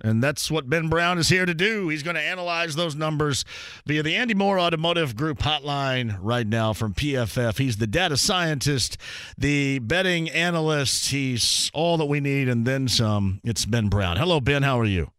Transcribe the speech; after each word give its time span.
And 0.00 0.22
that's 0.22 0.50
what 0.50 0.70
Ben 0.70 0.88
Brown 0.88 1.18
is 1.18 1.28
here 1.28 1.46
to 1.46 1.54
do. 1.54 1.88
He's 1.88 2.02
going 2.02 2.16
to 2.16 2.22
analyze 2.22 2.76
those 2.76 2.94
numbers 2.94 3.44
via 3.86 4.02
the 4.02 4.14
Andy 4.16 4.34
Moore 4.34 4.60
Automotive 4.60 5.16
Group 5.16 5.40
hotline 5.40 6.18
right 6.20 6.46
now 6.46 6.72
from 6.72 6.94
PFF. 6.94 7.58
He's 7.58 7.78
the 7.78 7.86
data 7.86 8.16
scientist, 8.16 8.96
the 9.36 9.80
betting 9.80 10.30
analyst. 10.30 11.10
He's 11.10 11.70
all 11.74 11.96
that 11.96 12.06
we 12.06 12.20
need 12.20 12.48
and 12.48 12.66
then 12.66 12.88
some. 12.88 13.40
It's 13.44 13.64
Ben 13.64 13.88
Brown. 13.88 14.16
Hello, 14.16 14.40
Ben. 14.40 14.62
How 14.62 14.78
are 14.78 14.84
you? 14.84 15.10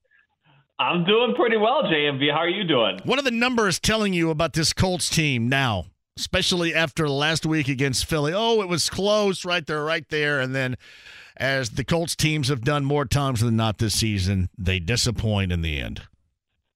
I'm 0.79 1.03
doing 1.03 1.33
pretty 1.35 1.57
well, 1.57 1.83
JMV. 1.83 2.31
How 2.31 2.39
are 2.39 2.47
you 2.47 2.63
doing? 2.63 2.99
What 3.03 3.19
are 3.19 3.23
the 3.23 3.31
numbers 3.31 3.79
telling 3.81 4.13
you 4.13 4.29
about 4.29 4.53
this 4.53 4.71
Colts 4.71 5.09
team 5.09 5.49
now, 5.49 5.87
especially 6.17 6.73
after 6.73 7.09
last 7.09 7.45
week 7.45 7.67
against 7.67 8.05
Philly? 8.05 8.31
Oh, 8.33 8.61
it 8.61 8.69
was 8.69 8.89
close 8.89 9.43
right 9.43 9.65
there, 9.67 9.83
right 9.83 10.07
there. 10.07 10.39
And 10.39 10.55
then 10.55 10.77
as 11.39 11.71
the 11.71 11.83
Colts 11.83 12.15
teams 12.15 12.49
have 12.49 12.61
done 12.61 12.85
more 12.85 13.05
times 13.05 13.39
than 13.41 13.55
not 13.55 13.77
this 13.77 13.93
season, 13.93 14.49
they 14.57 14.79
disappoint 14.79 15.51
in 15.51 15.61
the 15.61 15.79
end. 15.79 16.01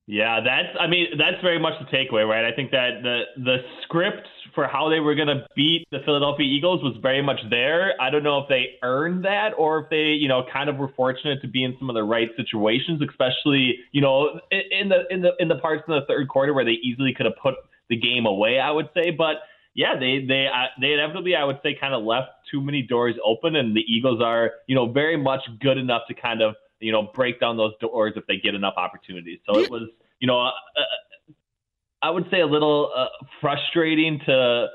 Yeah, 0.05 0.41
that's 0.44 0.76
I 0.80 0.88
mean 0.88 1.08
that's 1.17 1.41
very 1.41 1.59
much 1.59 1.73
the 1.80 1.86
takeaway, 1.86 2.28
right? 2.28 2.44
I 2.44 2.53
think 2.53 2.72
that 2.72 3.03
the 3.03 3.22
the 3.38 3.58
script 3.83 4.28
for 4.53 4.67
how 4.67 4.89
they 4.89 5.00
were 5.00 5.16
going 5.16 5.30
to 5.30 5.45
beat 5.55 5.88
the 5.92 6.00
Philadelphia 6.05 6.45
Eagles 6.45 6.83
was 6.83 6.95
very 7.02 7.22
much 7.22 7.39
there. 7.50 7.94
I 8.00 8.09
don't 8.09 8.23
know 8.23 8.39
if 8.39 8.50
they 8.50 8.78
earned 8.83 9.23
that 9.25 9.52
or 9.58 9.80
if 9.80 9.89
they, 9.89 10.14
you 10.14 10.28
know, 10.28 10.44
kind 10.52 10.70
of 10.70 10.77
were 10.77 10.92
fortunate 10.95 11.42
to 11.42 11.48
be 11.48 11.64
in 11.64 11.75
some 11.80 11.89
of 11.89 11.95
the 11.95 12.03
right 12.03 12.30
situations, 12.36 13.02
especially, 13.02 13.77
you 13.94 14.02
know, 14.02 14.39
in 14.52 14.89
the 14.89 15.03
in 15.09 15.22
the 15.22 15.31
in 15.39 15.48
the 15.48 15.55
parts 15.55 15.83
in 15.88 15.94
the 15.94 16.05
third 16.08 16.27
quarter 16.27 16.53
where 16.53 16.66
they 16.66 16.77
easily 16.83 17.14
could 17.16 17.25
have 17.25 17.36
put 17.42 17.55
the 17.89 17.95
game 17.95 18.25
away, 18.25 18.59
I 18.59 18.72
would 18.72 18.89
say, 18.94 19.11
but 19.11 19.38
yeah, 19.76 19.98
they 20.00 20.26
they 20.28 20.48
uh, 20.48 20.68
they 20.80 20.94
inevitably, 20.94 21.36
I 21.36 21.44
would 21.44 21.60
say, 21.64 21.76
kind 21.80 21.94
of 21.94 22.04
left 22.04 22.30
too 22.52 22.62
many 22.62 22.84
doors 22.84 23.16
open, 23.26 23.56
and 23.56 23.76
the 23.76 23.82
Eagles 23.82 24.22
are, 24.22 24.52
you 24.68 24.76
know, 24.76 24.92
very 24.92 25.18
much 25.18 25.42
good 25.60 25.78
enough 25.78 26.04
to 26.10 26.14
kind 26.14 26.42
of, 26.42 26.56
you 26.80 26.92
know, 26.92 27.10
break 27.16 27.40
down 27.40 27.58
those 27.58 27.74
doors 27.82 28.14
if 28.16 28.26
they 28.28 28.38
get 28.38 28.54
enough 28.54 28.76
opportunities. 28.78 29.40
So 29.48 29.60
it 29.60 29.72
was, 29.72 29.90
you 30.20 30.28
know, 30.28 30.40
uh, 30.40 30.50
uh, 30.50 31.34
I 32.04 32.10
would 32.12 32.26
say 32.30 32.42
a 32.42 32.46
little 32.46 32.92
uh, 32.96 33.08
frustrating 33.42 34.20
to 34.28 34.68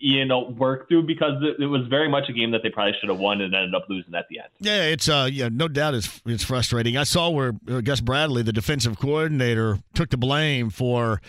you 0.00 0.24
know 0.24 0.48
work 0.58 0.88
through 0.88 1.06
because 1.06 1.42
it, 1.58 1.66
was 1.66 1.86
very 1.88 2.08
much 2.08 2.28
a 2.28 2.32
game 2.32 2.50
that 2.50 2.62
they 2.62 2.70
probably 2.70 2.94
should 3.00 3.08
have 3.08 3.18
won 3.18 3.40
and 3.40 3.54
ended 3.54 3.74
up 3.74 3.86
losing 3.88 4.14
at 4.14 4.26
the 4.28 4.38
end. 4.38 4.48
Yeah, 4.58 4.82
it's 4.84 5.08
uh 5.08 5.28
yeah, 5.30 5.48
no 5.50 5.68
doubt 5.68 5.94
it's 5.94 6.20
it's 6.26 6.44
frustrating. 6.44 6.96
I 6.96 7.04
saw 7.04 7.30
where 7.30 7.52
Gus 7.52 8.00
Bradley, 8.00 8.42
the 8.42 8.52
defensive 8.52 8.98
coordinator, 8.98 9.78
took 9.94 10.10
the 10.10 10.16
blame 10.16 10.70
for 10.70 11.20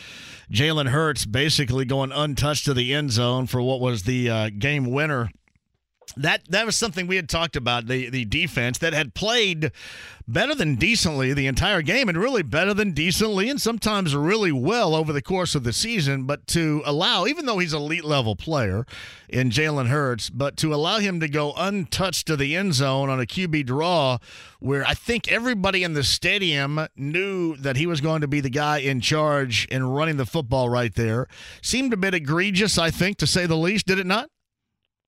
Jalen 0.52 0.89
Hurts 0.89 1.25
basically 1.25 1.86
going 1.86 2.11
untouched 2.11 2.66
to 2.66 2.73
the 2.73 2.94
end 2.94 3.11
zone 3.11 3.47
for 3.47 3.61
what 3.61 3.80
was 3.80 4.03
the 4.03 4.30
uh, 4.30 4.49
game 4.58 4.86
winner 4.92 5.30
that 6.16 6.41
that 6.50 6.66
was 6.66 6.75
something 6.75 7.08
we 7.08 7.17
had 7.17 7.30
talked 7.30 7.55
about 7.55 7.88
the 7.88 8.09
the 8.09 8.25
defense 8.25 8.77
that 8.77 8.94
had 8.94 9.13
played 9.13 9.72
better 10.27 10.53
than 10.53 10.75
decently 10.75 11.33
the 11.33 11.47
entire 11.47 11.81
game 11.81 12.09
and 12.09 12.17
really 12.17 12.44
better 12.44 12.73
than 12.73 12.91
decently 12.91 13.49
and 13.49 13.61
sometimes 13.61 14.14
really 14.14 14.52
well 14.52 14.94
over 14.94 15.14
the 15.14 15.22
course 15.22 15.55
of 15.55 15.64
the 15.64 15.72
season. 15.72 16.23
But 16.25 16.45
to 16.47 16.81
allow 16.86 17.25
even 17.25 17.45
though 17.45 17.59
he's 17.59 17.73
elite 17.73 18.03
level 18.03 18.36
player 18.36 18.86
in 19.30 19.49
Jalen 19.49 19.87
Hurts 19.87 20.30
but 20.30 20.58
to 20.58 20.73
allow 20.73 20.99
him 20.99 21.20
to 21.20 21.27
go 21.27 21.54
untouched 21.55 22.27
to 22.27 22.36
the 22.36 22.55
end 22.55 22.73
zone 22.73 23.10
on 23.10 23.20
a 23.20 23.26
QB 23.26 23.65
draw 23.65 24.17
where 24.60 24.86
I 24.86 24.93
think 24.93 25.31
everybody 25.31 25.83
in 25.83 25.93
the 25.93 26.04
stadium 26.04 26.87
knew 26.95 27.55
that 27.58 27.77
he 27.77 27.86
was 27.86 28.02
going 28.02 28.21
to 28.21 28.27
be 28.27 28.39
the 28.39 28.49
guy 28.49 28.80
in 28.80 29.02
charge 29.02 29.67
and 29.71 29.95
running 29.95 30.17
the 30.17 30.26
football 30.26 30.70
right 30.70 30.93
there 30.95 31.27
seemed 31.61 31.93
a 31.93 31.98
bit 31.98 32.14
egregious 32.14 32.77
I 32.77 32.92
think 32.92 33.17
to 33.17 33.27
say 33.27 33.45
the 33.45 33.55
least 33.55 33.86
did 33.86 33.99
it 33.99 34.05
not 34.05 34.30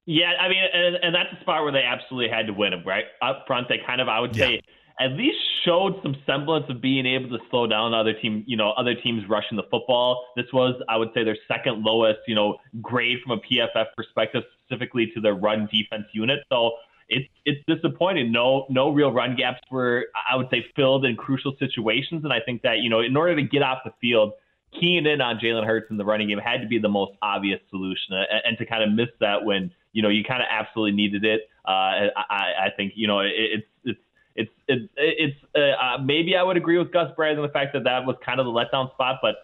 yeah, 0.06 0.34
I 0.40 0.50
mean, 0.50 0.64
and, 0.74 0.96
and 1.04 1.16
that's 1.16 1.30
a 1.38 1.42
spot 1.42 1.64
where 1.64 1.72
they 1.72 1.84
absolutely 1.84 2.30
had 2.30 2.48
to 2.48 2.54
win 2.54 2.74
him, 2.74 2.84
right? 2.86 3.06
Up 3.22 3.44
front, 3.48 3.68
they 3.70 3.80
kind 3.86 4.02
of, 4.02 4.08
I 4.08 4.20
would 4.20 4.36
say, 4.36 4.54
yeah. 5.00 5.06
at 5.06 5.12
least 5.12 5.38
showed 5.64 6.00
some 6.02 6.16
semblance 6.26 6.66
of 6.70 6.82
being 6.82 7.06
able 7.06 7.30
to 7.30 7.44
slow 7.50 7.68
down 7.68 7.94
other 7.94 8.14
team, 8.14 8.44
you 8.48 8.58
know, 8.58 8.72
other 8.72 8.96
teams 8.96 9.28
rushing 9.30 9.58
the 9.58 9.64
football. 9.70 10.26
This 10.36 10.48
was, 10.52 10.82
I 10.90 10.98
would 10.98 11.10
say, 11.14 11.24
their 11.24 11.38
second 11.48 11.84
lowest, 11.84 12.20
you 12.28 12.36
know, 12.36 12.58
grade 12.82 13.20
from 13.24 13.34
a 13.34 13.42
PFF 13.42 13.86
perspective, 13.96 14.44
specifically 14.66 15.12
to 15.14 15.22
their 15.22 15.36
run 15.36 15.70
defense 15.72 16.06
unit. 16.14 16.40
So 16.52 16.72
it's 17.10 17.28
it's 17.46 17.60
disappointing. 17.68 18.32
No 18.32 18.66
no 18.70 18.90
real 18.92 19.12
run 19.12 19.36
gaps 19.36 19.60
were, 19.72 20.08
I 20.30 20.36
would 20.36 20.48
say, 20.50 20.66
filled 20.76 21.06
in 21.06 21.16
crucial 21.16 21.56
situations. 21.60 22.24
And 22.24 22.32
I 22.32 22.40
think 22.40 22.62
that 22.62 22.80
you 22.80 22.90
know, 22.90 23.02
in 23.02 23.18
order 23.18 23.36
to 23.36 23.44
get 23.44 23.62
off 23.62 23.80
the 23.84 23.92
field 24.00 24.34
keying 24.80 25.06
in 25.06 25.20
on 25.22 25.40
Jalen 25.40 25.66
Hurts 25.66 25.88
in 25.90 25.98
the 25.98 26.06
running 26.06 26.28
game 26.28 26.38
had 26.38 26.62
to 26.62 26.68
be 26.68 26.78
the 26.78 26.90
most 26.90 27.14
obvious 27.22 27.60
solution, 27.70 28.14
and, 28.14 28.42
and 28.46 28.58
to 28.60 28.66
kind 28.66 28.84
of 28.84 28.92
miss 28.92 29.10
that 29.20 29.44
when 29.44 29.72
you 29.92 30.02
know 30.02 30.10
you 30.10 30.24
kind 30.24 30.42
of 30.42 30.48
absolutely 30.50 30.96
needed 30.96 31.24
it. 31.26 31.50
Uh, 31.68 32.10
I, 32.16 32.68
I 32.68 32.70
think 32.76 32.94
you 32.96 33.08
know 33.08 33.20
it, 33.20 33.32
it's 33.36 33.68
it's 33.84 34.00
it's 34.36 34.52
it's 34.68 34.90
it's 34.98 35.38
uh, 35.56 35.60
uh, 35.60 35.98
maybe 36.04 36.36
I 36.36 36.44
would 36.44 36.58
agree 36.58 36.78
with 36.78 36.92
Gus 36.92 37.12
Bradley 37.16 37.42
on 37.42 37.48
the 37.48 37.54
fact 37.54 37.74
that 37.74 37.84
that 37.84 38.06
was 38.06 38.16
kind 38.26 38.40
of 38.40 38.46
the 38.46 38.52
letdown 38.52 38.92
spot, 38.94 39.20
but 39.22 39.36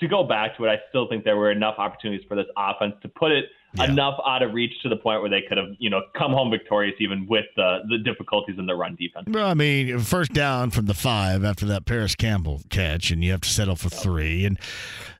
to 0.00 0.08
go 0.08 0.24
back 0.24 0.56
to 0.56 0.64
it, 0.64 0.68
I 0.68 0.78
still 0.88 1.08
think 1.08 1.24
there 1.24 1.36
were 1.36 1.50
enough 1.50 1.74
opportunities 1.78 2.24
for 2.26 2.34
this 2.34 2.46
offense 2.56 2.94
to 3.02 3.08
put 3.08 3.32
it 3.32 3.46
yeah. 3.78 3.84
enough 3.84 4.18
out 4.26 4.42
of 4.42 4.52
reach 4.54 4.72
to 4.82 4.88
the 4.88 4.96
point 4.96 5.20
where 5.20 5.30
they 5.30 5.42
could 5.42 5.58
have, 5.58 5.68
you 5.78 5.90
know, 5.90 6.02
come 6.16 6.32
home 6.32 6.50
victorious 6.50 6.94
even 7.00 7.26
with 7.26 7.46
the 7.56 7.80
the 7.88 7.98
difficulties 7.98 8.56
in 8.58 8.66
the 8.66 8.74
run 8.74 8.96
defense. 8.96 9.26
Well, 9.28 9.48
I 9.48 9.54
mean, 9.54 9.98
first 10.00 10.32
down 10.32 10.70
from 10.70 10.86
the 10.86 10.94
five 10.94 11.44
after 11.44 11.66
that 11.66 11.84
Parris 11.84 12.14
Campbell 12.14 12.62
catch, 12.68 13.10
and 13.10 13.22
you 13.24 13.32
have 13.32 13.40
to 13.42 13.48
settle 13.48 13.76
for 13.76 13.88
three. 13.88 14.44
And 14.44 14.58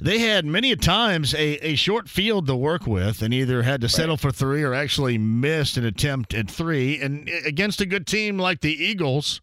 they 0.00 0.18
had 0.18 0.44
many 0.44 0.72
a 0.72 0.76
times 0.76 1.34
a, 1.34 1.66
a 1.66 1.74
short 1.76 2.08
field 2.08 2.46
to 2.46 2.56
work 2.56 2.86
with, 2.86 3.22
and 3.22 3.32
either 3.32 3.62
had 3.62 3.80
to 3.82 3.88
settle 3.88 4.14
right. 4.14 4.20
for 4.20 4.30
three 4.30 4.62
or 4.62 4.74
actually 4.74 5.18
missed 5.18 5.76
an 5.76 5.84
attempt 5.84 6.34
at 6.34 6.50
three. 6.50 7.00
And 7.00 7.28
against 7.44 7.80
a 7.80 7.86
good 7.86 8.06
team 8.06 8.38
like 8.38 8.60
the 8.60 8.72
Eagles, 8.72 9.40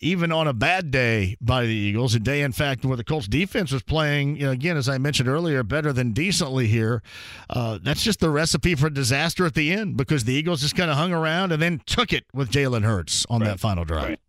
even 0.00 0.32
on 0.32 0.46
a 0.46 0.52
bad 0.52 0.90
day 0.90 1.36
by 1.40 1.62
the 1.62 1.74
Eagles, 1.74 2.14
a 2.14 2.20
day 2.20 2.42
in 2.42 2.52
fact 2.52 2.84
where 2.84 2.96
the 2.96 3.04
Colts 3.04 3.28
defense 3.28 3.72
was 3.72 3.82
playing, 3.82 4.36
you 4.36 4.46
know, 4.46 4.52
again 4.52 4.76
as 4.76 4.88
I 4.88 4.98
mentioned 4.98 5.28
earlier, 5.28 5.62
better 5.62 5.92
than 5.92 6.12
decently 6.12 6.66
here. 6.66 7.02
Uh, 7.48 7.78
that's 7.82 8.02
just 8.02 8.20
the 8.20 8.30
recipe 8.46 8.76
for 8.76 8.88
disaster 8.88 9.44
at 9.44 9.54
the 9.54 9.72
end 9.72 9.96
because 9.96 10.22
the 10.22 10.32
Eagles 10.32 10.60
just 10.60 10.76
kind 10.76 10.88
of 10.88 10.96
hung 10.96 11.12
around 11.12 11.50
and 11.50 11.60
then 11.60 11.82
took 11.84 12.12
it 12.12 12.24
with 12.32 12.48
Jalen 12.48 12.84
Hurts 12.84 13.26
on 13.28 13.40
right. 13.40 13.48
that 13.48 13.58
final 13.58 13.84
drive. 13.84 14.10
Right. 14.10 14.20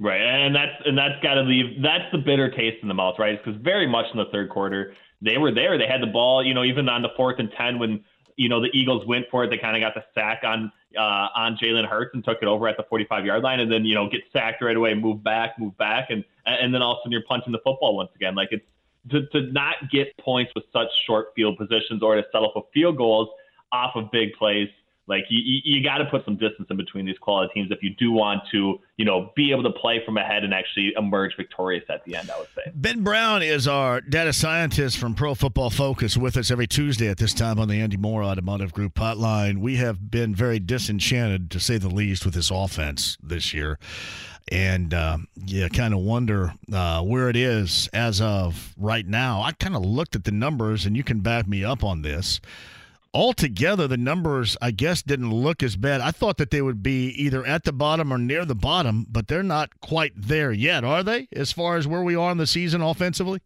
Right, 0.00 0.20
and 0.20 0.54
that's 0.54 0.80
and 0.84 0.96
that's 0.96 1.20
got 1.24 1.34
to 1.34 1.40
leave. 1.40 1.82
That's 1.82 2.04
the 2.12 2.18
bitter 2.18 2.48
taste 2.52 2.76
in 2.82 2.88
the 2.88 2.94
mouth, 2.94 3.16
right? 3.18 3.36
Because 3.42 3.60
very 3.60 3.88
much 3.88 4.06
in 4.12 4.18
the 4.18 4.26
third 4.30 4.48
quarter, 4.48 4.94
they 5.20 5.38
were 5.38 5.52
there. 5.52 5.76
They 5.76 5.88
had 5.88 6.00
the 6.00 6.06
ball, 6.06 6.46
you 6.46 6.54
know, 6.54 6.62
even 6.62 6.88
on 6.88 7.02
the 7.02 7.08
fourth 7.16 7.40
and 7.40 7.50
ten 7.58 7.80
when 7.80 8.04
you 8.36 8.48
know 8.48 8.60
the 8.60 8.68
Eagles 8.72 9.04
went 9.08 9.26
for 9.28 9.42
it. 9.42 9.50
They 9.50 9.58
kind 9.58 9.76
of 9.76 9.80
got 9.80 9.94
the 9.94 10.04
sack 10.14 10.42
on 10.44 10.70
uh, 10.96 11.26
on 11.34 11.58
Jalen 11.60 11.84
Hurts 11.84 12.12
and 12.14 12.24
took 12.24 12.38
it 12.40 12.46
over 12.46 12.68
at 12.68 12.76
the 12.76 12.84
45 12.88 13.26
yard 13.26 13.42
line, 13.42 13.58
and 13.58 13.72
then 13.72 13.84
you 13.84 13.96
know 13.96 14.08
get 14.08 14.20
sacked 14.32 14.62
right 14.62 14.76
away, 14.76 14.94
move 14.94 15.24
back, 15.24 15.58
move 15.58 15.76
back, 15.78 16.10
and 16.10 16.22
and 16.46 16.72
then 16.72 16.80
all 16.80 16.92
of 16.92 16.98
a 16.98 17.00
sudden 17.00 17.10
you're 17.10 17.24
punching 17.26 17.50
the 17.50 17.58
football 17.64 17.96
once 17.96 18.10
again. 18.14 18.36
Like 18.36 18.50
it's 18.52 18.64
to, 19.10 19.26
to 19.28 19.42
not 19.52 19.76
get 19.90 20.16
points 20.18 20.52
with 20.54 20.64
such 20.72 20.88
short 21.06 21.28
field 21.34 21.56
positions 21.56 22.02
or 22.02 22.16
to 22.16 22.24
settle 22.32 22.50
for 22.52 22.64
field 22.72 22.96
goals 22.96 23.28
off 23.72 23.96
of 23.96 24.10
big 24.10 24.32
plays. 24.34 24.68
Like 25.08 25.24
you, 25.30 25.60
you, 25.64 25.82
got 25.82 25.98
to 25.98 26.04
put 26.04 26.24
some 26.26 26.36
distance 26.36 26.68
in 26.68 26.76
between 26.76 27.06
these 27.06 27.16
quality 27.18 27.50
teams 27.54 27.70
if 27.70 27.82
you 27.82 27.94
do 27.98 28.12
want 28.12 28.42
to, 28.52 28.78
you 28.98 29.06
know, 29.06 29.32
be 29.34 29.50
able 29.52 29.62
to 29.62 29.70
play 29.70 30.02
from 30.04 30.18
ahead 30.18 30.44
and 30.44 30.52
actually 30.52 30.92
emerge 30.98 31.34
victorious 31.34 31.84
at 31.88 32.04
the 32.04 32.14
end. 32.14 32.30
I 32.30 32.38
would 32.38 32.48
say. 32.54 32.70
Ben 32.74 33.02
Brown 33.02 33.42
is 33.42 33.66
our 33.66 34.02
data 34.02 34.34
scientist 34.34 34.98
from 34.98 35.14
Pro 35.14 35.34
Football 35.34 35.70
Focus 35.70 36.16
with 36.18 36.36
us 36.36 36.50
every 36.50 36.66
Tuesday 36.66 37.08
at 37.08 37.16
this 37.16 37.32
time 37.32 37.58
on 37.58 37.68
the 37.68 37.80
Andy 37.80 37.96
Moore 37.96 38.22
Automotive 38.22 38.72
Group 38.72 38.94
hotline. 38.94 39.58
We 39.58 39.76
have 39.76 40.10
been 40.10 40.34
very 40.34 40.58
disenchanted, 40.58 41.50
to 41.52 41.60
say 41.60 41.78
the 41.78 41.88
least, 41.88 42.26
with 42.26 42.34
this 42.34 42.50
offense 42.50 43.16
this 43.22 43.54
year 43.54 43.78
and 44.50 44.94
uh, 44.94 45.18
you 45.46 45.68
kind 45.68 45.92
of 45.92 46.00
wonder 46.00 46.54
uh, 46.72 47.02
where 47.02 47.28
it 47.28 47.36
is 47.36 47.88
as 47.92 48.20
of 48.20 48.74
right 48.78 49.06
now. 49.06 49.42
I 49.42 49.52
kind 49.52 49.76
of 49.76 49.84
looked 49.84 50.16
at 50.16 50.24
the 50.24 50.32
numbers, 50.32 50.86
and 50.86 50.96
you 50.96 51.04
can 51.04 51.20
back 51.20 51.46
me 51.46 51.64
up 51.64 51.84
on 51.84 52.02
this. 52.02 52.40
Altogether, 53.14 53.88
the 53.88 53.96
numbers, 53.96 54.56
I 54.60 54.70
guess, 54.70 55.02
didn't 55.02 55.32
look 55.32 55.62
as 55.62 55.76
bad. 55.76 56.00
I 56.00 56.10
thought 56.10 56.36
that 56.36 56.50
they 56.50 56.60
would 56.60 56.82
be 56.82 57.08
either 57.10 57.44
at 57.46 57.64
the 57.64 57.72
bottom 57.72 58.12
or 58.12 58.18
near 58.18 58.44
the 58.44 58.54
bottom, 58.54 59.06
but 59.10 59.28
they're 59.28 59.42
not 59.42 59.80
quite 59.80 60.12
there 60.14 60.52
yet, 60.52 60.84
are 60.84 61.02
they? 61.02 61.28
As 61.32 61.50
far 61.50 61.76
as 61.76 61.86
where 61.86 62.02
we 62.02 62.14
are 62.14 62.30
in 62.30 62.38
the 62.38 62.46
season 62.46 62.82
offensively. 62.82 63.40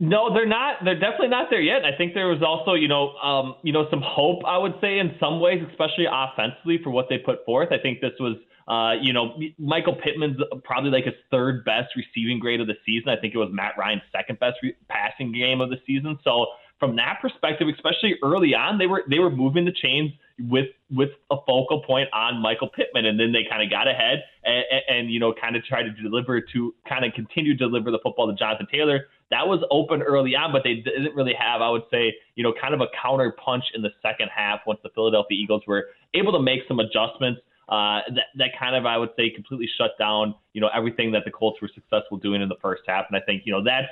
No, 0.00 0.32
they're 0.32 0.48
not. 0.48 0.76
They're 0.82 0.98
definitely 0.98 1.28
not 1.28 1.48
there 1.50 1.60
yet. 1.60 1.84
I 1.84 1.94
think 1.96 2.14
there 2.14 2.28
was 2.28 2.42
also, 2.42 2.72
you 2.72 2.88
know, 2.88 3.12
um, 3.16 3.56
you 3.62 3.72
know, 3.72 3.86
some 3.90 4.02
hope. 4.02 4.40
I 4.46 4.56
would 4.56 4.74
say 4.80 4.98
in 4.98 5.14
some 5.20 5.40
ways, 5.40 5.62
especially 5.70 6.06
offensively, 6.10 6.78
for 6.82 6.90
what 6.90 7.06
they 7.10 7.18
put 7.18 7.44
forth. 7.44 7.68
I 7.70 7.78
think 7.78 8.00
this 8.00 8.12
was 8.18 8.36
Uh, 8.68 8.94
you 9.02 9.12
know, 9.12 9.36
Michael 9.58 9.96
Pittman's 9.96 10.38
probably 10.62 10.90
like 10.90 11.04
his 11.04 11.14
third 11.30 11.64
best 11.64 11.88
receiving 11.96 12.38
grade 12.38 12.60
of 12.60 12.68
the 12.68 12.76
season. 12.86 13.08
I 13.08 13.16
think 13.16 13.34
it 13.34 13.38
was 13.38 13.48
Matt 13.52 13.72
Ryan's 13.76 14.02
second 14.12 14.38
best 14.38 14.58
re- 14.62 14.76
passing 14.88 15.32
game 15.32 15.60
of 15.60 15.70
the 15.70 15.78
season. 15.86 16.18
So 16.22 16.46
from 16.80 16.96
that 16.96 17.18
perspective, 17.20 17.68
especially 17.68 18.16
early 18.24 18.54
on, 18.54 18.78
they 18.78 18.86
were 18.86 19.04
they 19.08 19.18
were 19.18 19.30
moving 19.30 19.66
the 19.66 19.72
chains 19.72 20.10
with 20.48 20.68
with 20.90 21.10
a 21.30 21.36
focal 21.46 21.82
point 21.86 22.08
on 22.14 22.40
Michael 22.40 22.68
Pittman, 22.68 23.04
and 23.04 23.20
then 23.20 23.32
they 23.32 23.44
kind 23.48 23.62
of 23.62 23.70
got 23.70 23.86
ahead 23.86 24.24
and, 24.42 24.64
and, 24.88 25.10
you 25.10 25.20
know 25.20 25.34
kind 25.38 25.54
of 25.54 25.64
tried 25.64 25.82
to 25.82 25.90
deliver 25.90 26.40
to 26.40 26.74
kind 26.88 27.04
of 27.04 27.12
continue 27.12 27.56
to 27.56 27.58
deliver 27.58 27.90
the 27.90 28.00
football 28.02 28.26
to 28.26 28.34
Jonathan 28.34 28.66
Taylor. 28.72 29.08
That 29.30 29.46
was 29.46 29.62
open 29.70 30.02
early 30.02 30.34
on, 30.34 30.50
but 30.50 30.62
they 30.64 30.76
didn't 30.76 31.14
really 31.14 31.34
have, 31.38 31.60
I 31.60 31.70
would 31.70 31.84
say, 31.88 32.14
you 32.34 32.42
know, 32.42 32.52
kind 32.58 32.74
of 32.74 32.80
a 32.80 32.86
counter 33.00 33.36
punch 33.44 33.62
in 33.74 33.82
the 33.82 33.90
second 34.02 34.28
half 34.34 34.60
once 34.66 34.80
the 34.82 34.88
Philadelphia 34.92 35.38
Eagles 35.38 35.62
were 35.68 35.88
able 36.14 36.32
to 36.32 36.40
make 36.40 36.60
some 36.66 36.80
adjustments. 36.80 37.40
Uh, 37.68 38.00
that 38.08 38.26
that 38.36 38.48
kind 38.58 38.74
of 38.74 38.86
I 38.86 38.96
would 38.96 39.10
say 39.16 39.28
completely 39.28 39.68
shut 39.76 39.90
down, 39.98 40.34
you 40.54 40.62
know, 40.62 40.70
everything 40.74 41.12
that 41.12 41.24
the 41.26 41.30
Colts 41.30 41.60
were 41.60 41.70
successful 41.72 42.16
doing 42.16 42.40
in 42.40 42.48
the 42.48 42.58
first 42.62 42.82
half, 42.88 43.04
and 43.08 43.16
I 43.16 43.20
think 43.24 43.42
you 43.44 43.52
know 43.52 43.62
that's 43.62 43.86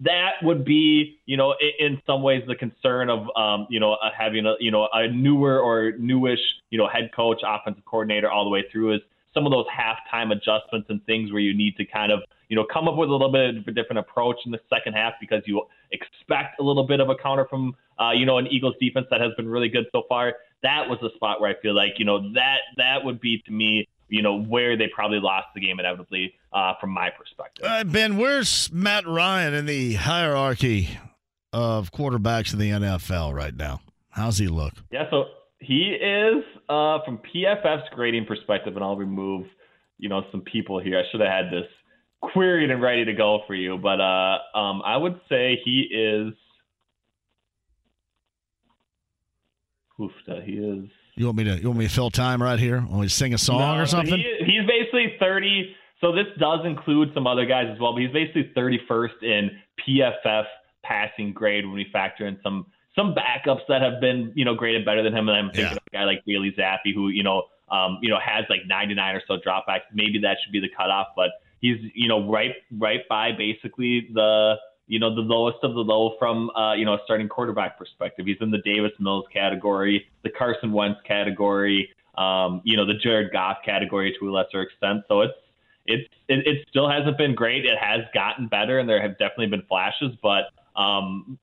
that 0.00 0.32
would 0.42 0.64
be, 0.64 1.18
you 1.26 1.36
know, 1.36 1.54
in, 1.78 2.00
some 2.06 2.22
ways 2.22 2.42
the 2.46 2.54
concern 2.54 3.08
of, 3.08 3.28
um, 3.36 3.66
you 3.70 3.78
know, 3.78 3.96
having 4.16 4.46
a, 4.46 4.54
you 4.58 4.70
know, 4.70 4.88
a 4.92 5.08
newer 5.08 5.60
or 5.60 5.92
newish, 5.98 6.40
you 6.70 6.78
know, 6.78 6.88
head 6.88 7.10
coach, 7.14 7.40
offensive 7.46 7.84
coordinator 7.84 8.30
all 8.30 8.44
the 8.44 8.50
way 8.50 8.64
through 8.72 8.94
is 8.94 9.00
some 9.34 9.46
of 9.46 9.52
those 9.52 9.66
halftime 9.66 10.32
adjustments 10.32 10.88
and 10.90 11.04
things 11.06 11.32
where 11.32 11.40
you 11.40 11.54
need 11.56 11.76
to 11.76 11.84
kind 11.84 12.12
of, 12.12 12.20
you 12.48 12.56
know, 12.56 12.66
come 12.70 12.88
up 12.88 12.96
with 12.96 13.08
a 13.08 13.12
little 13.12 13.32
bit 13.32 13.56
of 13.56 13.66
a 13.66 13.72
different 13.72 13.98
approach 13.98 14.36
in 14.44 14.52
the 14.52 14.60
second 14.68 14.94
half 14.94 15.14
because 15.20 15.42
you 15.46 15.62
expect 15.90 16.60
a 16.60 16.62
little 16.62 16.86
bit 16.86 17.00
of 17.00 17.08
a 17.08 17.14
counter 17.14 17.46
from, 17.48 17.74
uh, 18.00 18.10
you 18.10 18.26
know, 18.26 18.38
an 18.38 18.46
Eagles 18.48 18.74
defense 18.80 19.06
that 19.10 19.20
has 19.20 19.30
been 19.36 19.48
really 19.48 19.68
good 19.68 19.86
so 19.92 20.02
far. 20.08 20.34
That 20.62 20.88
was 20.88 20.98
the 21.00 21.10
spot 21.14 21.40
where 21.40 21.50
I 21.50 21.60
feel 21.60 21.74
like, 21.74 21.92
you 21.98 22.04
know, 22.04 22.32
that 22.34 22.58
that 22.76 23.04
would 23.04 23.20
be 23.20 23.42
to 23.46 23.52
me 23.52 23.88
you 24.12 24.20
know, 24.20 24.38
where 24.38 24.76
they 24.76 24.88
probably 24.94 25.18
lost 25.18 25.46
the 25.54 25.60
game 25.60 25.80
inevitably 25.80 26.34
uh, 26.52 26.74
from 26.78 26.90
my 26.90 27.08
perspective. 27.08 27.64
Uh, 27.66 27.82
ben, 27.82 28.18
where's 28.18 28.70
Matt 28.70 29.06
Ryan 29.06 29.54
in 29.54 29.64
the 29.64 29.94
hierarchy 29.94 30.98
of 31.50 31.90
quarterbacks 31.92 32.52
in 32.52 32.58
the 32.58 32.70
NFL 32.70 33.32
right 33.32 33.56
now? 33.56 33.80
How's 34.10 34.36
he 34.36 34.48
look? 34.48 34.74
Yeah, 34.90 35.08
so 35.08 35.24
he 35.60 35.96
is 35.98 36.44
uh, 36.68 36.98
from 37.06 37.20
PFF's 37.34 37.88
grading 37.94 38.26
perspective, 38.26 38.76
and 38.76 38.84
I'll 38.84 38.98
remove, 38.98 39.46
you 39.96 40.10
know, 40.10 40.20
some 40.30 40.42
people 40.42 40.78
here. 40.78 40.98
I 40.98 41.10
should 41.10 41.22
have 41.22 41.30
had 41.30 41.46
this 41.46 41.66
queried 42.20 42.70
and 42.70 42.82
ready 42.82 43.06
to 43.06 43.14
go 43.14 43.40
for 43.46 43.54
you, 43.54 43.78
but 43.78 43.98
uh, 43.98 44.38
um, 44.54 44.82
I 44.84 44.98
would 44.98 45.18
say 45.30 45.58
he 45.64 45.88
is. 45.90 46.34
Oof, 49.98 50.10
he 50.44 50.52
is 50.52 50.90
you 51.14 51.26
want 51.26 51.38
me 51.38 51.44
to 51.44 51.56
you 51.60 51.68
want 51.68 51.78
me 51.78 51.86
to 51.86 51.92
fill 51.92 52.10
time 52.10 52.42
right 52.42 52.58
here? 52.58 52.76
Want 52.80 53.00
me 53.00 53.08
to 53.08 53.10
sing 53.10 53.34
a 53.34 53.38
song 53.38 53.76
no, 53.76 53.82
or 53.82 53.86
something? 53.86 54.18
He, 54.18 54.44
he's 54.44 54.66
basically 54.66 55.16
thirty. 55.18 55.74
So 56.00 56.12
this 56.12 56.26
does 56.38 56.60
include 56.64 57.10
some 57.14 57.26
other 57.26 57.46
guys 57.46 57.66
as 57.72 57.78
well, 57.78 57.92
but 57.92 58.02
he's 58.02 58.12
basically 58.12 58.50
thirty 58.54 58.80
first 58.88 59.14
in 59.22 59.50
PFF 59.86 60.44
passing 60.82 61.32
grade 61.32 61.64
when 61.64 61.74
we 61.74 61.86
factor 61.92 62.26
in 62.26 62.38
some 62.42 62.66
some 62.96 63.14
backups 63.14 63.62
that 63.68 63.82
have 63.82 64.00
been 64.00 64.32
you 64.34 64.44
know 64.44 64.54
graded 64.54 64.84
better 64.84 65.02
than 65.02 65.14
him. 65.14 65.28
And 65.28 65.36
I'm 65.36 65.46
thinking 65.46 65.64
yeah. 65.64 65.72
of 65.72 65.78
a 65.86 65.96
guy 65.96 66.04
like 66.04 66.24
Bailey 66.24 66.54
Zappe, 66.58 66.94
who 66.94 67.08
you 67.08 67.22
know 67.22 67.44
um, 67.70 67.98
you 68.00 68.08
know 68.08 68.18
has 68.18 68.44
like 68.48 68.60
99 68.66 69.14
or 69.14 69.22
so 69.28 69.36
dropbacks. 69.36 69.82
Maybe 69.92 70.18
that 70.22 70.38
should 70.42 70.52
be 70.52 70.60
the 70.60 70.70
cutoff, 70.76 71.08
but 71.14 71.30
he's 71.60 71.76
you 71.94 72.08
know 72.08 72.28
right 72.30 72.52
right 72.78 73.00
by 73.08 73.32
basically 73.32 74.08
the 74.12 74.54
you 74.92 74.98
know, 74.98 75.14
the 75.14 75.22
lowest 75.22 75.56
of 75.62 75.72
the 75.72 75.80
low 75.80 76.16
from, 76.18 76.50
uh, 76.50 76.74
you 76.74 76.84
know, 76.84 76.92
a 76.92 76.98
starting 77.06 77.26
quarterback 77.26 77.78
perspective. 77.78 78.26
He's 78.26 78.36
in 78.42 78.50
the 78.50 78.58
Davis 78.58 78.92
Mills 78.98 79.24
category, 79.32 80.06
the 80.22 80.28
Carson 80.28 80.70
Wentz 80.70 81.00
category, 81.06 81.88
um, 82.18 82.60
you 82.62 82.76
know, 82.76 82.84
the 82.84 82.98
Jared 83.02 83.32
Goff 83.32 83.56
category 83.64 84.14
to 84.20 84.28
a 84.28 84.30
lesser 84.30 84.60
extent. 84.60 85.04
So 85.08 85.22
it's, 85.22 85.32
it's, 85.86 86.06
it, 86.28 86.46
it 86.46 86.66
still 86.68 86.90
hasn't 86.90 87.16
been 87.16 87.34
great. 87.34 87.64
It 87.64 87.78
has 87.78 88.00
gotten 88.12 88.48
better 88.48 88.80
and 88.80 88.86
there 88.86 89.00
have 89.00 89.12
definitely 89.12 89.46
been 89.46 89.62
flashes, 89.62 90.12
but, 90.22 90.50
um, 90.76 91.38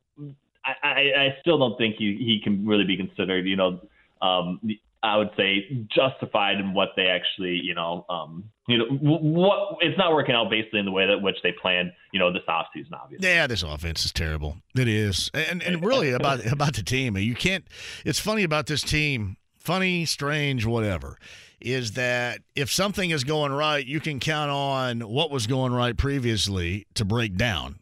I, 0.63 0.73
I, 0.83 0.99
I 1.17 1.37
still 1.41 1.57
don't 1.57 1.75
think 1.79 1.95
he, 1.95 2.17
he 2.17 2.39
can 2.43 2.67
really 2.67 2.85
be 2.85 2.97
considered, 2.97 3.47
you 3.47 3.55
know, 3.55 3.81
um, 4.21 4.59
I 5.01 5.15
would 5.17 5.29
say 5.37 5.85
justified 5.87 6.59
in 6.59 6.73
what 6.73 6.89
they 6.97 7.05
actually, 7.05 7.59
you 7.63 7.73
know, 7.73 8.05
um, 8.09 8.43
you 8.67 8.77
know, 8.77 8.85
what 8.89 9.77
it's 9.79 9.97
not 9.97 10.13
working 10.13 10.35
out 10.35 10.49
basically 10.49 10.79
in 10.79 10.85
the 10.85 10.91
way 10.91 11.07
that 11.07 11.21
which 11.21 11.37
they 11.41 11.53
planned, 11.53 11.93
you 12.11 12.19
know, 12.19 12.33
this 12.33 12.43
offseason, 12.49 12.91
obviously. 12.93 13.27
Yeah, 13.27 13.47
this 13.47 13.63
offense 13.63 14.03
is 14.03 14.11
terrible. 14.11 14.57
It 14.75 14.89
is, 14.89 15.31
and 15.33 15.63
and 15.63 15.83
really 15.85 16.11
about 16.13 16.45
about 16.45 16.73
the 16.75 16.83
team, 16.83 17.17
you 17.17 17.35
can't. 17.35 17.65
It's 18.05 18.19
funny 18.19 18.43
about 18.43 18.67
this 18.67 18.81
team, 18.81 19.37
funny, 19.57 20.03
strange, 20.05 20.65
whatever, 20.65 21.17
is 21.61 21.93
that 21.93 22.41
if 22.55 22.69
something 22.69 23.09
is 23.09 23.23
going 23.23 23.53
right, 23.53 23.85
you 23.85 24.01
can 24.01 24.19
count 24.19 24.51
on 24.51 24.99
what 24.99 25.31
was 25.31 25.47
going 25.47 25.71
right 25.71 25.95
previously 25.95 26.87
to 26.95 27.05
break 27.05 27.37
down, 27.37 27.79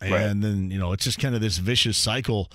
and 0.00 0.12
right. 0.12 0.40
then 0.40 0.70
you 0.70 0.78
know 0.78 0.92
it's 0.92 1.04
just 1.04 1.18
kind 1.18 1.34
of 1.34 1.40
this 1.40 1.58
vicious 1.58 1.98
cycle 1.98 2.48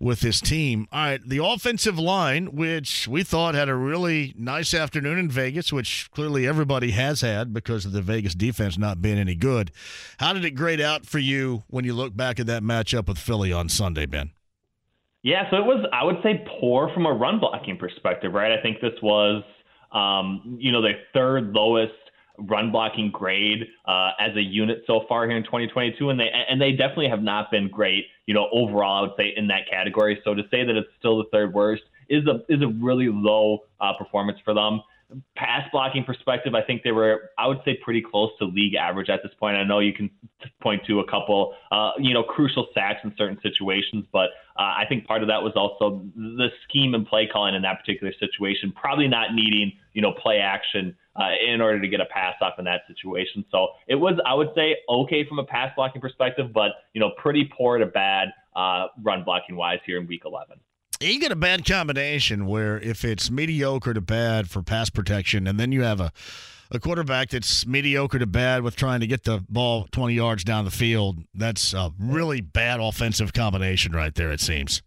with 0.00 0.20
this 0.20 0.40
team. 0.40 0.88
All 0.90 1.04
right, 1.04 1.20
the 1.28 1.44
offensive 1.44 1.98
line, 1.98 2.56
which 2.56 3.06
we 3.06 3.22
thought 3.22 3.54
had 3.54 3.68
a 3.68 3.74
really 3.74 4.34
nice 4.36 4.72
afternoon 4.72 5.18
in 5.18 5.28
Vegas, 5.28 5.72
which 5.72 6.10
clearly 6.10 6.48
everybody 6.48 6.92
has 6.92 7.20
had 7.20 7.52
because 7.52 7.84
of 7.84 7.92
the 7.92 8.00
Vegas 8.02 8.34
defense 8.34 8.78
not 8.78 9.02
being 9.02 9.18
any 9.18 9.34
good. 9.34 9.70
How 10.18 10.32
did 10.32 10.44
it 10.44 10.52
grade 10.52 10.80
out 10.80 11.04
for 11.04 11.18
you 11.18 11.64
when 11.68 11.84
you 11.84 11.92
look 11.92 12.16
back 12.16 12.40
at 12.40 12.46
that 12.46 12.62
matchup 12.62 13.06
with 13.06 13.18
Philly 13.18 13.52
on 13.52 13.68
Sunday, 13.68 14.06
Ben? 14.06 14.30
Yeah, 15.22 15.50
so 15.50 15.58
it 15.58 15.66
was, 15.66 15.86
I 15.92 16.02
would 16.02 16.16
say, 16.22 16.46
poor 16.58 16.90
from 16.94 17.04
a 17.04 17.12
run 17.12 17.38
blocking 17.38 17.76
perspective, 17.76 18.32
right? 18.32 18.58
I 18.58 18.62
think 18.62 18.80
this 18.80 18.94
was, 19.02 19.44
um, 19.92 20.56
you 20.58 20.72
know, 20.72 20.80
the 20.80 20.94
third 21.12 21.52
lowest 21.52 21.92
run 22.48 22.70
blocking 22.70 23.10
grade 23.10 23.68
uh, 23.86 24.10
as 24.18 24.34
a 24.36 24.42
unit 24.42 24.82
so 24.86 25.04
far 25.08 25.26
here 25.26 25.36
in 25.36 25.44
2022, 25.44 26.10
and 26.10 26.18
they 26.18 26.30
and 26.48 26.60
they 26.60 26.72
definitely 26.72 27.08
have 27.08 27.22
not 27.22 27.50
been 27.50 27.68
great, 27.68 28.06
you 28.26 28.34
know, 28.34 28.48
overall. 28.52 28.98
I 28.98 29.00
would 29.02 29.16
say 29.16 29.32
in 29.36 29.46
that 29.48 29.68
category. 29.70 30.20
So 30.24 30.34
to 30.34 30.42
say 30.50 30.64
that 30.64 30.76
it's 30.76 30.88
still 30.98 31.18
the 31.18 31.28
third 31.32 31.52
worst 31.52 31.82
is 32.08 32.26
a 32.26 32.42
is 32.48 32.62
a 32.62 32.68
really 32.68 33.08
low 33.08 33.60
uh, 33.80 33.92
performance 33.94 34.38
for 34.44 34.54
them. 34.54 34.80
Pass 35.36 35.68
blocking 35.72 36.04
perspective, 36.04 36.54
I 36.54 36.62
think 36.62 36.82
they 36.82 36.92
were, 36.92 37.30
I 37.38 37.46
would 37.46 37.58
say, 37.64 37.78
pretty 37.82 38.02
close 38.02 38.30
to 38.38 38.44
league 38.44 38.74
average 38.74 39.08
at 39.08 39.20
this 39.22 39.32
point. 39.38 39.56
I 39.56 39.64
know 39.64 39.80
you 39.80 39.92
can 39.92 40.10
point 40.62 40.82
to 40.86 41.00
a 41.00 41.10
couple, 41.10 41.54
uh, 41.72 41.92
you 41.98 42.14
know, 42.14 42.22
crucial 42.22 42.68
sacks 42.74 43.00
in 43.04 43.12
certain 43.16 43.38
situations, 43.42 44.06
but 44.12 44.30
uh, 44.56 44.62
I 44.78 44.84
think 44.88 45.06
part 45.06 45.22
of 45.22 45.28
that 45.28 45.42
was 45.42 45.52
also 45.56 46.04
the 46.14 46.48
scheme 46.68 46.94
and 46.94 47.06
play 47.06 47.28
calling 47.30 47.54
in 47.54 47.62
that 47.62 47.80
particular 47.80 48.12
situation, 48.20 48.72
probably 48.74 49.08
not 49.08 49.34
needing, 49.34 49.72
you 49.92 50.02
know, 50.02 50.12
play 50.12 50.38
action 50.38 50.94
uh, 51.16 51.30
in 51.46 51.60
order 51.60 51.80
to 51.80 51.88
get 51.88 52.00
a 52.00 52.06
pass 52.06 52.34
off 52.40 52.54
in 52.58 52.64
that 52.64 52.82
situation. 52.86 53.44
So 53.50 53.68
it 53.88 53.96
was, 53.96 54.14
I 54.26 54.34
would 54.34 54.50
say, 54.54 54.76
okay 54.88 55.26
from 55.26 55.38
a 55.38 55.44
pass 55.44 55.72
blocking 55.76 56.00
perspective, 56.00 56.52
but 56.52 56.72
you 56.92 57.00
know, 57.00 57.10
pretty 57.18 57.50
poor 57.56 57.78
to 57.78 57.86
bad 57.86 58.28
uh, 58.54 58.86
run 59.02 59.24
blocking 59.24 59.56
wise 59.56 59.78
here 59.84 60.00
in 60.00 60.06
Week 60.06 60.22
11. 60.24 60.58
You 61.00 61.18
get 61.18 61.32
a 61.32 61.36
bad 61.36 61.64
combination 61.64 62.44
where 62.44 62.78
if 62.78 63.04
it's 63.04 63.30
mediocre 63.30 63.94
to 63.94 64.02
bad 64.02 64.50
for 64.50 64.62
pass 64.62 64.90
protection, 64.90 65.46
and 65.46 65.58
then 65.58 65.72
you 65.72 65.82
have 65.82 66.00
a 66.00 66.12
a 66.72 66.78
quarterback 66.78 67.30
that's 67.30 67.66
mediocre 67.66 68.18
to 68.18 68.26
bad 68.26 68.62
with 68.62 68.76
trying 68.76 69.00
to 69.00 69.06
get 69.06 69.24
the 69.24 69.44
ball 69.48 69.88
20 69.90 70.14
yards 70.14 70.44
down 70.44 70.64
the 70.64 70.70
field, 70.70 71.18
that's 71.34 71.74
a 71.74 71.92
really 71.98 72.40
bad 72.40 72.80
offensive 72.80 73.32
combination 73.32 73.92
right 73.92 74.14
there, 74.14 74.30
it 74.30 74.40
seems. 74.40 74.82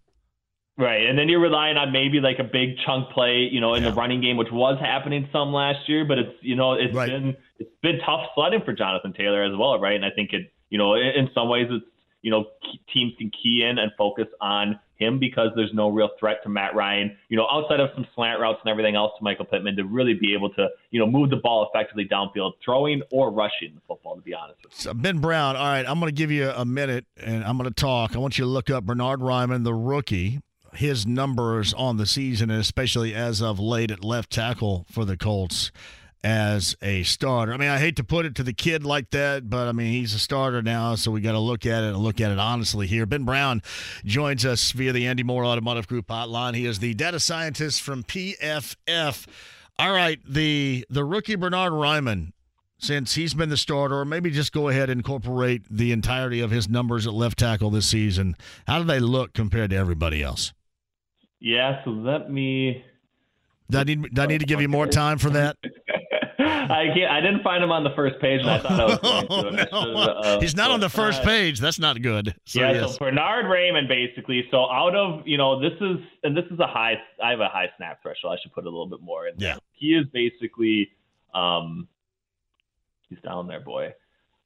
Right, 0.78 1.06
and 1.06 1.20
then 1.20 1.30
you're 1.30 1.42
relying 1.42 1.78
on 1.78 1.92
maybe 1.92 2.20
like 2.20 2.40
a 2.40 2.44
big 2.44 2.78
chunk 2.84 3.10
play, 3.12 3.50
you 3.52 3.62
know, 3.62 3.76
in 3.76 3.84
yeah. 3.84 3.90
the 3.90 3.96
running 3.96 4.22
game, 4.22 4.38
which 4.38 4.52
was 4.52 4.80
happening 4.80 5.30
some 5.32 5.54
last 5.54 5.88
year, 5.88 6.04
but 6.04 6.18
it's 6.18 6.34
you 6.42 6.56
know 6.56 6.74
it's 6.74 6.96
right. 6.96 7.10
been 7.10 7.36
it's 7.60 7.70
been 7.84 8.00
tough 8.04 8.28
sledding 8.34 8.62
for 8.66 8.74
Jonathan 8.74 9.14
Taylor 9.14 9.44
as 9.44 9.56
well, 9.56 9.80
right? 9.80 9.96
And 9.96 10.04
I 10.04 10.10
think 10.10 10.34
it, 10.34 10.52
you 10.72 10.80
know, 10.80 10.96
in 10.96 11.30
some 11.36 11.48
ways 11.48 11.68
it's 11.70 11.86
you 12.24 12.32
know 12.32 12.46
teams 12.92 13.14
can 13.20 13.30
key 13.30 13.64
in 13.64 13.78
and 13.78 13.92
focus 14.00 14.28
on 14.42 14.80
him 14.96 15.20
because 15.20 15.50
there's 15.56 15.74
no 15.74 15.90
real 15.90 16.10
threat 16.20 16.38
to 16.44 16.50
Matt 16.50 16.76
Ryan, 16.76 17.16
you 17.30 17.38
know, 17.38 17.48
outside 17.52 17.80
of 17.80 17.90
some 17.96 18.06
slant 18.16 18.40
routes 18.40 18.60
and 18.64 18.72
everything 18.72 18.96
else 18.96 19.12
to 19.18 19.24
Michael 19.24 19.46
Pittman 19.46 19.76
to 19.76 19.84
really 19.84 20.14
be 20.14 20.34
able 20.34 20.50
to, 20.52 20.68
you 20.92 21.00
know, 21.00 21.08
move 21.08 21.30
the 21.30 21.38
ball 21.38 21.70
effectively 21.74 22.06
downfield, 22.06 22.54
throwing 22.64 23.02
or 23.12 23.32
rushing 23.32 23.74
the 23.76 23.82
football, 23.88 24.16
to 24.16 24.22
be 24.22 24.34
honest 24.34 24.60
with 24.64 24.74
you. 24.74 24.80
So 24.80 24.94
ben 24.94 25.20
Brown, 25.20 25.56
all 25.56 25.66
right, 25.66 25.86
I'm 25.88 26.00
going 26.00 26.10
to 26.10 26.16
give 26.16 26.32
you 26.32 26.50
a 26.50 26.66
minute 26.66 27.06
and 27.18 27.44
I'm 27.44 27.58
going 27.58 27.70
to 27.70 27.76
talk. 27.76 28.16
I 28.16 28.20
want 28.20 28.38
you 28.38 28.46
to 28.46 28.50
look 28.50 28.70
up 28.70 28.86
Bernard 28.86 29.20
Raimann, 29.20 29.64
the 29.64 29.74
rookie 29.74 30.40
his 30.76 31.06
numbers 31.06 31.74
on 31.76 31.98
the 31.98 32.06
season, 32.08 32.50
and 32.50 32.60
especially 32.60 33.14
as 33.14 33.42
of 33.42 33.60
late 33.60 33.92
at 33.92 34.04
left 34.04 34.32
tackle 34.32 34.88
for 34.90 35.06
the 35.06 35.16
Colts 35.16 35.72
as 36.24 36.76
a 36.82 37.04
starter. 37.04 37.54
I 37.54 37.58
mean, 37.58 37.70
I 37.70 37.80
hate 37.80 37.98
to 37.98 38.04
put 38.04 38.26
it 38.26 38.36
to 38.36 38.44
the 38.44 38.54
kid 38.54 38.86
like 38.86 39.10
that, 39.12 39.50
but 39.50 39.68
I 39.68 39.74
mean, 39.74 39.92
he's 39.92 40.14
a 40.14 40.20
starter 40.20 40.62
now, 40.62 40.96
so 40.96 41.12
we 41.12 41.20
got 41.22 41.34
to 41.34 41.40
look 41.40 41.66
at 41.66 41.84
it 41.84 41.88
and 41.88 41.98
look 41.98 42.22
at 42.22 42.32
it 42.32 42.40
honestly 42.40 42.88
here. 42.88 43.06
Ben 43.06 43.26
Brown 43.26 43.62
joins 44.06 44.46
us 44.46 44.72
via 44.72 44.94
the 44.94 45.06
Andy 45.06 45.24
Moore 45.24 45.46
Automotive 45.46 45.88
Group 45.88 46.08
hotline. 46.08 46.56
He 46.56 46.66
is 46.66 46.80
the 46.80 46.94
data 46.94 47.20
scientist 47.20 47.82
from 47.82 48.04
PFF. 48.04 49.28
All 49.80 49.92
right, 49.92 50.20
the 50.28 50.86
the 50.90 51.04
rookie 51.04 51.36
Bernard 51.36 51.74
Raimann, 51.74 52.32
since 52.78 53.16
he's 53.16 53.34
been 53.34 53.50
the 53.50 53.58
starter, 53.58 54.00
or 54.00 54.06
maybe 54.06 54.30
just 54.30 54.54
go 54.54 54.70
ahead 54.70 54.90
and 54.90 55.00
incorporate 55.00 55.64
the 55.70 55.92
entirety 55.92 56.42
of 56.42 56.52
his 56.52 56.70
numbers 56.70 57.08
at 57.08 57.14
left 57.14 57.40
tackle 57.40 57.72
this 57.72 57.88
season. 57.88 58.36
How 58.68 58.78
do 58.80 58.86
they 58.86 59.00
look 59.00 59.34
compared 59.34 59.72
to 59.72 59.76
everybody 59.76 60.22
else? 60.22 60.54
Yeah, 61.40 61.84
so 61.84 61.90
let 61.90 62.32
me. 62.32 62.86
Do 63.70 63.80
I 63.80 63.84
need, 63.84 64.14
do 64.14 64.22
I 64.22 64.26
need 64.28 64.40
to 64.42 64.46
give 64.46 64.62
you 64.62 64.68
more 64.68 64.86
time 64.86 65.18
for 65.18 65.32
that? 65.32 65.58
I 66.46 66.88
can't. 66.94 67.12
I 67.12 67.22
didn't 67.22 67.44
find 67.44 67.64
him 67.64 67.72
on 67.72 67.84
the 67.84 67.92
first 67.96 68.20
page, 68.20 68.42
and 68.42 68.50
I 68.50 68.60
thought 68.60 68.80
I 68.80 68.86
was 68.86 69.00
going 69.30 69.56
to. 69.56 69.68
I 69.74 69.86
no. 69.86 69.94
uh, 69.96 70.40
He's 70.40 70.56
not 70.56 70.72
on 70.72 70.80
the 70.80 70.90
first 70.90 71.22
uh, 71.22 71.26
page. 71.26 71.60
That's 71.60 71.80
not 71.80 72.02
good. 72.02 72.36
So, 72.46 72.60
yeah, 72.60 72.72
yes. 72.72 72.94
so 72.94 73.00
Bernard 73.00 73.46
Raimann 73.46 73.88
basically. 73.88 74.46
So 74.52 74.70
out 74.72 74.96
of 74.96 75.26
you 75.28 75.38
know, 75.38 75.60
this 75.60 75.74
is 75.82 75.98
and 76.24 76.36
this 76.36 76.46
is 76.52 76.60
a 76.60 76.68
high. 76.68 76.96
I 77.24 77.32
have 77.32 77.40
a 77.40 77.48
high 77.50 77.70
snap 77.78 78.02
threshold. 78.02 78.38
I 78.38 78.42
should 78.42 78.54
put 78.54 78.66
a 78.66 78.70
little 78.70 78.88
bit 78.88 79.02
more 79.02 79.28
in. 79.28 79.36
there. 79.38 79.50
Yeah. 79.50 79.58
he 79.74 79.88
is 79.96 80.06
basically. 80.14 80.90
Um, 81.34 81.88
he's 83.10 83.20
down 83.24 83.48
there, 83.48 83.60
boy. 83.62 83.94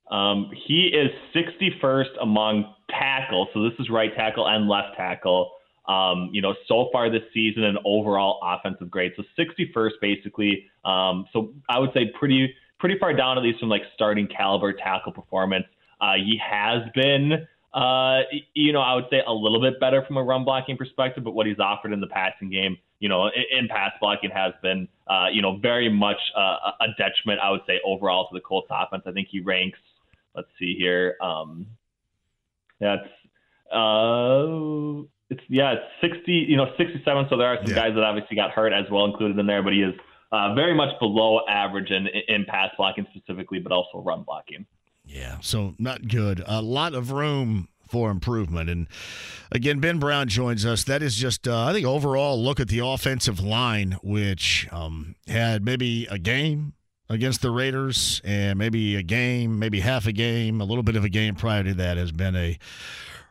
Um, 0.09 0.49
he 0.67 0.87
is 0.87 1.09
61st 1.35 2.21
among 2.21 2.73
tackles. 2.89 3.49
So 3.53 3.61
this 3.63 3.73
is 3.79 3.89
right 3.89 4.13
tackle 4.15 4.47
and 4.47 4.69
left 4.69 4.95
tackle. 4.95 5.51
Um, 5.87 6.29
you 6.33 6.41
know, 6.41 6.53
so 6.67 6.89
far 6.91 7.09
this 7.09 7.23
season 7.33 7.63
and 7.63 7.77
overall 7.85 8.39
offensive 8.43 8.91
grade. 8.91 9.13
So 9.15 9.23
61st 9.39 9.91
basically. 10.01 10.65
Um, 10.83 11.25
so 11.31 11.53
I 11.69 11.79
would 11.79 11.91
say 11.93 12.11
pretty 12.19 12.53
pretty 12.79 12.97
far 12.99 13.13
down 13.13 13.37
at 13.37 13.43
least 13.43 13.59
from 13.59 13.69
like 13.69 13.83
starting 13.95 14.27
caliber 14.27 14.73
tackle 14.73 15.11
performance. 15.11 15.65
Uh, 15.99 16.13
he 16.15 16.39
has 16.43 16.83
been, 16.93 17.47
uh, 17.73 18.19
you 18.53 18.71
know, 18.71 18.81
I 18.81 18.93
would 18.93 19.05
say 19.09 19.21
a 19.25 19.33
little 19.33 19.61
bit 19.61 19.79
better 19.79 20.03
from 20.05 20.17
a 20.17 20.23
run 20.23 20.43
blocking 20.43 20.77
perspective, 20.77 21.23
but 21.23 21.31
what 21.31 21.47
he's 21.47 21.59
offered 21.59 21.91
in 21.91 22.01
the 22.01 22.07
passing 22.07 22.49
game, 22.49 22.77
you 22.99 23.09
know, 23.09 23.27
in, 23.27 23.59
in 23.59 23.67
pass 23.67 23.91
blocking 23.99 24.29
has 24.29 24.53
been, 24.61 24.87
uh, 25.07 25.27
you 25.31 25.41
know, 25.41 25.57
very 25.57 25.89
much 25.89 26.19
uh, 26.35 26.71
a 26.81 26.87
detriment, 26.97 27.39
I 27.41 27.49
would 27.49 27.61
say, 27.65 27.79
overall 27.83 28.27
to 28.29 28.33
the 28.33 28.41
Colts 28.41 28.67
offense. 28.69 29.03
I 29.07 29.11
think 29.11 29.29
he 29.31 29.39
ranks, 29.39 29.79
let's 30.35 30.49
see 30.59 30.75
here. 30.77 31.17
Um, 31.21 31.65
that's, 32.79 33.07
uh, 33.73 35.03
it's, 35.29 35.41
yeah, 35.49 35.73
it's 35.73 36.13
60, 36.13 36.31
you 36.31 36.57
know, 36.57 36.67
67. 36.77 37.27
So 37.29 37.37
there 37.37 37.47
are 37.47 37.57
some 37.57 37.67
Yeah. 37.69 37.75
guys 37.75 37.95
that 37.95 38.03
obviously 38.03 38.35
got 38.35 38.51
hurt 38.51 38.73
as 38.73 38.85
well 38.91 39.05
included 39.05 39.37
in 39.39 39.45
there, 39.47 39.61
but 39.63 39.73
he 39.73 39.81
is 39.81 39.93
uh, 40.31 40.53
very 40.55 40.73
much 40.75 40.97
below 40.99 41.39
average 41.47 41.89
in, 41.91 42.07
in 42.27 42.45
pass 42.45 42.69
blocking 42.77 43.05
specifically, 43.15 43.59
but 43.59 43.71
also 43.71 43.99
run 43.99 44.23
blocking. 44.23 44.65
Yeah, 45.05 45.37
so 45.41 45.73
not 45.79 46.07
good. 46.09 46.43
A 46.45 46.61
lot 46.61 46.93
of 46.93 47.11
room 47.11 47.69
for 47.89 48.11
improvement. 48.11 48.69
And 48.69 48.87
again, 49.53 49.79
Ben 49.79 49.99
Brown 49.99 50.27
joins 50.27 50.65
us. 50.65 50.83
That 50.83 51.01
is 51.01 51.15
just, 51.15 51.47
uh, 51.47 51.65
I 51.65 51.71
think, 51.71 51.85
overall 51.85 52.41
look 52.43 52.59
at 52.59 52.67
the 52.67 52.79
offensive 52.85 53.39
line, 53.39 53.95
which 54.03 54.67
um, 54.73 55.15
had 55.29 55.63
maybe 55.63 56.05
a 56.11 56.17
game 56.19 56.73
against 57.09 57.41
the 57.41 57.49
Raiders 57.51 58.21
and 58.25 58.59
maybe 58.59 58.97
a 58.97 59.03
game, 59.03 59.57
maybe 59.59 59.79
half 59.79 60.05
a 60.07 60.11
game, 60.11 60.59
a 60.59 60.65
little 60.65 60.83
bit 60.83 60.97
of 60.97 61.05
a 61.05 61.09
game 61.09 61.35
prior 61.35 61.63
to 61.63 61.73
that 61.75 61.95
has 61.95 62.11
been 62.11 62.35
a 62.35 62.59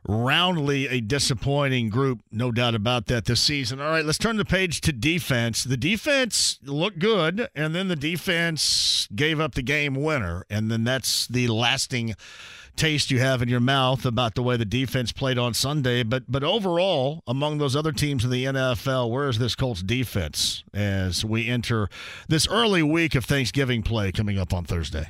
roundly 0.09 0.89
a 0.89 1.01
disappointing 1.01 1.89
group, 1.89 2.21
no 2.31 2.53
doubt 2.53 2.75
about 2.75 3.07
that 3.07 3.25
this 3.25 3.41
season. 3.41 3.81
All 3.81 3.91
right, 3.91 4.05
let's 4.05 4.19
turn 4.19 4.37
the 4.37 4.45
page 4.45 4.81
to 4.83 4.93
defense. 4.93 5.65
The 5.65 5.77
defense 5.77 6.59
looked 6.65 6.99
good, 6.99 7.49
and 7.55 7.75
then 7.75 7.89
the 7.89 7.97
defense 7.97 9.09
gave 9.15 9.41
up 9.41 9.55
the 9.55 9.63
game 9.63 9.95
winner, 9.95 10.45
and 10.49 10.71
then 10.71 10.85
that's 10.85 11.27
the 11.27 11.49
lasting 11.49 12.15
taste 12.77 13.11
you 13.11 13.19
have 13.19 13.43
in 13.43 13.49
your 13.49 13.61
mouth 13.61 14.05
about 14.05 14.35
the 14.35 14.43
way 14.43 14.57
the 14.57 14.65
defense 14.65 15.11
played 15.11 15.39
on 15.39 15.55
Sunday. 15.55 16.03
But 16.03 16.25
but 16.29 16.45
overall, 16.45 17.23
among 17.27 17.59
those 17.59 17.75
other 17.75 17.93
teams 17.93 18.25
in 18.25 18.31
the 18.31 18.45
NFL, 18.45 19.11
where 19.11 19.29
is 19.29 19.39
this 19.39 19.55
Colts 19.55 19.83
defense 19.83 20.63
as 20.73 21.25
we 21.25 21.49
enter 21.49 21.89
this 22.29 22.47
early 22.49 22.83
week 22.83 23.15
of 23.15 23.25
Thanksgiving 23.25 23.83
play 23.83 24.13
coming 24.13 24.39
up 24.39 24.53
on 24.53 24.65
Thursday? 24.65 25.09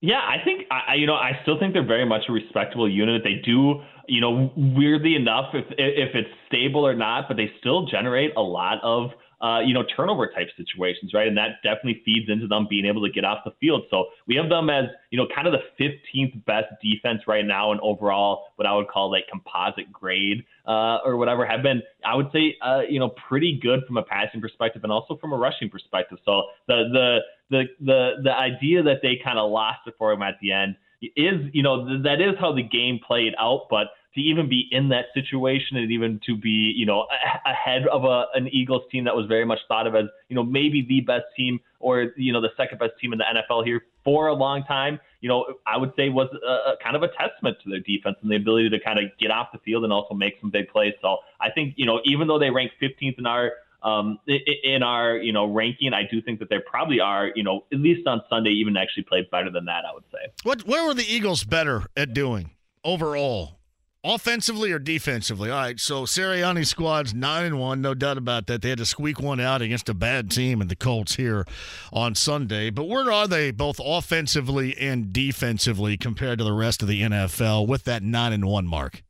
Yeah, 0.00 0.18
I 0.18 0.42
think 0.44 0.66
I, 0.70 0.94
you 0.96 1.06
know 1.06 1.14
I 1.14 1.38
still 1.42 1.58
think 1.58 1.72
they're 1.72 1.86
very 1.86 2.04
much 2.04 2.22
a 2.28 2.32
respectable 2.32 2.90
unit. 2.90 3.22
They 3.22 3.40
do, 3.44 3.82
you 4.08 4.20
know, 4.20 4.52
weirdly 4.56 5.14
enough, 5.14 5.54
if 5.54 5.66
if 5.70 6.14
it's 6.14 6.30
stable 6.48 6.86
or 6.86 6.94
not, 6.94 7.28
but 7.28 7.36
they 7.36 7.50
still 7.60 7.86
generate 7.86 8.32
a 8.36 8.42
lot 8.42 8.78
of 8.82 9.10
uh, 9.42 9.58
you 9.60 9.74
know 9.74 9.82
turnover 9.96 10.28
type 10.28 10.48
situations, 10.56 11.12
right? 11.12 11.26
And 11.26 11.36
that 11.36 11.62
definitely 11.64 12.00
feeds 12.04 12.30
into 12.30 12.46
them 12.46 12.66
being 12.70 12.86
able 12.86 13.04
to 13.04 13.10
get 13.10 13.24
off 13.24 13.40
the 13.44 13.50
field. 13.60 13.82
So 13.90 14.06
we 14.26 14.36
have 14.36 14.48
them 14.48 14.70
as 14.70 14.84
you 15.10 15.18
know 15.18 15.26
kind 15.34 15.48
of 15.48 15.52
the 15.52 15.84
15th 15.84 16.44
best 16.44 16.66
defense 16.80 17.22
right 17.26 17.44
now, 17.44 17.72
and 17.72 17.80
overall 17.80 18.44
what 18.56 18.66
I 18.66 18.74
would 18.74 18.88
call 18.88 19.10
like 19.10 19.24
composite 19.28 19.92
grade 19.92 20.44
uh, 20.66 20.98
or 21.04 21.16
whatever 21.16 21.44
have 21.44 21.62
been, 21.62 21.82
I 22.04 22.14
would 22.14 22.30
say, 22.32 22.56
uh, 22.62 22.82
you 22.88 23.00
know, 23.00 23.10
pretty 23.28 23.58
good 23.60 23.80
from 23.86 23.96
a 23.96 24.02
passing 24.02 24.40
perspective 24.40 24.84
and 24.84 24.92
also 24.92 25.16
from 25.16 25.32
a 25.32 25.36
rushing 25.36 25.68
perspective. 25.68 26.18
So 26.24 26.42
the 26.68 26.84
the 26.92 27.18
the 27.50 27.64
the 27.84 28.10
the 28.22 28.32
idea 28.32 28.82
that 28.84 28.98
they 29.02 29.20
kind 29.22 29.38
of 29.38 29.50
lost 29.50 29.80
it 29.86 29.94
for 29.98 30.12
him 30.12 30.22
at 30.22 30.34
the 30.40 30.52
end 30.52 30.76
is, 31.16 31.50
you 31.52 31.62
know, 31.62 31.86
th- 31.86 32.02
that 32.04 32.20
is 32.20 32.34
how 32.38 32.52
the 32.52 32.62
game 32.62 33.00
played 33.06 33.34
out. 33.38 33.66
But 33.70 33.88
to 34.14 34.20
even 34.20 34.48
be 34.48 34.68
in 34.70 34.88
that 34.90 35.06
situation 35.14 35.76
and 35.76 35.90
even 35.90 36.20
to 36.26 36.36
be, 36.36 36.72
you 36.76 36.84
know, 36.84 37.06
a- 37.10 37.50
ahead 37.50 37.86
of 37.88 38.04
a, 38.04 38.26
an 38.34 38.48
Eagles 38.48 38.82
team 38.90 39.04
that 39.04 39.16
was 39.16 39.26
very 39.26 39.44
much 39.44 39.58
thought 39.68 39.86
of 39.86 39.94
as, 39.94 40.04
you 40.28 40.36
know, 40.36 40.42
maybe 40.42 40.84
the 40.86 41.00
best 41.00 41.24
team 41.36 41.60
or, 41.80 42.12
you 42.16 42.32
know, 42.32 42.40
the 42.40 42.50
second 42.56 42.78
best 42.78 42.92
team 43.00 43.12
in 43.12 43.18
the 43.18 43.24
NFL 43.24 43.64
here 43.64 43.82
for 44.04 44.26
a 44.28 44.34
long 44.34 44.64
time, 44.64 45.00
you 45.20 45.28
know, 45.28 45.46
I 45.66 45.76
would 45.76 45.92
say 45.96 46.08
was 46.08 46.28
a, 46.46 46.72
a 46.72 46.76
kind 46.82 46.96
of 46.96 47.02
a 47.02 47.08
testament 47.08 47.56
to 47.64 47.70
their 47.70 47.80
defense 47.80 48.16
and 48.22 48.30
the 48.30 48.36
ability 48.36 48.68
to 48.70 48.80
kind 48.80 48.98
of 48.98 49.06
get 49.18 49.30
off 49.30 49.48
the 49.52 49.58
field 49.60 49.84
and 49.84 49.92
also 49.92 50.14
make 50.14 50.34
some 50.40 50.50
big 50.50 50.68
plays. 50.68 50.94
So 51.00 51.18
I 51.40 51.50
think, 51.50 51.74
you 51.76 51.86
know, 51.86 52.00
even 52.04 52.28
though 52.28 52.38
they 52.38 52.50
rank 52.50 52.72
15th 52.82 53.18
in 53.18 53.26
our 53.26 53.52
um, 53.84 54.18
in 54.26 54.82
our 54.82 55.16
you 55.16 55.32
know 55.32 55.46
ranking, 55.46 55.92
I 55.92 56.02
do 56.10 56.22
think 56.22 56.38
that 56.40 56.48
they 56.48 56.58
probably 56.64 57.00
are 57.00 57.30
you 57.34 57.42
know 57.42 57.64
at 57.72 57.78
least 57.78 58.06
on 58.06 58.22
Sunday 58.28 58.50
even 58.50 58.76
actually 58.76 59.04
played 59.04 59.30
better 59.30 59.50
than 59.50 59.64
that. 59.66 59.84
I 59.88 59.92
would 59.94 60.04
say. 60.12 60.32
What 60.42 60.66
where 60.66 60.86
were 60.86 60.94
the 60.94 61.04
Eagles 61.04 61.44
better 61.44 61.84
at 61.96 62.12
doing 62.14 62.50
overall? 62.84 63.58
Offensively 64.04 64.72
or 64.72 64.80
defensively? 64.80 65.48
All 65.48 65.58
right, 65.58 65.78
so 65.78 66.02
Sirianni 66.02 66.66
squad's 66.66 67.14
nine 67.14 67.44
and 67.44 67.60
one, 67.60 67.80
no 67.80 67.94
doubt 67.94 68.18
about 68.18 68.48
that. 68.48 68.60
They 68.60 68.70
had 68.70 68.78
to 68.78 68.84
squeak 68.84 69.20
one 69.20 69.38
out 69.38 69.62
against 69.62 69.88
a 69.88 69.94
bad 69.94 70.28
team 70.28 70.60
in 70.60 70.66
the 70.66 70.74
Colts 70.74 71.14
here 71.14 71.46
on 71.92 72.16
Sunday. 72.16 72.70
But 72.70 72.88
where 72.88 73.12
are 73.12 73.28
they 73.28 73.52
both 73.52 73.80
offensively 73.80 74.76
and 74.76 75.12
defensively 75.12 75.96
compared 75.96 76.38
to 76.38 76.44
the 76.44 76.52
rest 76.52 76.82
of 76.82 76.88
the 76.88 77.00
NFL 77.00 77.68
with 77.68 77.84
that 77.84 78.02
nine 78.02 78.32
and 78.32 78.44
one 78.44 78.66
mark? 78.66 79.04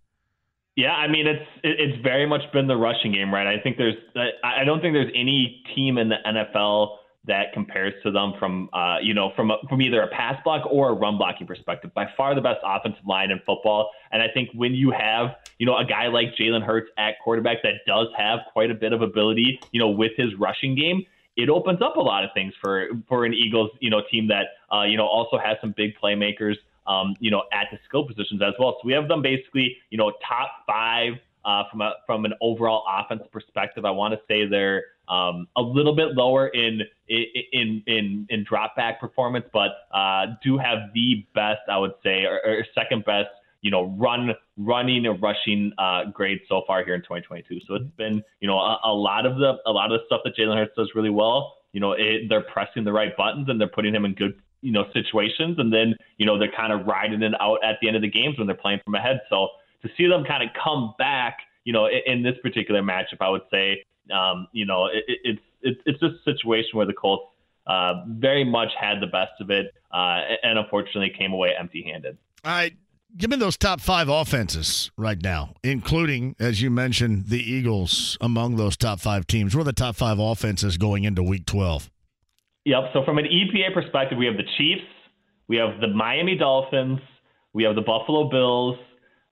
Yeah, 0.77 0.93
I 0.93 1.07
mean 1.07 1.27
it's 1.27 1.47
it's 1.63 2.03
very 2.03 2.27
much 2.27 2.41
been 2.53 2.67
the 2.67 2.77
rushing 2.77 3.13
game, 3.13 3.33
right? 3.33 3.47
I 3.47 3.61
think 3.61 3.77
there's 3.77 3.97
I 4.43 4.65
don't 4.65 4.81
think 4.81 4.95
there's 4.95 5.13
any 5.15 5.63
team 5.75 5.99
in 5.99 6.09
the 6.09 6.17
NFL 6.27 6.97
that 7.25 7.53
compares 7.53 7.93
to 8.03 8.11
them 8.11 8.33
from 8.39 8.69
uh 8.73 8.97
you 9.01 9.15
know 9.15 9.33
from 9.37 9.51
a, 9.51 9.59
from 9.69 9.81
either 9.83 10.03
a 10.03 10.09
pass 10.09 10.43
block 10.43 10.67
or 10.71 10.91
a 10.91 10.95
run 10.95 11.19
blocking 11.19 11.47
perspective. 11.47 11.93
By 11.95 12.07
far 12.17 12.35
the 12.35 12.41
best 12.41 12.61
offensive 12.65 13.07
line 13.07 13.31
in 13.31 13.39
football, 13.45 13.91
and 14.13 14.23
I 14.23 14.29
think 14.33 14.49
when 14.55 14.75
you 14.75 14.91
have 14.93 15.37
you 15.59 15.67
know 15.67 15.77
a 15.77 15.85
guy 15.85 16.07
like 16.09 16.29
Jalen 16.41 16.65
Hurts 16.65 16.91
at 16.97 17.15
quarterback 17.23 17.63
that 17.65 17.75
does 17.87 18.09
have 18.17 18.41
quite 18.55 18.71
a 18.71 18.75
bit 18.75 18.95
of 18.95 19.03
ability, 19.03 19.61
you 19.73 19.81
know, 19.81 19.91
with 19.91 20.13
his 20.17 20.35
rushing 20.39 20.75
game. 20.75 21.05
It 21.35 21.49
opens 21.49 21.81
up 21.81 21.97
a 21.97 22.01
lot 22.01 22.25
of 22.25 22.31
things 22.35 22.53
for 22.61 22.89
for 23.09 23.25
an 23.25 23.33
Eagles, 23.33 23.71
you 23.81 23.89
know, 23.89 24.03
team 24.11 24.29
that 24.29 24.49
uh, 24.75 24.83
you 24.83 24.97
know 24.97 25.07
also 25.07 25.39
has 25.39 25.57
some 25.61 25.73
big 25.75 25.95
playmakers 26.03 26.57
um, 26.87 27.15
you 27.21 27.31
know, 27.31 27.43
at 27.53 27.69
the 27.71 27.79
skill 27.89 28.07
positions 28.07 28.43
as 28.43 28.55
well. 28.59 28.79
So 28.81 28.87
we 28.87 28.93
have 28.93 29.09
them 29.09 29.23
basically, 29.23 29.77
you 29.91 29.99
know, 29.99 30.13
top 30.27 30.51
five 30.67 31.15
uh, 31.45 31.65
from 31.71 31.81
a 31.81 31.93
from 32.07 32.25
an 32.25 32.35
overall 32.41 32.85
offense 32.89 33.23
perspective. 33.33 33.85
I 33.85 33.91
want 33.91 34.15
to 34.15 34.21
say 34.29 34.47
they're 34.47 34.85
um, 35.09 35.49
a 35.57 35.63
little 35.63 35.95
bit 35.95 36.15
lower 36.15 36.49
in 36.49 36.81
in 37.09 37.83
in 37.87 38.27
in 38.31 38.45
drop 38.45 38.77
back 38.77 39.01
performance, 39.01 39.47
but 39.53 39.71
uh, 39.93 40.27
do 40.43 40.59
have 40.59 40.93
the 40.95 41.27
best, 41.35 41.61
I 41.69 41.79
would 41.79 41.95
say, 42.03 42.25
or, 42.25 42.41
or 42.45 42.67
second 42.75 43.05
best, 43.05 43.29
you 43.61 43.71
know, 43.71 43.95
run 43.99 44.31
running 44.57 45.07
and 45.07 45.21
rushing 45.21 45.73
uh, 45.79 46.05
grade 46.13 46.41
so 46.49 46.63
far 46.67 46.85
here 46.85 46.95
in 46.95 47.03
2022. 47.03 47.61
So 47.67 47.75
it's 47.75 47.85
been, 47.97 48.23
you 48.41 48.49
know, 48.49 48.59
a, 48.59 48.79
a 48.85 48.95
lot 48.95 49.27
of 49.27 49.37
the 49.37 49.55
a 49.67 49.73
lot 49.73 49.93
of 49.93 50.01
the 50.01 50.07
stuff 50.07 50.21
that 50.25 50.37
Jalen 50.37 50.57
Hurts 50.57 50.75
does 50.77 50.91
really 50.95 51.11
well. 51.11 51.59
You 51.73 51.81
know, 51.81 51.93
it, 51.93 52.29
they're 52.29 52.43
pressing 52.43 52.85
the 52.85 52.93
right 52.93 53.17
buttons 53.17 53.49
and 53.49 53.61
they're 53.61 53.67
putting 53.67 53.95
him 53.95 54.05
in 54.05 54.15
good 54.15 54.41
you 54.63 54.73
know 54.73 54.85
situations 54.93 55.59
and 55.59 55.73
then 55.73 55.95
you 56.17 56.25
know 56.25 56.39
they're 56.39 56.53
kind 56.57 56.73
of 56.73 56.87
riding 56.87 57.23
it 57.23 57.35
out 57.41 57.59
at 57.63 57.77
the 57.83 57.89
end 57.89 57.97
of 57.97 58.03
the 58.03 58.11
games 58.11 58.39
when 58.39 58.47
they're 58.47 58.57
playing 58.57 58.81
from 58.85 58.95
ahead 58.95 59.21
so 59.29 59.49
to 59.83 59.89
see 59.97 60.07
them 60.07 60.25
kind 60.25 60.43
of 60.43 60.49
come 60.65 60.95
back 60.99 61.39
you 61.65 61.73
know 61.73 61.87
in, 61.87 62.01
in 62.07 62.23
this 62.23 62.35
particular 62.43 62.81
matchup 62.81 63.21
i 63.21 63.29
would 63.29 63.43
say 63.51 63.85
um, 64.13 64.49
you 64.53 64.65
know 64.65 64.87
it, 64.87 65.05
it, 65.07 65.19
it's 65.25 65.43
it, 65.63 65.79
it's 65.87 66.01
just 66.01 66.15
a 66.15 66.33
situation 66.33 66.71
where 66.75 66.87
the 66.87 66.93
colts 66.93 67.27
uh, 67.67 68.05
very 68.09 68.45
much 68.45 68.71
had 68.81 69.01
the 69.01 69.07
best 69.07 69.33
of 69.41 69.51
it 69.51 69.73
uh, 69.93 70.21
and 70.43 70.59
unfortunately 70.59 71.13
came 71.17 71.33
away 71.33 71.51
empty 71.59 71.83
handed 71.83 72.17
All 72.45 72.51
right, 72.51 72.75
give 73.17 73.31
me 73.31 73.37
those 73.37 73.57
top 73.57 73.81
five 73.81 74.09
offenses 74.09 74.91
right 74.97 75.21
now, 75.23 75.55
including, 75.63 76.35
as 76.41 76.61
you 76.61 76.71
mentioned, 76.71 77.27
the 77.29 77.39
Eagles 77.39 78.19
among 78.21 78.57
those 78.57 78.77
top 78.77 79.01
five 79.01 79.27
teams. 79.27 79.55
What 79.55 79.63
are 79.63 79.65
the 79.65 79.73
top 79.73 79.97
five 79.97 80.19
offenses 80.19 80.77
going 80.77 81.05
into 81.05 81.23
week 81.23 81.47
12? 81.47 81.91
Yep. 82.65 82.85
So 82.93 83.05
from 83.05 83.19
an 83.19 83.25
EPA 83.27 83.75
perspective, 83.75 84.19
we 84.19 84.27
have 84.27 84.37
the 84.37 84.47
Chiefs, 84.57 84.85
we 85.49 85.57
have 85.57 85.81
the 85.81 85.89
Miami 85.89 86.37
Dolphins, 86.37 87.01
we 87.53 87.65
have 87.65 87.75
the 87.75 87.83
Buffalo 87.83 88.29
Bills, 88.31 88.77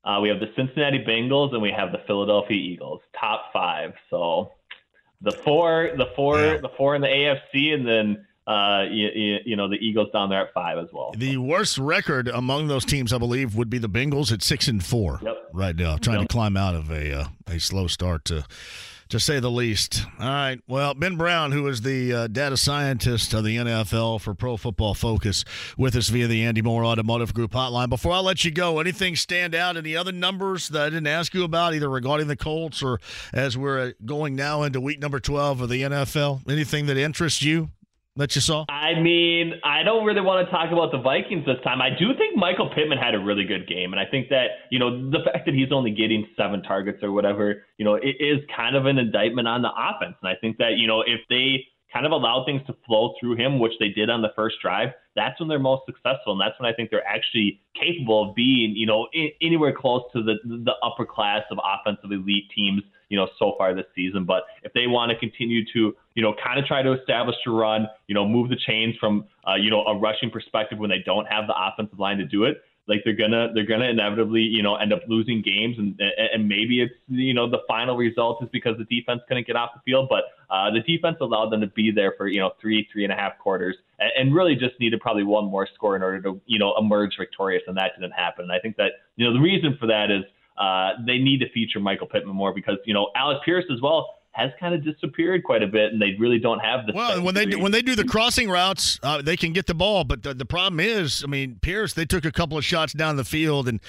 uh, 0.05 0.19
we 0.21 0.29
have 0.29 0.41
the 0.41 0.51
Cincinnati 0.57 0.99
Bengals, 1.07 1.53
and 1.53 1.63
we 1.63 1.71
have 1.71 1.93
the 1.93 2.01
Philadelphia 2.07 2.57
Eagles. 2.57 3.01
Top 3.19 3.47
five. 3.53 3.93
So 4.11 4.53
the 5.21 5.33
four, 5.45 5.91
the 5.97 6.07
four, 6.17 6.39
Yeah. 6.41 6.57
the 6.59 6.71
four 6.77 6.95
in 6.97 7.03
the 7.03 7.09
AFC, 7.09 7.73
and 7.75 7.87
then 7.87 8.27
uh, 8.47 8.85
you, 8.91 9.09
you, 9.15 9.37
you 9.45 9.57
know 9.57 9.69
the 9.69 9.77
Eagles 9.77 10.09
down 10.13 10.29
there 10.31 10.41
at 10.49 10.53
five 10.53 10.77
as 10.79 10.89
well. 10.93 11.13
The 11.17 11.37
worst 11.37 11.79
record 11.79 12.27
among 12.27 12.67
those 12.67 12.85
teams, 12.85 13.13
I 13.13 13.19
believe, 13.19 13.55
would 13.55 13.71
be 13.71 13.79
the 13.79 13.89
Bengals 13.89 14.33
at 14.33 14.43
six 14.43 14.67
and 14.67 14.85
four 14.85 15.21
Yep. 15.23 15.51
right 15.53 15.77
now, 15.77 15.97
trying 15.99 16.21
Yep. 16.21 16.29
to 16.29 16.33
climb 16.33 16.57
out 16.57 16.75
of 16.75 16.91
a 16.91 17.13
uh, 17.21 17.25
a 17.47 17.61
slow 17.61 17.87
start 17.87 18.25
to 18.25 18.45
to 19.11 19.21
say 19.21 19.41
the 19.41 19.51
least. 19.51 20.07
All 20.19 20.27
right. 20.29 20.61
Well, 20.67 20.95
Ben 20.95 21.17
Brown, 21.17 21.53
who 21.53 21.67
is 21.67 21.83
the 21.83 22.13
uh, 22.13 22.27
data 22.29 22.57
scientist 22.57 23.35
of 23.35 23.45
the 23.45 23.57
NFL 23.57 24.21
for 24.21 24.35
Pro 24.35 24.57
Football 24.57 24.95
Focus, 24.95 25.45
with 25.77 25.97
us 25.97 26.09
via 26.09 26.27
the 26.27 26.45
Andy 26.45 26.63
Moore 26.63 26.85
Automotive 26.85 27.35
Group 27.35 27.53
hotline. 27.53 27.89
Before 27.89 28.13
I 28.13 28.21
let 28.21 28.45
you 28.45 28.51
go, 28.51 28.79
anything 28.79 29.17
stand 29.17 29.55
out? 29.55 29.77
Any 29.77 29.97
other 29.97 30.13
numbers 30.13 30.69
that 30.69 30.83
I 30.83 30.91
didn't 30.91 31.09
ask 31.09 31.35
you 31.35 31.45
about, 31.45 31.75
either 31.75 31.91
regarding 31.91 32.29
the 32.29 32.37
Colts 32.37 32.83
or 32.83 33.01
as 33.33 33.59
we're 33.59 33.95
going 34.05 34.37
now 34.37 34.63
into 34.63 34.81
week 34.81 35.01
number 35.01 35.21
12 35.21 35.61
of 35.61 35.69
the 35.69 35.83
NFL? 35.83 36.49
Anything 36.49 36.87
that 36.87 36.97
interests 36.97 37.43
you? 37.43 37.71
That 38.21 38.35
you 38.35 38.41
saw? 38.41 38.65
I 38.69 38.95
mean, 39.01 39.55
I 39.65 39.83
don't 39.83 40.05
really 40.05 40.21
want 40.21 40.47
to 40.47 40.51
talk 40.51 40.71
about 40.71 40.93
the 40.93 40.99
Vikings 40.99 41.45
this 41.47 41.57
time. 41.65 41.83
I 41.83 41.91
do 41.91 42.15
think 42.17 42.37
Michael 42.37 42.71
Pittman 42.71 42.99
had 42.99 43.15
a 43.15 43.19
really 43.19 43.45
good 43.45 43.67
game, 43.67 43.93
and 43.93 44.01
I 44.01 44.05
think 44.07 44.29
that 44.29 44.71
you 44.71 44.79
know 44.79 45.11
the 45.11 45.19
fact 45.25 45.47
that 45.47 45.55
he's 45.55 45.73
only 45.73 45.91
getting 45.91 46.27
seven 46.37 46.63
targets 46.63 47.03
or 47.03 47.13
whatever, 47.13 47.65
you 47.79 47.85
know, 47.85 47.95
it 47.95 48.17
is 48.21 48.39
kind 48.55 48.77
of 48.77 48.87
an 48.87 48.99
indictment 48.99 49.49
on 49.49 49.63
the 49.63 49.71
offense. 49.73 50.17
And 50.23 50.29
I 50.29 50.35
think 50.41 50.59
that 50.59 50.79
you 50.79 50.87
know 50.87 51.01
if 51.01 51.21
they 51.29 51.67
kind 51.93 52.07
of 52.07 52.13
allow 52.13 52.45
things 52.45 52.63
to 52.67 52.75
flow 52.87 53.15
through 53.19 53.37
him, 53.37 53.59
which 53.59 53.73
they 53.81 53.89
did 53.89 54.11
on 54.11 54.23
the 54.23 54.31
first 54.37 54.57
drive, 54.63 54.91
that's 55.17 55.41
when 55.41 55.49
they're 55.49 55.59
most 55.59 55.83
successful, 55.87 56.33
and 56.33 56.41
that's 56.41 56.59
when 56.61 56.71
I 56.71 56.75
think 56.75 56.91
they're 56.91 57.07
actually 57.07 57.61
capable 57.75 58.31
of 58.31 58.37
being, 58.37 58.75
you 58.77 58.87
know, 58.87 59.09
anywhere 59.41 59.75
close 59.77 60.03
to 60.13 60.23
the 60.23 60.35
the 60.45 60.75
upper 60.83 61.07
class 61.07 61.43
of 61.51 61.59
offensive 61.59 62.13
elite 62.13 62.51
teams, 62.55 62.83
you 63.11 63.17
know, 63.19 63.29
so 63.39 63.55
far 63.59 63.75
this 63.75 63.85
season. 63.95 64.25
But 64.25 64.45
if 64.63 64.73
they 64.73 64.87
want 64.87 65.11
to 65.11 65.19
continue 65.19 65.65
to, 65.75 65.95
you 66.15 66.23
know, 66.23 66.35
kind 66.43 66.59
of 66.59 66.65
try 66.65 66.81
to 66.81 66.93
establish 66.99 67.37
a 67.47 67.51
run, 67.51 67.87
you 68.07 68.15
know, 68.15 68.27
move 68.27 68.49
the 68.49 68.57
chains 68.57 68.95
from, 68.99 69.27
uh, 69.47 69.57
you 69.57 69.71
know, 69.71 69.85
a 69.85 69.99
rushing 69.99 70.31
perspective 70.31 70.79
when 70.79 70.89
they 70.89 71.03
don't 71.05 71.27
have 71.27 71.47
the 71.47 71.55
offensive 71.55 71.99
line 71.99 72.17
to 72.17 72.25
do 72.25 72.45
it, 72.45 72.63
like 72.91 73.03
they're 73.05 73.15
gonna 73.15 73.53
they're 73.55 73.67
gonna 73.67 73.89
inevitably 73.89 74.41
you 74.41 74.63
know 74.63 74.75
end 74.75 74.93
up 74.93 75.03
losing 75.07 75.43
games. 75.43 75.77
And 75.79 75.99
and 76.01 76.49
maybe 76.49 76.83
it's 76.83 76.95
you 77.09 77.33
know 77.33 77.49
the 77.49 77.61
final 77.69 77.97
result 77.97 78.43
is 78.43 78.49
because 78.53 78.77
the 78.79 78.85
defense 78.85 79.21
couldn't 79.29 79.47
get 79.47 79.55
off 79.57 79.71
the 79.75 79.81
field. 79.85 80.09
But 80.11 80.25
uh, 80.53 80.71
the 80.71 80.81
defense 80.81 81.19
allowed 81.21 81.51
them 81.51 81.61
to 81.61 81.69
be 81.69 81.93
there 81.93 82.15
for 82.19 82.27
you 82.27 82.41
know 82.41 82.51
three 82.61 82.89
three 82.93 83.05
and 83.05 83.13
a 83.13 83.17
half 83.17 83.39
quarters 83.39 83.77
and, 84.01 84.11
and 84.19 84.35
really 84.35 84.57
just 84.57 84.79
needed 84.81 85.01
probably 85.01 85.23
one 85.23 85.45
more 85.45 85.69
score 85.73 85.95
in 85.95 86.03
order 86.03 86.21
to 86.23 86.41
you 86.47 86.59
know 86.59 86.75
emerge 86.79 87.17
victorious. 87.19 87.63
And 87.69 87.77
that 87.77 87.93
didn't 87.97 88.13
happen. 88.13 88.45
And 88.45 88.53
I 88.53 88.59
think 88.59 88.77
that 88.77 88.93
you 89.17 89.25
know 89.25 89.33
the 89.33 89.41
reason 89.41 89.77
for 89.79 89.87
that 89.87 90.11
is 90.11 90.25
uh, 90.59 90.91
they 91.07 91.19
need 91.19 91.41
to 91.41 91.51
feature 91.51 91.81
Michael 91.81 92.07
Pittman 92.07 92.35
more 92.35 92.55
because 92.55 92.77
you 92.85 92.95
know 92.95 93.11
Alec 93.17 93.39
Pierce 93.45 93.65
as 93.73 93.81
well 93.81 94.17
has 94.33 94.51
kind 94.61 94.75
of 94.75 94.85
disappeared 94.85 95.43
quite 95.43 95.63
a 95.63 95.67
bit, 95.67 95.93
and 95.93 96.01
they 96.01 96.15
really 96.19 96.39
don't 96.39 96.61
have 96.61 96.87
the. 96.87 96.93
Well, 96.93 97.21
when 97.23 97.35
they 97.35 97.47
do, 97.47 97.59
when 97.59 97.73
they 97.73 97.83
do 97.83 97.97
the 97.97 98.05
crossing 98.05 98.49
routes, 98.49 99.01
uh, 99.03 99.23
they 99.23 99.37
can 99.37 99.53
get 99.53 99.67
the 99.67 99.75
ball, 99.75 100.05
but 100.05 100.23
the, 100.23 100.35
the 100.35 100.45
problem 100.45 100.79
is, 100.79 101.25
I 101.25 101.27
mean, 101.29 101.59
Pierce 101.61 101.95
they 101.95 102.05
took 102.05 102.25
a 102.25 102.31
couple 102.31 102.57
of 102.57 102.65
shots 102.65 102.93
down 102.93 103.17
the 103.17 103.25
field, 103.25 103.69
and 103.69 103.81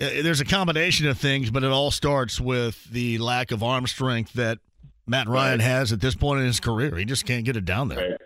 uh, 0.00 0.22
there's 0.22 0.40
a 0.40 0.44
combination 0.44 1.08
of 1.08 1.18
things, 1.18 1.50
but 1.50 1.64
it 1.64 1.70
all 1.70 1.90
starts 1.90 2.40
with 2.40 2.84
the 2.84 3.18
lack 3.18 3.50
of 3.50 3.62
arm 3.62 3.86
strength 3.86 4.32
that 4.34 4.58
Matt 5.06 5.28
Ryan 5.28 5.58
right. 5.58 5.60
has 5.60 5.92
at 5.92 6.00
this 6.00 6.14
point 6.14 6.40
in 6.40 6.46
his 6.46 6.60
career. 6.60 6.96
He 6.96 7.04
just 7.04 7.26
can't 7.26 7.44
get 7.44 7.56
it 7.56 7.64
down 7.64 7.88
there. 7.88 8.10
Right. 8.10 8.20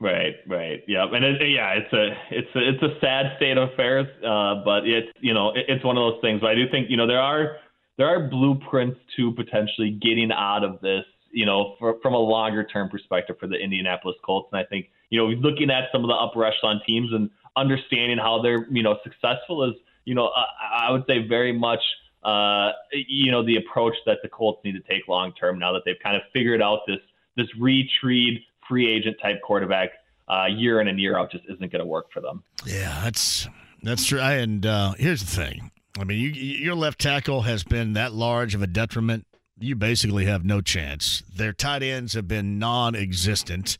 Right, 0.00 0.36
right, 0.46 0.84
yeah, 0.86 1.06
and 1.12 1.24
it, 1.24 1.50
yeah, 1.50 1.72
it's 1.72 1.92
a 1.92 2.16
it's 2.30 2.54
a 2.54 2.68
it's 2.68 2.82
a 2.82 3.00
sad 3.00 3.36
state 3.36 3.56
of 3.58 3.70
affairs, 3.70 4.06
uh, 4.24 4.62
but 4.64 4.86
it's 4.86 5.08
you 5.18 5.34
know 5.34 5.50
it, 5.50 5.64
it's 5.66 5.84
one 5.84 5.96
of 5.96 6.12
those 6.12 6.20
things. 6.20 6.40
But 6.40 6.50
I 6.50 6.54
do 6.54 6.70
think 6.70 6.88
you 6.88 6.96
know 6.96 7.08
there 7.08 7.20
are 7.20 7.56
there 7.98 8.06
are 8.06 8.28
blueprints 8.28 8.98
to 9.16 9.32
potentially 9.32 9.90
getting 9.90 10.30
out 10.32 10.64
of 10.64 10.80
this, 10.80 11.04
you 11.32 11.44
know, 11.44 11.74
for, 11.78 11.96
from 12.00 12.14
a 12.14 12.18
longer 12.18 12.64
term 12.64 12.88
perspective 12.88 13.36
for 13.38 13.48
the 13.48 13.56
Indianapolis 13.56 14.16
Colts. 14.24 14.48
And 14.52 14.60
I 14.60 14.64
think, 14.64 14.86
you 15.10 15.18
know, 15.18 15.26
looking 15.26 15.70
at 15.70 15.84
some 15.92 16.04
of 16.04 16.08
the 16.08 16.14
upper 16.14 16.44
echelon 16.44 16.80
teams 16.86 17.12
and 17.12 17.28
understanding 17.56 18.16
how 18.16 18.40
they're, 18.40 18.66
you 18.70 18.84
know, 18.84 18.98
successful 19.02 19.64
is, 19.64 19.74
you 20.04 20.14
know, 20.14 20.28
I, 20.28 20.86
I 20.86 20.92
would 20.92 21.04
say 21.08 21.26
very 21.26 21.52
much, 21.52 21.80
uh, 22.22 22.70
you 22.92 23.32
know, 23.32 23.44
the 23.44 23.56
approach 23.56 23.94
that 24.06 24.18
the 24.22 24.28
Colts 24.28 24.60
need 24.64 24.72
to 24.72 24.80
take 24.80 25.08
long 25.08 25.32
term 25.32 25.58
now 25.58 25.72
that 25.72 25.82
they've 25.84 25.98
kind 26.00 26.16
of 26.16 26.22
figured 26.32 26.62
out 26.62 26.80
this 26.86 27.00
this 27.36 27.48
retread 27.58 28.40
free 28.68 28.90
agent 28.90 29.16
type 29.22 29.40
quarterback 29.42 29.90
uh, 30.28 30.46
year 30.46 30.80
in 30.80 30.88
and 30.88 31.00
year 31.00 31.18
out 31.18 31.30
just 31.30 31.44
isn't 31.44 31.72
going 31.72 31.80
to 31.80 31.86
work 31.86 32.12
for 32.12 32.20
them. 32.20 32.42
Yeah, 32.66 33.00
that's 33.02 33.48
that's 33.82 34.04
true. 34.06 34.20
And 34.20 34.64
uh, 34.66 34.92
here's 34.98 35.20
the 35.20 35.30
thing: 35.30 35.70
I 35.98 36.04
mean, 36.04 36.18
you, 36.18 36.30
your 36.30 36.74
left 36.74 37.00
tackle 37.00 37.42
has 37.42 37.64
been 37.64 37.94
that 37.94 38.12
large 38.12 38.54
of 38.54 38.62
a 38.62 38.66
detriment. 38.66 39.26
You 39.58 39.74
basically 39.74 40.26
have 40.26 40.44
no 40.44 40.60
chance. 40.60 41.22
Their 41.34 41.52
tight 41.52 41.82
ends 41.82 42.12
have 42.12 42.28
been 42.28 42.58
non-existent 42.58 43.76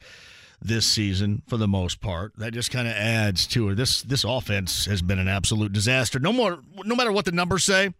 this 0.60 0.86
season 0.86 1.42
for 1.46 1.56
the 1.56 1.68
most 1.68 2.00
part. 2.00 2.32
That 2.36 2.52
just 2.52 2.70
kind 2.70 2.88
of 2.88 2.94
adds 2.94 3.46
to 3.48 3.70
it. 3.70 3.74
This 3.76 4.02
this 4.02 4.24
offense 4.24 4.86
has 4.86 5.02
been 5.02 5.18
an 5.18 5.28
absolute 5.28 5.72
disaster. 5.72 6.18
No 6.18 6.32
more, 6.32 6.60
no 6.84 6.96
matter 6.96 7.12
what 7.12 7.24
the 7.24 7.32
numbers 7.32 7.64
say. 7.64 7.94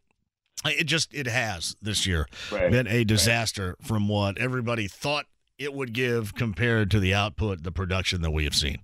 It 0.64 0.85
just 0.85 1.14
it 1.14 1.29
has 1.29 1.77
this 1.81 2.05
year 2.05 2.27
right. 2.51 2.68
been 2.68 2.88
a 2.88 3.05
disaster 3.05 3.77
right. 3.79 3.87
from 3.87 4.09
what 4.09 4.38
everybody 4.38 4.88
thought 4.88 5.27
it 5.59 5.75
would 5.75 5.92
give 5.92 6.35
compared 6.35 6.90
to 6.92 7.01
the 7.01 7.12
output, 7.12 7.62
the 7.62 7.73
production 7.73 8.23
that 8.23 8.31
we 8.31 8.44
have 8.44 8.55
seen. 8.55 8.79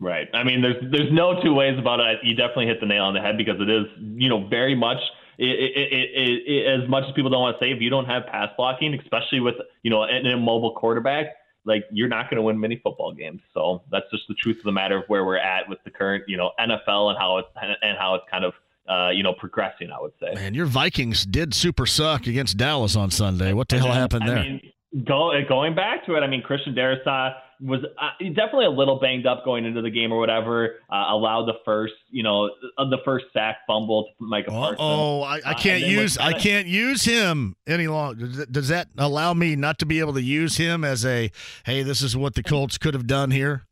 Right. 0.00 0.28
I 0.32 0.44
mean, 0.44 0.62
there's 0.62 0.76
there's 0.92 1.12
no 1.12 1.42
two 1.42 1.54
ways 1.54 1.76
about 1.78 1.98
it. 1.98 2.18
You 2.22 2.36
definitely 2.36 2.66
hit 2.66 2.80
the 2.80 2.86
nail 2.86 3.04
on 3.04 3.14
the 3.14 3.20
head 3.20 3.36
because 3.36 3.56
it 3.60 3.68
is, 3.68 3.86
you 3.98 4.28
know, 4.28 4.46
very 4.46 4.74
much. 4.74 4.98
It, 5.38 5.46
it, 5.46 6.42
it, 6.46 6.82
as 6.82 6.88
much 6.88 7.04
as 7.08 7.12
people 7.14 7.30
don't 7.30 7.40
want 7.40 7.58
to 7.58 7.64
say, 7.64 7.70
if 7.70 7.80
you 7.80 7.90
don't 7.90 8.06
have 8.06 8.26
pass 8.26 8.48
blocking, 8.56 8.94
especially 8.94 9.40
with 9.40 9.54
you 9.82 9.90
know 9.90 10.02
an 10.02 10.26
immobile 10.26 10.74
quarterback, 10.74 11.26
like 11.64 11.84
you're 11.90 12.08
not 12.08 12.30
going 12.30 12.36
to 12.36 12.42
win 12.42 12.58
many 12.58 12.80
football 12.82 13.12
games. 13.12 13.40
So 13.54 13.82
that's 13.90 14.06
just 14.10 14.24
the 14.28 14.34
truth 14.34 14.58
of 14.58 14.64
the 14.64 14.72
matter 14.72 14.98
of 14.98 15.04
where 15.08 15.24
we're 15.24 15.38
at 15.38 15.68
with 15.68 15.78
the 15.84 15.90
current 15.90 16.24
you 16.28 16.36
know 16.36 16.52
NFL 16.60 17.10
and 17.10 17.18
how 17.18 17.38
it's 17.38 17.48
and 17.82 17.98
how 17.98 18.14
it's 18.14 18.24
kind 18.30 18.44
of 18.44 18.54
uh, 18.88 19.10
you 19.10 19.24
know 19.24 19.32
progressing. 19.32 19.90
I 19.90 20.00
would 20.00 20.12
say. 20.20 20.32
Man, 20.34 20.54
your 20.54 20.66
Vikings 20.66 21.26
did 21.26 21.54
super 21.54 21.86
suck 21.86 22.28
against 22.28 22.56
Dallas 22.56 22.94
on 22.94 23.10
Sunday. 23.10 23.52
What 23.52 23.68
the 23.68 23.78
hell 23.78 23.92
happened 23.92 24.28
there? 24.28 24.38
I 24.38 24.42
mean, 24.42 24.72
Go, 25.04 25.32
going 25.48 25.74
back 25.74 26.06
to 26.06 26.14
it, 26.14 26.20
I 26.20 26.26
mean, 26.26 26.42
Christian 26.42 26.74
Darrisaw 26.74 27.34
was 27.60 27.80
uh, 28.00 28.24
definitely 28.34 28.66
a 28.66 28.70
little 28.70 28.98
banged 29.00 29.26
up 29.26 29.44
going 29.44 29.64
into 29.64 29.82
the 29.82 29.90
game 29.90 30.12
or 30.12 30.18
whatever. 30.18 30.76
Uh, 30.90 31.06
allowed 31.10 31.46
the 31.46 31.54
first, 31.64 31.94
you 32.10 32.22
know, 32.22 32.46
uh, 32.78 32.88
the 32.88 32.98
first 33.04 33.26
sack 33.32 33.58
fumble 33.66 34.04
to 34.04 34.24
Micah 34.24 34.50
Parsons. 34.50 34.78
Oh, 34.80 35.22
I, 35.22 35.40
I 35.44 35.50
uh, 35.50 35.54
can't 35.58 35.82
use 35.82 36.16
I 36.16 36.32
can't 36.32 36.66
use 36.66 37.04
him 37.04 37.56
any 37.66 37.88
longer. 37.88 38.26
Does, 38.26 38.46
does 38.46 38.68
that 38.68 38.88
allow 38.96 39.34
me 39.34 39.56
not 39.56 39.78
to 39.80 39.86
be 39.86 39.98
able 40.00 40.14
to 40.14 40.22
use 40.22 40.56
him 40.56 40.84
as 40.84 41.04
a 41.04 41.30
hey, 41.64 41.82
this 41.82 42.00
is 42.00 42.16
what 42.16 42.34
the 42.34 42.42
Colts 42.42 42.78
could 42.78 42.94
have 42.94 43.06
done 43.06 43.30
here? 43.30 43.66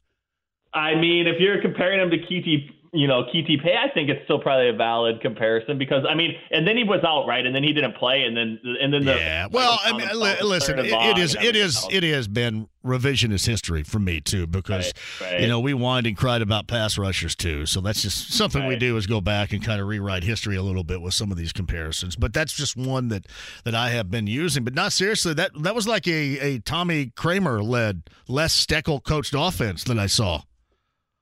I 0.75 0.95
mean, 0.95 1.27
if 1.27 1.41
you're 1.41 1.63
comparing 1.63 2.01
him 2.01 2.11
to 2.11 2.19
Kwity 2.19 2.69
you 2.97 3.07
know, 3.07 3.25
Kwity 3.25 3.63
Paye, 3.63 3.77
I 3.77 3.93
think 3.93 4.09
it's 4.09 4.25
still 4.25 4.39
probably 4.39 4.71
a 4.71 4.73
valid 4.73 5.21
comparison 5.21 5.77
because 5.77 6.05
I 6.09 6.15
mean, 6.15 6.35
and 6.51 6.67
then 6.67 6.77
he 6.77 6.85
was 6.85 7.05
out 7.05 7.27
right, 7.27 7.45
and 7.45 7.55
then 7.55 7.63
he 7.63 7.73
didn't 7.73 7.97
play, 7.97 8.23
and 8.23 8.37
then 8.37 8.59
and 8.81 8.93
then 8.93 9.05
the 9.05 9.15
yeah. 9.15 9.47
Well, 9.51 9.79
I 9.85 9.93
mean, 9.93 10.09
listen, 10.15 10.79
it, 10.79 10.87
it 10.87 11.19
is 11.19 11.35
it 11.35 11.55
is 11.55 11.77
else. 11.77 11.89
it 11.91 12.03
has 12.05 12.27
been 12.27 12.69
revisionist 12.85 13.47
history 13.47 13.83
for 13.83 13.99
me 13.99 14.21
too 14.21 14.47
because 14.47 14.93
right, 15.21 15.33
right. 15.33 15.41
you 15.41 15.49
know 15.49 15.59
we 15.59 15.73
whined 15.73 16.07
and 16.07 16.17
cried 16.17 16.41
about 16.41 16.67
pass 16.67 16.97
rushers 16.97 17.37
too, 17.37 17.67
so 17.67 17.81
that's 17.81 18.01
just 18.01 18.33
something 18.33 18.63
right. 18.63 18.71
we 18.71 18.77
do 18.77 18.97
is 18.97 19.07
go 19.07 19.21
back 19.21 19.53
and 19.53 19.63
kind 19.63 19.81
of 19.81 19.87
rewrite 19.87 20.25
history 20.25 20.57
a 20.57 20.63
little 20.63 20.85
bit 20.85 21.03
with 21.03 21.13
some 21.13 21.31
of 21.31 21.37
these 21.37 21.53
comparisons. 21.53 22.17
But 22.17 22.33
that's 22.33 22.55
just 22.55 22.77
one 22.77 23.09
that 23.09 23.27
that 23.65 23.75
I 23.75 23.91
have 23.91 24.11
been 24.11 24.27
using, 24.27 24.65
but 24.65 24.75
not 24.75 24.93
seriously. 24.93 25.35
That 25.35 25.51
that 25.63 25.75
was 25.75 25.87
like 25.87 26.09
a 26.09 26.39
a 26.39 26.59
Tommy 26.61 27.13
Kramer 27.15 27.63
led, 27.63 28.05
Les 28.27 28.55
Steckel 28.55 29.03
coached 29.05 29.35
offense 29.37 29.85
that 29.85 29.99
I 29.99 30.07
saw 30.07 30.43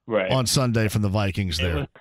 right. 0.07 0.31
on 0.31 0.47
Sunday 0.47 0.89
from 0.89 1.03
the 1.03 1.09
Vikings 1.09 1.59
there. 1.59 1.89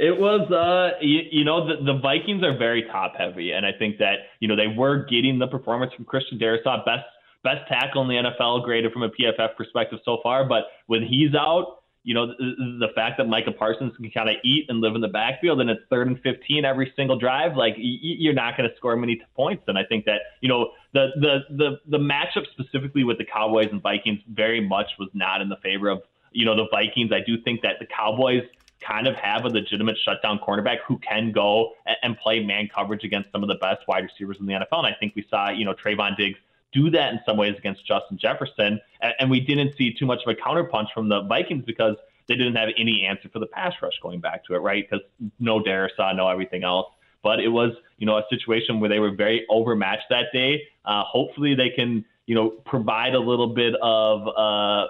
It 0.00 0.16
was, 0.16 0.48
uh, 0.52 0.96
you, 1.00 1.22
you, 1.28 1.44
know, 1.44 1.66
the, 1.66 1.84
the 1.84 1.98
Vikings 1.98 2.44
are 2.44 2.56
very 2.56 2.84
top 2.84 3.14
heavy, 3.18 3.50
and 3.50 3.66
I 3.66 3.72
think 3.76 3.98
that 3.98 4.30
you 4.38 4.46
know 4.46 4.54
they 4.54 4.68
were 4.68 5.04
getting 5.06 5.40
the 5.40 5.48
performance 5.48 5.92
from 5.92 6.04
Christian 6.04 6.38
Darrisaw, 6.38 6.84
best 6.84 7.04
best 7.42 7.66
tackle 7.68 8.02
in 8.02 8.08
the 8.08 8.30
NFL, 8.30 8.64
graded 8.64 8.92
from 8.92 9.02
a 9.02 9.08
PFF 9.08 9.56
perspective 9.56 9.98
so 10.04 10.18
far. 10.22 10.44
But 10.48 10.64
when 10.86 11.02
he's 11.02 11.34
out, 11.34 11.82
you 12.04 12.14
know, 12.14 12.28
the, 12.28 12.78
the 12.78 12.88
fact 12.94 13.18
that 13.18 13.26
Micah 13.26 13.50
Parsons 13.50 13.92
can 13.96 14.08
kind 14.12 14.28
of 14.28 14.36
eat 14.44 14.66
and 14.68 14.80
live 14.80 14.94
in 14.94 15.00
the 15.00 15.08
backfield, 15.08 15.60
and 15.60 15.68
it's 15.68 15.82
third 15.90 16.06
and 16.06 16.20
fifteen 16.20 16.64
every 16.64 16.92
single 16.94 17.18
drive, 17.18 17.56
like 17.56 17.74
you're 17.76 18.34
not 18.34 18.56
going 18.56 18.70
to 18.70 18.76
score 18.76 18.94
many 18.94 19.20
points. 19.34 19.64
And 19.66 19.76
I 19.76 19.82
think 19.82 20.04
that 20.04 20.20
you 20.40 20.48
know 20.48 20.70
the 20.94 21.08
the 21.16 21.38
the 21.56 21.70
the 21.88 21.98
matchup 21.98 22.44
specifically 22.52 23.02
with 23.02 23.18
the 23.18 23.24
Cowboys 23.24 23.68
and 23.72 23.82
Vikings 23.82 24.20
very 24.32 24.60
much 24.60 24.86
was 24.96 25.08
not 25.12 25.40
in 25.40 25.48
the 25.48 25.58
favor 25.60 25.88
of 25.88 26.02
you 26.32 26.44
know, 26.44 26.56
the 26.56 26.66
Vikings, 26.70 27.12
I 27.12 27.20
do 27.24 27.40
think 27.42 27.62
that 27.62 27.76
the 27.78 27.86
Cowboys 27.86 28.42
kind 28.80 29.06
of 29.06 29.14
have 29.16 29.44
a 29.44 29.48
legitimate 29.48 29.96
shutdown 30.04 30.38
cornerback 30.38 30.78
who 30.86 30.98
can 30.98 31.32
go 31.32 31.72
and 32.02 32.16
play 32.18 32.44
man 32.44 32.68
coverage 32.72 33.04
against 33.04 33.30
some 33.32 33.42
of 33.42 33.48
the 33.48 33.56
best 33.56 33.80
wide 33.88 34.04
receivers 34.04 34.36
in 34.40 34.46
the 34.46 34.52
NFL. 34.52 34.78
And 34.78 34.86
I 34.86 34.94
think 34.98 35.14
we 35.16 35.26
saw, 35.28 35.50
you 35.50 35.64
know, 35.64 35.74
Trevon 35.74 36.16
Diggs 36.16 36.38
do 36.72 36.90
that 36.90 37.12
in 37.12 37.20
some 37.26 37.36
ways 37.36 37.54
against 37.58 37.86
Justin 37.86 38.18
Jefferson. 38.18 38.80
And 39.18 39.30
we 39.30 39.40
didn't 39.40 39.76
see 39.76 39.94
too 39.94 40.06
much 40.06 40.20
of 40.26 40.34
a 40.34 40.34
counterpunch 40.34 40.92
from 40.94 41.08
the 41.08 41.22
Vikings 41.22 41.64
because 41.64 41.96
they 42.28 42.36
didn't 42.36 42.56
have 42.56 42.68
any 42.78 43.04
answer 43.04 43.28
for 43.30 43.38
the 43.38 43.46
pass 43.46 43.72
rush 43.82 43.94
going 44.02 44.20
back 44.20 44.44
to 44.46 44.54
it, 44.54 44.58
right? 44.58 44.88
Because 44.88 45.04
no 45.38 45.60
Darrisaw, 45.60 46.14
no 46.14 46.28
everything 46.28 46.62
else. 46.62 46.86
But 47.22 47.40
it 47.40 47.48
was, 47.48 47.72
you 47.96 48.06
know, 48.06 48.18
a 48.18 48.22
situation 48.30 48.80
where 48.80 48.88
they 48.88 49.00
were 49.00 49.10
very 49.10 49.44
overmatched 49.50 50.04
that 50.10 50.26
day. 50.32 50.62
Uh, 50.84 51.02
hopefully 51.04 51.54
they 51.54 51.70
can 51.70 52.04
you 52.28 52.34
know, 52.34 52.50
provide 52.66 53.14
a 53.14 53.18
little 53.18 53.54
bit 53.54 53.74
of, 53.82 54.28
uh, 54.36 54.86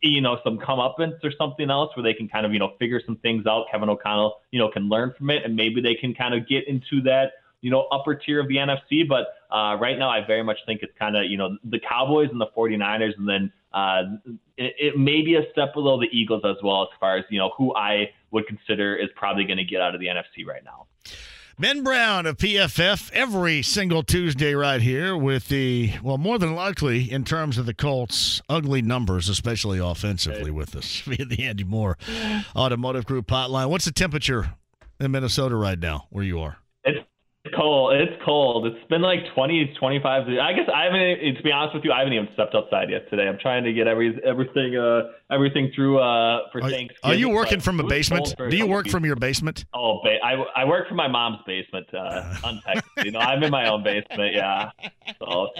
you 0.00 0.22
know, 0.22 0.38
some 0.42 0.56
comeuppance 0.56 1.22
or 1.22 1.30
something 1.36 1.70
else 1.70 1.94
where 1.94 2.02
they 2.02 2.14
can 2.14 2.26
kind 2.26 2.46
of, 2.46 2.54
you 2.54 2.58
know, 2.58 2.72
figure 2.78 2.98
some 3.04 3.16
things 3.16 3.46
out. 3.46 3.66
Kevin 3.70 3.90
O'Connell, 3.90 4.40
you 4.52 4.58
know, 4.58 4.70
can 4.70 4.88
learn 4.88 5.12
from 5.18 5.28
it 5.28 5.44
and 5.44 5.54
maybe 5.54 5.82
they 5.82 5.94
can 5.94 6.14
kind 6.14 6.32
of 6.32 6.48
get 6.48 6.66
into 6.66 7.02
that, 7.02 7.32
you 7.60 7.70
know, 7.70 7.82
upper 7.92 8.14
tier 8.14 8.40
of 8.40 8.48
the 8.48 8.56
NFC. 8.56 9.06
But 9.06 9.26
uh, 9.54 9.76
right 9.76 9.98
now, 9.98 10.08
I 10.08 10.26
very 10.26 10.42
much 10.42 10.56
think 10.64 10.80
it's 10.82 10.94
kind 10.98 11.14
of, 11.14 11.26
you 11.26 11.36
know, 11.36 11.58
the 11.62 11.78
Cowboys 11.78 12.30
and 12.30 12.40
the 12.40 12.48
49ers, 12.56 13.18
and 13.18 13.28
then 13.28 13.52
uh, 13.74 14.04
it, 14.56 14.72
it 14.78 14.98
may 14.98 15.20
be 15.20 15.34
a 15.34 15.42
step 15.52 15.74
below 15.74 16.00
the 16.00 16.08
Eagles 16.10 16.40
as 16.46 16.56
well, 16.64 16.84
as 16.84 16.88
far 16.98 17.18
as, 17.18 17.24
you 17.28 17.38
know, 17.38 17.50
who 17.58 17.76
I 17.76 18.12
would 18.30 18.46
consider 18.46 18.96
is 18.96 19.10
probably 19.14 19.44
going 19.44 19.58
to 19.58 19.64
get 19.64 19.82
out 19.82 19.94
of 19.94 20.00
the 20.00 20.06
NFC 20.06 20.46
right 20.46 20.64
now. 20.64 20.86
Ben 21.60 21.82
Brown 21.82 22.24
of 22.26 22.36
PFF 22.36 23.10
every 23.12 23.62
single 23.62 24.04
Tuesday 24.04 24.54
right 24.54 24.80
here 24.80 25.16
with 25.16 25.48
the, 25.48 25.92
well, 26.04 26.16
more 26.16 26.38
than 26.38 26.54
likely 26.54 27.10
in 27.10 27.24
terms 27.24 27.58
of 27.58 27.66
the 27.66 27.74
Colts, 27.74 28.40
ugly 28.48 28.80
numbers, 28.80 29.28
especially 29.28 29.80
offensively 29.80 30.52
with 30.52 30.76
us 30.76 31.00
via 31.04 31.24
the 31.24 31.42
Andy 31.42 31.64
Moore 31.64 31.98
Automotive 32.54 33.06
Group 33.06 33.26
hotline. 33.26 33.70
What's 33.70 33.86
the 33.86 33.90
temperature 33.92 34.52
in 35.00 35.10
Minnesota 35.10 35.56
right 35.56 35.80
now 35.80 36.06
where 36.10 36.22
you 36.22 36.38
are? 36.38 36.58
It's 36.84 37.04
cold. 37.58 37.94
It's 37.94 38.22
cold. 38.24 38.66
It's 38.66 38.88
been 38.88 39.02
like 39.02 39.20
20, 39.34 39.74
25. 39.78 40.22
I 40.28 40.52
guess 40.52 40.68
I 40.72 40.84
haven't. 40.84 41.36
To 41.36 41.42
be 41.42 41.52
honest 41.52 41.74
with 41.74 41.84
you, 41.84 41.92
I 41.92 41.98
haven't 41.98 42.12
even 42.12 42.28
stepped 42.34 42.54
outside 42.54 42.90
yet 42.90 43.08
today. 43.10 43.28
I'm 43.28 43.38
trying 43.38 43.64
to 43.64 43.72
get 43.72 43.86
every 43.86 44.18
everything 44.24 44.76
uh 44.76 45.10
everything 45.30 45.72
through 45.74 45.98
uh 45.98 46.48
for 46.52 46.62
are, 46.62 46.70
Thanksgiving. 46.70 46.96
Are 47.02 47.14
you 47.14 47.30
working 47.30 47.60
from 47.60 47.80
a 47.80 47.84
basement? 47.84 48.34
Do 48.36 48.56
you 48.56 48.66
work 48.66 48.88
from 48.88 49.04
your 49.04 49.16
basement? 49.16 49.64
Oh, 49.74 50.00
ba- 50.02 50.18
I 50.24 50.62
I 50.62 50.64
work 50.64 50.88
from 50.88 50.96
my 50.96 51.08
mom's 51.08 51.40
basement. 51.46 51.86
Uh, 51.92 52.22
untechnically, 52.42 53.04
you 53.04 53.10
know, 53.10 53.20
I'm 53.20 53.42
in 53.42 53.50
my 53.50 53.68
own 53.68 53.82
basement. 53.82 54.34
Yeah. 54.34 54.70
So. 55.18 55.48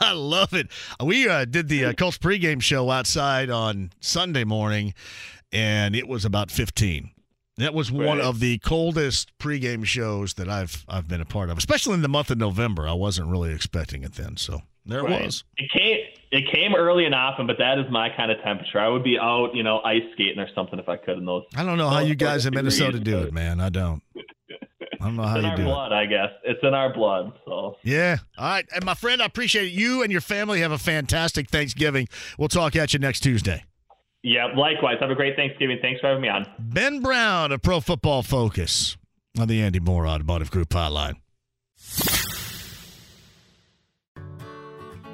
I 0.00 0.12
love 0.12 0.52
it. 0.52 0.68
We 1.02 1.28
uh, 1.28 1.44
did 1.44 1.68
the 1.68 1.86
uh, 1.86 1.92
Colts 1.92 2.18
pregame 2.18 2.60
show 2.60 2.90
outside 2.90 3.48
on 3.48 3.90
Sunday 4.00 4.44
morning, 4.44 4.92
and 5.52 5.94
it 5.94 6.08
was 6.08 6.24
about 6.24 6.50
15. 6.50 7.10
That 7.58 7.72
was 7.72 7.90
one 7.90 8.20
of 8.20 8.40
the 8.40 8.58
coldest 8.58 9.32
pregame 9.38 9.84
shows 9.86 10.34
that 10.34 10.48
I've 10.48 10.84
I've 10.88 11.08
been 11.08 11.22
a 11.22 11.24
part 11.26 11.48
of, 11.48 11.56
especially 11.56 11.94
in 11.94 12.02
the 12.02 12.08
month 12.08 12.30
of 12.30 12.36
November. 12.36 12.86
I 12.86 12.92
wasn't 12.92 13.28
really 13.28 13.52
expecting 13.52 14.02
it 14.02 14.14
then, 14.14 14.36
so 14.36 14.60
there 14.84 15.02
right. 15.02 15.22
it 15.22 15.24
was. 15.24 15.44
It 15.56 15.70
came 15.70 15.98
it 16.32 16.52
came 16.52 16.74
early 16.74 17.06
and 17.06 17.14
often, 17.14 17.46
but 17.46 17.56
that 17.58 17.78
is 17.78 17.86
my 17.90 18.10
kind 18.14 18.30
of 18.30 18.42
temperature. 18.42 18.78
I 18.78 18.88
would 18.88 19.04
be 19.04 19.18
out, 19.18 19.54
you 19.54 19.62
know, 19.62 19.80
ice 19.80 20.02
skating 20.12 20.38
or 20.38 20.48
something 20.54 20.78
if 20.78 20.88
I 20.88 20.96
could 20.96 21.16
in 21.16 21.24
those. 21.24 21.44
I 21.56 21.64
don't 21.64 21.78
know 21.78 21.88
how 21.88 22.00
you 22.00 22.14
guys 22.14 22.44
in 22.44 22.54
Minnesota 22.54 23.00
do 23.00 23.18
it, 23.20 23.32
man. 23.32 23.60
I 23.60 23.70
don't. 23.70 24.02
I 25.00 25.04
don't 25.04 25.16
know 25.16 25.24
how 25.24 25.36
you 25.38 25.56
do 25.56 25.64
blood, 25.64 25.92
it. 25.92 25.94
I 25.94 26.06
guess 26.06 26.30
it's 26.44 26.60
in 26.62 26.74
our 26.74 26.92
blood. 26.92 27.32
So 27.46 27.76
yeah. 27.82 28.18
All 28.36 28.48
right, 28.48 28.66
and 28.74 28.84
my 28.84 28.94
friend, 28.94 29.22
I 29.22 29.26
appreciate 29.26 29.66
it. 29.66 29.72
You 29.72 30.02
and 30.02 30.12
your 30.12 30.20
family 30.20 30.60
have 30.60 30.72
a 30.72 30.78
fantastic 30.78 31.48
Thanksgiving. 31.48 32.08
We'll 32.38 32.48
talk 32.48 32.76
at 32.76 32.92
you 32.92 32.98
next 32.98 33.20
Tuesday. 33.20 33.64
Yeah, 34.26 34.46
likewise. 34.56 34.96
Have 34.98 35.10
a 35.10 35.14
great 35.14 35.36
Thanksgiving. 35.36 35.78
Thanks 35.80 36.00
for 36.00 36.08
having 36.08 36.20
me 36.20 36.28
on. 36.28 36.46
Ben 36.58 36.98
Brown 36.98 37.52
of 37.52 37.62
Pro 37.62 37.78
Football 37.78 38.24
Focus 38.24 38.96
on 39.38 39.46
the 39.46 39.62
Andy 39.62 39.78
Moore 39.78 40.04
Automotive 40.04 40.50
Group 40.50 40.70
hotline. 40.70 41.14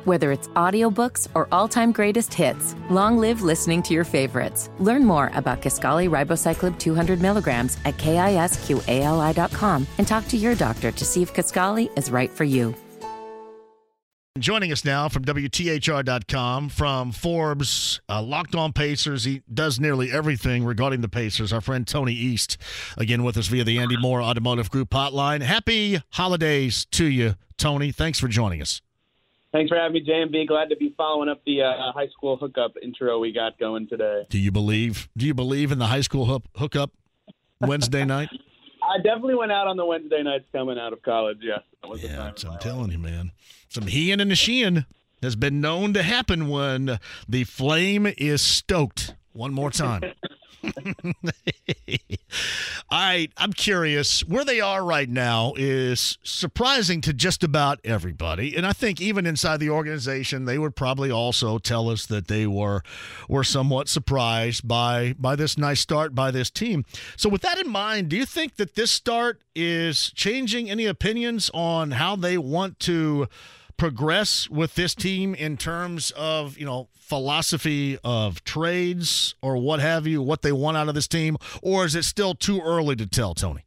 Whether 0.05 0.33
it's 0.33 0.49
audiobooks 0.49 1.29
or 1.35 1.47
all-time 1.53 1.93
greatest 1.93 2.33
hits, 2.33 2.75
long 2.89 3.19
live 3.19 3.43
listening 3.43 3.83
to 3.83 3.95
your 3.95 4.05
favorites. 4.05 4.71
Learn 4.79 5.05
more 5.05 5.31
about 5.35 5.61
Kisqali 5.61 6.09
Ribociclib 6.09 6.79
200 6.79 7.21
milligrams 7.21 7.77
at 7.85 7.99
kisqali.com 7.99 9.87
and 9.99 10.09
talk 10.09 10.27
to 10.29 10.39
your 10.39 10.55
doctor 10.55 10.91
to 10.91 11.05
see 11.05 11.21
if 11.21 11.35
Kisqali 11.35 11.97
is 11.99 12.11
right 12.11 12.31
for 12.31 12.45
you. 12.45 12.75
Joining 14.39 14.73
us 14.73 14.83
now 14.83 15.11
from 15.11 15.27
WTHR.com, 15.27 16.71
from 16.71 17.13
Forbes, 17.13 18.01
uh, 18.09 18.23
Locked 18.23 18.55
On 18.55 18.73
Pacers. 18.73 19.25
He 19.25 19.43
does 19.53 19.79
nearly 19.79 20.11
everything 20.11 20.65
regarding 20.65 21.03
the 21.03 21.09
Pacers. 21.09 21.53
Our 21.53 21.61
friend 21.61 21.87
Tony 21.87 22.15
East, 22.15 22.57
again 22.97 23.25
with 23.25 23.37
us 23.37 23.49
via 23.49 23.63
the 23.63 23.79
Andy 23.79 23.99
Moore 23.99 24.23
Automotive 24.23 24.71
Group 24.71 24.89
hotline. 24.89 25.43
Happy 25.43 26.01
holidays 26.13 26.87
to 26.93 27.05
you, 27.05 27.35
Tony. 27.59 27.93
Thanks 27.93 28.19
for 28.19 28.27
joining 28.27 28.63
us. 28.63 28.81
Thanks 29.53 29.69
for 29.69 29.77
having 29.77 29.93
me, 29.93 30.07
JMV. 30.09 30.49
Glad 30.49 30.71
to 30.71 30.77
be 30.77 30.95
following 30.97 31.29
up 31.29 31.43
the 31.45 31.61
uh, 31.61 31.93
high 31.93 32.09
school 32.09 32.39
hookup 32.39 32.73
intro 32.83 33.19
we 33.19 33.33
got 33.33 33.59
going 33.59 33.87
today. 33.87 34.23
Do 34.31 34.39
you 34.39 34.51
believe? 34.51 35.11
Do 35.15 35.27
you 35.27 35.35
believe 35.35 35.73
in 35.73 35.79
the 35.79 35.89
high 35.89 36.01
school 36.01 36.25
hook, 36.25 36.45
hookup 36.57 36.91
Wednesday 37.61 38.07
night? 38.07 38.31
I 38.83 38.97
definitely 38.97 39.37
went 39.37 39.53
out 39.53 39.69
on 39.69 39.77
the 39.77 39.85
Wednesday 39.85 40.23
nights 40.23 40.47
coming 40.53 40.79
out 40.79 40.93
of 40.93 41.03
college. 41.03 41.39
Yes, 41.41 41.61
yeah, 41.99 42.33
I'm 42.49 42.59
telling 42.59 42.91
you, 42.91 42.99
man. 42.99 43.33
Some 43.73 43.87
he 43.87 44.13
and 44.13 44.21
a 44.21 44.35
sheehan 44.35 44.85
has 45.23 45.35
been 45.35 45.63
known 45.63 45.95
to 45.95 46.03
happen 46.03 46.51
when 46.51 46.99
the 47.27 47.45
flame 47.45 48.07
is 48.19 48.43
stoked. 48.43 49.15
One 49.33 49.55
more 49.55 49.71
time. 49.71 50.03
All 52.91 52.99
right, 52.99 53.33
I'm 53.39 53.55
curious. 53.55 54.23
Where 54.25 54.45
they 54.45 54.61
are 54.61 54.85
right 54.85 55.09
now 55.09 55.55
is 55.57 56.19
surprising 56.23 57.01
to 57.01 57.15
just 57.15 57.43
about 57.43 57.81
everybody, 57.83 58.55
and 58.55 58.67
I 58.67 58.75
think 58.75 59.01
even 59.01 59.25
inside 59.25 59.59
the 59.61 59.71
organization, 59.71 60.45
they 60.45 60.59
would 60.59 60.77
probably 60.77 61.11
also 61.11 61.59
tell 61.59 61.89
us 61.89 62.05
that 62.07 62.29
they 62.29 62.47
were 62.47 62.83
were 63.27 63.45
somewhat 63.45 63.89
surprised 63.89 64.69
by 64.69 65.15
by 65.19 65.35
this 65.35 65.57
nice 65.57 65.81
start 65.81 66.15
by 66.15 66.31
this 66.31 66.51
team. 66.51 66.85
So, 67.17 67.31
with 67.31 67.41
that 67.41 67.59
in 67.59 67.71
mind, 67.71 68.11
do 68.11 68.17
you 68.17 68.27
think 68.27 68.57
that 68.57 68.75
this 68.75 68.91
start 68.91 69.41
is 69.55 70.11
changing 70.11 70.71
any 70.71 70.85
opinions 70.85 71.51
on 71.55 71.93
how 71.93 72.17
they 72.17 72.37
want 72.37 72.79
to? 72.81 73.29
Progress 73.83 74.49
with 74.49 74.77
this 74.77 74.95
team 74.95 75.35
in 75.35 75.57
terms 75.57 76.13
of 76.13 76.57
you 76.57 76.65
know 76.65 76.87
philosophy 76.95 77.99
of 78.05 78.45
trades 78.45 79.35
or 79.43 79.57
what 79.57 79.81
have 79.81 80.07
you, 80.07 80.23
what 80.23 80.43
they 80.43 80.53
want 80.53 80.77
out 80.77 80.89
of 80.89 80.95
this 80.95 81.09
team, 81.09 81.37
or 81.63 81.85
is 81.85 81.97
it 81.97 82.05
still 82.05 82.33
too 82.33 82.61
early 82.61 82.95
to 82.95 83.09
tell, 83.09 83.35
Tony? 83.35 83.65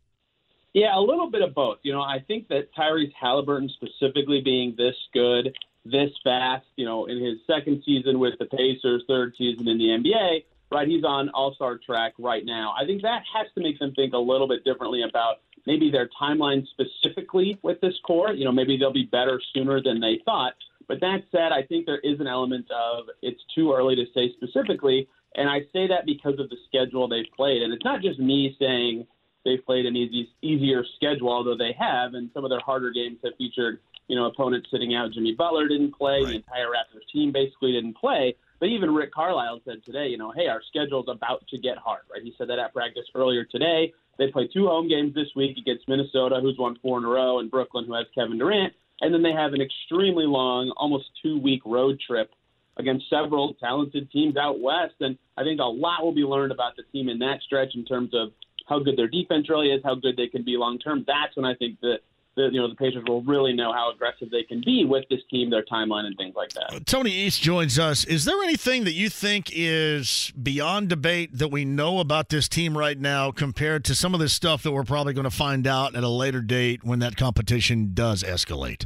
Yeah, 0.72 0.98
a 0.98 1.02
little 1.02 1.30
bit 1.30 1.42
of 1.42 1.54
both. 1.54 1.80
You 1.84 1.92
know, 1.92 2.00
I 2.00 2.24
think 2.26 2.48
that 2.48 2.74
Tyrese 2.74 3.12
Halliburton 3.20 3.70
specifically 3.76 4.40
being 4.40 4.74
this 4.78 4.96
good, 5.14 5.54
this 5.84 6.12
fast, 6.24 6.66
you 6.78 6.86
know, 6.86 7.08
in 7.08 7.22
his 7.22 7.40
second 7.46 7.84
season 7.86 8.18
with 8.18 8.36
the 8.40 8.46
Pacers, 8.46 9.04
third 9.10 9.34
season 9.38 9.68
in 9.68 9.78
the 9.78 9.84
NBA, 9.84 10.46
right? 10.72 10.88
He's 10.88 11.04
on 11.04 11.28
all-star 11.32 11.78
track 11.86 12.14
right 12.18 12.46
now. 12.46 12.74
I 12.80 12.86
think 12.86 13.02
that 13.02 13.24
has 13.36 13.48
to 13.56 13.62
make 13.62 13.80
them 13.80 13.92
think 13.96 14.14
a 14.14 14.18
little 14.18 14.48
bit 14.48 14.64
differently 14.64 15.02
about 15.02 15.42
maybe 15.66 15.92
their 15.92 16.10
timeline 16.20 16.66
specifically 16.68 17.58
with 17.62 17.82
this 17.82 17.96
core. 18.06 18.34
You 18.34 18.46
know, 18.46 18.52
maybe 18.52 18.78
they'll 18.78 18.94
be 18.94 19.10
better 19.12 19.42
sooner 19.54 19.82
than 19.82 20.00
they 20.00 20.22
thought. 20.26 20.54
But 20.88 21.00
that 21.02 21.24
said, 21.32 21.52
I 21.52 21.64
think 21.64 21.86
there 21.86 22.00
is 22.00 22.20
an 22.20 22.28
element 22.28 22.70
of 22.72 23.06
it's 23.22 23.42
too 23.54 23.74
early 23.74 23.96
to 23.96 24.06
say 24.14 24.32
specifically. 24.38 25.08
And 25.36 25.50
I 25.50 25.62
say 25.74 25.88
that 25.88 26.06
because 26.06 26.40
of 26.40 26.50
the 26.50 26.58
schedule 26.68 27.08
they've 27.08 27.26
played. 27.36 27.62
And 27.62 27.74
it's 27.74 27.84
not 27.84 28.02
just 28.02 28.20
me 28.20 28.56
saying 28.60 29.08
they've 29.44 29.64
played 29.66 29.86
an 29.86 29.96
easy, 29.96 30.30
easier 30.42 30.84
schedule, 30.96 31.30
although 31.30 31.58
they 31.58 31.76
have. 31.78 32.14
And 32.14 32.30
some 32.34 32.46
of 32.46 32.50
their 32.50 32.60
harder 32.60 32.92
games 32.92 33.18
have 33.24 33.34
featured, 33.38 33.80
you 34.08 34.16
know, 34.16 34.26
opponents 34.26 34.70
sitting 34.72 34.96
out. 34.96 35.12
Jimmy 35.12 35.34
Butler 35.34 35.68
didn't 35.68 35.96
play. 35.96 36.22
Right. 36.22 36.28
The 36.28 36.36
entire 36.36 36.68
Raptors 36.68 37.12
team 37.12 37.32
basically 37.32 37.74
didn't 37.74 37.98
play. 37.98 38.36
But 38.60 38.70
even 38.70 38.94
Rick 38.94 39.14
Carlisle 39.14 39.62
said 39.66 39.84
today, 39.84 40.08
you 40.08 40.18
know, 40.18 40.32
hey, 40.32 40.48
our 40.48 40.62
schedule's 40.70 41.08
about 41.10 41.46
to 41.50 41.58
get 41.58 41.78
hard, 41.78 42.02
right? 42.12 42.24
He 42.24 42.34
said 42.38 42.48
that 42.50 42.60
at 42.60 42.74
practice 42.74 43.04
earlier 43.14 43.44
today. 43.44 43.94
They 44.18 44.32
play 44.32 44.48
two 44.48 44.68
home 44.68 44.88
games 44.88 45.14
this 45.14 45.28
week 45.36 45.58
against 45.58 45.88
Minnesota, 45.88 46.40
who's 46.42 46.58
won 46.58 46.78
four 46.82 46.98
in 46.98 47.06
a 47.06 47.10
row, 47.10 47.40
and 47.40 47.52
Brooklyn, 47.52 47.86
who 47.86 47.94
has 47.94 48.06
Kevin 48.16 48.38
Durant. 48.38 48.74
And 49.02 49.14
then 49.14 49.24
they 49.24 49.34
have 49.34 49.54
an 49.54 49.62
extremely 49.62 50.26
long, 50.26 50.72
almost 50.78 51.06
two 51.22 51.40
week 51.40 51.62
road 51.66 52.00
trip 52.00 52.32
against 52.78 53.10
several 53.10 53.54
talented 53.56 54.10
teams 54.12 54.38
out 54.38 54.60
west. 54.60 54.96
And 55.02 55.18
I 55.38 55.44
think 55.44 55.60
a 55.60 55.64
lot 55.64 56.04
will 56.04 56.14
be 56.14 56.22
learned 56.22 56.52
about 56.52 56.76
the 56.76 56.84
team 56.92 57.10
in 57.10 57.20
that 57.20 57.42
stretch 57.46 57.76
in 57.76 57.86
terms 57.86 58.12
of 58.14 58.30
how 58.68 58.80
good 58.80 58.98
their 58.98 59.08
defense 59.08 59.50
really 59.50 59.68
is, 59.68 59.82
how 59.84 59.96
good 59.96 60.18
they 60.18 60.28
can 60.28 60.44
be 60.44 60.58
long 60.58 60.80
term. 60.80 61.04
That's 61.06 61.36
when 61.36 61.46
I 61.46 61.56
think 61.56 61.80
that 61.82 62.00
the, 62.36 62.50
you 62.52 62.60
know 62.60 62.68
the 62.68 62.76
Pacers 62.76 63.04
will 63.08 63.22
really 63.24 63.54
know 63.54 63.74
how 63.74 63.92
aggressive 63.92 64.30
they 64.30 64.44
can 64.44 64.62
be 64.66 64.86
with 64.86 65.06
this 65.10 65.22
team, 65.30 65.50
their 65.50 65.64
timeline, 65.64 66.06
and 66.06 66.16
things 66.18 66.36
like 66.36 66.52
that. 66.54 66.86
Tony 66.86 67.12
East 67.12 67.42
joins 67.42 67.80
us. 67.80 68.04
Is 68.04 68.26
there 68.26 68.42
anything 68.44 68.84
that 68.84 68.94
you 68.94 69.10
think 69.10 69.50
is 69.54 70.32
beyond 70.42 70.90
debate 70.90 71.38
that 71.38 71.50
we 71.50 71.66
know 71.66 72.00
about 72.00 72.30
this 72.30 72.48
team 72.48 72.78
right 72.78 73.00
now 73.00 73.32
compared 73.32 73.86
to 73.86 73.96
some 73.96 74.14
of 74.14 74.20
this 74.20 74.34
stuff 74.34 74.64
that 74.64 74.72
we're 74.72 74.84
probably 74.84 75.14
going 75.14 75.26
to 75.26 75.36
find 75.36 75.66
out 75.66 75.96
at 75.96 76.04
a 76.04 76.10
later 76.10 76.42
date 76.42 76.84
when 76.84 77.00
that 77.00 77.16
competition 77.16 77.92
does 77.94 78.24
escalate? 78.24 78.86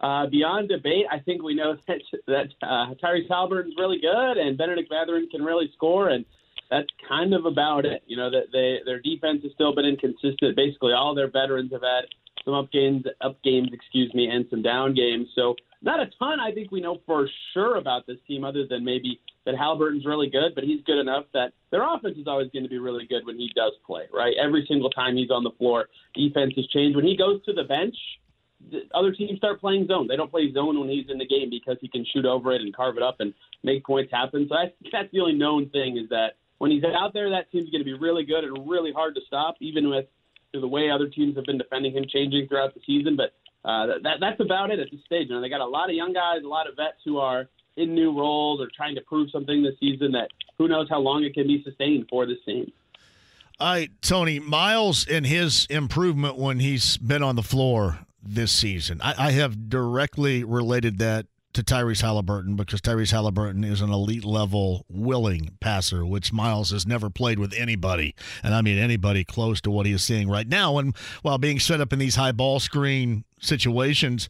Uh, 0.00 0.26
beyond 0.26 0.68
debate, 0.68 1.06
I 1.10 1.18
think 1.20 1.42
we 1.42 1.54
know 1.54 1.76
that 1.86 2.00
that 2.26 2.48
uh, 2.62 2.94
Tyrese 3.02 3.28
Halliburton's 3.28 3.74
really 3.78 4.00
good 4.00 4.36
and 4.36 4.56
Benedict 4.56 4.90
Mathurin 4.90 5.28
can 5.30 5.42
really 5.42 5.70
score, 5.74 6.08
and 6.08 6.24
that's 6.70 6.88
kind 7.08 7.34
of 7.34 7.44
about 7.44 7.84
it. 7.84 8.02
You 8.06 8.16
know 8.16 8.30
that 8.30 8.52
they 8.52 8.80
their 8.84 9.00
defense 9.00 9.42
has 9.42 9.52
still 9.52 9.74
been 9.74 9.86
inconsistent. 9.86 10.56
Basically, 10.56 10.92
all 10.92 11.14
their 11.14 11.30
veterans 11.30 11.72
have 11.72 11.82
had 11.82 12.04
some 12.44 12.54
up 12.54 12.70
games, 12.72 13.04
up 13.20 13.42
games, 13.42 13.68
excuse 13.72 14.12
me, 14.14 14.28
and 14.28 14.46
some 14.50 14.62
down 14.62 14.94
games. 14.94 15.28
So 15.34 15.54
not 15.82 16.00
a 16.00 16.06
ton. 16.18 16.40
I 16.40 16.52
think 16.52 16.70
we 16.70 16.80
know 16.80 17.00
for 17.06 17.28
sure 17.52 17.76
about 17.76 18.06
this 18.06 18.18
team, 18.26 18.44
other 18.44 18.66
than 18.68 18.84
maybe 18.84 19.20
that 19.44 19.56
Halliburton's 19.56 20.06
really 20.06 20.30
good, 20.30 20.54
but 20.54 20.64
he's 20.64 20.82
good 20.86 20.98
enough 20.98 21.24
that 21.34 21.52
their 21.70 21.82
offense 21.82 22.16
is 22.16 22.26
always 22.26 22.50
going 22.50 22.62
to 22.62 22.68
be 22.68 22.78
really 22.78 23.06
good 23.06 23.26
when 23.26 23.36
he 23.36 23.50
does 23.54 23.72
play. 23.86 24.04
Right, 24.12 24.34
every 24.42 24.64
single 24.68 24.90
time 24.90 25.16
he's 25.16 25.30
on 25.30 25.44
the 25.44 25.52
floor, 25.58 25.88
defense 26.14 26.54
has 26.56 26.66
changed. 26.68 26.96
When 26.96 27.04
he 27.04 27.16
goes 27.16 27.44
to 27.44 27.52
the 27.52 27.64
bench, 27.64 27.94
other 28.94 29.12
teams 29.12 29.36
start 29.38 29.60
playing 29.60 29.86
zone. 29.86 30.06
They 30.08 30.16
don't 30.16 30.30
play 30.30 30.50
zone 30.52 30.78
when 30.80 30.88
he's 30.88 31.10
in 31.10 31.18
the 31.18 31.26
game 31.26 31.50
because 31.50 31.76
he 31.80 31.88
can 31.88 32.06
shoot 32.12 32.24
over 32.24 32.52
it 32.52 32.62
and 32.62 32.74
carve 32.74 32.96
it 32.96 33.02
up 33.02 33.16
and 33.20 33.34
make 33.62 33.84
points 33.84 34.10
happen. 34.10 34.46
So 34.48 34.56
I 34.56 34.72
think 34.80 34.92
that's 34.92 35.10
the 35.12 35.20
only 35.20 35.34
known 35.34 35.68
thing 35.68 35.98
is 35.98 36.08
that 36.08 36.36
when 36.58 36.70
he's 36.70 36.84
out 36.84 37.12
there, 37.12 37.28
that 37.30 37.50
team's 37.52 37.68
going 37.70 37.82
to 37.82 37.84
be 37.84 37.92
really 37.92 38.24
good 38.24 38.44
and 38.44 38.68
really 38.68 38.92
hard 38.92 39.14
to 39.16 39.20
stop, 39.26 39.56
even 39.60 39.90
with 39.90 40.06
to 40.54 40.60
the 40.60 40.68
way 40.68 40.90
other 40.90 41.08
teams 41.08 41.36
have 41.36 41.44
been 41.44 41.58
defending 41.58 41.92
him 41.92 42.04
changing 42.08 42.48
throughout 42.48 42.74
the 42.74 42.80
season. 42.86 43.16
But 43.16 43.34
uh, 43.68 43.98
that 44.02 44.16
that's 44.20 44.40
about 44.40 44.70
it 44.70 44.78
at 44.78 44.90
this 44.90 45.00
stage. 45.04 45.28
You 45.28 45.34
know, 45.34 45.40
they 45.40 45.48
got 45.48 45.60
a 45.60 45.66
lot 45.66 45.90
of 45.90 45.96
young 45.96 46.12
guys, 46.12 46.42
a 46.44 46.48
lot 46.48 46.68
of 46.68 46.76
vets 46.76 46.98
who 47.04 47.18
are 47.18 47.46
in 47.76 47.94
new 47.94 48.16
roles 48.16 48.60
or 48.60 48.68
trying 48.74 48.94
to 48.94 49.00
prove 49.02 49.30
something 49.30 49.62
this 49.62 49.74
season 49.80 50.12
that 50.12 50.28
who 50.58 50.68
knows 50.68 50.88
how 50.88 51.00
long 51.00 51.24
it 51.24 51.34
can 51.34 51.46
be 51.46 51.62
sustained 51.64 52.06
for 52.08 52.26
this 52.26 52.38
team. 52.46 52.72
Right, 53.60 53.90
Tony, 54.00 54.40
Miles 54.40 55.06
and 55.06 55.24
his 55.24 55.66
improvement 55.70 56.36
when 56.36 56.58
he's 56.58 56.96
been 56.96 57.22
on 57.22 57.36
the 57.36 57.42
floor 57.42 58.00
this 58.22 58.50
season. 58.50 59.00
I, 59.02 59.28
I 59.28 59.30
have 59.32 59.68
directly 59.68 60.42
related 60.44 60.98
that 60.98 61.26
to 61.54 61.62
Tyrese 61.62 62.02
Halliburton 62.02 62.56
because 62.56 62.80
Tyrese 62.80 63.12
Halliburton 63.12 63.64
is 63.64 63.80
an 63.80 63.90
elite 63.90 64.24
level 64.24 64.84
willing 64.88 65.56
passer, 65.60 66.04
which 66.04 66.32
Miles 66.32 66.70
has 66.70 66.86
never 66.86 67.08
played 67.08 67.38
with 67.38 67.54
anybody. 67.54 68.14
And 68.42 68.54
I 68.54 68.60
mean 68.60 68.76
anybody 68.76 69.24
close 69.24 69.60
to 69.62 69.70
what 69.70 69.86
he 69.86 69.92
is 69.92 70.02
seeing 70.02 70.28
right 70.28 70.48
now. 70.48 70.78
And 70.78 70.94
while 71.22 71.38
being 71.38 71.60
set 71.60 71.80
up 71.80 71.92
in 71.92 71.98
these 71.98 72.16
high 72.16 72.32
ball 72.32 72.60
screen 72.60 73.24
situations, 73.40 74.28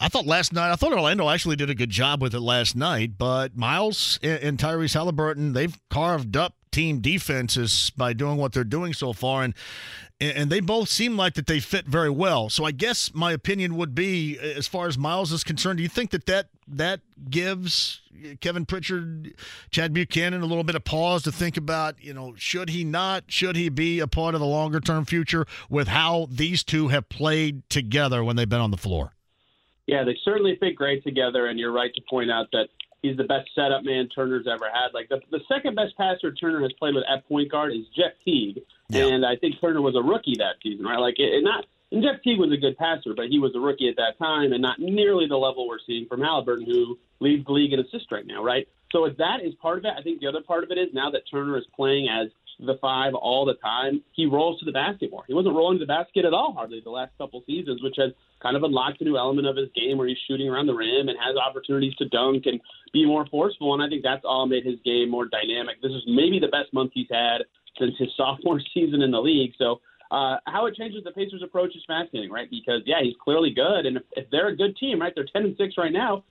I 0.00 0.08
thought 0.08 0.26
last 0.26 0.52
night, 0.52 0.72
I 0.72 0.76
thought 0.76 0.92
Orlando 0.92 1.28
actually 1.28 1.56
did 1.56 1.68
a 1.68 1.74
good 1.74 1.90
job 1.90 2.22
with 2.22 2.34
it 2.34 2.40
last 2.40 2.74
night, 2.74 3.18
but 3.18 3.54
Miles 3.54 4.18
and, 4.22 4.58
Tyrese 4.58 4.94
Halliburton, 4.94 5.52
they've 5.52 5.78
carved 5.90 6.36
up 6.38 6.54
team 6.72 7.00
defenses 7.00 7.92
by 7.96 8.14
doing 8.14 8.38
what 8.38 8.52
they're 8.52 8.64
doing 8.64 8.94
so 8.94 9.12
far 9.12 9.42
and 9.42 9.54
and 10.20 10.50
they 10.50 10.60
both 10.60 10.88
seem 10.88 11.16
like 11.16 11.34
that 11.34 11.46
they 11.46 11.60
fit 11.60 11.86
very 11.86 12.10
well. 12.10 12.50
So 12.50 12.64
I 12.64 12.72
guess 12.72 13.14
my 13.14 13.32
opinion 13.32 13.76
would 13.76 13.94
be 13.94 14.38
as 14.38 14.66
far 14.66 14.86
as 14.86 14.98
Miles 14.98 15.32
is 15.32 15.42
concerned, 15.42 15.78
do 15.78 15.82
you 15.82 15.88
think 15.88 16.10
that 16.10 16.26
that 16.26 16.48
that 16.68 17.00
gives 17.28 18.02
uh, 18.14 18.34
Kevin 18.40 18.66
Pritchard, 18.66 19.34
Chad 19.70 19.92
Buchanan 19.92 20.42
a 20.42 20.46
little 20.46 20.64
bit 20.64 20.74
of 20.74 20.84
pause 20.84 21.22
to 21.22 21.32
think 21.32 21.56
about, 21.56 22.02
you 22.02 22.12
know, 22.12 22.34
should 22.36 22.68
he 22.68 22.84
not 22.84 23.24
should 23.28 23.56
he 23.56 23.68
be 23.68 24.00
a 24.00 24.06
part 24.06 24.34
of 24.34 24.40
the 24.40 24.46
longer 24.46 24.80
term 24.80 25.04
future 25.04 25.46
with 25.68 25.88
how 25.88 26.28
these 26.30 26.62
two 26.62 26.88
have 26.88 27.08
played 27.08 27.68
together 27.70 28.22
when 28.22 28.36
they've 28.36 28.48
been 28.48 28.60
on 28.60 28.70
the 28.70 28.76
floor? 28.76 29.14
Yeah, 29.86 30.04
they 30.04 30.16
certainly 30.22 30.56
fit 30.60 30.76
great 30.76 31.02
together 31.02 31.46
and 31.46 31.58
you're 31.58 31.72
right 31.72 31.92
to 31.94 32.02
point 32.08 32.30
out 32.30 32.46
that 32.52 32.68
he's 33.02 33.16
the 33.16 33.24
best 33.24 33.48
setup 33.54 33.84
man 33.84 34.08
Turner's 34.14 34.46
ever 34.46 34.66
had. 34.72 34.92
Like 34.92 35.08
the, 35.08 35.20
the 35.30 35.40
second 35.48 35.74
best 35.74 35.96
passer 35.96 36.32
Turner 36.32 36.60
has 36.60 36.72
played 36.74 36.94
with 36.94 37.04
at 37.08 37.26
point 37.26 37.50
guard 37.50 37.72
is 37.72 37.86
Jeff 37.96 38.12
Teague, 38.24 38.60
yeah. 38.90 39.06
and 39.06 39.24
I 39.24 39.36
think 39.36 39.60
Turner 39.60 39.80
was 39.80 39.96
a 39.96 40.02
rookie 40.02 40.36
that 40.38 40.56
season, 40.62 40.84
right? 40.84 40.98
Like 40.98 41.18
it, 41.18 41.42
not. 41.42 41.64
And 41.92 42.04
Jeff 42.04 42.22
Teague 42.22 42.38
was 42.38 42.52
a 42.52 42.56
good 42.56 42.78
passer, 42.78 43.14
but 43.16 43.26
he 43.28 43.40
was 43.40 43.50
a 43.56 43.58
rookie 43.58 43.88
at 43.88 43.96
that 43.96 44.16
time, 44.18 44.52
and 44.52 44.62
not 44.62 44.78
nearly 44.78 45.26
the 45.26 45.36
level 45.36 45.66
we're 45.66 45.82
seeing 45.84 46.06
from 46.06 46.20
Halliburton, 46.20 46.64
who 46.64 46.96
leads 47.18 47.44
the 47.46 47.52
league 47.52 47.72
in 47.72 47.80
assists 47.80 48.12
right 48.12 48.26
now, 48.26 48.44
right? 48.44 48.68
So 48.92 49.06
if 49.06 49.16
that 49.16 49.42
is 49.42 49.54
part 49.54 49.78
of 49.78 49.84
it, 49.84 49.92
I 49.98 50.02
think 50.02 50.20
the 50.20 50.28
other 50.28 50.40
part 50.40 50.62
of 50.62 50.70
it 50.70 50.78
is 50.78 50.88
now 50.92 51.10
that 51.10 51.22
Turner 51.30 51.58
is 51.58 51.64
playing 51.74 52.08
as 52.08 52.30
the 52.66 52.76
five 52.80 53.14
all 53.14 53.44
the 53.44 53.54
time, 53.54 54.02
he 54.12 54.26
rolls 54.26 54.58
to 54.60 54.64
the 54.64 54.72
basket 54.72 55.10
more. 55.10 55.24
He 55.26 55.34
wasn't 55.34 55.54
rolling 55.54 55.78
to 55.78 55.84
the 55.84 55.88
basket 55.88 56.24
at 56.24 56.34
all 56.34 56.52
hardly 56.52 56.80
the 56.80 56.90
last 56.90 57.12
couple 57.18 57.42
seasons, 57.46 57.82
which 57.82 57.96
has 57.96 58.12
kind 58.42 58.56
of 58.56 58.62
unlocked 58.62 59.00
a 59.00 59.04
new 59.04 59.16
element 59.16 59.46
of 59.46 59.56
his 59.56 59.68
game 59.74 59.98
where 59.98 60.08
he's 60.08 60.18
shooting 60.28 60.48
around 60.48 60.66
the 60.66 60.74
rim 60.74 61.08
and 61.08 61.16
has 61.18 61.36
opportunities 61.36 61.94
to 61.96 62.08
dunk 62.08 62.44
and 62.46 62.60
be 62.92 63.06
more 63.06 63.26
forceful. 63.26 63.74
And 63.74 63.82
I 63.82 63.88
think 63.88 64.02
that's 64.02 64.24
all 64.24 64.46
made 64.46 64.64
his 64.64 64.78
game 64.84 65.10
more 65.10 65.26
dynamic. 65.26 65.80
This 65.82 65.92
is 65.92 66.02
maybe 66.06 66.38
the 66.38 66.48
best 66.48 66.72
month 66.72 66.92
he's 66.94 67.08
had 67.10 67.44
since 67.80 67.94
his 67.98 68.08
sophomore 68.16 68.60
season 68.74 69.02
in 69.02 69.10
the 69.10 69.20
league. 69.20 69.52
So 69.58 69.80
uh, 70.10 70.36
how 70.46 70.66
it 70.66 70.74
changes 70.74 71.04
the 71.04 71.12
Pacers' 71.12 71.42
approach 71.42 71.74
is 71.74 71.82
fascinating, 71.86 72.30
right? 72.30 72.50
Because 72.50 72.82
yeah, 72.84 73.02
he's 73.02 73.14
clearly 73.22 73.50
good, 73.54 73.86
and 73.86 73.96
if, 73.96 74.02
if 74.12 74.30
they're 74.30 74.48
a 74.48 74.56
good 74.56 74.76
team, 74.76 75.00
right, 75.00 75.12
they're 75.14 75.28
ten 75.32 75.44
and 75.44 75.56
six 75.56 75.74
right 75.78 75.92
now. 75.92 76.24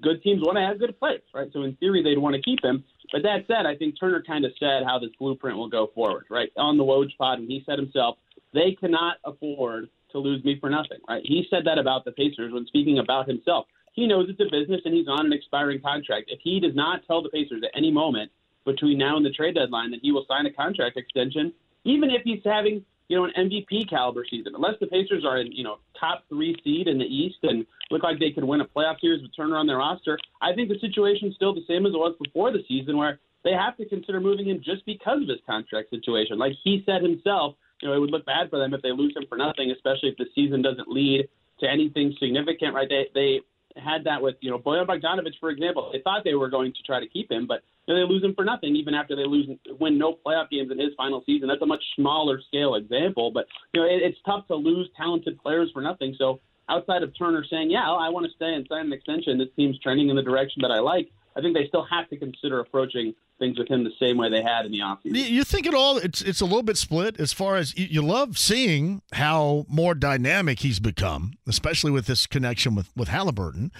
Good 0.00 0.22
teams 0.22 0.42
want 0.42 0.58
to 0.58 0.62
have 0.62 0.78
good 0.78 0.98
players, 0.98 1.22
right? 1.34 1.48
So 1.52 1.62
in 1.62 1.74
theory, 1.76 2.02
they'd 2.02 2.18
want 2.18 2.36
to 2.36 2.42
keep 2.42 2.62
him. 2.62 2.84
But 3.10 3.22
that 3.22 3.44
said, 3.48 3.66
I 3.66 3.74
think 3.74 3.98
Turner 3.98 4.22
kind 4.24 4.44
of 4.44 4.52
said 4.60 4.84
how 4.84 4.98
this 4.98 5.10
blueprint 5.18 5.56
will 5.56 5.68
go 5.68 5.90
forward, 5.94 6.26
right? 6.30 6.50
On 6.56 6.76
the 6.76 6.84
Woj 6.84 7.08
pod, 7.18 7.38
and 7.38 7.50
he 7.50 7.62
said 7.66 7.78
himself, 7.78 8.16
they 8.52 8.76
cannot 8.78 9.16
afford 9.24 9.88
to 10.12 10.18
lose 10.18 10.44
me 10.44 10.58
for 10.60 10.70
nothing, 10.70 10.98
right? 11.08 11.22
He 11.24 11.46
said 11.50 11.64
that 11.64 11.78
about 11.78 12.04
the 12.04 12.12
Pacers 12.12 12.52
when 12.52 12.66
speaking 12.66 12.98
about 12.98 13.26
himself. 13.26 13.66
He 13.94 14.06
knows 14.06 14.28
it's 14.28 14.40
a 14.40 14.50
business 14.50 14.80
and 14.84 14.94
he's 14.94 15.08
on 15.08 15.26
an 15.26 15.32
expiring 15.32 15.80
contract. 15.80 16.30
If 16.30 16.40
he 16.42 16.60
does 16.60 16.74
not 16.74 17.00
tell 17.06 17.22
the 17.22 17.28
Pacers 17.28 17.62
at 17.64 17.76
any 17.76 17.90
moment 17.90 18.30
between 18.64 18.98
now 18.98 19.16
and 19.16 19.24
the 19.24 19.30
trade 19.30 19.54
deadline 19.54 19.90
that 19.90 20.00
he 20.02 20.12
will 20.12 20.24
sign 20.28 20.46
a 20.46 20.52
contract 20.52 20.96
extension, 20.96 21.52
even 21.84 22.10
if 22.10 22.22
he's 22.24 22.40
having 22.44 22.84
you 23.08 23.18
know, 23.18 23.24
an 23.24 23.50
MVP 23.50 23.90
caliber 23.90 24.24
season. 24.28 24.54
Unless 24.54 24.76
the 24.80 24.86
Pacers 24.86 25.22
are 25.26 25.38
in, 25.38 25.52
you 25.52 25.64
know, 25.64 25.80
top 26.00 26.24
three 26.30 26.56
seed 26.64 26.88
in 26.88 26.98
the 26.98 27.04
East 27.04 27.36
and 27.42 27.66
look 27.90 28.02
like 28.02 28.18
they 28.18 28.30
could 28.30 28.42
win 28.42 28.62
a 28.62 28.64
playoff 28.64 29.00
series 29.00 29.20
with 29.20 29.36
Turner 29.36 29.56
on 29.56 29.66
their 29.66 29.76
roster, 29.76 30.18
I 30.40 30.54
think 30.54 30.70
the 30.70 30.78
situation 30.78 31.28
is 31.28 31.34
still 31.34 31.54
the 31.54 31.64
same 31.68 31.84
as 31.84 31.92
it 31.92 31.98
was 31.98 32.14
before 32.22 32.52
the 32.52 32.64
season, 32.66 32.96
where 32.96 33.20
they 33.44 33.52
have 33.52 33.76
to 33.76 33.84
consider 33.86 34.18
moving 34.18 34.48
him 34.48 34.62
just 34.64 34.86
because 34.86 35.20
of 35.20 35.28
his 35.28 35.40
contract 35.46 35.90
situation. 35.90 36.38
Like 36.38 36.52
he 36.64 36.82
said 36.86 37.02
himself, 37.02 37.56
you 37.82 37.88
know, 37.88 37.94
it 37.94 37.98
would 37.98 38.10
look 38.10 38.24
bad 38.24 38.48
for 38.48 38.58
them 38.58 38.72
if 38.72 38.80
they 38.80 38.92
lose 38.92 39.14
him 39.14 39.24
for 39.28 39.36
nothing, 39.36 39.70
especially 39.70 40.08
if 40.08 40.16
the 40.16 40.26
season 40.34 40.62
doesn't 40.62 40.88
lead 40.88 41.28
to 41.60 41.68
anything 41.68 42.16
significant, 42.18 42.74
right? 42.74 42.88
They 42.88 43.08
they 43.14 43.40
had 43.76 44.04
that 44.04 44.20
with, 44.20 44.36
you 44.40 44.50
know, 44.50 44.58
Bojan 44.58 44.86
Bogdanovic, 44.86 45.32
for 45.40 45.50
example. 45.50 45.90
They 45.92 46.00
thought 46.02 46.24
they 46.24 46.34
were 46.34 46.50
going 46.50 46.72
to 46.72 46.82
try 46.82 47.00
to 47.00 47.08
keep 47.08 47.30
him, 47.30 47.46
but 47.46 47.60
you 47.86 47.94
know, 47.94 48.00
they 48.00 48.12
lose 48.12 48.22
him 48.22 48.34
for 48.34 48.44
nothing, 48.44 48.76
even 48.76 48.94
after 48.94 49.16
they 49.16 49.24
lose 49.24 49.48
win 49.80 49.98
no 49.98 50.16
playoff 50.24 50.50
games 50.50 50.70
in 50.70 50.78
his 50.78 50.90
final 50.96 51.22
season. 51.26 51.48
That's 51.48 51.62
a 51.62 51.66
much 51.66 51.82
smaller 51.96 52.40
scale 52.48 52.74
example, 52.76 53.30
but 53.32 53.46
you 53.72 53.80
know, 53.80 53.86
it, 53.86 54.02
it's 54.02 54.18
tough 54.24 54.46
to 54.48 54.54
lose 54.54 54.88
talented 54.96 55.40
players 55.42 55.70
for 55.72 55.82
nothing. 55.82 56.14
So 56.18 56.40
outside 56.68 57.02
of 57.02 57.16
Turner 57.18 57.44
saying, 57.50 57.70
"Yeah, 57.70 57.90
I 57.90 58.08
want 58.08 58.26
to 58.26 58.32
stay 58.32 58.54
and 58.54 58.66
sign 58.68 58.86
an 58.86 58.92
extension," 58.92 59.38
this 59.38 59.48
team's 59.56 59.78
trending 59.80 60.10
in 60.10 60.16
the 60.16 60.22
direction 60.22 60.62
that 60.62 60.70
I 60.70 60.78
like. 60.78 61.10
I 61.36 61.40
think 61.40 61.56
they 61.56 61.66
still 61.66 61.86
have 61.90 62.08
to 62.10 62.16
consider 62.16 62.60
approaching 62.60 63.14
things 63.42 63.58
with 63.58 63.68
him 63.68 63.82
the 63.82 63.90
same 63.98 64.16
way 64.16 64.30
they 64.30 64.42
had 64.42 64.64
in 64.64 64.70
the 64.70 64.78
offseason. 64.78 65.28
You 65.28 65.42
think 65.42 65.66
it 65.66 65.74
all? 65.74 65.98
It's 65.98 66.22
it's 66.22 66.40
a 66.40 66.44
little 66.44 66.62
bit 66.62 66.76
split 66.76 67.18
as 67.18 67.32
far 67.32 67.56
as 67.56 67.76
you, 67.76 67.86
you 67.90 68.02
love 68.02 68.38
seeing 68.38 69.02
how 69.12 69.66
more 69.68 69.94
dynamic 69.94 70.60
he's 70.60 70.78
become, 70.78 71.32
especially 71.48 71.90
with 71.90 72.06
this 72.06 72.26
connection 72.26 72.76
with 72.76 72.90
with 72.96 73.08
Halliburton, 73.08 73.72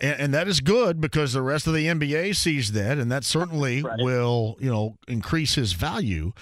and, 0.00 0.18
and 0.18 0.34
that 0.34 0.48
is 0.48 0.60
good 0.60 1.00
because 1.00 1.34
the 1.34 1.42
rest 1.42 1.66
of 1.66 1.74
the 1.74 1.86
NBA 1.86 2.34
sees 2.36 2.72
that, 2.72 2.96
and 2.96 3.12
that 3.12 3.24
certainly 3.24 3.82
right. 3.82 3.98
will 4.00 4.56
you 4.58 4.70
know 4.70 4.96
increase 5.06 5.56
his 5.56 5.74
value. 5.74 6.32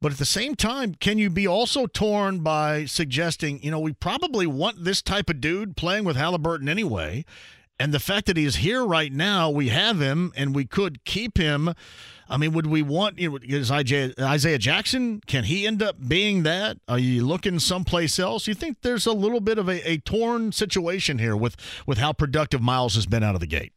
But 0.00 0.12
at 0.12 0.18
the 0.18 0.26
same 0.26 0.54
time, 0.54 0.94
can 0.94 1.18
you 1.18 1.28
be 1.28 1.48
also 1.48 1.86
torn 1.86 2.38
by 2.38 2.84
suggesting, 2.84 3.60
you 3.64 3.72
know, 3.72 3.80
we 3.80 3.92
probably 3.92 4.46
want 4.46 4.84
this 4.84 5.02
type 5.02 5.28
of 5.28 5.40
dude 5.40 5.76
playing 5.76 6.04
with 6.04 6.14
Halliburton 6.14 6.68
anyway? 6.68 7.24
And 7.80 7.94
the 7.94 8.00
fact 8.00 8.26
that 8.26 8.36
he's 8.36 8.56
here 8.56 8.84
right 8.84 9.12
now, 9.12 9.50
we 9.50 9.68
have 9.68 10.00
him 10.00 10.32
and 10.36 10.54
we 10.54 10.64
could 10.64 11.04
keep 11.04 11.38
him. 11.38 11.74
I 12.28 12.36
mean, 12.36 12.52
would 12.52 12.66
we 12.66 12.82
want 12.82 13.18
you 13.18 13.30
know, 13.30 13.38
is 13.42 13.70
Isaiah, 13.70 14.58
Jackson? 14.58 15.20
Can 15.26 15.44
he 15.44 15.66
end 15.66 15.82
up 15.82 15.96
being 16.08 16.42
that? 16.42 16.78
Are 16.88 16.98
you 16.98 17.24
looking 17.24 17.58
someplace 17.58 18.18
else? 18.18 18.46
You 18.46 18.54
think 18.54 18.78
there's 18.82 19.06
a 19.06 19.12
little 19.12 19.40
bit 19.40 19.58
of 19.58 19.68
a, 19.68 19.88
a 19.88 19.98
torn 19.98 20.52
situation 20.52 21.18
here 21.18 21.36
with 21.36 21.56
with 21.86 21.98
how 21.98 22.12
productive 22.12 22.60
Miles 22.60 22.96
has 22.96 23.06
been 23.06 23.22
out 23.22 23.34
of 23.34 23.40
the 23.40 23.46
gate? 23.46 23.72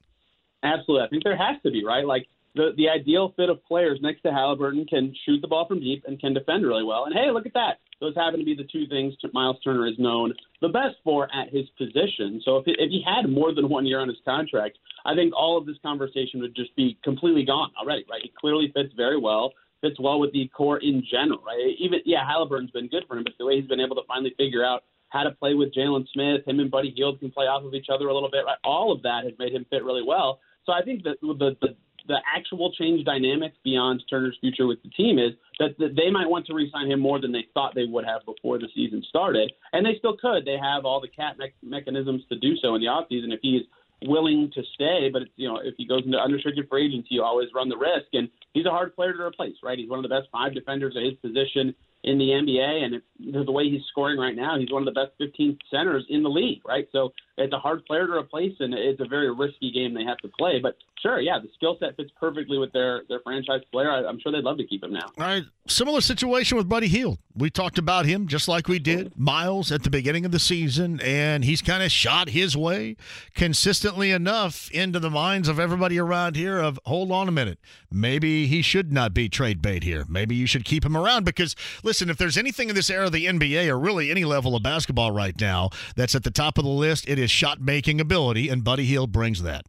Absolutely, 0.63 1.05
I 1.05 1.09
think 1.09 1.23
there 1.23 1.37
has 1.37 1.61
to 1.63 1.71
be 1.71 1.85
right. 1.85 2.05
Like 2.05 2.27
the 2.55 2.71
the 2.75 2.89
ideal 2.89 3.33
fit 3.37 3.49
of 3.49 3.63
players 3.63 3.99
next 4.01 4.21
to 4.23 4.31
Halliburton 4.31 4.85
can 4.85 5.15
shoot 5.25 5.41
the 5.41 5.47
ball 5.47 5.65
from 5.67 5.79
deep 5.79 6.03
and 6.05 6.19
can 6.19 6.33
defend 6.33 6.65
really 6.65 6.83
well. 6.83 7.05
And 7.05 7.13
hey, 7.13 7.31
look 7.31 7.45
at 7.45 7.53
that. 7.53 7.79
Those 8.01 8.15
happen 8.15 8.39
to 8.39 8.45
be 8.45 8.55
the 8.55 8.65
two 8.65 8.87
things 8.87 9.13
Miles 9.31 9.57
Turner 9.63 9.87
is 9.87 9.97
known 9.99 10.33
the 10.59 10.67
best 10.67 10.95
for 11.03 11.29
at 11.33 11.53
his 11.53 11.69
position. 11.77 12.41
So 12.43 12.57
if, 12.57 12.63
if 12.67 12.89
he 12.89 13.03
had 13.05 13.29
more 13.29 13.53
than 13.53 13.69
one 13.69 13.85
year 13.85 13.99
on 13.99 14.09
his 14.09 14.17
contract, 14.25 14.77
I 15.05 15.15
think 15.15 15.33
all 15.35 15.57
of 15.57 15.65
this 15.65 15.77
conversation 15.83 16.41
would 16.41 16.55
just 16.55 16.75
be 16.75 16.97
completely 17.03 17.45
gone 17.45 17.71
already, 17.79 18.05
right? 18.09 18.21
He 18.23 18.33
clearly 18.39 18.71
fits 18.75 18.93
very 18.97 19.19
well, 19.19 19.53
fits 19.81 19.99
well 19.99 20.19
with 20.19 20.33
the 20.33 20.47
core 20.49 20.79
in 20.79 21.03
general, 21.09 21.41
right? 21.45 21.75
Even, 21.79 21.99
yeah, 22.05 22.27
Halliburton's 22.27 22.71
been 22.71 22.87
good 22.87 23.03
for 23.07 23.17
him, 23.17 23.23
but 23.23 23.33
the 23.39 23.45
way 23.45 23.59
he's 23.59 23.69
been 23.69 23.79
able 23.79 23.95
to 23.95 24.03
finally 24.07 24.33
figure 24.37 24.65
out 24.65 24.83
how 25.09 25.23
to 25.23 25.31
play 25.31 25.53
with 25.53 25.73
Jalen 25.73 26.05
Smith, 26.13 26.45
him 26.47 26.59
and 26.59 26.71
Buddy 26.71 26.93
Hield 26.95 27.19
can 27.19 27.31
play 27.31 27.45
off 27.45 27.63
of 27.63 27.73
each 27.73 27.87
other 27.93 28.07
a 28.07 28.13
little 28.13 28.31
bit, 28.31 28.45
right? 28.45 28.57
All 28.63 28.91
of 28.91 29.01
that 29.03 29.25
has 29.25 29.33
made 29.37 29.53
him 29.53 29.65
fit 29.69 29.83
really 29.83 30.03
well. 30.03 30.39
So 30.65 30.73
I 30.73 30.81
think 30.81 31.03
that 31.03 31.17
the, 31.21 31.55
the 31.61 31.75
the 32.07 32.17
actual 32.35 32.71
change 32.73 33.05
dynamics 33.05 33.57
beyond 33.63 34.03
Turner's 34.09 34.37
future 34.41 34.67
with 34.67 34.81
the 34.83 34.89
team 34.89 35.19
is 35.19 35.31
that, 35.59 35.77
that 35.79 35.95
they 35.95 36.09
might 36.09 36.29
want 36.29 36.45
to 36.47 36.53
re-sign 36.53 36.89
him 36.89 36.99
more 36.99 37.19
than 37.19 37.31
they 37.31 37.45
thought 37.53 37.75
they 37.75 37.85
would 37.85 38.05
have 38.05 38.21
before 38.25 38.57
the 38.57 38.67
season 38.73 39.03
started, 39.07 39.51
and 39.73 39.85
they 39.85 39.95
still 39.97 40.17
could. 40.17 40.45
They 40.45 40.57
have 40.61 40.85
all 40.85 41.01
the 41.01 41.07
cap 41.07 41.37
me- 41.37 41.53
mechanisms 41.63 42.23
to 42.29 42.37
do 42.37 42.55
so 42.61 42.75
in 42.75 42.81
the 42.81 42.87
offseason 42.87 43.33
if 43.33 43.39
he's 43.41 43.63
willing 44.03 44.51
to 44.53 44.63
stay. 44.73 45.09
But 45.11 45.23
it's, 45.23 45.31
you 45.35 45.47
know, 45.47 45.59
if 45.63 45.75
he 45.77 45.87
goes 45.87 46.03
into 46.05 46.17
unrestricted 46.17 46.67
free 46.69 46.87
agency, 46.87 47.09
you 47.11 47.23
always 47.23 47.49
run 47.53 47.69
the 47.69 47.77
risk. 47.77 48.07
And 48.13 48.29
he's 48.53 48.65
a 48.65 48.71
hard 48.71 48.95
player 48.95 49.13
to 49.13 49.23
replace, 49.23 49.55
right? 49.63 49.77
He's 49.77 49.89
one 49.89 49.99
of 49.99 50.03
the 50.03 50.09
best 50.09 50.27
five 50.31 50.53
defenders 50.53 50.95
at 50.97 51.03
his 51.03 51.13
position 51.15 51.75
in 52.03 52.17
the 52.17 52.29
NBA, 52.29 52.83
and 52.83 53.45
the 53.45 53.51
way 53.51 53.69
he's 53.69 53.83
scoring 53.91 54.19
right 54.19 54.35
now, 54.35 54.57
he's 54.57 54.71
one 54.71 54.87
of 54.87 54.91
the 54.91 54.99
best 54.99 55.11
15 55.19 55.57
centers 55.69 56.05
in 56.09 56.23
the 56.23 56.29
league, 56.29 56.61
right? 56.65 56.87
So 56.91 57.13
it's 57.37 57.53
a 57.53 57.59
hard 57.59 57.85
player 57.85 58.07
to 58.07 58.13
replace, 58.13 58.55
and 58.59 58.73
it's 58.73 58.99
a 58.99 59.07
very 59.07 59.33
risky 59.33 59.71
game 59.71 59.93
they 59.93 60.03
have 60.03 60.17
to 60.19 60.27
play. 60.29 60.59
But 60.61 60.77
sure, 61.01 61.19
yeah, 61.19 61.39
the 61.39 61.49
skill 61.55 61.77
set 61.79 61.95
fits 61.95 62.11
perfectly 62.19 62.57
with 62.57 62.71
their 62.73 63.03
their 63.09 63.19
franchise 63.21 63.61
player. 63.71 63.89
I, 63.91 64.07
am 64.07 64.19
sure 64.19 64.31
they'd 64.31 64.43
love 64.43 64.57
to 64.57 64.65
keep 64.65 64.83
him 64.83 64.93
now. 64.93 65.11
All 65.17 65.25
right, 65.25 65.43
similar 65.67 66.01
situation 66.01 66.57
with 66.57 66.67
Buddy 66.67 66.87
Hield. 66.87 67.19
We 67.35 67.49
talked 67.49 67.77
about 67.77 68.05
him 68.05 68.27
just 68.27 68.47
like 68.47 68.67
we 68.67 68.79
did 68.79 69.17
Miles 69.17 69.71
at 69.71 69.83
the 69.83 69.89
beginning 69.89 70.25
of 70.25 70.31
the 70.31 70.39
season, 70.39 70.99
and 71.01 71.45
he's 71.45 71.61
kind 71.61 71.81
of 71.81 71.91
shot 71.91 72.29
his 72.29 72.57
way 72.57 72.97
consistently 73.35 74.11
enough 74.11 74.69
into 74.71 74.99
the 74.99 75.09
minds 75.09 75.47
of 75.47 75.59
everybody 75.59 75.97
around 75.97 76.35
here 76.35 76.59
of 76.59 76.79
hold 76.85 77.11
on 77.11 77.27
a 77.27 77.31
minute. 77.31 77.59
Maybe 77.89 78.47
he 78.47 78.61
should 78.61 78.91
not 78.91 79.13
be 79.13 79.29
trade 79.29 79.61
bait 79.61 79.83
here. 79.83 80.05
Maybe 80.09 80.35
you 80.35 80.45
should 80.45 80.65
keep 80.65 80.85
him 80.85 80.97
around 80.97 81.25
because 81.25 81.55
listen, 81.91 82.09
if 82.09 82.15
there's 82.15 82.37
anything 82.37 82.69
in 82.69 82.75
this 82.75 82.89
era 82.89 83.07
of 83.07 83.11
the 83.11 83.25
NBA 83.25 83.67
or 83.67 83.77
really 83.77 84.11
any 84.11 84.23
level 84.23 84.55
of 84.55 84.63
basketball 84.63 85.11
right 85.11 85.37
now 85.41 85.69
that's 85.97 86.15
at 86.15 86.23
the 86.23 86.31
top 86.31 86.57
of 86.57 86.63
the 86.63 86.69
list, 86.69 87.03
it 87.05 87.19
is 87.19 87.29
shot 87.29 87.59
making 87.59 87.99
ability, 87.99 88.47
and 88.47 88.63
Buddy 88.63 88.85
Hield 88.85 89.11
brings 89.11 89.43
that. 89.43 89.65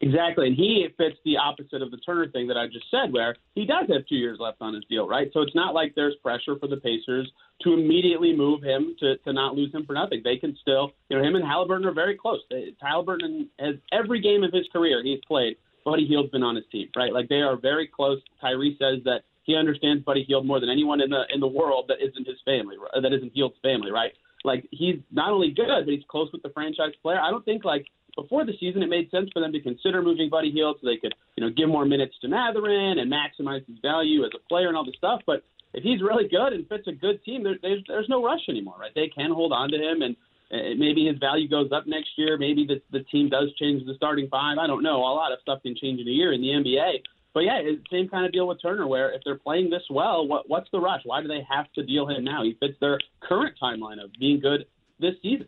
Exactly, 0.00 0.46
and 0.46 0.56
he 0.56 0.88
fits 0.96 1.16
the 1.26 1.36
opposite 1.36 1.82
of 1.82 1.90
the 1.90 1.98
Turner 1.98 2.28
thing 2.28 2.48
that 2.48 2.56
I 2.56 2.66
just 2.66 2.86
said, 2.90 3.12
where 3.12 3.36
he 3.54 3.66
does 3.66 3.84
have 3.90 4.06
two 4.06 4.14
years 4.14 4.38
left 4.40 4.62
on 4.62 4.72
his 4.72 4.84
deal, 4.88 5.06
right? 5.06 5.28
So 5.34 5.42
it's 5.42 5.54
not 5.54 5.74
like 5.74 5.92
there's 5.94 6.14
pressure 6.22 6.58
for 6.58 6.66
the 6.66 6.78
Pacers 6.78 7.30
to 7.60 7.74
immediately 7.74 8.34
move 8.34 8.62
him 8.62 8.96
to, 9.00 9.18
to 9.18 9.32
not 9.34 9.54
lose 9.54 9.74
him 9.74 9.84
for 9.84 9.92
nothing. 9.92 10.22
They 10.24 10.38
can 10.38 10.56
still, 10.62 10.92
you 11.10 11.18
know, 11.18 11.22
him 11.22 11.34
and 11.34 11.44
Halliburton 11.44 11.86
are 11.86 11.92
very 11.92 12.16
close. 12.16 12.40
Halliburton 12.80 13.50
has 13.58 13.74
every 13.92 14.22
game 14.22 14.44
of 14.44 14.52
his 14.54 14.66
career 14.72 15.02
he's 15.04 15.20
played. 15.28 15.56
Buddy 15.84 16.06
Hield's 16.06 16.30
been 16.30 16.42
on 16.42 16.56
his 16.56 16.64
team, 16.72 16.88
right? 16.96 17.12
Like 17.12 17.28
they 17.28 17.42
are 17.42 17.56
very 17.56 17.86
close. 17.86 18.18
Tyree 18.40 18.78
says 18.78 19.04
that 19.04 19.24
he 19.48 19.56
understands 19.56 20.04
Buddy 20.04 20.22
Hield 20.22 20.46
more 20.46 20.60
than 20.60 20.68
anyone 20.68 21.00
in 21.00 21.10
the 21.10 21.22
in 21.34 21.40
the 21.40 21.48
world 21.48 21.86
that 21.88 21.98
isn't 22.00 22.26
his 22.26 22.36
family, 22.44 22.76
that 22.94 23.12
isn't 23.12 23.32
Hield's 23.34 23.56
family, 23.62 23.90
right? 23.90 24.12
Like 24.44 24.68
he's 24.70 24.96
not 25.10 25.32
only 25.32 25.50
good, 25.50 25.84
but 25.84 25.88
he's 25.88 26.04
close 26.08 26.30
with 26.32 26.42
the 26.42 26.50
franchise 26.50 26.92
player. 27.02 27.18
I 27.18 27.30
don't 27.30 27.44
think 27.44 27.64
like 27.64 27.86
before 28.14 28.44
the 28.44 28.52
season, 28.60 28.82
it 28.82 28.88
made 28.88 29.10
sense 29.10 29.30
for 29.32 29.40
them 29.40 29.52
to 29.52 29.60
consider 29.60 30.02
moving 30.02 30.28
Buddy 30.28 30.50
Hield 30.50 30.76
so 30.80 30.86
they 30.86 30.96
could, 30.96 31.14
you 31.36 31.44
know, 31.44 31.50
give 31.50 31.68
more 31.68 31.84
minutes 31.84 32.14
to 32.20 32.28
Mathurin 32.28 32.98
and 32.98 33.10
maximize 33.10 33.66
his 33.66 33.78
value 33.80 34.24
as 34.24 34.30
a 34.34 34.48
player 34.48 34.68
and 34.68 34.76
all 34.76 34.84
this 34.84 34.96
stuff. 34.98 35.20
But 35.26 35.42
if 35.72 35.82
he's 35.82 36.02
really 36.02 36.28
good 36.28 36.52
and 36.52 36.68
fits 36.68 36.86
a 36.86 36.92
good 36.92 37.22
team, 37.24 37.42
there, 37.42 37.56
there's 37.62 37.82
there's 37.88 38.08
no 38.08 38.22
rush 38.22 38.48
anymore, 38.48 38.76
right? 38.78 38.94
They 38.94 39.08
can 39.08 39.32
hold 39.32 39.52
on 39.52 39.70
to 39.70 39.76
him, 39.76 40.02
and 40.02 40.16
uh, 40.50 40.74
maybe 40.76 41.06
his 41.06 41.18
value 41.18 41.48
goes 41.48 41.70
up 41.72 41.86
next 41.86 42.10
year. 42.16 42.36
Maybe 42.36 42.66
the 42.66 42.80
the 42.90 43.04
team 43.04 43.28
does 43.28 43.54
change 43.54 43.86
the 43.86 43.94
starting 43.94 44.28
five. 44.28 44.58
I 44.58 44.66
don't 44.66 44.82
know. 44.82 44.98
A 44.98 45.14
lot 45.14 45.32
of 45.32 45.38
stuff 45.40 45.62
can 45.62 45.76
change 45.76 46.00
in 46.00 46.08
a 46.08 46.10
year 46.10 46.32
in 46.32 46.40
the 46.40 46.48
NBA. 46.48 47.02
But 47.38 47.44
yeah, 47.44 47.60
same 47.88 48.08
kind 48.08 48.26
of 48.26 48.32
deal 48.32 48.48
with 48.48 48.60
Turner, 48.60 48.88
where 48.88 49.12
if 49.12 49.22
they're 49.24 49.38
playing 49.38 49.70
this 49.70 49.84
well, 49.90 50.26
what 50.26 50.48
what's 50.48 50.68
the 50.72 50.80
rush? 50.80 51.02
Why 51.04 51.22
do 51.22 51.28
they 51.28 51.46
have 51.48 51.72
to 51.74 51.84
deal 51.84 52.08
him 52.08 52.24
now? 52.24 52.42
He 52.42 52.56
fits 52.58 52.74
their 52.80 52.98
current 53.20 53.54
timeline 53.62 54.02
of 54.02 54.10
being 54.18 54.40
good 54.40 54.64
this 54.98 55.14
season. 55.22 55.46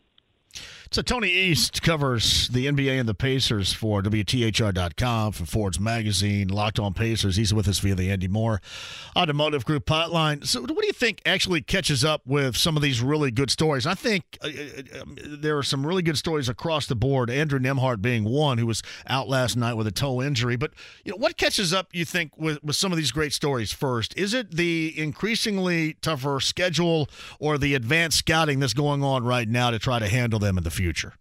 So 0.93 1.03
Tony 1.03 1.29
East 1.29 1.83
covers 1.83 2.49
the 2.49 2.67
NBA 2.67 2.99
and 2.99 3.09
the 3.09 3.15
Pacers 3.15 3.73
for 3.73 4.03
WTHR.com, 4.03 5.31
for 5.31 5.47
Forbes 5.47 5.79
Magazine, 5.79 6.49
Locked 6.49 6.81
On 6.81 6.93
Pacers. 6.93 7.37
He's 7.37 7.55
with 7.55 7.69
us 7.69 7.79
via 7.79 7.95
the 7.95 8.11
Andy 8.11 8.27
Moore 8.27 8.61
Automotive 9.17 9.65
Group 9.65 9.87
hotline. 9.87 10.45
So 10.45 10.63
what 10.63 10.69
do 10.81 10.87
you 10.89 10.93
think 10.93 11.23
actually 11.25 11.61
catches 11.61 12.05
up 12.05 12.23
with 12.27 12.57
some 12.57 12.75
of 12.75 12.83
these 12.83 13.01
really 13.01 13.31
good 13.31 13.53
stories? 13.53 13.87
I 13.87 13.95
think 13.95 14.37
uh, 14.43 14.49
uh 14.49 15.03
um, 15.03 15.17
there 15.25 15.57
are 15.57 15.63
some 15.63 15.87
really 15.87 16.03
good 16.03 16.19
stories 16.19 16.49
across 16.49 16.89
the 16.89 16.97
board. 16.97 17.31
Andrew 17.31 17.61
Nembhard 17.61 18.03
being 18.03 18.25
one 18.25 18.59
who 18.59 18.67
was 18.67 18.83
out 19.07 19.29
last 19.29 19.57
night 19.57 19.75
with 19.75 19.87
a 19.87 19.93
toe 19.93 20.21
injury. 20.21 20.57
But 20.57 20.73
you 21.05 21.13
know 21.13 21.19
what 21.19 21.37
catches 21.37 21.73
up, 21.73 21.91
you 21.93 22.05
think, 22.05 22.37
with, 22.37 22.65
with 22.65 22.75
some 22.75 22.91
of 22.91 22.99
these 22.99 23.13
great 23.13 23.33
stories 23.33 23.73
first? 23.73 24.13
Is 24.19 24.35
it 24.35 24.51
the 24.51 24.93
increasingly 24.99 25.93
tougher 26.03 26.41
schedule 26.41 27.09
or 27.39 27.59
the 27.59 27.77
advanced 27.77 28.19
scouting 28.19 28.59
that's 28.59 28.75
going 28.75 29.05
on 29.05 29.23
right 29.23 29.49
now 29.49 29.71
to 29.71 29.79
try 29.79 30.01
to 30.01 30.09
handle 30.09 30.41
them 30.41 30.59
in 30.59 30.65
the 30.65 30.71
future? 30.71 30.80
Future? 30.81 31.15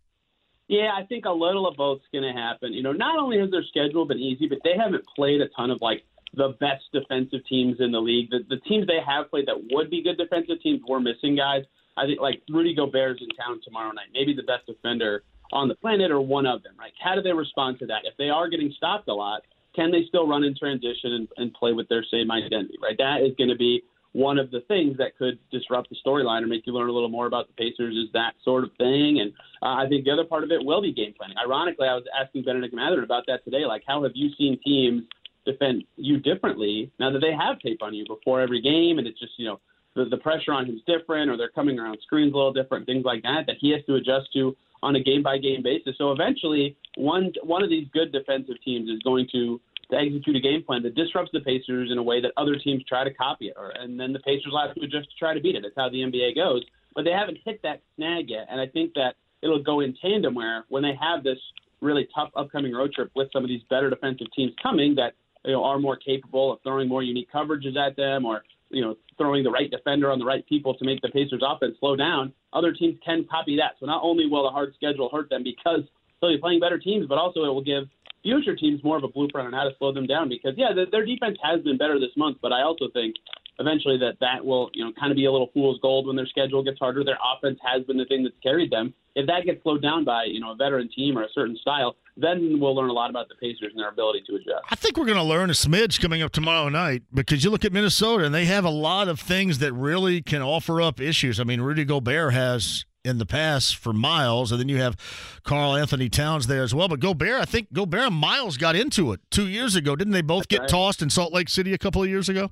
Yeah, 0.70 0.92
I 0.96 1.04
think 1.04 1.26
a 1.26 1.32
little 1.32 1.68
of 1.68 1.76
both's 1.76 2.06
going 2.14 2.24
to 2.24 2.40
happen. 2.40 2.74
You 2.74 2.84
know, 2.84 2.92
not 2.92 3.18
only 3.18 3.40
has 3.40 3.50
their 3.50 3.64
schedule 3.64 4.06
been 4.06 4.20
easy, 4.20 4.48
but 4.48 4.60
they 4.64 4.78
haven't 4.78 5.04
played 5.16 5.42
a 5.42 5.48
ton 5.50 5.72
of 5.72 5.82
like 5.82 6.04
the 6.36 6.50
best 6.60 6.84
defensive 6.94 7.42
teams 7.50 7.78
in 7.80 7.92
the 7.92 8.00
league. 8.00 8.30
The, 8.30 8.40
the 8.48 8.62
teams 8.70 8.86
they 8.86 9.00
have 9.06 9.30
played 9.32 9.48
that 9.48 9.58
would 9.72 9.90
be 9.90 10.04
good 10.04 10.18
defensive 10.18 10.62
teams 10.62 10.82
were 10.88 11.00
missing 11.00 11.36
guys. 11.36 11.64
I 11.98 12.06
think 12.06 12.22
like 12.22 12.44
Rudy 12.50 12.76
Gobert's 12.76 13.22
in 13.22 13.30
town 13.30 13.60
tomorrow 13.64 13.92
night, 13.92 14.14
maybe 14.14 14.34
the 14.34 14.44
best 14.44 14.68
defender 14.68 15.24
on 15.52 15.68
the 15.68 15.76
planet 15.76 16.12
or 16.12 16.22
one 16.22 16.46
of 16.46 16.62
them. 16.62 16.74
Right? 16.78 16.94
How 17.04 17.16
do 17.16 17.24
they 17.24 17.34
respond 17.34 17.80
to 17.80 17.88
that? 17.88 18.06
If 18.06 18.16
they 18.18 18.30
are 18.30 18.48
getting 18.48 18.72
stopped 18.78 19.08
a 19.08 19.14
lot, 19.14 19.42
can 19.76 19.92
they 19.92 20.04
still 20.08 20.28
run 20.28 20.44
in 20.44 20.56
transition 20.56 21.14
and, 21.14 21.28
and 21.38 21.54
play 21.54 21.74
with 21.74 21.90
their 21.90 22.06
same 22.12 22.30
identity? 22.30 22.78
Right? 22.82 22.98
That 22.98 23.22
is 23.26 23.34
going 23.38 23.50
to 23.50 23.58
be 23.58 23.84
one 24.14 24.40
of 24.40 24.50
the 24.50 24.62
things 24.62 24.98
that 24.98 25.18
could 25.18 25.38
disrupt 25.52 25.90
the 25.90 25.96
storyline 26.06 26.42
or 26.44 26.48
make 26.48 26.66
you 26.66 26.74
learn 26.74 26.90
a 26.90 26.92
little 26.92 27.10
more 27.10 27.28
about 27.28 27.48
the 27.48 27.54
Pacers 27.54 27.96
is 27.96 28.12
that 28.14 28.34
sort 28.44 28.64
of 28.64 28.72
thing. 28.78 29.20
And 29.22 29.32
uh, 29.62 29.84
I 29.84 29.88
think 29.88 30.06
the 30.06 30.12
other 30.12 30.26
part 30.26 30.44
of 30.44 30.52
it 30.52 30.64
will 30.64 30.82
be 30.82 30.92
game 30.92 31.14
planning. 31.16 31.38
Ironically, 31.38 31.88
I 31.88 31.94
was 31.94 32.06
asking 32.20 32.44
Benedict 32.44 32.74
Mathurin 32.74 33.04
about 33.04 33.26
that 33.28 33.44
today. 33.44 33.66
Like, 33.66 33.84
how 33.88 34.04
have 34.04 34.14
you 34.16 34.30
seen 34.38 34.60
teams 34.66 35.04
defend 35.46 35.84
you 35.96 36.20
differently 36.20 36.92
now 37.00 37.12
that 37.12 37.20
they 37.20 37.34
have 37.34 37.60
tape 37.60 37.84
on 37.84 37.94
you 37.94 38.06
before 38.08 38.42
every 38.42 38.62
game? 38.62 38.98
And 38.98 39.08
it's 39.08 39.20
just, 39.20 39.34
you 39.38 39.46
know, 39.46 39.60
the, 39.96 40.06
the 40.06 40.18
pressure 40.18 40.54
on 40.54 40.66
him's 40.66 40.82
different 40.88 41.30
or 41.30 41.38
they're 41.38 41.50
coming 41.50 41.80
around 41.80 42.00
screens 42.04 42.34
a 42.34 42.36
little 42.36 42.54
different, 42.54 42.86
things 42.86 43.06
like 43.06 43.22
that, 43.24 43.46
that 43.48 43.58
he 43.60 43.72
has 43.72 43.84
to 43.86 43.96
adjust 43.96 44.34
to 44.34 44.56
on 44.82 44.96
a 44.96 45.04
game 45.04 45.22
by 45.22 45.38
game 45.38 45.62
basis. 45.62 45.96
So 45.98 46.12
eventually, 46.12 46.76
one 46.96 47.34
one 47.44 47.64
of 47.64 47.70
these 47.70 47.88
good 47.94 48.12
defensive 48.12 48.56
teams 48.64 48.90
is 48.90 49.00
going 49.04 49.28
to 49.34 49.60
to 49.92 49.98
execute 49.98 50.36
a 50.36 50.40
game 50.40 50.64
plan 50.64 50.84
that 50.84 50.96
disrupts 50.96 51.32
the 51.34 51.40
Pacers 51.40 51.90
in 51.92 51.98
a 51.98 52.04
way 52.04 52.22
that 52.22 52.32
other 52.38 52.56
teams 52.56 52.84
try 52.88 53.04
to 53.04 53.14
copy 53.14 53.48
it, 53.48 53.56
or, 53.58 53.72
and 53.72 54.00
then 54.00 54.14
the 54.14 54.20
Pacers 54.20 54.52
will 54.52 54.62
have 54.62 54.76
to 54.76 54.82
adjust 54.82 55.10
to 55.10 55.18
try 55.18 55.34
to 55.34 55.40
beat 55.40 55.56
it. 55.56 55.64
That's 55.64 55.76
how 55.76 55.90
the 55.90 55.98
NBA 55.98 56.36
goes. 56.36 56.64
But 56.96 57.06
they 57.06 57.12
haven't 57.12 57.40
hit 57.44 57.62
that 57.64 57.82
snag 57.96 58.30
yet, 58.30 58.48
and 58.50 58.60
I 58.60 58.68
think 58.68 58.94
that 58.94 59.16
it'll 59.42 59.64
go 59.64 59.80
in 59.80 59.96
tandem 60.02 60.36
where 60.36 60.66
when 60.70 60.84
they 60.84 60.94
have 61.00 61.24
this 61.24 61.38
really 61.82 62.08
tough 62.14 62.30
upcoming 62.36 62.74
road 62.74 62.94
trip 62.94 63.10
with 63.16 63.30
some 63.32 63.44
of 63.44 63.50
these 63.50 63.62
better 63.70 63.90
defensive 63.90 64.28
teams 64.36 64.52
coming 64.62 64.96
that 64.96 65.14
you 65.46 65.54
know 65.54 65.64
are 65.64 65.80
more 65.80 65.96
capable 65.96 66.54
of 66.54 66.60
throwing 66.62 66.88
more 66.88 67.04
unique 67.04 67.30
coverages 67.34 67.78
at 67.78 67.96
them, 67.96 68.26
or 68.26 68.44
you 68.70 68.82
know 68.82 68.96
throwing 69.18 69.44
the 69.44 69.52
right 69.52 69.72
defender 69.72 70.12
on 70.12 70.20
the 70.20 70.26
right 70.26 70.46
people 70.48 70.74
to 70.76 70.86
make 70.86 71.02
the 71.02 71.10
Pacers 71.10 71.44
offense 71.46 71.76
slow 71.80 71.96
down. 71.96 72.34
Other 72.54 72.74
teams 72.74 72.98
can 73.04 73.26
copy 73.30 73.58
that. 73.58 73.74
So 73.80 73.86
not 73.86 74.02
only 74.04 74.26
will 74.26 74.44
the 74.44 74.50
hard 74.50 74.74
schedule 74.76 75.10
hurt 75.12 75.30
them 75.30 75.44
because 75.44 75.82
they'll 76.22 76.32
be 76.32 76.38
playing 76.38 76.60
better 76.60 76.78
teams, 76.78 77.08
but 77.08 77.18
also 77.18 77.44
it 77.44 77.54
will 77.54 77.64
give 77.64 77.86
future 78.24 78.56
teams 78.56 78.84
more 78.84 78.98
of 78.98 79.04
a 79.04 79.08
blueprint 79.08 79.48
on 79.48 79.54
how 79.54 79.64
to 79.64 79.72
slow 79.78 79.94
them 79.94 80.06
down 80.06 80.30
because 80.30 80.54
yeah, 80.58 80.74
the, 80.74 80.86
their 80.92 81.06
defense 81.06 81.38
has 81.42 81.62
been 81.62 81.78
better 81.78 82.00
this 82.00 82.16
month, 82.18 82.38
but 82.42 82.52
I 82.52 82.64
also 82.64 82.90
think 82.94 83.16
eventually 83.60 83.98
that 83.98 84.14
that 84.22 84.44
will 84.44 84.70
you 84.74 84.84
know 84.84 84.92
kind 85.00 85.12
of 85.12 85.16
be 85.16 85.26
a 85.26 85.32
little 85.32 85.50
fool's 85.54 85.80
gold 85.82 86.08
when 86.08 86.16
their 86.16 86.26
schedule 86.26 86.64
gets 86.64 86.80
harder. 86.80 87.04
Their 87.04 87.18
offense 87.36 87.60
has 87.64 87.84
been 87.86 87.98
the 87.98 88.06
thing 88.06 88.24
that's 88.24 88.36
carried 88.42 88.72
them. 88.72 88.94
If 89.16 89.28
that 89.28 89.46
gets 89.46 89.62
slowed 89.64 89.82
down 89.82 90.06
by 90.06 90.26
you 90.26 90.40
know 90.40 90.52
a 90.52 90.56
veteran 90.56 90.90
team 90.96 91.18
or 91.18 91.24
a 91.24 91.30
certain 91.34 91.58
style, 91.58 91.96
then 92.18 92.60
we'll 92.60 92.76
learn 92.76 92.90
a 92.90 92.94
lot 92.94 93.10
about 93.10 93.28
the 93.30 93.36
Pacers 93.36 93.72
and 93.72 93.80
their 93.80 93.90
ability 93.90 94.24
to 94.28 94.36
adjust. 94.36 94.66
I 94.70 94.76
think 94.76 94.98
we're 94.98 95.06
going 95.06 95.18
to 95.18 95.24
learn 95.24 95.50
a 95.50 95.54
smidge 95.54 96.02
coming 96.02 96.22
up 96.22 96.32
tomorrow 96.32 96.70
night 96.70 97.04
because 97.14 97.44
you 97.44 97.50
look 97.50 97.66
at 97.66 97.74
Minnesota 97.74 98.26
and 98.26 98.34
they 98.34 98.46
have 98.46 98.66
a 98.66 98.70
lot 98.70 99.08
of 99.08 99.20
things 99.20 99.60
that 99.60 99.74
really 99.74 100.22
can 100.22 100.42
offer 100.42 100.82
up 100.82 101.00
issues. 101.00 101.40
I 101.40 101.44
mean, 101.44 101.62
Rudy 101.62 101.86
Gobert 101.86 102.34
has 102.34 102.86
in 103.04 103.18
the 103.18 103.26
past 103.26 103.76
for 103.76 103.94
Miles, 103.94 104.52
and 104.52 104.60
then 104.60 104.70
you 104.70 104.78
have 104.78 104.96
Karl-Anthony 105.44 106.10
Towns 106.10 106.48
there 106.48 106.64
as 106.64 106.76
well. 106.76 106.88
But 106.88 107.00
Gobert, 107.00 107.42
I 107.42 107.46
think 107.46 107.72
Gobert 107.74 108.08
and 108.08 108.16
Miles 108.16 108.58
got 108.58 108.76
into 108.76 109.12
it 109.14 109.22
two 109.32 109.48
years 109.48 109.76
ago, 109.76 109.96
didn't 109.96 110.14
they? 110.14 110.22
Both 110.22 110.48
That's 110.48 110.48
get 110.48 110.62
right. 110.62 110.70
tossed 110.70 111.02
in 111.02 111.10
Salt 111.10 111.34
Lake 111.34 111.50
City 111.50 111.74
a 111.74 111.78
couple 111.78 112.04
of 112.04 112.10
years 112.10 112.30
ago. 112.30 112.52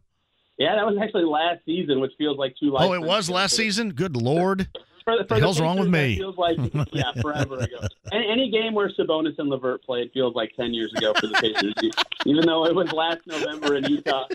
Yeah, 0.58 0.76
that 0.76 0.86
was 0.86 0.98
actually 1.02 1.26
last 1.26 1.64
season, 1.66 2.00
which 2.00 2.14
feels 2.18 2.38
like 2.38 2.56
two. 2.60 2.76
Oh, 2.76 2.94
it 2.94 3.02
was 3.02 3.30
last 3.30 3.56
season. 3.56 3.92
Good 3.92 4.16
lord. 4.16 4.70
For, 5.08 5.16
for 5.20 5.36
the 5.36 5.40
hell's 5.40 5.62
wrong 5.62 5.80
with 5.80 5.88
me? 5.88 6.18
Feels 6.18 6.38
like 6.38 6.58
yeah, 6.92 7.14
forever 7.22 7.60
ago. 7.60 7.80
Any, 8.12 8.30
any, 8.30 8.52
game 8.52 8.74
where 8.74 8.90
Sabonis 8.90 9.36
and 9.38 9.48
LeVert 9.48 9.82
played 9.86 10.12
feels 10.12 10.36
like 10.36 10.54
ten 10.58 10.74
years 10.74 10.94
ago 10.98 11.14
for 11.18 11.28
the 11.28 11.34
Pacers, 11.36 11.74
even 12.26 12.46
though 12.46 12.66
it 12.66 12.76
was 12.76 12.92
last 12.92 13.20
November 13.26 13.78
in 13.78 13.86
Utah. 13.86 14.28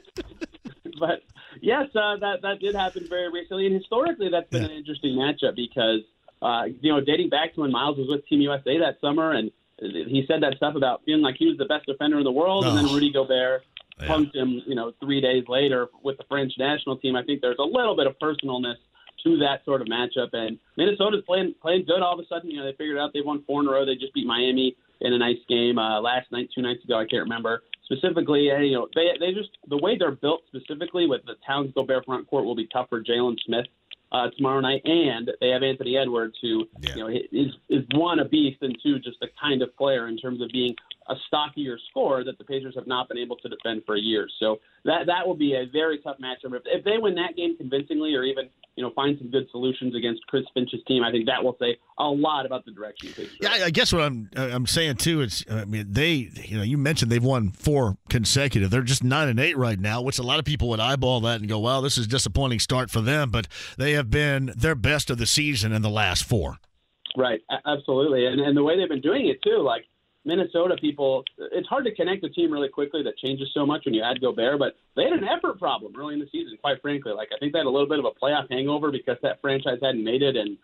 but 0.99 1.25
yes, 1.63 1.89
uh, 1.95 2.17
that 2.21 2.43
that 2.43 2.61
did 2.61 2.75
happen 2.75 3.07
very 3.09 3.31
recently, 3.31 3.67
and 3.67 3.75
historically, 3.75 4.29
that's 4.29 4.51
been 4.51 4.63
yeah. 4.63 4.69
an 4.69 4.75
interesting 4.77 5.17
matchup 5.17 5.57
because 5.57 6.01
uh, 6.43 6.65
you 6.81 6.93
know, 6.93 7.01
dating 7.01 7.29
back 7.29 7.55
to 7.55 7.61
when 7.61 7.71
Miles 7.71 7.97
was 7.97 8.09
with 8.09 8.27
Team 8.27 8.41
USA 8.41 8.79
that 8.79 9.01
summer, 9.01 9.33
and 9.33 9.51
he 9.79 10.25
said 10.27 10.43
that 10.43 10.57
stuff 10.57 10.75
about 10.75 11.03
feeling 11.05 11.23
like 11.23 11.37
he 11.39 11.47
was 11.47 11.57
the 11.57 11.65
best 11.65 11.87
defender 11.87 12.19
in 12.19 12.25
the 12.25 12.33
world, 12.33 12.65
oh. 12.67 12.69
and 12.69 12.77
then 12.77 12.87
oh. 12.87 12.95
Rudy 12.95 13.13
Gobert 13.13 13.63
yeah. 14.01 14.09
punked 14.09 14.35
him, 14.35 14.61
you 14.67 14.75
know, 14.75 14.93
three 15.01 15.21
days 15.21 15.45
later 15.49 15.89
with 16.03 16.19
the 16.19 16.25
French 16.29 16.53
national 16.59 16.99
team. 16.99 17.15
I 17.15 17.23
think 17.23 17.41
there's 17.41 17.59
a 17.61 17.65
little 17.65 17.97
bit 17.97 18.09
of 18.09 18.19
personalness 18.19 18.77
to 19.23 19.39
that 19.39 19.65
sort 19.65 19.81
of 19.81 19.87
matchup, 19.87 20.31
and 20.33 20.59
Minnesota's 20.77 21.23
playing 21.27 21.55
playing 21.63 21.85
good 21.87 22.03
all 22.03 22.19
of 22.19 22.19
a 22.19 22.27
sudden. 22.27 22.51
You 22.51 22.59
know, 22.59 22.65
they 22.65 22.73
figured 22.73 22.99
out 22.99 23.13
they 23.15 23.23
won 23.23 23.45
four 23.47 23.61
in 23.61 23.69
a 23.69 23.71
row. 23.71 23.87
They 23.87 23.95
just 23.95 24.13
beat 24.13 24.27
Miami 24.27 24.77
in 25.01 25.13
a 25.13 25.19
nice 25.19 25.39
game 25.49 25.79
uh, 25.79 26.01
last 26.01 26.33
night, 26.33 26.49
two 26.53 26.63
nights 26.63 26.83
ago. 26.83 26.99
I 26.99 27.07
can't 27.07 27.23
remember 27.23 27.63
specifically. 27.85 28.43
You 28.43 28.73
know, 28.73 28.89
they 28.95 29.11
they 29.19 29.33
just 29.33 29.51
the 29.69 29.79
way 29.79 29.97
they're 29.99 30.11
built 30.11 30.43
specifically 30.49 31.07
with 31.07 31.25
the 31.25 31.35
Towns 31.47 31.73
Gobert 31.75 32.05
front 32.05 32.29
court 32.29 32.45
will 32.45 32.57
be 32.57 32.69
tough 32.73 32.89
for 32.89 33.03
Jalen 33.03 33.37
Smith 33.45 33.67
uh, 34.13 34.29
tomorrow 34.37 34.61
night, 34.61 34.83
and 34.85 35.31
they 35.41 35.49
have 35.49 35.63
Anthony 35.63 35.97
Edwards, 35.97 36.37
who 36.43 36.69
yeah. 36.81 36.95
you 36.95 37.01
know 37.03 37.09
is 37.09 37.55
is 37.69 37.85
one 37.95 38.21
a 38.21 38.25
beast, 38.25 38.59
and 38.63 38.77
two 38.83 38.99
just 38.99 39.19
the 39.21 39.29
kind 39.41 39.63
of 39.63 39.75
player 39.77 40.09
in 40.09 40.17
terms 40.17 40.41
of 40.43 40.49
being 40.51 40.75
a 41.09 41.15
stockier 41.27 41.79
score 41.91 42.25
that 42.25 42.39
the 42.39 42.45
Pacers 42.45 42.75
have 42.75 42.87
not 42.87 43.09
been 43.09 43.19
able 43.19 43.37
to 43.37 43.49
defend 43.49 43.83
for 43.85 43.97
years. 43.97 44.33
So 44.39 44.61
that 44.85 45.07
that 45.07 45.27
will 45.27 45.37
be 45.37 45.55
a 45.55 45.67
very 45.73 45.99
tough 45.99 46.17
matchup. 46.19 46.55
If, 46.55 46.63
if 46.67 46.85
they 46.85 46.99
win 46.99 47.15
that 47.17 47.37
game 47.37 47.57
convincingly, 47.57 48.15
or 48.15 48.25
even 48.25 48.49
you 48.77 48.83
know 48.83 48.91
find 48.95 49.19
some 49.19 49.31
good 49.31 49.49
solutions 49.51 49.95
against 49.95 50.27
Chris 50.27 50.45
Finch's 50.55 50.81
team, 50.87 51.03
I 51.03 51.11
think 51.11 51.27
that 51.27 51.43
will 51.43 51.57
say 51.61 51.77
a 51.99 52.05
lot 52.05 52.47
about 52.47 52.65
the 52.65 52.73
direction. 52.73 53.09
The 53.09 53.15
Pacers 53.15 53.39
yeah, 53.41 53.65
I 53.65 53.71
guess 53.71 53.93
what 53.93 54.03
I'm 54.03 54.31
uh, 54.37 54.49
I'm 54.53 54.67
saying 54.67 54.97
too 54.97 55.21
is 55.23 55.45
I 55.51 55.65
mean 55.65 55.87
they 55.91 56.31
you 56.35 56.57
know 56.57 56.63
you 56.63 56.79
mentioned 56.79 57.11
they've 57.11 57.23
won 57.23 57.51
four 57.51 57.97
consecutive. 58.09 58.71
They're 58.71 58.83
just 58.83 59.05
nine 59.05 59.29
and 59.29 59.41
eight 59.41 59.57
right 59.57 59.79
now, 59.79 60.03
which 60.03 60.19
a 60.19 60.23
lot 60.23 60.39
of 60.39 60.45
people 60.45 60.69
would 60.71 60.81
eyeball 60.81 61.21
that 61.23 61.41
and 61.41 61.49
go, 61.49 61.59
"Well, 61.59 61.83
this 61.83 61.99
is 61.99 62.07
a 62.07 62.09
disappointing 62.09 62.61
start 62.61 62.91
for 62.91 63.01
them." 63.01 63.31
But 63.31 63.49
they 63.79 63.93
have 63.93 64.11
been 64.11 64.53
their 64.57 64.75
best 64.75 65.11
of 65.11 65.19
the 65.19 65.27
season 65.27 65.73
in 65.73 65.83
the 65.83 65.91
last 65.91 66.25
four. 66.25 66.59
Right, 67.17 67.41
absolutely, 67.67 68.27
and 68.27 68.41
and 68.41 68.57
the 68.57 68.63
way 68.63 68.79
they've 68.79 68.89
been 68.89 69.01
doing 69.01 69.29
it 69.29 69.43
too, 69.43 69.59
like 69.59 69.85
Minnesota 70.25 70.77
people, 70.81 71.25
it's 71.51 71.69
hard 71.69 71.85
to 71.85 71.95
connect 71.95 72.25
a 72.25 72.29
team 72.29 72.53
really 72.53 72.69
quickly 72.69 73.03
that 73.03 73.19
changes 73.19 73.49
so 73.53 73.67
much 73.67 73.85
when 73.85 73.95
you 73.95 74.03
add 74.03 74.21
Gobert, 74.21 74.59
but 74.59 74.75
they 74.95 75.05
had 75.05 75.13
an 75.13 75.25
effort 75.25 75.59
problem 75.59 75.93
early 75.99 76.15
in 76.15 76.21
the 76.21 76.29
season, 76.31 76.57
quite 76.61 76.81
frankly. 76.81 77.13
Like, 77.13 77.29
I 77.35 77.39
think 77.39 77.53
they 77.53 77.59
had 77.59 77.67
a 77.67 77.71
little 77.71 77.89
bit 77.89 77.99
of 77.99 78.05
a 78.05 78.15
playoff 78.25 78.51
hangover 78.51 78.93
because 78.93 79.17
that 79.23 79.41
franchise 79.41 79.79
hadn't 79.83 80.05
made 80.05 80.23
it 80.23 80.37
in 80.37 80.57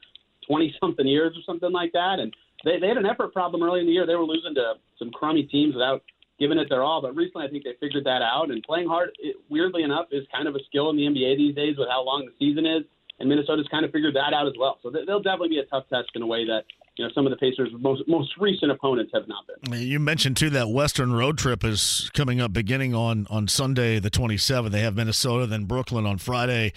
20 0.47 0.75
something 0.81 1.07
years 1.07 1.37
or 1.37 1.43
something 1.45 1.73
like 1.73 1.93
that. 1.93 2.21
And 2.21 2.33
they, 2.65 2.79
they 2.79 2.89
had 2.89 2.97
an 2.97 3.07
effort 3.07 3.33
problem 3.33 3.63
early 3.63 3.81
in 3.81 3.87
the 3.87 3.93
year. 3.93 4.07
They 4.07 4.15
were 4.15 4.25
losing 4.25 4.55
to 4.55 4.75
some 4.99 5.11
crummy 5.11 5.45
teams 5.45 5.75
without 5.75 6.03
giving 6.39 6.59
it 6.59 6.69
their 6.69 6.83
all. 6.83 7.03
But 7.03 7.17
recently, 7.17 7.47
I 7.47 7.51
think 7.51 7.65
they 7.65 7.75
figured 7.81 8.05
that 8.05 8.23
out. 8.23 8.51
And 8.51 8.63
playing 8.63 8.89
hard, 8.89 9.11
it, 9.19 9.37
weirdly 9.51 9.83
enough, 9.83 10.07
is 10.13 10.25
kind 10.33 10.47
of 10.47 10.55
a 10.55 10.63
skill 10.69 10.91
in 10.91 10.97
the 10.97 11.03
NBA 11.03 11.37
these 11.37 11.55
days 11.55 11.77
with 11.77 11.89
how 11.91 12.05
long 12.05 12.27
the 12.27 12.33
season 12.39 12.65
is. 12.65 12.85
And 13.19 13.29
Minnesota's 13.29 13.67
kind 13.71 13.85
of 13.85 13.91
figured 13.91 14.15
that 14.15 14.33
out 14.33 14.47
as 14.47 14.55
well. 14.59 14.79
So 14.83 14.91
they'll 14.91 15.23
definitely 15.23 15.49
be 15.49 15.59
a 15.59 15.67
tough 15.67 15.89
test 15.91 16.11
in 16.15 16.23
a 16.23 16.27
way 16.27 16.47
that 16.47 16.63
you 16.99 17.05
know 17.05 17.11
some 17.15 17.27
of 17.27 17.31
the 17.31 17.37
Pacers' 17.37 17.71
most 17.79 18.03
most 18.09 18.37
recent 18.39 18.73
opponents 18.73 19.13
have 19.15 19.29
not 19.29 19.45
been. 19.47 19.81
You 19.81 20.01
mentioned 20.01 20.37
too 20.37 20.51
that 20.51 20.69
Western 20.69 21.13
road 21.13 21.39
trip 21.39 21.65
is 21.65 22.11
coming 22.13 22.41
up 22.41 22.53
beginning 22.53 22.95
on 22.95 23.27
on 23.31 23.49
Sunday 23.49 23.99
the 23.99 24.11
27th. 24.11 24.71
They 24.71 24.81
have 24.81 24.97
Minnesota, 24.97 25.47
then 25.47 25.65
Brooklyn 25.65 26.07
on 26.07 26.19
Friday. 26.19 26.73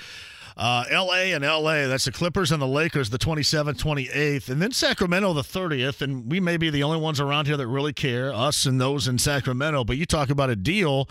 Uh, 0.58 0.86
L.A. 0.90 1.32
and 1.32 1.44
L.A. 1.44 1.88
That's 1.88 2.06
the 2.06 2.12
Clippers 2.12 2.52
and 2.52 2.62
the 2.62 2.68
Lakers, 2.68 3.10
the 3.10 3.18
27th, 3.18 3.78
28th, 3.78 4.50
and 4.50 4.62
then 4.62 4.72
Sacramento, 4.72 5.34
the 5.34 5.42
30th. 5.42 6.02
And 6.02 6.30
we 6.30 6.40
may 6.40 6.58
be 6.58 6.70
the 6.70 6.84
only 6.84 7.00
ones 7.00 7.20
around 7.20 7.48
here 7.48 7.58
that 7.58 7.68
really 7.68 7.94
care, 7.94 8.34
us 8.34 8.66
and 8.66 8.80
those 8.80 9.08
in 9.08 9.18
Sacramento. 9.18 9.84
But 9.84 9.98
you 9.98 10.06
talk 10.06 10.30
about 10.30 10.50
a 10.50 10.56
deal 10.56 11.08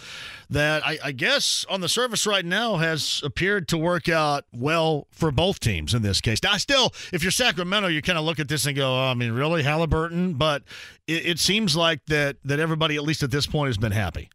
that 0.48 0.84
I, 0.86 0.98
I 1.04 1.12
guess 1.12 1.64
on 1.68 1.80
the 1.80 1.88
surface 1.88 2.26
right 2.26 2.44
now 2.44 2.76
has 2.76 3.20
appeared 3.24 3.68
to 3.68 3.78
work 3.78 4.08
out 4.08 4.44
well 4.52 5.06
for 5.10 5.30
both 5.30 5.60
teams 5.60 5.94
in 5.94 6.02
this 6.02 6.20
case. 6.20 6.42
Now, 6.42 6.56
still, 6.56 6.92
if 7.12 7.22
you're 7.22 7.32
Sacramento, 7.32 7.88
you 7.88 8.02
kind 8.02 8.18
of 8.18 8.24
look 8.24 8.38
at 8.40 8.48
this 8.48 8.66
and 8.66 8.76
go, 8.76 8.92
oh, 8.92 9.10
I 9.10 9.14
mean, 9.14 9.32
really, 9.32 9.62
Halliburton? 9.62 10.34
But 10.34 10.62
it, 11.06 11.26
it 11.26 11.38
seems 11.38 11.76
like 11.76 12.04
that 12.06 12.36
that 12.44 12.60
everybody, 12.60 12.96
at 12.96 13.02
least 13.02 13.22
at 13.22 13.30
this 13.30 13.46
point, 13.46 13.68
has 13.68 13.78
been 13.78 13.92
happy. 13.92 14.30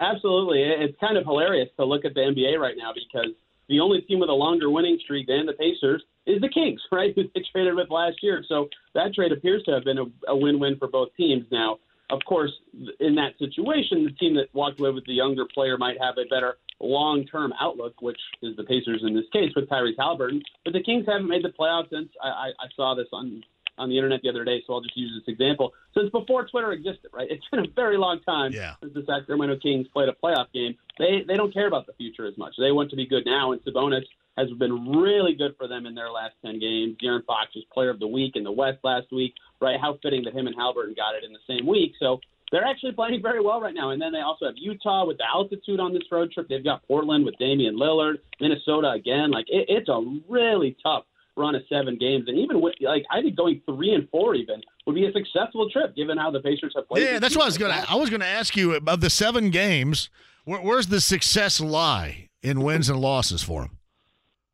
Absolutely. 0.00 0.62
It's 0.62 0.98
kind 0.98 1.16
of 1.16 1.24
hilarious 1.24 1.68
to 1.78 1.84
look 1.84 2.04
at 2.04 2.14
the 2.14 2.20
NBA 2.20 2.58
right 2.58 2.74
now 2.76 2.92
because 2.92 3.34
the 3.68 3.80
only 3.80 4.00
team 4.02 4.20
with 4.20 4.30
a 4.30 4.34
longer 4.34 4.70
winning 4.70 4.98
streak 5.02 5.26
than 5.26 5.46
the 5.46 5.52
Pacers 5.52 6.02
is 6.26 6.40
the 6.40 6.48
Kings, 6.48 6.80
right? 6.92 7.12
Who 7.14 7.22
they 7.34 7.42
traded 7.52 7.74
with 7.74 7.90
last 7.90 8.16
year. 8.22 8.44
So 8.48 8.68
that 8.94 9.14
trade 9.14 9.32
appears 9.32 9.62
to 9.64 9.72
have 9.72 9.84
been 9.84 9.98
a, 9.98 10.04
a 10.28 10.36
win-win 10.36 10.76
for 10.78 10.88
both 10.88 11.08
teams. 11.16 11.44
Now, 11.50 11.78
of 12.10 12.20
course, 12.26 12.52
in 13.00 13.14
that 13.14 13.38
situation, 13.38 14.04
the 14.04 14.12
team 14.18 14.34
that 14.36 14.52
walked 14.52 14.78
away 14.78 14.90
with 14.90 15.06
the 15.06 15.14
younger 15.14 15.46
player 15.52 15.78
might 15.78 15.96
have 16.00 16.16
a 16.18 16.28
better 16.28 16.58
long-term 16.80 17.52
outlook, 17.60 18.02
which 18.02 18.20
is 18.42 18.56
the 18.56 18.64
Pacers 18.64 19.02
in 19.06 19.14
this 19.14 19.24
case 19.32 19.50
with 19.56 19.68
Tyrese 19.68 19.94
Halliburton. 19.98 20.42
But 20.64 20.74
the 20.74 20.82
Kings 20.82 21.06
haven't 21.06 21.28
made 21.28 21.44
the 21.44 21.52
playoffs 21.58 21.90
since 21.90 22.08
I, 22.22 22.28
I, 22.28 22.46
I 22.60 22.66
saw 22.76 22.94
this 22.94 23.08
on 23.12 23.42
on 23.78 23.88
the 23.88 23.96
internet 23.96 24.20
the 24.22 24.28
other 24.28 24.44
day, 24.44 24.62
so 24.66 24.74
I'll 24.74 24.80
just 24.80 24.96
use 24.96 25.12
this 25.18 25.32
example. 25.32 25.72
Since 25.94 26.10
before 26.10 26.46
Twitter 26.46 26.72
existed, 26.72 27.10
right? 27.12 27.28
It's 27.34 27.44
been 27.50 27.60
a 27.60 27.72
very 27.74 27.96
long 27.96 28.20
time 28.20 28.52
yeah. 28.52 28.74
since 28.80 28.94
the 28.94 29.02
Sacramento 29.06 29.58
Kings 29.60 29.86
played 29.92 30.08
a 30.08 30.12
playoff 30.12 30.46
game. 30.52 30.76
They 30.98 31.24
they 31.26 31.34
don't 31.34 31.52
care 31.52 31.66
about 31.66 31.86
the 31.86 31.92
future 31.94 32.26
as 32.26 32.36
much. 32.38 32.54
They 32.58 32.72
want 32.72 32.90
to 32.90 32.96
be 32.96 33.06
good 33.06 33.24
now, 33.26 33.52
and 33.52 33.60
Sabonis 33.64 34.04
has 34.36 34.50
been 34.58 34.92
really 34.92 35.34
good 35.34 35.54
for 35.56 35.68
them 35.68 35.86
in 35.86 35.94
their 35.94 36.10
last 36.10 36.34
ten 36.44 36.58
games. 36.60 36.96
De'Aaron 37.02 37.24
Fox 37.24 37.54
was 37.54 37.64
Player 37.72 37.90
of 37.90 37.98
the 37.98 38.06
Week 38.06 38.36
in 38.36 38.44
the 38.44 38.52
West 38.52 38.78
last 38.84 39.06
week, 39.12 39.34
right? 39.60 39.80
How 39.80 39.98
fitting 40.02 40.24
that 40.24 40.34
him 40.34 40.46
and 40.46 40.56
Halliburton 40.56 40.94
got 40.94 41.14
it 41.14 41.24
in 41.24 41.32
the 41.32 41.44
same 41.46 41.66
week. 41.66 41.92
So 41.98 42.20
they're 42.54 42.64
actually 42.64 42.92
playing 42.92 43.22
very 43.22 43.40
well 43.40 43.60
right 43.60 43.74
now. 43.74 43.90
And 43.90 44.00
then 44.00 44.12
they 44.12 44.20
also 44.20 44.46
have 44.46 44.54
Utah 44.56 45.04
with 45.06 45.18
the 45.18 45.24
altitude 45.26 45.80
on 45.80 45.92
this 45.92 46.04
road 46.10 46.30
trip. 46.30 46.48
They've 46.48 46.62
got 46.62 46.86
Portland 46.86 47.24
with 47.24 47.36
Damian 47.38 47.76
Lillard, 47.76 48.18
Minnesota 48.40 48.90
again. 48.90 49.30
Like 49.32 49.46
it, 49.48 49.66
it's 49.68 49.88
a 49.88 50.00
really 50.28 50.76
tough 50.82 51.04
run 51.36 51.54
of 51.54 51.62
seven 51.68 51.98
games, 51.98 52.24
and 52.28 52.38
even 52.38 52.60
with 52.60 52.74
like 52.80 53.04
I 53.10 53.20
think 53.20 53.36
going 53.36 53.60
three 53.66 53.94
and 53.94 54.08
four 54.10 54.34
even 54.34 54.60
would 54.86 54.94
be 54.94 55.06
a 55.06 55.12
successful 55.12 55.68
trip 55.70 55.96
given 55.96 56.18
how 56.18 56.30
the 56.30 56.40
Pacers 56.40 56.72
have 56.76 56.88
played. 56.88 57.04
Yeah, 57.04 57.18
that's 57.18 57.36
what 57.36 57.42
I 57.42 57.46
was 57.46 57.56
to. 57.58 57.90
I 57.90 57.94
was 57.96 58.10
to 58.10 58.26
ask 58.26 58.56
you 58.56 58.74
of 58.74 59.00
the 59.00 59.10
seven 59.10 59.50
games, 59.50 60.10
where, 60.44 60.60
where's 60.60 60.88
the 60.88 61.00
success 61.00 61.60
lie 61.60 62.28
in 62.42 62.60
wins 62.60 62.88
and 62.88 63.00
losses 63.00 63.42
for 63.42 63.62
them? 63.62 63.78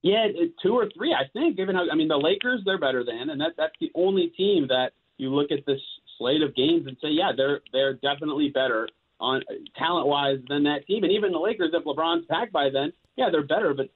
Yeah, 0.03 0.29
two 0.63 0.73
or 0.73 0.89
three, 0.97 1.13
I 1.13 1.29
think. 1.33 1.57
Given 1.57 1.75
how 1.75 1.85
I 1.91 1.95
mean, 1.95 2.09
the 2.09 2.17
Lakers 2.17 2.63
they're 2.65 2.79
better 2.79 3.05
than, 3.05 3.31
and 3.31 3.41
that 3.41 3.53
that's 3.57 3.75
the 3.81 3.91
only 3.95 4.29
team 4.29 4.69
that 4.69 4.93
you 5.19 5.35
look 5.35 5.51
at 5.51 5.67
this 5.67 5.81
slate 6.17 6.43
of 6.43 6.55
games 6.55 6.87
and 6.87 6.97
say, 7.03 7.09
yeah, 7.09 7.33
they're 7.37 7.61
they're 7.73 7.95
definitely 7.95 8.49
better 8.49 8.89
on 9.21 9.43
talent 9.77 10.07
wise 10.07 10.39
than 10.49 10.63
that 10.65 10.87
team. 10.87 11.05
And 11.05 11.13
even 11.13 11.33
the 11.33 11.39
Lakers, 11.39 11.73
if 11.75 11.85
LeBron's 11.85 12.27
back 12.27 12.51
by 12.51 12.71
then, 12.71 12.93
yeah, 13.21 13.29
they're 13.31 13.47
better. 13.47 13.75
But 13.75 13.91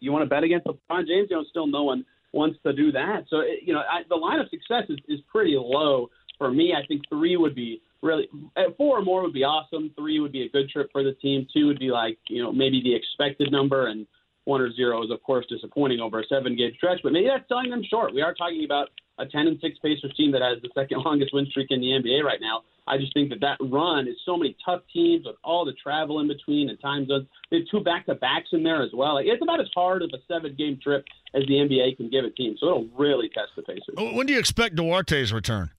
you 0.00 0.10
want 0.10 0.22
to 0.22 0.28
bet 0.28 0.42
against 0.42 0.66
LeBron 0.66 1.06
James? 1.06 1.28
You 1.30 1.36
know, 1.36 1.44
still 1.48 1.66
no 1.66 1.84
one 1.84 2.04
wants 2.32 2.58
to 2.66 2.72
do 2.72 2.90
that. 2.92 3.24
So 3.30 3.42
you 3.62 3.72
know, 3.72 3.80
I, 3.80 4.02
the 4.08 4.16
line 4.16 4.40
of 4.40 4.48
success 4.50 4.84
is, 4.88 4.98
is 5.08 5.20
pretty 5.30 5.56
low 5.56 6.10
for 6.38 6.50
me. 6.50 6.74
I 6.76 6.84
think 6.86 7.02
three 7.08 7.36
would 7.36 7.54
be 7.54 7.80
really 8.02 8.28
eh, 8.56 8.64
four 8.76 8.98
or 8.98 9.02
more 9.02 9.22
would 9.22 9.32
be 9.32 9.44
awesome. 9.44 9.92
Three 9.96 10.18
would 10.18 10.32
be 10.32 10.42
a 10.42 10.48
good 10.48 10.68
trip 10.70 10.90
for 10.90 11.04
the 11.04 11.12
team. 11.12 11.46
Two 11.54 11.68
would 11.68 11.78
be 11.78 11.90
like 11.90 12.18
you 12.28 12.42
know 12.42 12.52
maybe 12.52 12.82
the 12.82 12.94
expected 12.94 13.52
number, 13.52 13.86
and 13.86 14.06
one 14.44 14.60
or 14.60 14.72
zero 14.72 15.04
is 15.04 15.10
of 15.12 15.22
course 15.22 15.46
disappointing 15.48 16.00
over 16.00 16.20
a 16.20 16.26
seven 16.26 16.56
game 16.56 16.72
stretch. 16.76 16.98
But 17.04 17.12
maybe 17.12 17.28
that's 17.28 17.48
selling 17.48 17.70
them 17.70 17.82
short. 17.88 18.12
We 18.12 18.22
are 18.22 18.34
talking 18.34 18.64
about 18.64 18.88
a 19.18 19.26
10 19.26 19.46
and 19.46 19.58
6 19.60 19.78
Pacers 19.78 20.14
team 20.16 20.32
that 20.32 20.42
has 20.42 20.60
the 20.62 20.70
second 20.74 20.98
longest 21.04 21.32
win 21.32 21.46
streak 21.46 21.68
in 21.70 21.80
the 21.80 21.88
NBA 21.88 22.22
right 22.22 22.40
now. 22.40 22.62
I 22.86 22.96
just 22.96 23.12
think 23.12 23.28
that 23.30 23.40
that 23.40 23.58
run 23.60 24.08
is 24.08 24.16
so 24.24 24.36
many 24.36 24.56
tough 24.64 24.80
teams 24.92 25.26
with 25.26 25.36
all 25.44 25.64
the 25.64 25.74
travel 25.74 26.20
in 26.20 26.28
between 26.28 26.70
and 26.70 26.80
time 26.80 27.06
zones. 27.06 27.26
There's 27.50 27.68
two 27.68 27.80
back 27.80 28.06
to 28.06 28.14
backs 28.14 28.48
in 28.52 28.62
there 28.62 28.82
as 28.82 28.90
well. 28.94 29.14
Like, 29.14 29.26
it's 29.26 29.42
about 29.42 29.60
as 29.60 29.68
hard 29.74 30.02
of 30.02 30.10
a 30.14 30.18
seven 30.26 30.54
game 30.56 30.78
trip 30.82 31.04
as 31.34 31.42
the 31.46 31.54
NBA 31.54 31.98
can 31.98 32.08
give 32.08 32.24
a 32.24 32.30
team. 32.30 32.56
So 32.58 32.66
it'll 32.66 32.88
really 32.96 33.28
test 33.28 33.50
the 33.56 33.62
Pacers. 33.62 33.94
When 33.96 34.26
do 34.26 34.32
you 34.32 34.38
expect 34.38 34.74
Duarte's 34.74 35.32
return? 35.32 35.70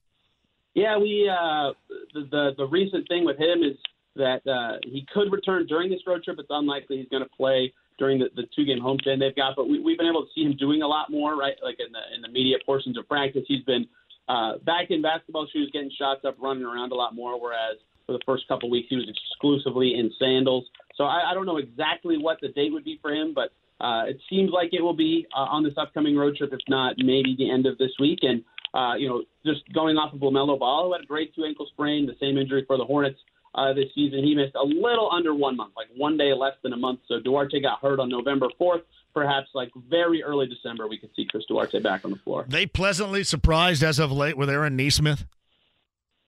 Yeah, 0.76 0.98
we 0.98 1.28
uh, 1.28 1.74
the, 2.14 2.28
the 2.30 2.52
the 2.58 2.66
recent 2.68 3.08
thing 3.08 3.26
with 3.26 3.40
him 3.40 3.64
is 3.64 3.76
that 4.16 4.46
uh, 4.48 4.78
he 4.84 5.06
could 5.12 5.32
return 5.32 5.66
during 5.66 5.90
this 5.90 6.02
road 6.06 6.24
trip. 6.24 6.38
It's 6.40 6.48
unlikely 6.52 6.98
he's 6.98 7.10
going 7.10 7.24
to 7.24 7.30
play 7.30 7.74
during 8.00 8.20
the, 8.20 8.30
the 8.36 8.44
two 8.56 8.66
game 8.66 8.80
homestand 8.80 9.20
they've 9.20 9.36
got. 9.36 9.56
But 9.56 9.70
we, 9.70 9.80
we've 9.80 9.98
been 9.98 10.08
able 10.08 10.24
to 10.24 10.32
see 10.34 10.42
him 10.42 10.56
doing 10.58 10.82
a 10.82 10.88
lot 10.88 11.12
more, 11.12 11.36
right? 11.36 11.56
Like 11.62 11.78
in 11.80 11.92
the 11.92 12.16
in 12.16 12.22
the 12.22 12.30
media 12.30 12.58
portions 12.66 12.98
of 12.98 13.08
practice, 13.08 13.44
he's 13.48 13.64
been 13.66 13.86
uh, 14.28 14.58
back 14.66 14.90
in 14.90 15.02
basketball 15.02 15.48
shoes, 15.52 15.70
getting 15.72 15.92
shots 15.98 16.22
up, 16.26 16.38
running 16.40 16.64
around 16.64 16.92
a 16.92 16.96
lot 16.96 17.14
more. 17.14 17.40
Whereas 17.40 17.78
for 18.06 18.14
the 18.14 18.24
first 18.26 18.48
couple 18.48 18.70
weeks, 18.70 18.88
he 18.90 18.96
was 18.96 19.06
exclusively 19.08 19.94
in 19.96 20.12
sandals. 20.18 20.66
So 20.96 21.04
I, 21.04 21.32
I 21.32 21.34
don't 21.34 21.46
know 21.46 21.58
exactly 21.58 22.18
what 22.18 22.38
the 22.42 22.48
date 22.50 22.72
would 22.74 22.84
be 22.84 22.98
for 23.02 23.12
him, 23.12 23.34
but 23.36 23.52
uh, 23.84 24.06
it 24.08 24.20
seems 24.30 24.52
like 24.52 24.70
it 24.74 24.82
will 24.82 24.96
be 24.96 25.28
uh, 25.36 25.42
on 25.42 25.64
this 25.64 25.74
upcoming 25.78 26.16
road 26.16 26.36
trip. 26.36 26.52
If 26.54 26.62
not, 26.68 26.96
maybe 26.98 27.36
the 27.38 27.52
end 27.52 27.66
of 27.66 27.78
this 27.78 27.92
week. 28.00 28.20
And 28.24 28.44
uh, 28.74 28.96
you 28.96 29.08
know, 29.08 29.24
just 29.46 29.62
going 29.74 29.98
off 29.98 30.14
of 30.14 30.20
LaMelo 30.20 30.58
Ball, 30.58 30.88
who 30.88 30.94
had 30.94 31.02
a 31.02 31.06
grade 31.06 31.30
two 31.36 31.46
ankle 31.46 31.68
sprain, 31.72 32.06
the 32.06 32.16
same 32.20 32.38
injury 32.38 32.64
for 32.68 32.78
the 32.78 32.86
Hornets 32.86 33.20
uh, 33.56 33.74
this 33.74 33.86
season. 33.96 34.24
He 34.24 34.36
missed 34.36 34.56
a 34.56 34.64
little 34.64 35.10
under 35.12 35.34
one 35.34 35.56
month, 35.56 35.74
like 35.76 35.88
one 35.96 36.18
day 36.18 36.34
less 36.34 36.54
than 36.64 36.74
a 36.74 36.78
month. 36.78 37.00
So 37.08 37.20
Duarte 37.20 37.60
got 37.62 37.80
hurt 37.80 38.00
on 38.00 38.10
November 38.10 38.48
4th. 38.60 38.82
Perhaps 39.14 39.50
like 39.54 39.72
very 39.90 40.24
early 40.24 40.48
December, 40.48 40.88
we 40.88 40.98
could 40.98 41.10
see 41.16 41.26
Chris 41.30 41.44
Duarte 41.48 41.80
back 41.80 42.06
on 42.06 42.12
the 42.12 42.18
floor. 42.18 42.46
They 42.48 42.66
pleasantly 42.68 43.24
surprised 43.24 43.84
as 43.84 43.98
of 43.98 44.12
late 44.12 44.38
with 44.38 44.50
Aaron 44.50 44.76
Nesmith. 44.76 45.26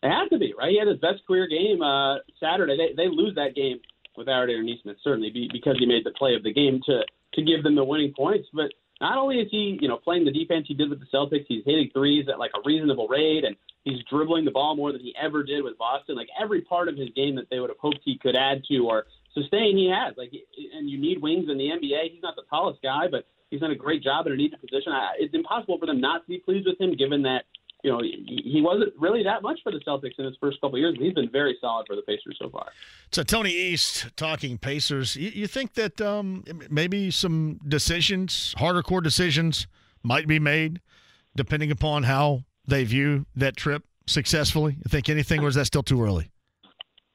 It 0.04 0.10
had 0.10 0.30
to 0.30 0.40
be 0.40 0.54
right. 0.58 0.72
He 0.72 0.80
had 0.80 0.88
his 0.88 0.98
best 0.98 1.26
career 1.28 1.48
game 1.48 1.82
uh, 1.84 2.18
Saturday. 2.40 2.76
They, 2.76 3.04
they 3.04 3.08
lose 3.08 3.36
that 3.36 3.54
game 3.56 3.80
without 4.18 4.50
Aaron 4.50 4.66
Nesmith, 4.66 4.98
certainly 5.04 5.32
because 5.52 5.78
he 5.78 5.86
made 5.86 6.04
the 6.04 6.12
play 6.12 6.34
of 6.36 6.44
the 6.44 6.54
game 6.54 6.82
to 6.86 7.02
to 7.34 7.42
give 7.42 7.64
them 7.64 7.76
the 7.76 7.84
winning 7.84 8.14
points. 8.14 8.48
But 8.52 8.74
not 9.02 9.18
only 9.18 9.40
is 9.40 9.48
he, 9.50 9.80
you 9.82 9.88
know, 9.88 9.98
playing 9.98 10.26
the 10.26 10.32
defense 10.32 10.66
he 10.68 10.76
did 10.76 10.90
with 10.90 11.00
the 11.00 11.08
Celtics, 11.12 11.46
he's 11.48 11.66
hitting 11.66 11.90
threes 11.92 12.28
at 12.30 12.38
like 12.40 12.52
a 12.56 12.62
reasonable 12.64 13.08
rate, 13.08 13.44
and 13.44 13.56
he's 13.84 14.00
dribbling 14.10 14.46
the 14.46 14.52
ball 14.52 14.76
more 14.76 14.92
than 14.92 15.02
he 15.02 15.14
ever 15.22 15.44
did 15.44 15.64
with 15.64 15.78
Boston. 15.78 16.16
Like 16.16 16.30
every 16.40 16.62
part 16.62 16.88
of 16.88 16.96
his 16.96 17.10
game 17.16 17.36
that 17.36 17.48
they 17.50 17.60
would 17.60 17.72
have 17.72 17.80
hoped 17.80 18.00
he 18.06 18.18
could 18.18 18.36
add 18.36 18.64
to 18.70 18.78
or 18.88 19.06
sustain, 19.34 19.76
he 19.76 19.90
has. 19.90 20.14
Like, 20.18 20.32
and 20.76 20.88
you 20.88 21.02
need 21.02 21.22
wings 21.22 21.50
in 21.50 21.58
the 21.58 21.66
NBA. 21.66 22.12
He's 22.12 22.22
not 22.22 22.36
the 22.36 22.44
tallest 22.50 22.82
guy, 22.84 23.08
but 23.10 23.26
he's 23.50 23.62
done 23.62 23.72
a 23.72 23.76
great 23.76 24.04
job 24.04 24.28
in 24.28 24.34
a 24.34 24.36
needed 24.36 24.62
position. 24.62 24.94
I, 24.94 25.14
It's 25.18 25.34
impossible 25.34 25.80
for 25.80 25.88
them 25.88 26.00
not 26.00 26.22
to 26.22 26.28
be 26.28 26.38
pleased 26.38 26.68
with 26.68 26.80
him, 26.80 26.96
given 26.96 27.24
that 27.24 27.46
you 27.84 27.92
know, 27.92 28.02
he 28.02 28.62
wasn't 28.64 28.94
really 29.00 29.24
that 29.24 29.42
much 29.42 29.60
for 29.64 29.72
the 29.72 29.80
Celtics 29.80 30.18
in 30.20 30.26
his 30.26 30.36
first 30.40 30.62
couple 30.62 30.78
years, 30.78 30.96
but 30.98 31.04
he's 31.04 31.14
been 31.14 31.30
very 31.30 31.58
solid 31.60 31.86
for 31.88 31.96
the 31.96 32.02
Pacers 32.04 32.38
so 32.42 32.50
far. 32.50 32.68
So 33.12 33.24
Tony 33.24 33.52
East 33.52 34.08
talking 34.16 34.58
Pacers. 34.58 35.16
You, 35.16 35.30
you 35.30 35.48
think 35.48 35.74
that 35.74 36.00
um, 36.02 36.44
maybe 36.70 37.12
some 37.12 37.60
decisions, 37.68 38.54
harder 38.58 38.84
core 38.84 39.02
decisions, 39.02 39.68
might 40.04 40.28
be 40.28 40.40
made 40.40 40.82
depending 41.36 41.72
upon 41.72 42.04
how 42.04 42.44
they 42.68 42.84
view 42.84 43.26
that 43.36 43.56
trip 43.56 43.84
successfully? 44.08 44.74
You 44.78 44.90
think 44.90 45.10
anything, 45.10 45.42
or 45.42 45.48
is 45.48 45.56
that 45.56 45.66
still 45.66 45.84
too 45.84 46.04
early? 46.04 46.32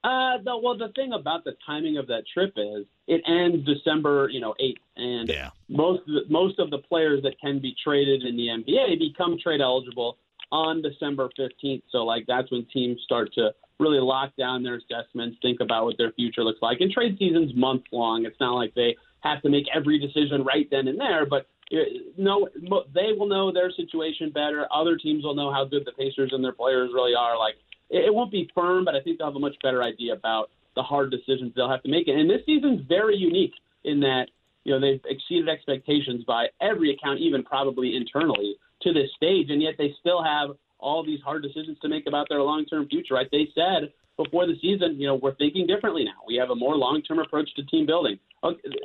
Uh, 0.04 0.38
the, 0.44 0.56
well, 0.56 0.78
the 0.78 0.92
thing 0.94 1.12
about 1.12 1.42
the 1.44 1.54
timing 1.66 1.98
of 1.98 2.06
that 2.06 2.22
trip 2.32 2.52
is 2.56 2.86
it 3.08 3.22
ends 3.26 3.66
December, 3.66 4.28
you 4.30 4.40
know, 4.40 4.54
eighth, 4.60 4.80
and 4.96 5.28
Yeah. 5.28 5.50
most 5.68 6.00
of 6.02 6.06
the, 6.06 6.20
most 6.28 6.58
of 6.60 6.70
the 6.70 6.78
players 6.78 7.22
that 7.24 7.34
can 7.40 7.58
be 7.58 7.74
traded 7.82 8.22
in 8.22 8.36
the 8.36 8.46
NBA 8.46 8.98
become 9.00 9.36
trade 9.42 9.60
eligible 9.60 10.16
on 10.52 10.82
December 10.82 11.28
fifteenth. 11.36 11.84
So, 11.90 11.98
like, 11.98 12.24
that's 12.26 12.50
when 12.50 12.66
teams 12.72 13.00
start 13.04 13.32
to 13.34 13.52
really 13.78 14.00
lock 14.00 14.34
down 14.36 14.62
their 14.62 14.76
assessments, 14.76 15.36
think 15.42 15.60
about 15.60 15.84
what 15.84 15.98
their 15.98 16.12
future 16.12 16.42
looks 16.42 16.62
like. 16.62 16.80
And 16.80 16.90
trade 16.90 17.16
season's 17.18 17.54
months 17.54 17.84
long. 17.92 18.24
It's 18.24 18.40
not 18.40 18.54
like 18.54 18.74
they 18.74 18.96
have 19.20 19.42
to 19.42 19.50
make 19.50 19.66
every 19.74 19.98
decision 19.98 20.44
right 20.44 20.66
then 20.70 20.88
and 20.88 20.98
there, 20.98 21.26
but 21.26 21.46
uh, 21.72 21.76
no, 22.16 22.48
they 22.94 23.12
will 23.16 23.26
know 23.26 23.52
their 23.52 23.70
situation 23.70 24.30
better. 24.30 24.66
Other 24.72 24.96
teams 24.96 25.24
will 25.24 25.34
know 25.34 25.52
how 25.52 25.64
good 25.64 25.84
the 25.84 25.92
Pacers 25.92 26.30
and 26.32 26.42
their 26.42 26.52
players 26.52 26.90
really 26.94 27.14
are. 27.14 27.38
Like 27.38 27.56
it 27.90 28.14
won't 28.14 28.30
be 28.30 28.50
firm, 28.54 28.84
but 28.84 28.94
I 28.94 29.00
think 29.00 29.18
they'll 29.18 29.26
have 29.26 29.36
a 29.36 29.40
much 29.40 29.56
better 29.62 29.82
idea 29.82 30.14
about 30.14 30.50
the 30.74 30.82
hard 30.82 31.10
decisions 31.10 31.52
they'll 31.54 31.68
have 31.68 31.82
to 31.82 31.90
make. 31.90 32.08
And 32.08 32.30
this 32.30 32.42
season's 32.46 32.82
very 32.88 33.16
unique 33.16 33.54
in 33.84 34.00
that 34.00 34.26
you 34.64 34.72
know 34.72 34.80
they've 34.80 35.00
exceeded 35.06 35.48
expectations 35.48 36.24
by 36.24 36.46
every 36.60 36.94
account, 36.94 37.20
even 37.20 37.42
probably 37.42 37.96
internally 37.96 38.56
to 38.86 38.92
this 38.92 39.10
stage, 39.16 39.50
and 39.50 39.60
yet 39.60 39.74
they 39.76 39.90
still 40.00 40.22
have 40.22 40.50
all 40.78 41.04
these 41.04 41.20
hard 41.28 41.42
decisions 41.42 41.76
to 41.82 41.88
make 41.88 42.06
about 42.06 42.26
their 42.28 42.42
long-term 42.42 42.88
future. 42.88 43.14
Right? 43.14 43.28
They 43.30 43.48
said 43.54 43.92
before 44.16 44.46
the 44.46 44.56
season, 44.62 45.00
you 45.00 45.06
know, 45.06 45.16
we're 45.16 45.34
thinking 45.34 45.66
differently 45.66 46.04
now. 46.04 46.20
We 46.26 46.36
have 46.36 46.50
a 46.50 46.54
more 46.54 46.76
long-term 46.76 47.18
approach 47.18 47.48
to 47.56 47.62
team 47.64 47.84
building. 47.84 48.18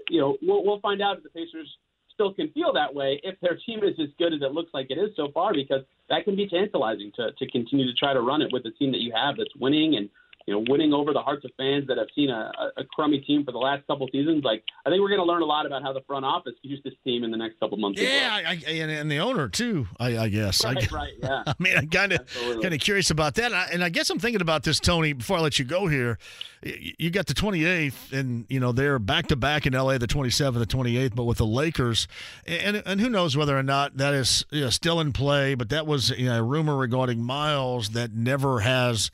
You 0.09 0.21
know, 0.21 0.37
we'll, 0.41 0.65
we'll 0.65 0.79
find 0.81 1.01
out 1.01 1.17
if 1.17 1.23
the 1.23 1.29
Pacers 1.29 1.69
still 2.13 2.33
can 2.33 2.49
feel 2.51 2.73
that 2.73 2.93
way 2.93 3.19
if 3.23 3.39
their 3.39 3.57
team 3.65 3.79
is 3.83 3.95
as 3.99 4.09
good 4.19 4.33
as 4.33 4.41
it 4.41 4.51
looks 4.51 4.71
like 4.73 4.87
it 4.89 4.97
is 4.97 5.09
so 5.15 5.29
far, 5.33 5.53
because 5.53 5.81
that 6.09 6.25
can 6.25 6.35
be 6.35 6.47
tantalizing 6.47 7.11
to, 7.15 7.31
to 7.39 7.47
continue 7.49 7.85
to 7.85 7.93
try 7.93 8.13
to 8.13 8.21
run 8.21 8.41
it 8.41 8.49
with 8.51 8.63
the 8.63 8.71
team 8.71 8.91
that 8.91 9.01
you 9.01 9.11
have 9.15 9.37
that's 9.37 9.55
winning 9.59 9.95
and 9.95 10.09
you 10.47 10.53
know 10.53 10.63
winning 10.67 10.93
over 10.93 11.13
the 11.13 11.21
hearts 11.21 11.45
of 11.45 11.51
fans 11.57 11.87
that 11.87 11.97
have 11.97 12.07
seen 12.15 12.29
a, 12.29 12.51
a 12.77 12.83
crummy 12.95 13.19
team 13.19 13.45
for 13.45 13.51
the 13.51 13.57
last 13.57 13.85
couple 13.87 14.07
seasons. 14.11 14.43
Like 14.43 14.63
I 14.85 14.89
think 14.89 15.01
we're 15.01 15.09
going 15.09 15.19
to 15.19 15.25
learn 15.25 15.41
a 15.41 15.45
lot 15.45 15.65
about 15.65 15.81
how 15.83 15.93
the 15.93 16.01
front 16.01 16.25
office 16.25 16.53
views 16.63 16.81
this 16.83 16.93
team 17.03 17.23
in 17.23 17.31
the 17.31 17.37
next 17.37 17.59
couple 17.59 17.77
months. 17.77 18.01
Yeah, 18.01 18.29
I, 18.31 18.51
I, 18.67 18.71
and, 18.71 18.91
and 18.91 19.11
the 19.11 19.19
owner 19.19 19.47
too. 19.47 19.87
I, 19.99 20.17
I 20.17 20.29
guess. 20.29 20.63
I, 20.65 20.71
Right, 20.73 20.91
right, 20.91 21.13
yeah. 21.21 21.43
I 21.47 21.55
mean, 21.59 21.77
I'm 21.77 21.89
kind 21.89 22.13
of 22.13 22.19
kind 22.61 22.73
of 22.73 22.79
curious 22.79 23.11
about 23.11 23.35
that, 23.35 23.45
and 23.45 23.55
I, 23.55 23.65
and 23.73 23.83
I 23.83 23.89
guess 23.89 24.09
I'm 24.09 24.19
thinking 24.19 24.41
about 24.41 24.63
this, 24.63 24.79
Tony. 24.79 25.13
Before 25.13 25.37
I 25.37 25.41
let 25.41 25.59
you 25.59 25.65
go 25.65 25.87
here, 25.87 26.17
you 26.63 27.09
got 27.09 27.25
the 27.25 27.33
28th, 27.33 28.11
and 28.11 28.45
you 28.47 28.59
know 28.59 28.71
they're 28.71 28.99
back 28.99 29.27
to 29.27 29.35
back 29.35 29.65
in 29.65 29.73
LA, 29.73 29.97
the 29.97 30.07
27th, 30.07 30.59
the 30.59 30.65
28th, 30.65 31.15
but 31.15 31.23
with 31.23 31.39
the 31.39 31.45
Lakers, 31.45 32.07
and 32.45 32.83
and 32.85 33.01
who 33.01 33.09
knows 33.09 33.35
whether 33.35 33.57
or 33.57 33.63
not 33.63 33.97
that 33.97 34.13
is 34.13 34.45
you 34.51 34.61
know, 34.61 34.69
still 34.69 34.99
in 34.99 35.11
play. 35.11 35.55
But 35.55 35.69
that 35.69 35.87
was 35.87 36.11
you 36.11 36.25
know, 36.25 36.39
a 36.39 36.43
rumor 36.43 36.75
regarding 36.75 37.23
Miles 37.23 37.89
that 37.89 38.13
never 38.13 38.59
has 38.59 39.09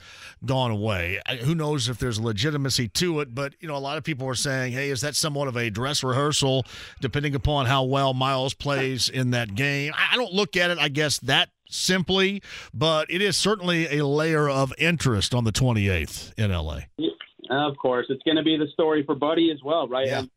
gone 0.45 0.71
away. 0.71 1.21
Who 1.41 1.55
knows 1.55 1.87
if 1.87 1.99
there's 1.99 2.19
legitimacy 2.19 2.89
to 2.89 3.21
it? 3.21 3.33
But 3.33 3.53
you 3.59 3.67
know, 3.67 3.77
a 3.77 3.79
lot 3.79 3.97
of 3.97 4.03
people 4.03 4.27
are 4.27 4.35
saying, 4.35 4.73
hey, 4.73 4.89
is 4.89 5.01
that 5.01 5.15
somewhat 5.15 5.47
of 5.47 5.55
a 5.55 5.69
dress 5.69 6.03
rehearsal, 6.03 6.65
depending 6.99 7.33
upon 7.33 7.65
how 7.65 7.83
well 7.83 8.13
Miles 8.13 8.53
plays 8.53 9.07
in 9.07 9.31
that 9.31 9.55
game? 9.55 9.93
I 9.95 10.17
don't 10.17 10.33
look 10.33 10.57
at 10.57 10.69
it, 10.69 10.79
I 10.79 10.89
guess 10.89 11.19
that 11.19 11.49
simply, 11.69 12.41
but 12.73 13.09
it 13.11 13.21
is 13.21 13.37
certainly 13.37 13.97
a 13.97 14.05
layer 14.05 14.49
of 14.49 14.73
interest 14.77 15.33
on 15.33 15.43
the 15.43 15.51
28th 15.51 16.33
in 16.37 16.51
LA. 16.51 16.81
Of 17.49 17.77
course, 17.77 18.07
it's 18.09 18.23
going 18.23 18.37
to 18.37 18.43
be 18.43 18.57
the 18.57 18.67
story 18.73 19.03
for 19.03 19.15
Buddy 19.15 19.51
as 19.51 19.61
well, 19.63 19.87
right? 19.87 20.07
Yeah. 20.07 20.19
And 20.19 20.29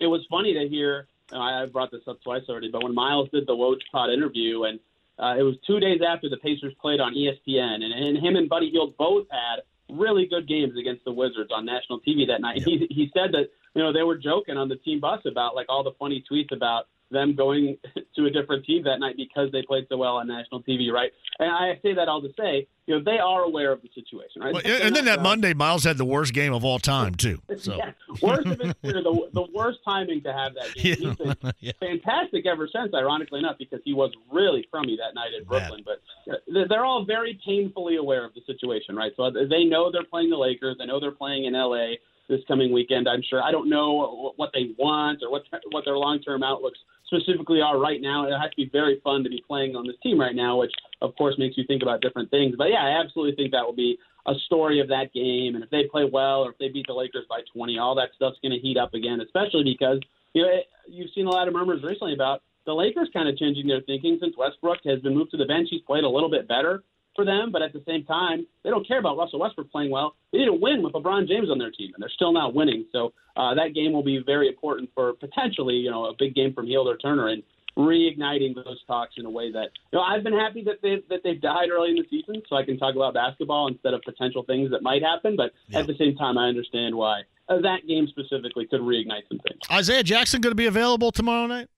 it 0.00 0.06
was 0.06 0.24
funny 0.30 0.54
to 0.54 0.68
hear. 0.68 1.06
I 1.32 1.62
I 1.62 1.66
brought 1.66 1.90
this 1.90 2.02
up 2.08 2.20
twice 2.22 2.42
already, 2.48 2.70
but 2.70 2.82
when 2.82 2.94
Miles 2.94 3.28
did 3.30 3.46
the 3.46 3.52
Woj 3.52 3.78
Pod 3.92 4.10
interview, 4.10 4.64
and 4.64 4.80
uh, 5.18 5.36
it 5.38 5.42
was 5.42 5.54
two 5.66 5.78
days 5.78 6.00
after 6.06 6.28
the 6.28 6.38
Pacers 6.38 6.74
played 6.80 7.00
on 7.00 7.14
ESPN, 7.14 7.84
and, 7.84 7.92
and 7.92 8.18
him 8.18 8.36
and 8.36 8.48
Buddy 8.48 8.70
Hield 8.70 8.96
both 8.96 9.26
had 9.30 9.62
really 9.90 10.26
good 10.26 10.48
games 10.48 10.76
against 10.78 11.04
the 11.04 11.12
Wizards 11.12 11.50
on 11.54 11.64
national 11.66 12.00
TV 12.00 12.26
that 12.26 12.40
night. 12.40 12.62
He 12.62 12.86
he 12.90 13.10
said 13.14 13.32
that 13.32 13.50
you 13.74 13.82
know 13.82 13.92
they 13.92 14.02
were 14.02 14.16
joking 14.16 14.56
on 14.56 14.68
the 14.68 14.76
team 14.76 15.00
bus 15.00 15.20
about 15.26 15.54
like 15.54 15.66
all 15.68 15.84
the 15.84 15.92
funny 15.98 16.24
tweets 16.30 16.52
about 16.52 16.86
them 17.10 17.34
going 17.34 17.76
to 18.16 18.26
a 18.26 18.30
different 18.30 18.64
team 18.64 18.84
that 18.84 18.98
night 19.00 19.16
because 19.16 19.50
they 19.52 19.62
played 19.62 19.86
so 19.88 19.96
well 19.96 20.16
on 20.16 20.28
national 20.28 20.62
TV, 20.62 20.90
right? 20.92 21.10
And 21.38 21.50
I 21.50 21.78
say 21.82 21.94
that 21.94 22.08
all 22.08 22.22
to 22.22 22.28
say, 22.38 22.66
you 22.86 22.96
know, 22.98 23.04
they 23.04 23.18
are 23.18 23.42
aware 23.42 23.72
of 23.72 23.82
the 23.82 23.88
situation, 23.94 24.42
right? 24.42 24.52
Well, 24.52 24.62
and 24.82 24.94
then 24.96 25.04
that. 25.04 25.22
Monday, 25.22 25.54
Miles 25.54 25.84
had 25.84 25.96
the 25.98 26.04
worst 26.04 26.32
game 26.34 26.52
of 26.52 26.64
all 26.64 26.78
time 26.78 27.14
too. 27.14 27.40
So 27.58 27.76
Yeah, 27.76 27.92
worst 28.22 28.46
of 28.46 28.58
his 28.58 28.72
career, 28.82 29.02
the, 29.02 29.28
the 29.34 29.46
worst 29.54 29.80
timing 29.84 30.22
to 30.22 30.32
have 30.32 30.54
that 30.54 30.74
game. 30.74 30.96
He's 30.96 31.16
been 31.16 31.36
Yeah. 31.60 31.72
fantastic 31.78 32.46
ever 32.46 32.68
since, 32.74 32.94
ironically 32.94 33.38
enough, 33.40 33.56
because 33.58 33.80
he 33.84 33.92
was 33.92 34.10
really 34.32 34.66
crummy 34.70 34.96
that 34.96 35.14
night 35.14 35.30
in 35.38 35.44
Brooklyn. 35.44 35.82
But 35.84 36.00
uh, 36.32 36.36
they're- 36.52 36.68
they're 36.68 36.84
all 36.84 37.04
very 37.04 37.38
painfully 37.44 37.96
aware 37.96 38.24
of 38.24 38.32
the 38.34 38.40
situation, 38.46 38.96
right? 38.96 39.12
So 39.16 39.30
they 39.30 39.64
know 39.64 39.90
they're 39.92 40.04
playing 40.04 40.30
the 40.30 40.36
Lakers. 40.38 40.76
They 40.78 40.86
know 40.86 41.00
they're 41.00 41.10
playing 41.10 41.44
in 41.44 41.54
L.A. 41.54 41.98
this 42.30 42.40
coming 42.48 42.72
weekend. 42.72 43.08
I'm 43.08 43.22
sure. 43.28 43.42
I 43.42 43.50
don't 43.50 43.68
know 43.68 44.32
what 44.36 44.50
they 44.54 44.70
want 44.78 45.22
or 45.22 45.30
what 45.30 45.42
what 45.70 45.84
their 45.84 45.96
long 45.96 46.20
term 46.20 46.42
outlooks 46.42 46.78
specifically 47.06 47.60
are 47.60 47.78
right 47.78 48.00
now. 48.00 48.26
It 48.26 48.32
has 48.32 48.50
to 48.50 48.56
be 48.56 48.70
very 48.72 49.00
fun 49.02 49.24
to 49.24 49.30
be 49.30 49.42
playing 49.46 49.76
on 49.76 49.86
this 49.86 49.96
team 50.02 50.18
right 50.18 50.34
now, 50.34 50.58
which 50.58 50.72
of 51.02 51.14
course 51.16 51.34
makes 51.38 51.58
you 51.58 51.64
think 51.66 51.82
about 51.82 52.00
different 52.00 52.30
things. 52.30 52.54
But 52.56 52.70
yeah, 52.70 52.82
I 52.82 53.00
absolutely 53.04 53.34
think 53.36 53.52
that 53.52 53.66
will 53.66 53.74
be 53.74 53.98
a 54.26 54.34
story 54.46 54.80
of 54.80 54.88
that 54.88 55.12
game. 55.12 55.54
And 55.54 55.64
if 55.64 55.70
they 55.70 55.84
play 55.90 56.08
well 56.10 56.42
or 56.42 56.50
if 56.52 56.58
they 56.58 56.68
beat 56.68 56.86
the 56.86 56.94
Lakers 56.94 57.24
by 57.28 57.40
20, 57.52 57.78
all 57.78 57.94
that 57.96 58.10
stuff's 58.14 58.38
going 58.42 58.52
to 58.52 58.58
heat 58.58 58.76
up 58.76 58.94
again, 58.94 59.20
especially 59.20 59.64
because 59.64 60.00
you 60.32 60.42
know 60.42 60.48
it, 60.48 60.66
you've 60.88 61.10
seen 61.14 61.26
a 61.26 61.30
lot 61.30 61.48
of 61.48 61.54
murmurs 61.54 61.82
recently 61.82 62.14
about 62.14 62.42
the 62.66 62.72
Lakers 62.72 63.08
kind 63.12 63.28
of 63.28 63.36
changing 63.36 63.66
their 63.66 63.80
thinking 63.80 64.18
since 64.20 64.36
Westbrook 64.36 64.78
has 64.84 65.00
been 65.00 65.14
moved 65.14 65.32
to 65.32 65.36
the 65.36 65.46
bench. 65.46 65.68
He's 65.70 65.82
played 65.82 66.04
a 66.04 66.08
little 66.08 66.30
bit 66.30 66.46
better 66.46 66.84
for 67.16 67.24
them, 67.24 67.50
but 67.52 67.62
at 67.62 67.72
the 67.72 67.82
same 67.86 68.04
time, 68.04 68.46
they 68.62 68.70
don't 68.70 68.86
care 68.86 68.98
about 68.98 69.16
Russell 69.16 69.40
Westbrook 69.40 69.70
playing 69.70 69.90
well. 69.90 70.14
They 70.32 70.38
need 70.38 70.46
to 70.46 70.54
win 70.54 70.82
with 70.82 70.92
LeBron 70.92 71.28
James 71.28 71.50
on 71.50 71.58
their 71.58 71.70
team, 71.70 71.90
and 71.94 72.02
they're 72.02 72.10
still 72.14 72.32
not 72.32 72.54
winning. 72.54 72.86
So 72.92 73.12
uh, 73.36 73.54
that 73.54 73.74
game 73.74 73.92
will 73.92 74.02
be 74.02 74.22
very 74.24 74.48
important 74.48 74.90
for 74.94 75.14
potentially, 75.14 75.74
you 75.74 75.90
know, 75.90 76.06
a 76.06 76.14
big 76.18 76.34
game 76.34 76.54
from 76.54 76.66
Hield 76.66 76.88
or 76.88 76.96
Turner 76.96 77.28
and 77.28 77.42
reigniting 77.76 78.54
those 78.54 78.82
talks 78.86 79.14
in 79.16 79.26
a 79.26 79.30
way 79.30 79.52
that 79.52 79.68
you 79.92 79.98
know 79.98 80.00
I've 80.00 80.24
been 80.24 80.32
happy 80.32 80.62
that 80.64 80.82
they 80.82 81.02
that 81.08 81.20
they've 81.22 81.40
died 81.40 81.70
early 81.70 81.90
in 81.90 81.96
the 81.96 82.06
season, 82.10 82.42
so 82.48 82.56
I 82.56 82.64
can 82.64 82.78
talk 82.78 82.96
about 82.96 83.14
basketball 83.14 83.68
instead 83.68 83.94
of 83.94 84.02
potential 84.02 84.42
things 84.42 84.70
that 84.72 84.82
might 84.82 85.02
happen. 85.02 85.36
But 85.36 85.52
at 85.72 85.86
the 85.86 85.94
same 85.96 86.16
time, 86.16 86.36
I 86.36 86.48
understand 86.48 86.94
why 86.94 87.22
uh, 87.48 87.60
that 87.60 87.86
game 87.86 88.06
specifically 88.08 88.66
could 88.66 88.80
reignite 88.80 89.28
some 89.28 89.38
things. 89.38 89.60
Isaiah 89.70 90.02
Jackson 90.02 90.40
going 90.40 90.52
to 90.52 90.56
be 90.56 90.66
available 90.66 91.10
tomorrow 91.10 91.46
night? 91.46 91.68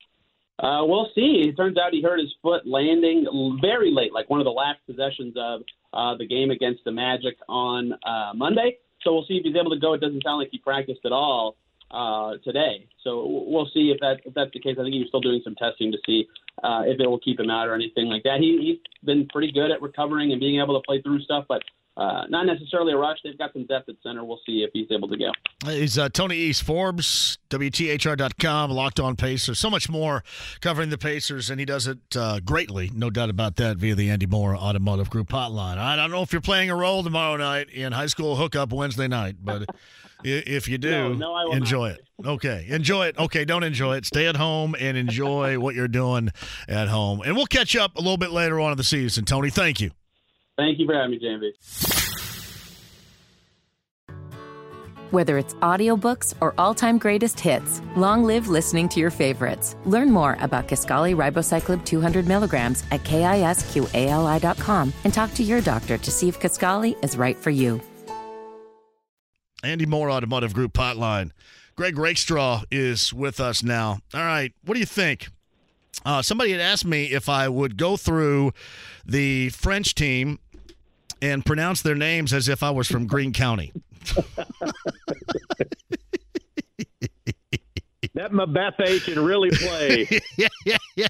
Uh, 0.58 0.84
we'll 0.84 1.08
see. 1.14 1.48
It 1.48 1.56
turns 1.56 1.76
out 1.78 1.92
he 1.92 2.02
hurt 2.02 2.20
his 2.20 2.32
foot 2.42 2.66
landing 2.66 3.58
very 3.60 3.90
late, 3.92 4.12
like 4.12 4.30
one 4.30 4.40
of 4.40 4.44
the 4.44 4.50
last 4.50 4.78
possessions 4.86 5.34
of 5.36 5.62
uh, 5.92 6.16
the 6.16 6.26
game 6.26 6.50
against 6.50 6.84
the 6.84 6.92
Magic 6.92 7.36
on 7.48 7.92
uh, 8.04 8.32
Monday. 8.34 8.78
So 9.02 9.12
we'll 9.12 9.24
see 9.26 9.34
if 9.34 9.44
he's 9.44 9.56
able 9.56 9.70
to 9.70 9.80
go. 9.80 9.94
It 9.94 10.00
doesn't 10.00 10.22
sound 10.22 10.38
like 10.38 10.50
he 10.52 10.58
practiced 10.58 11.00
at 11.04 11.12
all 11.12 11.56
uh, 11.90 12.34
today. 12.44 12.86
So 13.02 13.44
we'll 13.46 13.68
see 13.74 13.90
if 13.90 14.00
that 14.00 14.20
if 14.24 14.34
that's 14.34 14.50
the 14.52 14.60
case. 14.60 14.76
I 14.78 14.82
think 14.82 14.94
he 14.94 15.00
was 15.00 15.08
still 15.08 15.20
doing 15.20 15.40
some 15.44 15.54
testing 15.56 15.90
to 15.92 15.98
see 16.06 16.28
uh, 16.62 16.82
if 16.86 17.00
it 17.00 17.06
will 17.06 17.18
keep 17.18 17.40
him 17.40 17.50
out 17.50 17.68
or 17.68 17.74
anything 17.74 18.06
like 18.06 18.22
that. 18.22 18.38
He, 18.40 18.58
he's 18.62 19.06
been 19.06 19.26
pretty 19.28 19.52
good 19.52 19.70
at 19.70 19.82
recovering 19.82 20.32
and 20.32 20.40
being 20.40 20.60
able 20.60 20.80
to 20.80 20.84
play 20.86 21.02
through 21.02 21.20
stuff, 21.22 21.44
but 21.48 21.62
uh, 21.96 22.22
not 22.28 22.46
necessarily 22.46 22.92
a 22.92 22.96
rush. 22.96 23.18
They've 23.22 23.36
got 23.36 23.52
some 23.52 23.66
depth 23.66 23.88
at 23.88 23.96
center. 24.02 24.24
We'll 24.24 24.40
see 24.46 24.62
if 24.62 24.70
he's 24.72 24.86
able 24.90 25.08
to 25.08 25.16
go. 25.16 25.30
He's 25.70 25.98
uh, 25.98 26.08
Tony 26.08 26.36
East, 26.36 26.62
Forbes, 26.62 27.38
WTHR.com, 27.50 28.70
Locked 28.70 28.98
On 29.00 29.14
Pacers, 29.16 29.58
so 29.58 29.68
much 29.70 29.88
more 29.90 30.24
covering 30.60 30.90
the 30.90 30.98
Pacers, 30.98 31.50
and 31.50 31.60
he 31.60 31.66
does 31.66 31.86
it 31.86 31.98
uh, 32.16 32.40
greatly, 32.40 32.90
no 32.94 33.10
doubt 33.10 33.30
about 33.30 33.56
that, 33.56 33.76
via 33.76 33.94
the 33.94 34.10
Andy 34.10 34.26
Moore 34.26 34.56
Automotive 34.56 35.10
Group 35.10 35.28
hotline. 35.28 35.78
I 35.78 35.96
don't 35.96 36.10
know 36.10 36.22
if 36.22 36.32
you're 36.32 36.40
playing 36.40 36.70
a 36.70 36.76
role 36.76 37.02
tomorrow 37.02 37.36
night 37.36 37.68
in 37.70 37.92
high 37.92 38.06
school 38.06 38.36
hookup 38.36 38.72
Wednesday 38.72 39.08
night, 39.08 39.36
but 39.42 39.66
if 40.24 40.68
you 40.68 40.78
do, 40.78 41.14
No, 41.14 41.44
no, 41.44 41.52
enjoy 41.52 41.90
not. 41.90 41.98
it. 41.98 42.06
Okay, 42.24 42.66
enjoy 42.68 43.06
it. 43.06 43.18
Okay, 43.18 43.44
don't 43.44 43.64
enjoy 43.64 43.96
it. 43.96 44.06
Stay 44.06 44.26
at 44.26 44.36
home 44.36 44.74
and 44.78 44.96
enjoy 44.96 45.58
what 45.58 45.74
you're 45.74 45.88
doing 45.88 46.30
at 46.68 46.88
home. 46.88 47.20
And 47.24 47.36
we'll 47.36 47.46
catch 47.46 47.74
up 47.76 47.96
a 47.96 47.98
little 47.98 48.16
bit 48.16 48.30
later 48.30 48.60
on 48.60 48.70
in 48.72 48.78
the 48.78 48.84
season. 48.84 49.24
Tony, 49.24 49.50
thank 49.50 49.80
you. 49.80 49.90
Thank 50.56 50.78
you 50.78 50.86
for 50.86 50.94
having 50.94 51.12
me, 51.12 51.18
JMV. 51.18 51.52
Whether 55.10 55.36
it's 55.36 55.52
audiobooks 55.54 56.34
or 56.40 56.54
all-time 56.56 56.96
greatest 56.96 57.38
hits, 57.38 57.82
long 57.96 58.24
live 58.24 58.48
listening 58.48 58.88
to 58.90 59.00
your 59.00 59.10
favorites. 59.10 59.76
Learn 59.84 60.10
more 60.10 60.38
about 60.40 60.68
Kisqali 60.68 61.14
Ribociclib 61.14 61.84
200 61.84 62.26
milligrams 62.26 62.82
at 62.90 63.02
kisqali.com 63.02 64.92
and 65.04 65.12
talk 65.12 65.34
to 65.34 65.42
your 65.42 65.60
doctor 65.60 65.98
to 65.98 66.10
see 66.10 66.28
if 66.28 66.40
Kisqali 66.40 67.02
is 67.04 67.18
right 67.18 67.36
for 67.36 67.50
you. 67.50 67.80
Andy 69.62 69.84
Moore 69.86 70.10
Automotive 70.10 70.54
Group 70.54 70.72
hotline. 70.72 71.30
Greg 71.76 71.98
Rakestraw 71.98 72.62
is 72.70 73.12
with 73.12 73.38
us 73.38 73.62
now. 73.62 73.98
All 74.14 74.20
right, 74.20 74.52
what 74.64 74.74
do 74.74 74.80
you 74.80 74.86
think? 74.86 75.28
Uh, 76.04 76.22
somebody 76.22 76.52
had 76.52 76.60
asked 76.60 76.84
me 76.84 77.12
if 77.12 77.28
I 77.28 77.48
would 77.48 77.76
go 77.76 77.96
through 77.96 78.52
the 79.04 79.50
French 79.50 79.94
team 79.94 80.38
and 81.20 81.44
pronounce 81.44 81.82
their 81.82 81.94
names 81.94 82.32
as 82.32 82.48
if 82.48 82.62
I 82.62 82.70
was 82.70 82.88
from 82.88 83.06
Greene 83.06 83.32
County. 83.32 83.72
That 88.14 88.30
Mbappe 88.32 89.04
can 89.04 89.24
really 89.24 89.50
play. 89.50 90.06
yeah, 90.36 90.48
yeah, 90.66 90.76
yeah. 90.96 91.06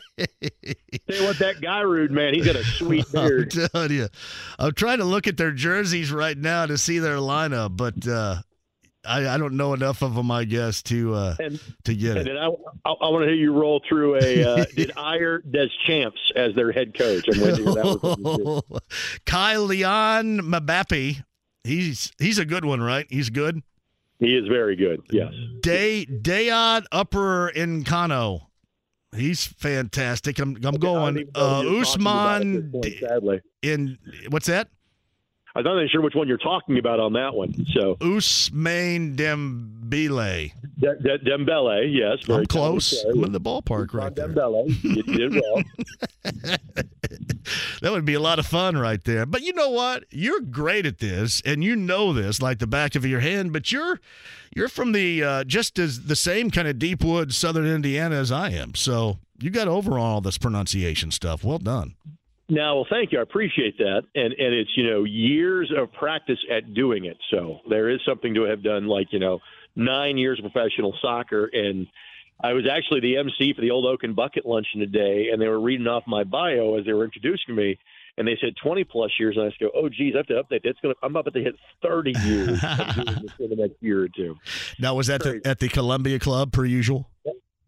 tell 1.08 1.16
you 1.16 1.24
what, 1.24 1.38
that 1.40 1.60
guy 1.60 1.80
rude 1.80 2.12
man, 2.12 2.34
he's 2.34 2.46
got 2.46 2.54
a 2.54 2.62
sweet 2.62 3.04
beard. 3.12 3.52
I'm 3.56 3.68
telling 3.68 3.92
you, 3.92 4.08
I'm 4.58 4.72
trying 4.72 4.98
to 4.98 5.04
look 5.04 5.26
at 5.26 5.36
their 5.36 5.50
jerseys 5.50 6.12
right 6.12 6.38
now 6.38 6.66
to 6.66 6.78
see 6.78 7.00
their 7.00 7.16
lineup, 7.16 7.76
but 7.76 8.06
uh, 8.06 8.42
I, 9.05 9.34
I 9.34 9.38
don't 9.38 9.57
know 9.57 9.74
enough 9.74 10.03
of 10.03 10.14
them, 10.14 10.30
I 10.30 10.44
guess, 10.44 10.82
to 10.84 11.14
uh, 11.14 11.36
And 11.40 11.61
to 11.84 11.94
get 11.94 12.16
it. 12.16 12.36
I, 12.36 12.46
I, 12.46 12.92
I 12.92 13.09
want 13.09 13.22
to 13.22 13.26
hear 13.26 13.34
you 13.34 13.53
roll 13.53 13.82
through 13.88 14.16
a 14.16 14.44
uh, 14.44 14.64
did 14.76 14.92
Iyer 14.96 15.40
Deschamps 15.40 16.20
as 16.36 16.55
their 16.55 16.72
head 16.72 16.96
coach. 16.96 17.26
I'm 17.32 17.40
waiting 17.40 17.64
that 17.64 18.80
Kyle 19.26 19.64
Leon 19.64 20.40
Mbappe, 20.40 21.24
he's 21.64 22.12
he's 22.18 22.38
a 22.38 22.44
good 22.44 22.64
one, 22.64 22.80
right? 22.80 23.07
He's 23.09 23.30
good. 23.30 23.62
He 24.20 24.36
is 24.36 24.46
very 24.46 24.76
good. 24.76 25.00
Yes. 25.11 25.32
Day 25.61 26.07
Dayad 26.07 26.84
Upper 26.92 27.50
Incano. 27.57 28.42
He's 29.14 29.44
fantastic. 29.44 30.38
I'm, 30.38 30.55
I'm 30.57 30.61
don't 30.61 30.80
going 30.80 31.28
uh, 31.34 31.62
who 31.62 31.72
you're 31.76 31.84
talking 31.84 32.00
about 32.03 32.36
at 32.36 32.44
this 32.44 32.57
Usman 32.57 32.70
point, 32.72 32.94
sadly. 33.00 33.40
in 33.62 33.98
what's 34.30 34.46
that? 34.46 34.68
I'm 35.55 35.64
not 35.64 35.76
even 35.76 35.88
sure 35.88 36.00
which 36.00 36.14
one 36.14 36.28
you're 36.28 36.38
talking 36.38 36.78
about 36.78 37.00
on 37.00 37.12
that 37.14 37.34
one. 37.34 37.66
So 37.74 37.96
Usman 38.00 39.16
Dembele. 39.16 40.53
De- 40.78 40.96
De- 40.96 41.18
Dembele, 41.18 41.94
yes, 41.94 42.24
very 42.26 42.40
I'm 42.40 42.46
close. 42.46 43.05
I'm 43.05 43.22
in 43.24 43.32
the 43.32 43.40
ballpark 43.40 43.92
right 43.92 44.14
there. 44.14 44.28
Dembele, 44.28 44.82
you 44.82 45.03
did 45.03 45.34
well. 45.34 45.62
That 47.80 47.90
would 47.90 48.05
be 48.05 48.14
a 48.14 48.20
lot 48.20 48.38
of 48.38 48.46
fun 48.46 48.76
right 48.76 49.03
there. 49.03 49.26
But 49.26 49.42
you 49.42 49.53
know 49.53 49.70
what? 49.70 50.05
You're 50.11 50.40
great 50.40 50.86
at 50.86 50.98
this, 50.98 51.42
and 51.44 51.64
you 51.64 51.74
know 51.74 52.12
this 52.12 52.40
like 52.40 52.61
the 52.61 52.66
back 52.66 52.94
of 52.94 53.05
your 53.05 53.18
hand. 53.20 53.53
But 53.53 53.72
you're 53.72 54.00
you're 54.55 54.68
from 54.68 54.92
the 54.92 55.22
uh, 55.24 55.44
just 55.44 55.78
as 55.80 56.05
the 56.05 56.14
same 56.16 56.50
kind 56.53 56.68
of 56.68 56.78
deep 56.78 57.03
woods, 57.03 57.36
southern 57.36 57.66
Indiana 57.66 58.14
as 58.16 58.30
I 58.30 58.50
am. 58.50 58.76
So 58.76 59.18
you 59.40 59.50
got 59.50 59.66
over 59.66 59.98
all 59.98 60.20
this 60.20 60.38
pronunciation 60.38 61.11
stuff. 61.11 61.42
Well 61.42 61.59
done. 61.59 61.94
No, 62.49 62.76
well, 62.76 62.86
thank 62.90 63.12
you. 63.12 63.18
I 63.18 63.22
appreciate 63.22 63.78
that, 63.78 64.03
and 64.14 64.32
and 64.32 64.55
it's 64.55 64.70
you 64.76 64.90
know 64.90 65.05
years 65.05 65.72
of 65.76 65.93
practice 65.93 66.38
at 66.51 66.74
doing 66.74 67.05
it. 67.05 67.16
So 67.30 67.61
there 67.68 67.88
is 67.88 68.01
something 68.07 68.34
to 68.34 68.43
have 68.43 68.62
done, 68.62 68.86
like 68.86 69.12
you 69.12 69.18
know 69.18 69.40
nine 69.76 70.18
years 70.18 70.38
of 70.38 70.53
professional 70.53 70.95
soccer, 71.01 71.47
and 71.47 71.86
I 72.43 72.53
was 72.53 72.64
actually 72.70 73.01
the 73.01 73.16
MC 73.16 73.55
for 73.55 73.61
the 73.61 73.70
Old 73.70 73.86
Oaken 73.86 74.14
Bucket 74.14 74.45
luncheon 74.45 74.80
today, 74.80 75.28
and 75.32 75.40
they 75.40 75.49
were 75.49 75.61
reading 75.61 75.86
off 75.86 76.03
my 76.07 76.24
bio 76.24 76.76
as 76.78 76.84
they 76.84 76.93
were 76.93 77.05
introducing 77.05 77.55
me, 77.55 77.78
and 78.18 78.26
they 78.26 78.36
said 78.40 78.55
twenty 78.62 78.84
plus 78.84 79.12
years, 79.18 79.36
and 79.36 79.47
I 79.47 79.49
just 79.49 79.61
go, 79.61 79.70
oh 79.74 79.88
geez, 79.88 80.14
I 80.14 80.18
have 80.18 80.26
to 80.26 80.43
update. 80.43 80.62
That's 80.64 80.78
gonna 80.82 80.95
I'm 81.03 81.14
about 81.14 81.32
to 81.32 81.40
hit 81.40 81.55
thirty 81.80 82.12
years 82.24 82.62
of 82.78 82.99
in 83.38 83.51
the 83.51 83.57
next 83.57 83.76
year 83.80 84.03
or 84.03 84.09
two. 84.09 84.36
Now 84.78 84.95
was 84.95 85.07
that 85.07 85.22
the, 85.22 85.40
at 85.45 85.61
the 85.61 85.68
Columbia 85.68 86.18
Club 86.18 86.53
per 86.53 86.64
usual? 86.64 87.09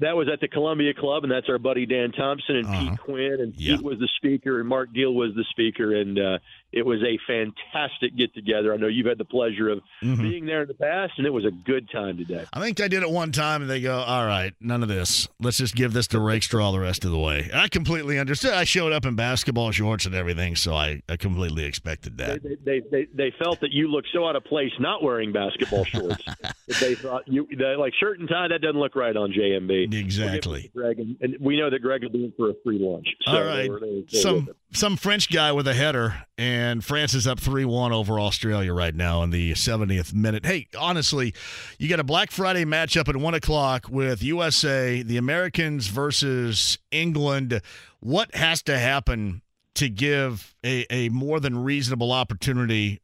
That 0.01 0.17
was 0.17 0.29
at 0.33 0.41
the 0.41 0.49
Columbia 0.49 0.93
Club, 0.93 1.23
and 1.23 1.31
that's 1.33 1.49
our 1.49 1.59
buddy 1.59 1.87
Dan 1.87 2.11
Thompson 2.13 2.57
and 2.57 2.67
Uh-huh. 2.67 2.91
Pete 2.91 2.99
Quinn, 3.01 3.37
and 3.41 3.55
Yeah. 3.57 3.77
Pete 3.77 3.85
was 3.85 3.99
the 4.01 4.09
speaker, 4.17 4.59
and 4.59 4.69
Mark 4.69 4.93
Deal 4.93 5.15
was 5.15 5.35
the 5.37 5.45
speaker, 5.51 5.95
and 5.95 6.19
uh, 6.19 6.39
it 6.75 6.85
was 6.85 7.01
a 7.03 7.19
fantastic 7.27 8.17
get 8.17 8.35
together. 8.35 8.75
I 8.75 8.77
know 8.77 8.87
you've 8.89 9.07
had 9.07 9.19
the 9.19 9.25
pleasure 9.25 9.69
of 9.69 9.81
Mhm. 10.03 10.23
being 10.23 10.47
there 10.47 10.63
in 10.63 10.69
the 10.69 10.75
past, 10.75 11.13
and 11.19 11.27
it 11.27 11.31
was 11.31 11.45
a 11.45 11.51
good 11.51 11.89
time 11.91 12.17
today. 12.19 12.45
I 12.53 12.61
think 12.61 12.81
I 12.81 12.89
did 12.89 13.03
it 13.03 13.11
one 13.11 13.33
time, 13.33 13.63
and 13.63 13.71
they 13.71 13.81
go, 13.81 13.97
"All 13.99 14.27
right, 14.27 14.53
none 14.61 14.83
of 14.83 14.89
this. 14.89 15.29
Let's 15.41 15.59
just 15.59 15.75
give 15.77 15.93
this 15.93 16.07
to 16.09 16.19
Rakestraw 16.21 16.73
the 16.73 16.81
rest 16.81 17.05
of 17.05 17.11
the 17.11 17.19
way." 17.19 17.49
And 17.51 17.61
I 17.61 17.69
completely 17.69 18.19
understood. 18.19 18.53
I 18.53 18.65
showed 18.65 18.93
up 18.93 19.05
in 19.07 19.15
basketball 19.15 19.71
shorts 19.73 20.07
and 20.07 20.15
everything, 20.15 20.57
so 20.57 20.75
I, 20.75 21.01
I 21.09 21.17
completely 21.17 21.65
expected 21.65 22.19
that. 22.19 22.43
They, 22.43 22.57
they, 22.65 22.81
they, 22.91 23.07
they 23.15 23.31
felt 23.39 23.61
that 23.61 23.71
you 23.71 23.89
looked 23.89 24.09
so 24.13 24.27
out 24.29 24.37
of 24.37 24.45
place 24.45 24.73
not 24.81 25.03
wearing 25.03 25.33
basketball 25.33 25.85
shorts 25.85 26.25
they 26.81 26.95
thought 26.95 27.23
you 27.29 27.47
like 27.79 27.93
shirt 28.01 28.19
and 28.19 28.29
tie 28.29 28.49
that 28.49 28.61
doesn't 28.61 28.79
look 28.81 28.97
right 28.97 29.17
on 29.17 29.33
JMV. 29.33 29.93
Exactly. 29.95 30.71
Greg, 30.75 30.99
and, 30.99 31.17
and 31.21 31.37
we 31.41 31.57
know 31.57 31.71
that 31.71 31.81
Greg 31.83 32.03
will 32.03 32.11
be 32.11 32.25
in 32.25 32.33
for 32.37 32.51
a 32.51 32.55
free 32.65 32.79
lunch. 32.81 33.07
So 33.27 33.33
All 33.33 33.45
right. 33.45 33.63
they 33.63 33.69
were- 33.69 33.81
they 33.81 33.87
were 33.87 34.03
Some. 34.09 34.49
Some 34.75 34.97
French 34.97 35.31
guy 35.31 35.53
with 35.53 35.69
a 35.69 35.75
header, 35.75 36.25
and 36.37 36.85
France 36.85 37.15
is 37.15 37.27
up 37.27 37.39
three 37.39 37.65
one 37.65 37.93
over 37.93 38.19
Australia 38.19 38.73
right 38.73 38.95
now 38.95 39.23
in 39.23 39.31
the 39.31 39.53
70th 39.53 40.13
minute. 40.13 40.45
Hey, 40.45 40.69
honestly, 40.79 41.35
you 41.79 41.89
got 41.89 42.01
a 42.01 42.05
Black 42.05 42.31
Friday 42.31 42.65
matchup 42.65 43.09
at 43.09 43.17
one 43.17 43.35
o'clock 43.35 43.87
with 43.89 44.23
USA, 44.23 45.03
the 45.03 45.17
Americans 45.17 45.87
versus 45.87 46.79
England. 46.91 47.61
What 48.01 48.35
has 48.35 48.63
to 48.63 48.79
happen 48.79 49.43
to 49.75 49.89
give 49.89 50.55
a, 50.65 50.87
a 50.93 51.09
more 51.09 51.41
than 51.41 51.63
reasonable 51.63 52.13
opportunity 52.13 53.01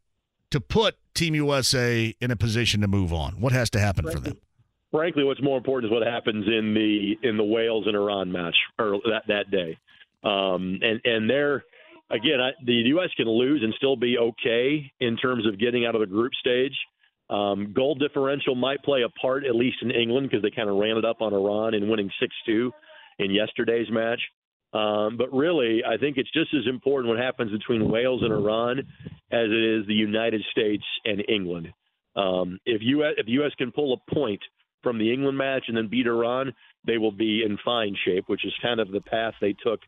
to 0.51 0.61
put 0.61 0.97
Team 1.15 1.35
USA 1.35 2.15
in 2.21 2.31
a 2.31 2.37
position 2.37 2.81
to 2.81 2.89
move 2.89 3.13
on? 3.13 3.41
What 3.41 3.53
has 3.53 3.71
to 3.71 3.81
happen 3.81 4.11
for 4.11 4.19
them? 4.19 4.39
frankly, 4.91 5.25
what's 5.25 5.43
more 5.43 5.57
important 5.57 5.93
is 5.93 5.97
what 5.97 6.07
happens 6.07 6.47
in 6.47 6.75
the 6.75 7.29
in 7.29 7.37
the 7.37 7.45
Wales 7.45 7.85
and 7.87 7.97
Iran 7.97 8.33
match 8.33 8.57
or 8.79 8.99
that 9.09 9.23
that 9.29 9.51
day. 9.51 9.79
Um, 10.23 10.79
and 10.83 11.01
and 11.05 11.31
they're 11.31 11.65
again, 12.11 12.41
I, 12.41 12.51
the 12.65 12.73
U.S. 12.73 13.11
can 13.17 13.29
lose 13.29 13.63
and 13.63 13.73
still 13.77 13.97
be 13.97 14.19
okay 14.19 14.93
in 15.01 15.17
terms 15.17 15.47
of 15.47 15.59
getting 15.59 15.87
out 15.87 15.95
of 15.95 16.01
the 16.01 16.07
group 16.07 16.33
stage. 16.35 16.77
Um, 17.31 17.73
goal 17.75 17.95
differential 17.95 18.57
might 18.57 18.83
play 18.83 19.03
a 19.03 19.09
part, 19.21 19.45
at 19.47 19.55
least 19.55 19.79
in 19.83 19.91
England, 19.93 20.29
because 20.29 20.43
they 20.43 20.51
kind 20.51 20.69
of 20.69 20.77
ran 20.77 20.97
it 20.97 21.05
up 21.05 21.21
on 21.21 21.33
Iran 21.33 21.75
in 21.75 21.89
winning 21.89 22.11
six 22.21 22.35
two 22.45 22.73
in 23.19 23.31
yesterday's 23.31 23.87
match. 23.91 24.21
Um, 24.73 25.17
but 25.17 25.33
really, 25.33 25.83
I 25.85 25.97
think 25.97 26.17
it's 26.17 26.31
just 26.33 26.55
as 26.55 26.67
important 26.69 27.09
what 27.09 27.23
happens 27.23 27.51
between 27.51 27.91
Wales 27.91 28.23
and 28.23 28.33
Iran 28.33 28.79
as 29.31 29.47
it 29.47 29.81
is 29.81 29.87
the 29.87 29.95
United 29.95 30.43
States 30.51 30.85
and 31.05 31.23
England. 31.29 31.69
Um, 32.17 32.59
if 32.67 32.81
U.S. 32.83 33.15
if 33.17 33.27
U.S. 33.29 33.53
can 33.59 33.73
pull 33.73 33.95
a 33.95 34.15
point 34.15 34.41
from 34.83 34.99
the 34.99 35.13
England 35.13 35.39
match 35.39 35.65
and 35.69 35.77
then 35.77 35.89
beat 35.89 36.07
Iran, 36.07 36.53
they 36.87 36.99
will 36.99 37.13
be 37.13 37.43
in 37.45 37.59
fine 37.65 37.97
shape, 38.05 38.25
which 38.27 38.45
is 38.45 38.53
kind 38.63 38.81
of 38.81 38.91
the 38.91 39.01
path 39.01 39.35
they 39.41 39.55
took 39.65 39.81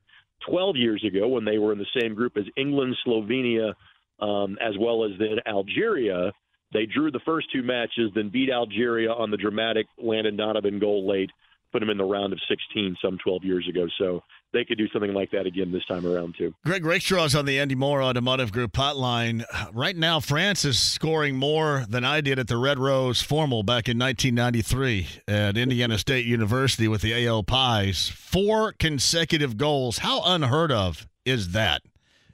12 0.48 0.76
years 0.76 1.04
ago 1.06 1.28
when 1.28 1.44
they 1.44 1.58
were 1.58 1.72
in 1.72 1.78
the 1.78 2.00
same 2.00 2.14
group 2.14 2.36
as 2.36 2.44
England, 2.56 2.96
Slovenia, 3.06 3.74
um, 4.20 4.56
as 4.60 4.74
well 4.78 5.04
as 5.04 5.12
then 5.18 5.38
Algeria. 5.46 6.32
They 6.72 6.86
drew 6.86 7.10
the 7.10 7.20
first 7.24 7.48
two 7.52 7.62
matches, 7.62 8.10
then 8.14 8.30
beat 8.30 8.50
Algeria 8.50 9.12
on 9.12 9.30
the 9.30 9.36
dramatic 9.36 9.86
Landon 9.98 10.36
Donovan 10.36 10.78
goal 10.78 11.06
late, 11.08 11.30
put 11.70 11.80
them 11.80 11.90
in 11.90 11.98
the 11.98 12.04
round 12.04 12.32
of 12.32 12.38
16 12.48 12.96
some 13.02 13.18
12 13.22 13.44
years 13.44 13.66
ago. 13.68 13.86
So 13.98 14.22
they 14.52 14.64
could 14.64 14.78
do 14.78 14.88
something 14.88 15.12
like 15.12 15.30
that 15.30 15.46
again 15.46 15.72
this 15.72 15.84
time 15.86 16.06
around, 16.06 16.34
too. 16.36 16.54
Greg 16.64 16.84
Rakestraw 16.84 17.24
is 17.24 17.34
on 17.34 17.46
the 17.46 17.58
Andy 17.58 17.74
Moore 17.74 18.02
Automotive 18.02 18.52
Group 18.52 18.72
hotline. 18.72 19.44
Right 19.72 19.96
now, 19.96 20.20
France 20.20 20.64
is 20.64 20.78
scoring 20.78 21.36
more 21.36 21.84
than 21.88 22.04
I 22.04 22.20
did 22.20 22.38
at 22.38 22.48
the 22.48 22.56
Red 22.56 22.78
Rose 22.78 23.22
Formal 23.22 23.62
back 23.62 23.88
in 23.88 23.98
1993 23.98 25.08
at 25.28 25.56
Indiana 25.56 25.98
State 25.98 26.26
University 26.26 26.88
with 26.88 27.02
the 27.02 27.26
AO 27.26 27.42
Pies. 27.42 28.08
Four 28.08 28.72
consecutive 28.72 29.56
goals. 29.56 29.98
How 29.98 30.22
unheard 30.24 30.70
of 30.70 31.06
is 31.24 31.52
that 31.52 31.82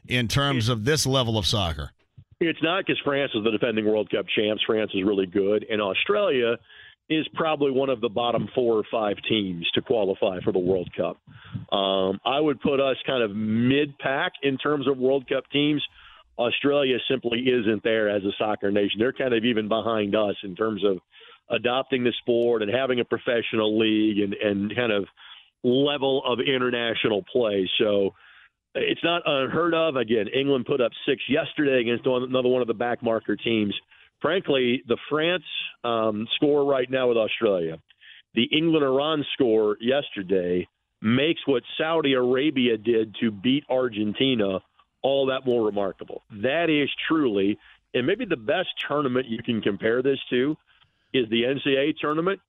in 0.06 0.28
terms 0.28 0.68
of 0.68 0.84
this 0.84 1.06
level 1.06 1.38
of 1.38 1.46
soccer? 1.46 1.90
It's 2.40 2.62
not 2.62 2.86
because 2.86 3.00
France 3.04 3.32
is 3.34 3.42
the 3.42 3.50
defending 3.50 3.84
World 3.84 4.10
Cup 4.10 4.26
champs. 4.36 4.62
France 4.64 4.92
is 4.94 5.02
really 5.04 5.26
good, 5.26 5.66
and 5.68 5.80
Australia 5.80 6.56
is 7.10 7.26
probably 7.34 7.70
one 7.70 7.88
of 7.88 8.00
the 8.00 8.08
bottom 8.08 8.48
four 8.54 8.74
or 8.74 8.84
five 8.90 9.16
teams 9.28 9.66
to 9.74 9.80
qualify 9.80 10.40
for 10.40 10.52
the 10.52 10.58
World 10.58 10.90
Cup. 10.94 11.16
Um, 11.72 12.20
I 12.24 12.38
would 12.38 12.60
put 12.60 12.80
us 12.80 12.96
kind 13.06 13.22
of 13.22 13.34
mid-pack 13.34 14.32
in 14.42 14.58
terms 14.58 14.86
of 14.86 14.98
World 14.98 15.28
Cup 15.28 15.44
teams. 15.50 15.82
Australia 16.38 16.98
simply 17.10 17.40
isn't 17.40 17.82
there 17.82 18.08
as 18.08 18.22
a 18.24 18.32
soccer 18.38 18.70
nation. 18.70 18.98
They're 18.98 19.12
kind 19.12 19.34
of 19.34 19.44
even 19.44 19.68
behind 19.68 20.14
us 20.14 20.36
in 20.44 20.54
terms 20.54 20.84
of 20.84 20.98
adopting 21.50 22.04
the 22.04 22.12
sport 22.20 22.62
and 22.62 22.70
having 22.70 23.00
a 23.00 23.04
professional 23.04 23.78
league 23.78 24.18
and, 24.18 24.34
and 24.34 24.76
kind 24.76 24.92
of 24.92 25.06
level 25.64 26.22
of 26.24 26.38
international 26.40 27.24
play. 27.32 27.68
So 27.78 28.10
it's 28.74 29.02
not 29.02 29.22
unheard 29.24 29.74
of. 29.74 29.96
Again, 29.96 30.26
England 30.28 30.66
put 30.66 30.80
up 30.80 30.92
six 31.06 31.22
yesterday 31.28 31.80
against 31.80 32.06
another 32.06 32.48
one 32.48 32.62
of 32.62 32.68
the 32.68 32.74
back 32.74 33.02
marker 33.02 33.34
teams. 33.34 33.74
Frankly, 34.20 34.82
the 34.86 34.98
France 35.08 35.44
um, 35.84 36.26
score 36.36 36.64
right 36.64 36.90
now 36.90 37.08
with 37.08 37.16
Australia, 37.16 37.78
the 38.34 38.44
England 38.44 38.84
Iran 38.84 39.24
score 39.34 39.76
yesterday 39.80 40.66
makes 41.00 41.40
what 41.46 41.62
Saudi 41.76 42.14
Arabia 42.14 42.76
did 42.76 43.14
to 43.20 43.30
beat 43.30 43.64
Argentina 43.70 44.60
all 45.02 45.26
that 45.26 45.46
more 45.46 45.64
remarkable. 45.64 46.22
That 46.42 46.68
is 46.68 46.90
truly, 47.06 47.58
and 47.94 48.06
maybe 48.06 48.24
the 48.24 48.36
best 48.36 48.68
tournament 48.86 49.26
you 49.26 49.42
can 49.42 49.62
compare 49.62 50.02
this 50.02 50.18
to 50.30 50.56
is 51.12 51.28
the 51.30 51.42
NCAA 51.44 51.96
tournament. 52.00 52.40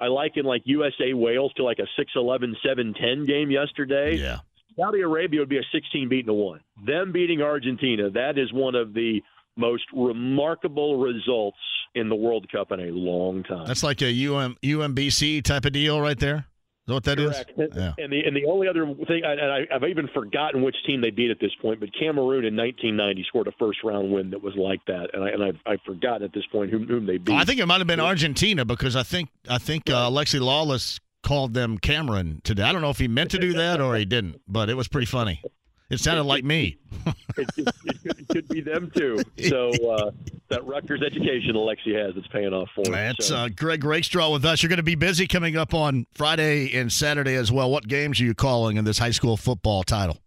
I 0.00 0.06
liken 0.06 0.44
like 0.44 0.62
USA 0.64 1.12
Wales 1.12 1.52
to 1.56 1.64
like 1.64 1.80
a 1.80 2.00
6-11, 2.00 2.54
7-10 2.64 3.26
game 3.26 3.50
yesterday. 3.50 4.14
Yeah. 4.14 4.38
Saudi 4.76 5.00
Arabia 5.00 5.40
would 5.40 5.48
be 5.48 5.58
a 5.58 5.64
16 5.72 6.08
beating 6.08 6.28
a 6.28 6.34
one. 6.34 6.60
Them 6.86 7.10
beating 7.10 7.42
Argentina, 7.42 8.10
that 8.10 8.38
is 8.38 8.52
one 8.52 8.76
of 8.76 8.94
the 8.94 9.20
most 9.58 9.84
remarkable 9.92 10.96
results 10.98 11.58
in 11.94 12.08
the 12.08 12.14
World 12.16 12.50
Cup 12.50 12.72
in 12.72 12.80
a 12.80 12.90
long 12.92 13.42
time. 13.42 13.66
That's 13.66 13.82
like 13.82 14.00
a 14.02 14.06
UM, 14.26 14.56
UMBC 14.62 15.42
type 15.42 15.64
of 15.64 15.72
deal 15.72 16.00
right 16.00 16.18
there. 16.18 16.36
Is 16.36 16.44
that 16.86 16.94
what 16.94 17.04
that 17.04 17.18
is? 17.18 17.30
Correct. 17.32 17.52
And- 17.58 17.68
Yeah. 17.74 17.92
And 17.98 18.12
the 18.12 18.20
and 18.24 18.34
the 18.36 18.46
only 18.46 18.66
other 18.68 18.86
thing, 19.06 19.22
and 19.24 19.40
I, 19.40 19.66
I've 19.74 19.84
even 19.84 20.08
forgotten 20.14 20.62
which 20.62 20.76
team 20.86 21.00
they 21.02 21.10
beat 21.10 21.30
at 21.30 21.38
this 21.40 21.50
point, 21.60 21.80
but 21.80 21.90
Cameroon 21.92 22.44
in 22.46 22.56
1990 22.56 23.24
scored 23.28 23.46
a 23.46 23.52
first 23.58 23.80
round 23.84 24.10
win 24.10 24.30
that 24.30 24.42
was 24.42 24.54
like 24.56 24.80
that, 24.86 25.10
and 25.12 25.22
I 25.24 25.28
and 25.30 25.42
I've, 25.44 25.56
I've 25.66 25.80
forgotten 25.84 26.22
at 26.22 26.32
this 26.32 26.46
point 26.50 26.70
whom, 26.70 26.86
whom 26.86 27.04
they 27.04 27.18
beat. 27.18 27.34
I 27.34 27.44
think 27.44 27.60
it 27.60 27.66
might 27.66 27.78
have 27.78 27.86
been 27.86 28.00
Argentina 28.00 28.64
because 28.64 28.96
I 28.96 29.02
think 29.02 29.28
I 29.50 29.58
think 29.58 29.90
uh, 29.90 30.08
Alexi 30.08 30.40
Lalas 30.40 30.98
called 31.22 31.52
them 31.52 31.76
Cameron 31.78 32.40
today. 32.44 32.62
I 32.62 32.72
don't 32.72 32.80
know 32.80 32.90
if 32.90 32.98
he 32.98 33.08
meant 33.08 33.32
to 33.32 33.38
do 33.38 33.52
that 33.54 33.80
or 33.82 33.94
he 33.96 34.06
didn't, 34.06 34.40
but 34.48 34.70
it 34.70 34.74
was 34.74 34.88
pretty 34.88 35.06
funny. 35.06 35.42
It 35.90 36.00
sounded 36.00 36.24
like 36.24 36.44
me. 36.44 36.78
it, 37.06 37.16
it, 37.38 37.48
it, 37.56 38.02
could, 38.02 38.20
it, 38.20 38.28
could, 38.28 38.48
be 38.48 38.60
them 38.60 38.90
too. 38.94 39.22
So 39.48 39.70
uh, 39.90 40.10
that 40.50 40.66
Rutgers 40.66 41.02
education 41.02 41.54
Alexi 41.54 41.96
has, 41.96 42.14
it's 42.16 42.26
paying 42.28 42.52
off 42.52 42.68
for 42.74 42.86
him. 42.86 42.92
That's 42.92 43.28
so. 43.28 43.36
uh, 43.36 43.48
Greg 43.48 43.84
Rakestraw 43.84 44.30
with 44.30 44.44
us. 44.44 44.62
You're 44.62 44.68
going 44.68 44.78
to 44.78 44.82
be 44.82 44.96
busy 44.96 45.26
coming 45.26 45.56
up 45.56 45.72
on 45.72 46.06
Friday 46.14 46.76
and 46.76 46.92
Saturday 46.92 47.34
as 47.34 47.50
well. 47.50 47.70
What 47.70 47.88
games 47.88 48.20
are 48.20 48.24
you 48.24 48.34
calling 48.34 48.76
in 48.76 48.84
this 48.84 48.98
high 48.98 49.12
school 49.12 49.36
football 49.36 49.82
title? 49.82 50.18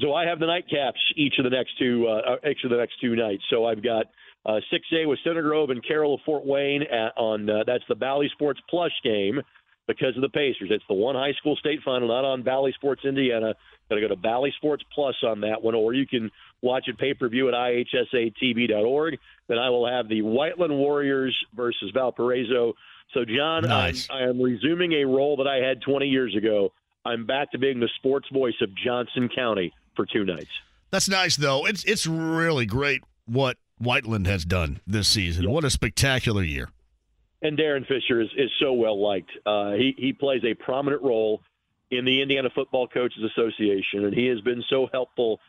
So 0.00 0.14
I 0.14 0.24
have 0.26 0.38
the 0.38 0.46
nightcaps 0.46 1.00
each 1.16 1.34
of 1.38 1.44
the 1.44 1.50
next 1.50 1.78
two 1.78 2.06
uh, 2.08 2.32
uh 2.32 2.48
each 2.48 2.64
of 2.64 2.70
the 2.70 2.76
next 2.76 2.94
two 3.00 3.16
nights. 3.16 3.42
So 3.50 3.66
I've 3.66 3.82
got 3.82 4.06
uh, 4.46 4.60
6A 4.72 5.06
with 5.06 5.18
Center 5.24 5.42
Grove 5.42 5.70
and 5.70 5.86
Carroll 5.86 6.14
of 6.14 6.20
Fort 6.24 6.46
Wayne 6.46 6.82
at, 6.82 7.12
on 7.16 7.48
uh, 7.48 7.64
that's 7.66 7.84
the 7.88 7.94
Bally 7.94 8.30
Sports 8.32 8.60
Plus 8.70 8.92
game 9.04 9.40
because 9.86 10.16
of 10.16 10.22
the 10.22 10.28
Pacers. 10.28 10.68
It's 10.70 10.84
the 10.88 10.94
one 10.94 11.14
high 11.14 11.32
school 11.32 11.56
state 11.56 11.80
final, 11.84 12.08
not 12.08 12.24
on 12.24 12.42
Bally 12.42 12.72
Sports 12.72 13.04
Indiana. 13.04 13.54
Got 13.88 13.96
to 13.96 14.00
go 14.00 14.08
to 14.08 14.16
Bally 14.16 14.52
Sports 14.56 14.84
Plus 14.94 15.16
on 15.22 15.40
that 15.40 15.62
one, 15.62 15.74
or 15.74 15.92
you 15.92 16.06
can 16.06 16.30
watch 16.60 16.84
it 16.88 16.98
pay 16.98 17.14
per 17.14 17.28
view 17.28 17.48
at 17.48 17.54
ihsatv.org. 17.54 19.18
Then 19.48 19.58
I 19.58 19.70
will 19.70 19.86
have 19.86 20.08
the 20.08 20.22
Whiteland 20.22 20.74
Warriors 20.74 21.36
versus 21.54 21.90
Valparaiso. 21.92 22.74
So, 23.12 23.24
John, 23.24 23.64
nice. 23.64 24.08
I 24.10 24.22
am 24.22 24.40
resuming 24.40 24.92
a 24.92 25.04
role 25.04 25.36
that 25.36 25.46
I 25.46 25.56
had 25.56 25.82
20 25.82 26.06
years 26.06 26.34
ago. 26.34 26.72
I'm 27.04 27.26
back 27.26 27.50
to 27.52 27.58
being 27.58 27.80
the 27.80 27.90
sports 27.96 28.28
voice 28.32 28.54
of 28.62 28.70
Johnson 28.74 29.28
County 29.34 29.72
for 29.96 30.06
two 30.06 30.24
nights. 30.24 30.50
That's 30.90 31.08
nice, 31.08 31.36
though. 31.36 31.66
It's 31.66 31.84
it's 31.84 32.06
really 32.06 32.66
great 32.66 33.02
what 33.26 33.56
Whiteland 33.78 34.26
has 34.26 34.44
done 34.44 34.80
this 34.86 35.08
season. 35.08 35.50
What 35.50 35.64
a 35.64 35.70
spectacular 35.70 36.42
year! 36.42 36.68
And 37.42 37.56
Darin 37.56 37.84
Fisher 37.84 38.20
is, 38.20 38.28
is 38.36 38.50
so 38.60 38.72
well 38.72 39.00
liked. 39.02 39.30
Uh, 39.44 39.72
he 39.72 39.94
he 39.98 40.12
plays 40.12 40.42
a 40.44 40.54
prominent 40.54 41.02
role 41.02 41.42
in 41.90 42.04
the 42.04 42.22
Indiana 42.22 42.48
Football 42.54 42.88
Coaches 42.88 43.22
Association, 43.36 44.04
and 44.04 44.14
he 44.14 44.26
has 44.26 44.40
been 44.40 44.62
so 44.70 44.88
helpful 44.92 45.40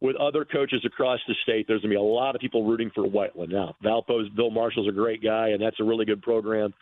with 0.00 0.16
other 0.16 0.44
coaches 0.44 0.82
across 0.86 1.20
the 1.28 1.34
state. 1.42 1.66
There's 1.68 1.82
to 1.82 1.88
be 1.88 1.94
a 1.94 2.00
lot 2.00 2.34
of 2.34 2.40
people 2.40 2.64
rooting 2.64 2.90
for 2.94 3.06
Whiteland 3.06 3.52
now. 3.52 3.76
Valpo's 3.82 4.30
Bill 4.30 4.50
Marshall's 4.50 4.88
a 4.88 4.92
great 4.92 5.22
guy, 5.22 5.48
and 5.48 5.60
that's 5.60 5.78
a 5.78 5.84
really 5.84 6.06
good 6.06 6.22
program. 6.22 6.72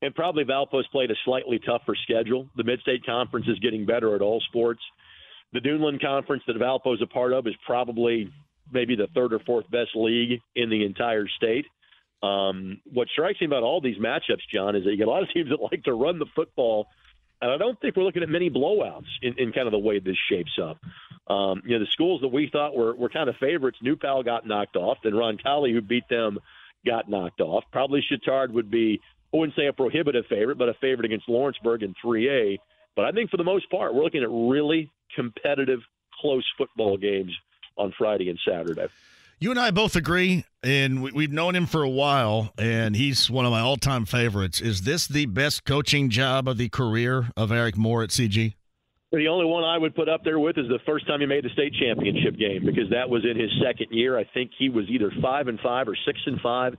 And 0.00 0.14
probably 0.14 0.44
Valpo's 0.44 0.86
played 0.92 1.10
a 1.10 1.16
slightly 1.24 1.58
tougher 1.58 1.96
schedule. 2.04 2.48
The 2.56 2.62
Mid-State 2.62 3.04
Conference 3.04 3.46
is 3.48 3.58
getting 3.58 3.84
better 3.84 4.14
at 4.14 4.22
all 4.22 4.40
sports. 4.48 4.80
The 5.52 5.60
Duneland 5.60 6.00
Conference 6.00 6.44
that 6.46 6.56
Valpo's 6.56 7.02
a 7.02 7.06
part 7.06 7.32
of 7.32 7.48
is 7.48 7.54
probably 7.66 8.30
maybe 8.72 8.94
the 8.94 9.08
third 9.12 9.32
or 9.32 9.40
fourth 9.40 9.68
best 9.70 9.90
league 9.96 10.40
in 10.54 10.70
the 10.70 10.84
entire 10.84 11.26
state. 11.26 11.64
Um, 12.22 12.80
what 12.92 13.08
strikes 13.08 13.40
me 13.40 13.46
about 13.46 13.62
all 13.62 13.80
these 13.80 13.98
matchups, 13.98 14.42
John, 14.52 14.74
is 14.74 14.84
that 14.84 14.90
you 14.90 14.96
get 14.96 15.08
a 15.08 15.10
lot 15.10 15.22
of 15.22 15.30
teams 15.32 15.50
that 15.50 15.60
like 15.60 15.84
to 15.84 15.92
run 15.92 16.18
the 16.18 16.26
football, 16.34 16.88
and 17.40 17.50
I 17.50 17.56
don't 17.56 17.80
think 17.80 17.96
we're 17.96 18.04
looking 18.04 18.22
at 18.22 18.28
many 18.28 18.50
blowouts 18.50 19.06
in, 19.22 19.34
in 19.38 19.52
kind 19.52 19.66
of 19.66 19.72
the 19.72 19.78
way 19.78 20.00
this 20.00 20.16
shapes 20.30 20.58
up. 20.60 20.78
Um, 21.32 21.62
you 21.64 21.78
know, 21.78 21.84
the 21.84 21.90
schools 21.92 22.22
that 22.22 22.28
we 22.28 22.48
thought 22.50 22.74
were, 22.74 22.94
were 22.94 23.08
kind 23.08 23.28
of 23.28 23.36
favorites, 23.36 23.78
New 23.82 23.96
Pal 23.96 24.22
got 24.22 24.46
knocked 24.46 24.76
off, 24.76 24.98
then 25.04 25.14
Ron 25.14 25.38
Roncalli, 25.38 25.72
who 25.72 25.80
beat 25.80 26.08
them, 26.08 26.38
got 26.86 27.08
knocked 27.08 27.40
off. 27.40 27.64
Probably 27.70 28.02
Chatard 28.10 28.52
would 28.52 28.70
be, 28.70 29.00
I 29.32 29.36
wouldn't 29.36 29.56
say 29.56 29.66
a 29.66 29.72
prohibitive 29.72 30.24
favorite, 30.26 30.58
but 30.58 30.68
a 30.68 30.74
favorite 30.74 31.04
against 31.04 31.28
Lawrenceburg 31.28 31.82
in 31.82 31.94
3A. 32.04 32.58
But 32.96 33.04
I 33.04 33.12
think 33.12 33.30
for 33.30 33.36
the 33.36 33.44
most 33.44 33.70
part, 33.70 33.94
we're 33.94 34.02
looking 34.02 34.22
at 34.22 34.30
really 34.30 34.90
competitive, 35.14 35.80
close 36.20 36.44
football 36.56 36.96
games 36.96 37.32
on 37.76 37.92
Friday 37.96 38.30
and 38.30 38.38
Saturday. 38.44 38.88
You 39.40 39.52
and 39.52 39.60
I 39.60 39.70
both 39.70 39.94
agree, 39.94 40.44
and 40.64 41.00
we, 41.00 41.22
have 41.22 41.30
known 41.30 41.54
him 41.54 41.66
for 41.66 41.84
a 41.84 41.88
while, 41.88 42.52
and 42.58 42.96
he's 42.96 43.30
one 43.30 43.44
of 43.44 43.52
my 43.52 43.60
all-time 43.60 44.04
favorites. 44.04 44.60
Is 44.60 44.82
this 44.82 45.06
the 45.06 45.26
best 45.26 45.64
coaching 45.64 46.10
job 46.10 46.48
of 46.48 46.58
the 46.58 46.68
career 46.68 47.28
of 47.36 47.52
Eric 47.52 47.76
Moore 47.76 48.02
at 48.02 48.10
CG? 48.10 48.54
The 49.12 49.28
only 49.28 49.46
one 49.46 49.62
I 49.62 49.78
would 49.78 49.94
put 49.94 50.08
up 50.08 50.24
there 50.24 50.40
with 50.40 50.58
is 50.58 50.66
the 50.68 50.80
first 50.84 51.06
time 51.06 51.20
he 51.20 51.26
made 51.26 51.44
the 51.44 51.50
state 51.50 51.72
championship 51.80 52.36
game 52.36 52.66
because 52.66 52.90
that 52.90 53.08
was 53.08 53.24
in 53.24 53.40
his 53.40 53.50
second 53.64 53.86
year. 53.90 54.18
I 54.18 54.24
think 54.34 54.50
he 54.58 54.68
was 54.68 54.84
either 54.90 55.10
five 55.22 55.46
and 55.46 55.58
five 55.60 55.88
or 55.88 55.96
six 56.04 56.18
and 56.26 56.40
five 56.40 56.74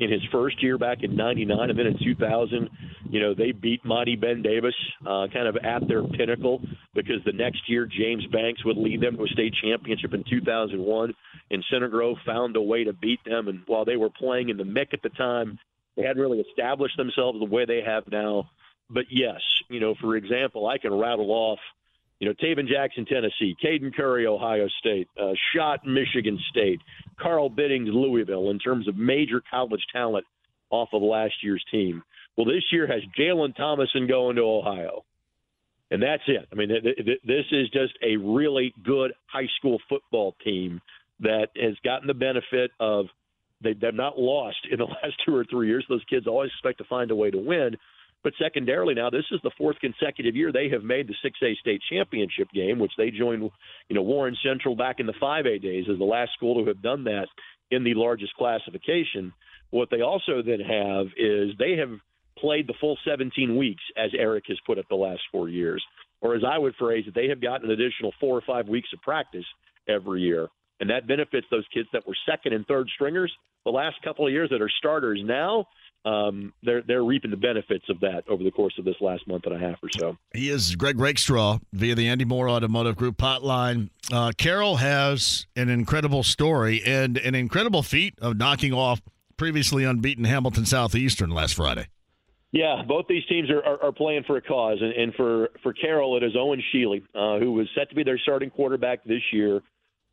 in 0.00 0.10
his 0.10 0.22
first 0.32 0.62
year 0.62 0.78
back 0.78 1.02
in 1.02 1.14
'99, 1.14 1.68
and 1.68 1.78
then 1.78 1.86
in 1.86 1.98
2000, 2.02 2.70
you 3.10 3.20
know 3.20 3.34
they 3.34 3.52
beat 3.52 3.84
Mighty 3.84 4.16
Ben 4.16 4.40
Davis 4.40 4.74
uh, 5.02 5.26
kind 5.30 5.46
of 5.46 5.56
at 5.56 5.86
their 5.86 6.02
pinnacle 6.04 6.62
because 6.94 7.22
the 7.26 7.32
next 7.32 7.68
year 7.68 7.86
James 7.86 8.24
Banks 8.32 8.64
would 8.64 8.78
lead 8.78 9.02
them 9.02 9.18
to 9.18 9.24
a 9.24 9.28
state 9.28 9.52
championship 9.62 10.14
in 10.14 10.24
2001, 10.24 11.12
and 11.50 11.64
Center 11.70 11.88
Grove 11.88 12.16
found 12.26 12.56
a 12.56 12.62
way 12.62 12.84
to 12.84 12.92
beat 12.92 13.20
them. 13.24 13.48
And 13.48 13.62
while 13.66 13.84
they 13.84 13.96
were 13.96 14.10
playing 14.10 14.48
in 14.48 14.56
the 14.56 14.64
Mick 14.64 14.92
at 14.92 15.02
the 15.02 15.10
time, 15.10 15.58
they 15.96 16.02
hadn't 16.02 16.20
really 16.22 16.40
established 16.40 16.96
themselves 16.96 17.38
the 17.38 17.44
way 17.44 17.64
they 17.64 17.82
have 17.82 18.04
now 18.10 18.50
but 18.90 19.06
yes, 19.10 19.40
you 19.68 19.80
know, 19.80 19.94
for 20.00 20.16
example, 20.16 20.66
I 20.66 20.78
can 20.78 20.92
rattle 20.92 21.30
off, 21.30 21.58
you 22.20 22.28
know, 22.28 22.34
Tayven 22.34 22.68
Jackson, 22.68 23.06
Tennessee, 23.06 23.56
Caden 23.62 23.94
Curry, 23.94 24.26
Ohio 24.26 24.68
State, 24.78 25.08
uh, 25.20 25.32
Schott, 25.52 25.86
Michigan 25.86 26.38
State, 26.50 26.80
Carl 27.18 27.48
Biddings, 27.48 27.88
Louisville, 27.90 28.50
in 28.50 28.58
terms 28.58 28.88
of 28.88 28.96
major 28.96 29.42
college 29.50 29.84
talent 29.92 30.26
off 30.70 30.90
of 30.92 31.02
last 31.02 31.34
year's 31.42 31.64
team. 31.70 32.02
Well, 32.36 32.46
this 32.46 32.64
year 32.72 32.86
has 32.86 33.02
Jalen 33.18 33.56
Thomason 33.56 34.06
going 34.06 34.36
to 34.36 34.42
Ohio. 34.42 35.04
And 35.90 36.02
that's 36.02 36.22
it. 36.26 36.48
I 36.50 36.54
mean, 36.56 36.70
this 36.70 37.44
is 37.52 37.68
just 37.70 37.92
a 38.02 38.16
really 38.16 38.74
good 38.82 39.12
high 39.26 39.48
school 39.58 39.78
football 39.88 40.34
team 40.42 40.80
that 41.20 41.48
has 41.56 41.74
gotten 41.84 42.06
the 42.06 42.14
benefit 42.14 42.70
of 42.80 43.06
they, 43.62 43.72
they've 43.72 43.94
not 43.94 44.18
lost 44.18 44.58
in 44.70 44.78
the 44.78 44.84
last 45.02 45.14
two 45.24 45.34
or 45.34 45.44
three 45.44 45.68
years. 45.68 45.84
Those 45.88 46.04
kids 46.08 46.26
always 46.26 46.50
expect 46.50 46.78
to 46.78 46.84
find 46.84 47.10
a 47.10 47.16
way 47.16 47.30
to 47.30 47.38
win. 47.38 47.76
But 48.22 48.32
secondarily, 48.42 48.94
now 48.94 49.10
this 49.10 49.26
is 49.30 49.40
the 49.42 49.50
fourth 49.58 49.78
consecutive 49.80 50.34
year 50.34 50.50
they 50.50 50.70
have 50.70 50.82
made 50.82 51.08
the 51.08 51.14
6A 51.22 51.56
state 51.56 51.82
championship 51.90 52.48
game, 52.54 52.78
which 52.78 52.92
they 52.96 53.10
joined, 53.10 53.42
you 53.88 53.94
know, 53.94 54.02
Warren 54.02 54.34
Central 54.42 54.74
back 54.74 54.98
in 54.98 55.06
the 55.06 55.12
5A 55.12 55.60
days 55.62 55.84
as 55.92 55.98
the 55.98 56.04
last 56.04 56.32
school 56.32 56.62
to 56.62 56.68
have 56.68 56.80
done 56.80 57.04
that 57.04 57.26
in 57.70 57.84
the 57.84 57.92
largest 57.92 58.34
classification. 58.34 59.32
What 59.70 59.90
they 59.90 60.00
also 60.00 60.40
then 60.40 60.60
have 60.60 61.06
is 61.18 61.50
they 61.58 61.76
have 61.76 61.90
played 62.38 62.66
the 62.66 62.74
full 62.80 62.96
17 63.06 63.56
weeks, 63.56 63.82
as 63.96 64.10
Eric 64.18 64.44
has 64.48 64.58
put 64.66 64.78
it 64.78 64.86
the 64.88 64.96
last 64.96 65.20
four 65.30 65.50
years, 65.50 65.84
or 66.22 66.34
as 66.34 66.42
I 66.46 66.58
would 66.58 66.74
phrase 66.76 67.04
it, 67.06 67.14
they 67.14 67.28
have 67.28 67.42
gotten 67.42 67.70
an 67.70 67.78
additional 67.78 68.12
four 68.20 68.36
or 68.36 68.42
five 68.46 68.68
weeks 68.68 68.88
of 68.94 69.02
practice 69.02 69.44
every 69.86 70.22
year. 70.22 70.48
And 70.80 70.90
that 70.90 71.06
benefits 71.06 71.46
those 71.50 71.64
kids 71.72 71.88
that 71.92 72.06
were 72.06 72.16
second 72.28 72.52
and 72.52 72.66
third 72.66 72.88
stringers 72.94 73.32
the 73.64 73.70
last 73.70 73.96
couple 74.02 74.26
of 74.26 74.32
years 74.32 74.50
that 74.50 74.60
are 74.60 74.70
starters 74.78 75.20
now 75.24 75.66
um, 76.04 76.52
they're 76.62 76.82
they're 76.82 77.04
reaping 77.04 77.30
the 77.30 77.36
benefits 77.36 77.86
of 77.88 78.00
that 78.00 78.24
over 78.28 78.44
the 78.44 78.50
course 78.50 78.74
of 78.78 78.84
this 78.84 78.96
last 79.00 79.26
month 79.26 79.44
and 79.46 79.54
a 79.54 79.58
half 79.58 79.82
or 79.82 79.88
so. 79.90 80.16
He 80.34 80.50
is 80.50 80.76
Greg 80.76 81.00
Rakestraw 81.00 81.58
via 81.72 81.94
the 81.94 82.08
Andy 82.08 82.26
Moore 82.26 82.48
Automotive 82.48 82.96
Group 82.96 83.16
hotline. 83.16 83.88
Uh, 84.12 84.32
Carroll 84.36 84.76
has 84.76 85.46
an 85.56 85.70
incredible 85.70 86.22
story 86.22 86.82
and 86.84 87.16
an 87.16 87.34
incredible 87.34 87.82
feat 87.82 88.18
of 88.20 88.36
knocking 88.36 88.74
off 88.74 89.00
previously 89.38 89.84
unbeaten 89.84 90.24
Hamilton 90.24 90.66
Southeastern 90.66 91.30
last 91.30 91.54
Friday. 91.54 91.88
Yeah, 92.52 92.82
both 92.86 93.06
these 93.08 93.24
teams 93.26 93.50
are, 93.50 93.64
are, 93.64 93.82
are 93.84 93.92
playing 93.92 94.22
for 94.24 94.36
a 94.36 94.42
cause, 94.42 94.78
and, 94.80 94.92
and, 94.92 95.14
for 95.14 95.48
for 95.62 95.72
Carroll, 95.72 96.16
it 96.16 96.22
is 96.22 96.36
Owen 96.38 96.62
Sheely, 96.72 97.02
uh, 97.14 97.40
who 97.40 97.52
was 97.52 97.66
set 97.74 97.88
to 97.88 97.96
be 97.96 98.04
their 98.04 98.18
starting 98.18 98.50
quarterback 98.50 99.02
this 99.04 99.22
year, 99.32 99.60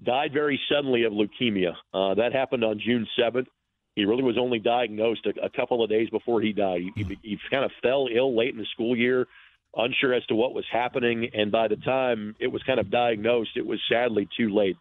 died 0.03 0.33
very 0.33 0.59
suddenly 0.69 1.03
of 1.03 1.13
leukemia. 1.13 1.73
Uh, 1.93 2.15
that 2.15 2.33
happened 2.33 2.63
on 2.63 2.79
June 2.79 3.07
seventh. 3.19 3.47
He 3.95 4.05
really 4.05 4.23
was 4.23 4.37
only 4.37 4.59
diagnosed 4.59 5.25
a, 5.25 5.45
a 5.45 5.49
couple 5.49 5.83
of 5.83 5.89
days 5.89 6.09
before 6.09 6.41
he 6.41 6.53
died. 6.53 6.81
He, 6.95 7.03
he, 7.03 7.17
he 7.21 7.37
kind 7.49 7.65
of 7.65 7.71
fell 7.81 8.07
ill 8.13 8.37
late 8.37 8.53
in 8.53 8.57
the 8.57 8.65
school 8.73 8.95
year, 8.95 9.27
unsure 9.75 10.13
as 10.13 10.25
to 10.27 10.35
what 10.35 10.53
was 10.53 10.65
happening, 10.71 11.29
and 11.33 11.51
by 11.51 11.67
the 11.67 11.75
time 11.77 12.35
it 12.39 12.47
was 12.47 12.63
kind 12.63 12.79
of 12.79 12.89
diagnosed, 12.89 13.51
it 13.55 13.65
was 13.65 13.79
sadly 13.89 14.27
too 14.37 14.53
late. 14.53 14.77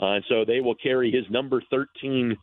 Uh, 0.00 0.14
and 0.14 0.24
so 0.28 0.44
they 0.44 0.60
will 0.60 0.74
carry 0.74 1.10
his 1.10 1.24
number 1.30 1.62
13 1.70 2.36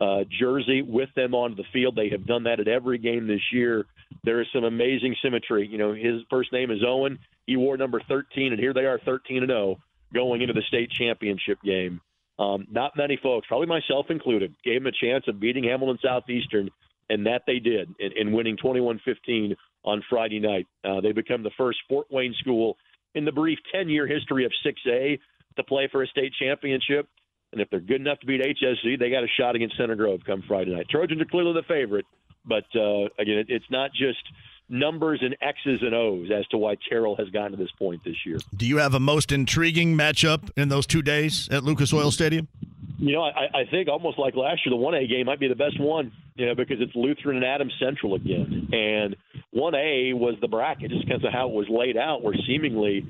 uh, 0.00 0.24
jersey 0.40 0.82
with 0.82 1.08
them 1.14 1.34
onto 1.34 1.56
the 1.56 1.68
field. 1.72 1.96
They 1.96 2.08
have 2.10 2.26
done 2.26 2.44
that 2.44 2.60
at 2.60 2.68
every 2.68 2.98
game 2.98 3.26
this 3.26 3.52
year. 3.52 3.86
There 4.24 4.40
is 4.40 4.46
some 4.52 4.64
amazing 4.64 5.16
symmetry. 5.22 5.66
You 5.66 5.78
know, 5.78 5.92
his 5.92 6.22
first 6.30 6.52
name 6.52 6.70
is 6.70 6.82
Owen. 6.86 7.18
He 7.46 7.56
wore 7.56 7.76
number 7.76 8.00
13, 8.08 8.52
and 8.52 8.60
here 8.60 8.72
they 8.72 8.86
are, 8.86 8.98
13 9.04 9.38
and 9.42 9.50
0, 9.50 9.76
going 10.14 10.40
into 10.40 10.54
the 10.54 10.62
state 10.62 10.90
championship 10.90 11.58
game. 11.62 12.00
Um, 12.38 12.66
not 12.70 12.96
many 12.96 13.18
folks, 13.22 13.46
probably 13.46 13.66
myself 13.66 14.06
included, 14.10 14.54
gave 14.64 14.82
them 14.82 14.92
a 14.92 15.06
chance 15.06 15.24
of 15.28 15.38
beating 15.38 15.64
Hamilton 15.64 15.98
Southeastern, 16.02 16.70
and 17.08 17.26
that 17.26 17.42
they 17.46 17.58
did 17.58 17.94
in, 17.98 18.12
in 18.16 18.32
winning 18.32 18.56
21 18.56 19.00
15 19.04 19.54
on 19.84 20.02
Friday 20.08 20.40
night. 20.40 20.66
Uh, 20.84 21.00
they 21.00 21.12
become 21.12 21.42
the 21.42 21.50
first 21.56 21.78
Fort 21.88 22.06
Wayne 22.10 22.34
school 22.40 22.76
in 23.14 23.24
the 23.24 23.32
brief 23.32 23.58
10 23.72 23.88
year 23.88 24.06
history 24.06 24.44
of 24.44 24.52
6A 24.64 25.18
to 25.56 25.62
play 25.64 25.88
for 25.90 26.02
a 26.02 26.06
state 26.08 26.32
championship. 26.38 27.08
And 27.52 27.60
if 27.60 27.70
they're 27.70 27.80
good 27.80 28.00
enough 28.00 28.18
to 28.20 28.26
beat 28.26 28.40
HSC, 28.40 28.98
they 28.98 29.10
got 29.10 29.22
a 29.22 29.28
shot 29.38 29.54
against 29.54 29.76
Center 29.76 29.94
Grove 29.94 30.20
come 30.26 30.42
Friday 30.48 30.74
night. 30.74 30.88
Trojans 30.90 31.20
are 31.20 31.26
clearly 31.26 31.52
the 31.52 31.62
favorite, 31.68 32.06
but 32.44 32.64
uh, 32.74 33.04
again, 33.18 33.38
it, 33.38 33.46
it's 33.48 33.70
not 33.70 33.92
just 33.92 34.18
numbers 34.68 35.20
and 35.22 35.36
X's 35.40 35.82
and 35.82 35.94
O's 35.94 36.30
as 36.30 36.46
to 36.48 36.56
why 36.56 36.76
Carroll 36.76 37.16
has 37.16 37.28
gotten 37.30 37.52
to 37.52 37.56
this 37.56 37.70
point 37.78 38.02
this 38.04 38.16
year. 38.24 38.38
Do 38.56 38.66
you 38.66 38.78
have 38.78 38.94
a 38.94 39.00
most 39.00 39.32
intriguing 39.32 39.96
matchup 39.96 40.50
in 40.56 40.68
those 40.68 40.86
two 40.86 41.02
days 41.02 41.48
at 41.50 41.64
Lucas 41.64 41.92
Oil 41.92 42.10
Stadium? 42.10 42.48
You 42.98 43.12
know, 43.12 43.22
I, 43.22 43.60
I 43.60 43.64
think 43.70 43.88
almost 43.88 44.18
like 44.18 44.36
last 44.36 44.64
year, 44.64 44.76
the 44.76 44.82
1A 44.82 45.08
game 45.08 45.26
might 45.26 45.40
be 45.40 45.48
the 45.48 45.56
best 45.56 45.80
one, 45.80 46.12
you 46.36 46.46
know, 46.46 46.54
because 46.54 46.76
it's 46.80 46.94
Lutheran 46.94 47.36
and 47.36 47.44
Adams 47.44 47.74
Central 47.78 48.14
again. 48.14 48.68
And 48.72 49.16
1A 49.54 50.14
was 50.14 50.36
the 50.40 50.48
bracket 50.48 50.90
just 50.90 51.06
because 51.06 51.24
of 51.24 51.32
how 51.32 51.48
it 51.48 51.54
was 51.54 51.66
laid 51.68 51.96
out, 51.96 52.22
where 52.22 52.34
seemingly, 52.46 53.04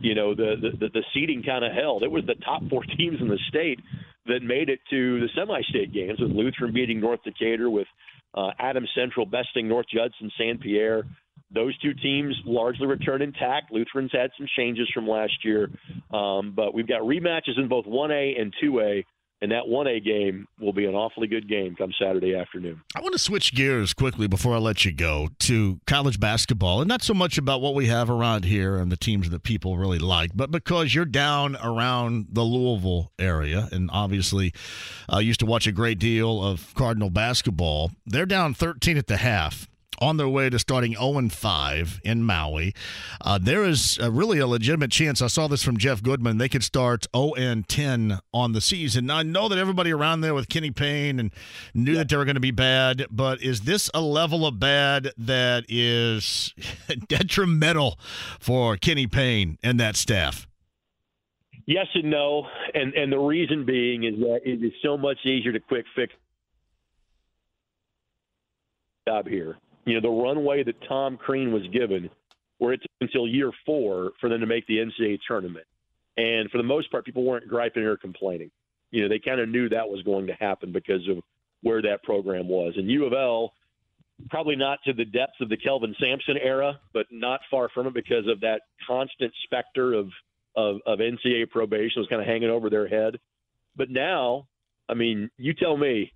you 0.00 0.14
know, 0.14 0.34
the 0.34 0.56
the, 0.78 0.88
the 0.88 1.04
seeding 1.14 1.42
kind 1.42 1.64
of 1.64 1.72
held. 1.72 2.02
It 2.02 2.10
was 2.10 2.24
the 2.26 2.34
top 2.34 2.62
four 2.68 2.82
teams 2.98 3.20
in 3.20 3.28
the 3.28 3.38
state 3.48 3.80
that 4.26 4.42
made 4.42 4.68
it 4.68 4.80
to 4.90 5.20
the 5.20 5.28
semi-state 5.34 5.92
games, 5.92 6.20
with 6.20 6.30
Lutheran 6.32 6.74
beating 6.74 7.00
North 7.00 7.22
Decatur, 7.22 7.70
with 7.70 7.86
uh, 8.34 8.50
Adams 8.58 8.90
Central 8.94 9.26
besting 9.26 9.68
North 9.68 9.86
Judson 9.92 10.30
San 10.38 10.58
Pierre. 10.58 11.04
Those 11.50 11.78
two 11.78 11.94
teams 11.94 12.34
largely 12.44 12.86
returned 12.86 13.22
intact. 13.22 13.72
Lutherans 13.72 14.10
had 14.12 14.30
some 14.36 14.46
changes 14.56 14.88
from 14.92 15.08
last 15.08 15.44
year, 15.44 15.70
um, 16.12 16.52
but 16.54 16.74
we've 16.74 16.86
got 16.86 17.02
rematches 17.02 17.56
in 17.56 17.68
both 17.68 17.86
1A 17.86 18.38
and 18.40 18.54
2A 18.62 19.04
and 19.40 19.52
that 19.52 19.64
1A 19.64 20.04
game 20.04 20.48
will 20.60 20.72
be 20.72 20.84
an 20.86 20.94
awfully 20.94 21.28
good 21.28 21.48
game 21.48 21.76
come 21.76 21.92
Saturday 22.00 22.34
afternoon. 22.34 22.80
I 22.96 23.00
want 23.00 23.12
to 23.12 23.18
switch 23.18 23.54
gears 23.54 23.94
quickly 23.94 24.26
before 24.26 24.54
I 24.54 24.58
let 24.58 24.84
you 24.84 24.92
go 24.92 25.28
to 25.40 25.80
college 25.86 26.18
basketball, 26.18 26.80
and 26.80 26.88
not 26.88 27.02
so 27.02 27.14
much 27.14 27.38
about 27.38 27.60
what 27.60 27.74
we 27.74 27.86
have 27.86 28.10
around 28.10 28.44
here 28.44 28.76
and 28.76 28.90
the 28.90 28.96
teams 28.96 29.30
that 29.30 29.42
people 29.42 29.78
really 29.78 29.98
like, 29.98 30.30
but 30.34 30.50
because 30.50 30.94
you're 30.94 31.04
down 31.04 31.56
around 31.62 32.28
the 32.32 32.42
Louisville 32.42 33.12
area, 33.18 33.68
and 33.72 33.90
obviously 33.92 34.52
uh, 35.12 35.18
used 35.18 35.40
to 35.40 35.46
watch 35.46 35.66
a 35.66 35.72
great 35.72 35.98
deal 35.98 36.42
of 36.42 36.74
Cardinal 36.74 37.10
basketball. 37.10 37.92
They're 38.06 38.26
down 38.26 38.54
13 38.54 38.96
at 38.96 39.06
the 39.06 39.18
half 39.18 39.68
on 40.00 40.16
their 40.16 40.28
way 40.28 40.50
to 40.50 40.58
starting 40.58 40.94
0 40.94 41.28
5 41.28 42.00
in 42.04 42.22
Maui. 42.22 42.74
Uh, 43.20 43.38
there 43.38 43.64
is 43.64 43.98
a, 43.98 44.10
really 44.10 44.38
a 44.38 44.46
legitimate 44.46 44.90
chance. 44.90 45.22
I 45.22 45.26
saw 45.26 45.48
this 45.48 45.62
from 45.62 45.76
Jeff 45.76 46.02
Goodman. 46.02 46.38
They 46.38 46.48
could 46.48 46.64
start 46.64 47.06
0 47.14 47.62
10 47.68 48.18
on 48.32 48.52
the 48.52 48.60
season. 48.60 49.06
Now, 49.06 49.18
I 49.18 49.22
know 49.22 49.48
that 49.48 49.58
everybody 49.58 49.92
around 49.92 50.20
there 50.20 50.34
with 50.34 50.48
Kenny 50.48 50.70
Payne 50.70 51.18
and 51.18 51.30
knew 51.74 51.94
that 51.94 52.08
they 52.08 52.16
were 52.16 52.24
going 52.24 52.34
to 52.34 52.40
be 52.40 52.50
bad, 52.50 53.06
but 53.10 53.42
is 53.42 53.62
this 53.62 53.90
a 53.94 54.00
level 54.00 54.46
of 54.46 54.58
bad 54.58 55.12
that 55.16 55.64
is 55.68 56.54
detrimental 57.08 57.98
for 58.40 58.76
Kenny 58.76 59.06
Payne 59.06 59.58
and 59.62 59.78
that 59.80 59.96
staff? 59.96 60.46
Yes 61.66 61.86
and 61.94 62.10
no, 62.10 62.46
and 62.72 62.94
and 62.94 63.12
the 63.12 63.18
reason 63.18 63.66
being 63.66 64.04
is 64.04 64.18
that 64.20 64.40
it 64.42 64.64
is 64.64 64.72
so 64.82 64.96
much 64.96 65.18
easier 65.26 65.52
to 65.52 65.60
quick 65.60 65.84
fix 65.94 66.14
job 69.06 69.26
here 69.26 69.58
you 69.88 69.94
know, 69.94 70.00
the 70.00 70.22
runway 70.22 70.62
that 70.64 70.76
Tom 70.86 71.16
Crean 71.16 71.52
was 71.52 71.66
given, 71.72 72.10
where 72.58 72.72
it 72.72 72.82
took 72.82 72.90
until 73.00 73.26
year 73.26 73.50
four 73.64 74.12
for 74.20 74.28
them 74.28 74.40
to 74.40 74.46
make 74.46 74.66
the 74.66 74.78
NCAA 74.78 75.18
tournament. 75.26 75.66
And 76.16 76.50
for 76.50 76.58
the 76.58 76.64
most 76.64 76.90
part, 76.90 77.04
people 77.04 77.24
weren't 77.24 77.48
griping 77.48 77.84
or 77.84 77.96
complaining. 77.96 78.50
You 78.90 79.02
know, 79.02 79.08
they 79.08 79.20
kind 79.20 79.40
of 79.40 79.48
knew 79.48 79.68
that 79.68 79.88
was 79.88 80.02
going 80.02 80.26
to 80.26 80.34
happen 80.34 80.72
because 80.72 81.06
of 81.08 81.18
where 81.62 81.80
that 81.82 82.02
program 82.02 82.48
was. 82.48 82.74
And 82.76 82.90
U 82.90 83.04
of 83.04 83.12
L, 83.12 83.52
probably 84.30 84.56
not 84.56 84.78
to 84.84 84.92
the 84.92 85.04
depths 85.04 85.40
of 85.40 85.48
the 85.48 85.56
Kelvin 85.56 85.94
Sampson 86.00 86.36
era, 86.42 86.80
but 86.92 87.06
not 87.10 87.40
far 87.50 87.68
from 87.68 87.86
it 87.86 87.94
because 87.94 88.26
of 88.26 88.40
that 88.40 88.62
constant 88.86 89.32
specter 89.44 89.94
of, 89.94 90.08
of, 90.56 90.78
of 90.86 90.98
NCAA 90.98 91.50
probation 91.50 92.00
was 92.00 92.08
kind 92.08 92.20
of 92.20 92.26
hanging 92.26 92.50
over 92.50 92.68
their 92.68 92.88
head. 92.88 93.18
But 93.76 93.90
now, 93.90 94.48
I 94.88 94.94
mean, 94.94 95.30
you 95.36 95.54
tell 95.54 95.76
me, 95.76 96.12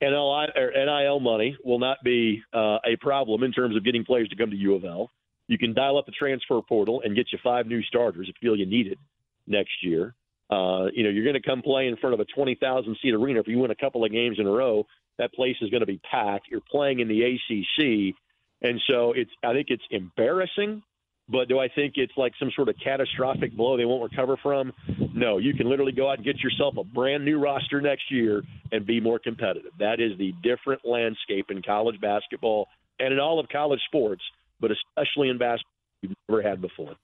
NIL 0.00 1.20
money 1.20 1.56
will 1.64 1.78
not 1.78 1.98
be 2.04 2.42
uh, 2.52 2.78
a 2.84 2.96
problem 3.00 3.42
in 3.42 3.52
terms 3.52 3.76
of 3.76 3.84
getting 3.84 4.04
players 4.04 4.28
to 4.28 4.36
come 4.36 4.50
to 4.50 4.56
U 4.56 4.74
of 4.74 4.84
L. 4.84 5.10
You 5.46 5.58
can 5.58 5.74
dial 5.74 5.98
up 5.98 6.06
the 6.06 6.12
transfer 6.12 6.60
portal 6.62 7.02
and 7.04 7.14
get 7.14 7.26
you 7.32 7.38
five 7.42 7.66
new 7.66 7.82
starters 7.82 8.28
if 8.28 8.36
you 8.40 8.48
feel 8.50 8.58
you 8.58 8.66
need 8.66 8.86
it 8.86 8.98
next 9.46 9.82
year. 9.82 10.14
Uh, 10.50 10.86
you 10.92 11.02
know, 11.02 11.10
you're 11.10 11.24
going 11.24 11.40
to 11.40 11.42
come 11.42 11.62
play 11.62 11.86
in 11.86 11.96
front 11.96 12.14
of 12.14 12.20
a 12.20 12.24
20,000 12.24 12.96
seat 13.02 13.14
arena. 13.14 13.40
If 13.40 13.48
you 13.48 13.58
win 13.58 13.70
a 13.70 13.76
couple 13.76 14.04
of 14.04 14.12
games 14.12 14.38
in 14.38 14.46
a 14.46 14.50
row, 14.50 14.86
that 15.18 15.32
place 15.32 15.56
is 15.60 15.70
going 15.70 15.80
to 15.80 15.86
be 15.86 16.00
packed. 16.10 16.48
You're 16.50 16.60
playing 16.70 17.00
in 17.00 17.08
the 17.08 17.22
ACC. 17.22 18.14
And 18.62 18.80
so 18.88 19.12
it's, 19.12 19.30
I 19.42 19.52
think 19.52 19.66
it's 19.70 19.82
embarrassing 19.90 20.82
but 21.28 21.48
do 21.48 21.58
I 21.58 21.68
think 21.68 21.94
it's 21.96 22.12
like 22.16 22.32
some 22.38 22.50
sort 22.54 22.68
of 22.68 22.76
catastrophic 22.82 23.56
blow 23.56 23.76
they 23.76 23.84
won't 23.84 24.10
recover 24.10 24.36
from? 24.36 24.72
No, 25.14 25.38
you 25.38 25.54
can 25.54 25.68
literally 25.68 25.92
go 25.92 26.10
out 26.10 26.18
and 26.18 26.24
get 26.24 26.40
yourself 26.40 26.76
a 26.76 26.84
brand 26.84 27.24
new 27.24 27.38
roster 27.38 27.80
next 27.80 28.10
year 28.10 28.42
and 28.72 28.84
be 28.84 29.00
more 29.00 29.18
competitive. 29.18 29.72
That 29.78 30.00
is 30.00 30.18
the 30.18 30.34
different 30.42 30.82
landscape 30.84 31.46
in 31.50 31.62
college 31.62 32.00
basketball 32.00 32.68
and 33.00 33.12
in 33.12 33.18
all 33.18 33.40
of 33.40 33.48
college 33.48 33.80
sports, 33.86 34.22
but 34.60 34.70
especially 34.70 35.30
in 35.30 35.38
basketball 35.38 35.70
you've 36.02 36.12
never 36.28 36.42
had 36.42 36.60
before. 36.60 36.94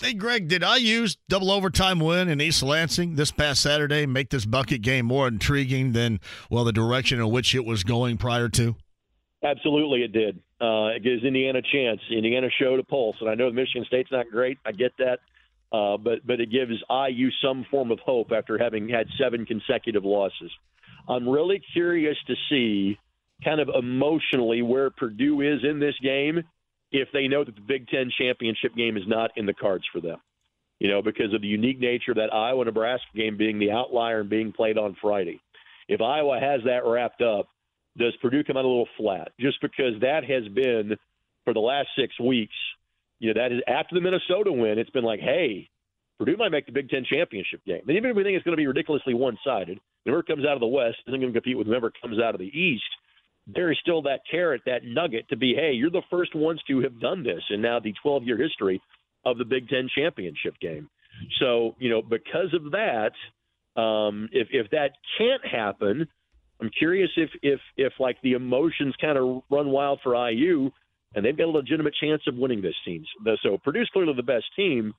Hey, 0.00 0.14
Greg, 0.14 0.46
did 0.46 0.62
IU's 0.62 1.16
double 1.28 1.50
overtime 1.50 1.98
win 1.98 2.28
in 2.28 2.40
East 2.40 2.62
Lansing 2.62 3.16
this 3.16 3.32
past 3.32 3.60
Saturday 3.60 4.06
make 4.06 4.30
this 4.30 4.46
bucket 4.46 4.80
game 4.80 5.06
more 5.06 5.26
intriguing 5.26 5.90
than, 5.92 6.20
well, 6.50 6.62
the 6.62 6.72
direction 6.72 7.18
in 7.18 7.30
which 7.30 7.52
it 7.52 7.64
was 7.64 7.82
going 7.82 8.16
prior 8.16 8.48
to? 8.50 8.76
Absolutely, 9.42 10.02
it 10.02 10.12
did. 10.12 10.40
Uh, 10.60 10.96
it 10.96 11.04
gives 11.04 11.22
Indiana 11.22 11.60
a 11.60 11.62
chance. 11.62 12.00
Indiana 12.10 12.48
showed 12.60 12.80
a 12.80 12.84
pulse, 12.84 13.16
and 13.20 13.30
I 13.30 13.34
know 13.34 13.50
Michigan 13.50 13.84
State's 13.86 14.10
not 14.10 14.26
great. 14.30 14.58
I 14.66 14.72
get 14.72 14.92
that, 14.98 15.20
uh, 15.72 15.96
but 15.96 16.26
but 16.26 16.40
it 16.40 16.50
gives 16.50 16.72
IU 16.90 17.30
some 17.42 17.64
form 17.70 17.92
of 17.92 18.00
hope 18.00 18.32
after 18.36 18.58
having 18.58 18.88
had 18.88 19.06
seven 19.20 19.46
consecutive 19.46 20.04
losses. 20.04 20.50
I'm 21.08 21.28
really 21.28 21.62
curious 21.72 22.16
to 22.26 22.34
see, 22.50 22.98
kind 23.44 23.60
of 23.60 23.68
emotionally, 23.68 24.62
where 24.62 24.90
Purdue 24.90 25.40
is 25.40 25.60
in 25.62 25.78
this 25.78 25.94
game 26.02 26.42
if 26.90 27.08
they 27.12 27.28
know 27.28 27.44
that 27.44 27.54
the 27.54 27.60
Big 27.60 27.86
Ten 27.88 28.10
championship 28.18 28.74
game 28.74 28.96
is 28.96 29.04
not 29.06 29.30
in 29.36 29.46
the 29.46 29.54
cards 29.54 29.84
for 29.92 30.00
them. 30.00 30.18
You 30.80 30.88
know, 30.88 31.02
because 31.02 31.34
of 31.34 31.40
the 31.40 31.48
unique 31.48 31.80
nature 31.80 32.12
of 32.12 32.16
that 32.16 32.32
Iowa 32.32 32.64
Nebraska 32.64 33.06
game 33.14 33.36
being 33.36 33.58
the 33.58 33.72
outlier 33.72 34.20
and 34.20 34.30
being 34.30 34.52
played 34.52 34.78
on 34.78 34.96
Friday. 35.00 35.40
If 35.88 36.00
Iowa 36.00 36.38
has 36.40 36.60
that 36.64 36.84
wrapped 36.84 37.22
up, 37.22 37.48
does 37.98 38.14
Purdue 38.22 38.44
come 38.44 38.56
out 38.56 38.64
a 38.64 38.68
little 38.68 38.88
flat? 38.96 39.32
Just 39.40 39.60
because 39.60 40.00
that 40.00 40.24
has 40.24 40.48
been 40.52 40.96
for 41.44 41.52
the 41.52 41.60
last 41.60 41.88
six 41.98 42.18
weeks, 42.20 42.54
you 43.18 43.32
know, 43.32 43.40
that 43.40 43.52
is 43.52 43.60
after 43.66 43.94
the 43.94 44.00
Minnesota 44.00 44.52
win, 44.52 44.78
it's 44.78 44.90
been 44.90 45.04
like, 45.04 45.20
hey, 45.20 45.68
Purdue 46.18 46.36
might 46.36 46.50
make 46.50 46.66
the 46.66 46.72
Big 46.72 46.88
Ten 46.88 47.04
championship 47.04 47.64
game. 47.64 47.82
And 47.86 47.96
even 47.96 48.10
if 48.10 48.16
we 48.16 48.22
think 48.22 48.36
it's 48.36 48.44
going 48.44 48.56
to 48.56 48.60
be 48.60 48.66
ridiculously 48.66 49.14
one 49.14 49.38
sided, 49.44 49.78
whoever 50.04 50.22
comes 50.22 50.44
out 50.44 50.54
of 50.54 50.60
the 50.60 50.66
West 50.66 50.96
isn't 51.06 51.20
going 51.20 51.32
to 51.32 51.40
compete 51.40 51.58
with 51.58 51.66
whoever 51.66 51.92
comes 52.02 52.20
out 52.20 52.34
of 52.34 52.40
the 52.40 52.46
East. 52.46 52.84
There 53.46 53.72
is 53.72 53.78
still 53.80 54.02
that 54.02 54.20
carrot, 54.30 54.62
that 54.66 54.84
nugget 54.84 55.28
to 55.30 55.36
be, 55.36 55.54
hey, 55.54 55.72
you're 55.72 55.90
the 55.90 56.02
first 56.10 56.34
ones 56.34 56.60
to 56.68 56.80
have 56.80 57.00
done 57.00 57.22
this 57.22 57.42
in 57.50 57.62
now 57.62 57.80
the 57.80 57.94
12 58.02 58.24
year 58.24 58.36
history 58.36 58.82
of 59.24 59.38
the 59.38 59.44
Big 59.44 59.68
Ten 59.68 59.88
championship 59.96 60.58
game. 60.60 60.90
So, 61.40 61.74
you 61.78 61.90
know, 61.90 62.02
because 62.02 62.52
of 62.52 62.72
that, 62.72 63.12
um, 63.80 64.28
if, 64.32 64.48
if 64.50 64.70
that 64.70 64.90
can't 65.16 65.44
happen, 65.46 66.08
I'm 66.60 66.70
curious 66.76 67.10
if 67.16 67.30
if 67.42 67.60
if 67.76 67.92
like 67.98 68.16
the 68.22 68.32
emotions 68.32 68.94
kind 69.00 69.16
of 69.16 69.42
run 69.50 69.70
wild 69.70 70.00
for 70.02 70.14
IU, 70.30 70.70
and 71.14 71.24
they've 71.24 71.36
got 71.36 71.46
a 71.46 71.50
legitimate 71.50 71.94
chance 72.00 72.22
of 72.26 72.36
winning 72.36 72.62
this 72.62 72.74
team. 72.84 73.04
So 73.42 73.58
Purdue's 73.64 73.90
clearly 73.92 74.14
the 74.14 74.22
best 74.22 74.46
team. 74.56 74.94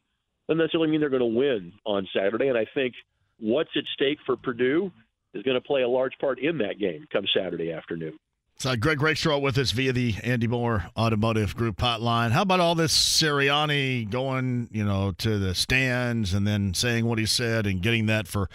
Doesn't 0.48 0.60
necessarily 0.60 0.90
mean 0.90 1.00
they're 1.00 1.10
going 1.10 1.20
to 1.20 1.26
win 1.38 1.74
on 1.86 2.08
Saturday. 2.16 2.48
And 2.48 2.58
I 2.58 2.66
think 2.74 2.96
what's 3.40 3.70
at 3.76 3.84
stake 3.94 4.18
for 4.26 4.36
Purdue 4.36 4.92
is 5.34 5.44
going 5.44 5.56
to 5.56 5.62
play 5.62 5.84
a 5.84 5.88
large 5.88 6.14
part 6.20 6.40
in 6.40 6.58
that 6.60 6.80
game 6.80 7.06
come 7.12 7.26
Saturday 7.36 7.72
afternoon. 7.72 8.18
So 8.62 8.76
Greg 8.76 9.02
Rakestraw 9.02 9.38
with 9.38 9.58
us 9.58 9.72
via 9.72 9.94
the 9.94 10.16
Andy 10.22 10.46
Moore 10.46 10.84
Automotive 10.98 11.56
Group 11.56 11.78
hotline. 11.78 12.32
How 12.32 12.42
about 12.42 12.60
all 12.60 12.76
this 12.76 12.94
Sirianni 12.94 14.10
going, 14.10 14.68
you 14.70 14.84
know, 14.84 15.14
to 15.20 15.40
the 15.40 15.56
stands 15.56 16.34
and 16.34 16.46
then 16.46 16.74
saying 16.74 17.06
what 17.06 17.20
he 17.20 17.26
said 17.26 17.66
and 17.66 17.82
getting 17.82 18.08
that 18.08 18.28
for 18.28 18.50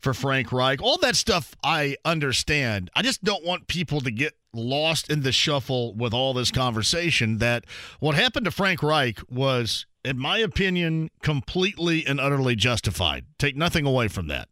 for 0.00 0.14
Frank 0.14 0.52
Reich? 0.52 0.80
All 0.80 0.96
that 1.02 1.16
stuff 1.16 1.54
I 1.62 1.96
understand. 2.02 2.90
I 2.96 3.02
just 3.02 3.22
don't 3.24 3.44
want 3.44 3.66
people 3.66 4.00
to 4.00 4.10
get 4.10 4.32
lost 4.54 5.10
in 5.10 5.20
the 5.20 5.32
shuffle 5.32 5.94
with 5.96 6.14
all 6.14 6.32
this 6.32 6.50
conversation 6.50 7.36
that 7.36 7.66
what 8.00 8.14
happened 8.14 8.46
to 8.46 8.50
Frank 8.50 8.82
Reich 8.82 9.20
was 9.30 9.84
in 10.02 10.18
my 10.18 10.38
opinion 10.38 11.10
completely 11.22 12.06
and 12.06 12.18
utterly 12.18 12.56
justified. 12.56 13.26
Take 13.38 13.54
nothing 13.54 13.84
away 13.84 14.08
from 14.08 14.28
that. 14.28 14.48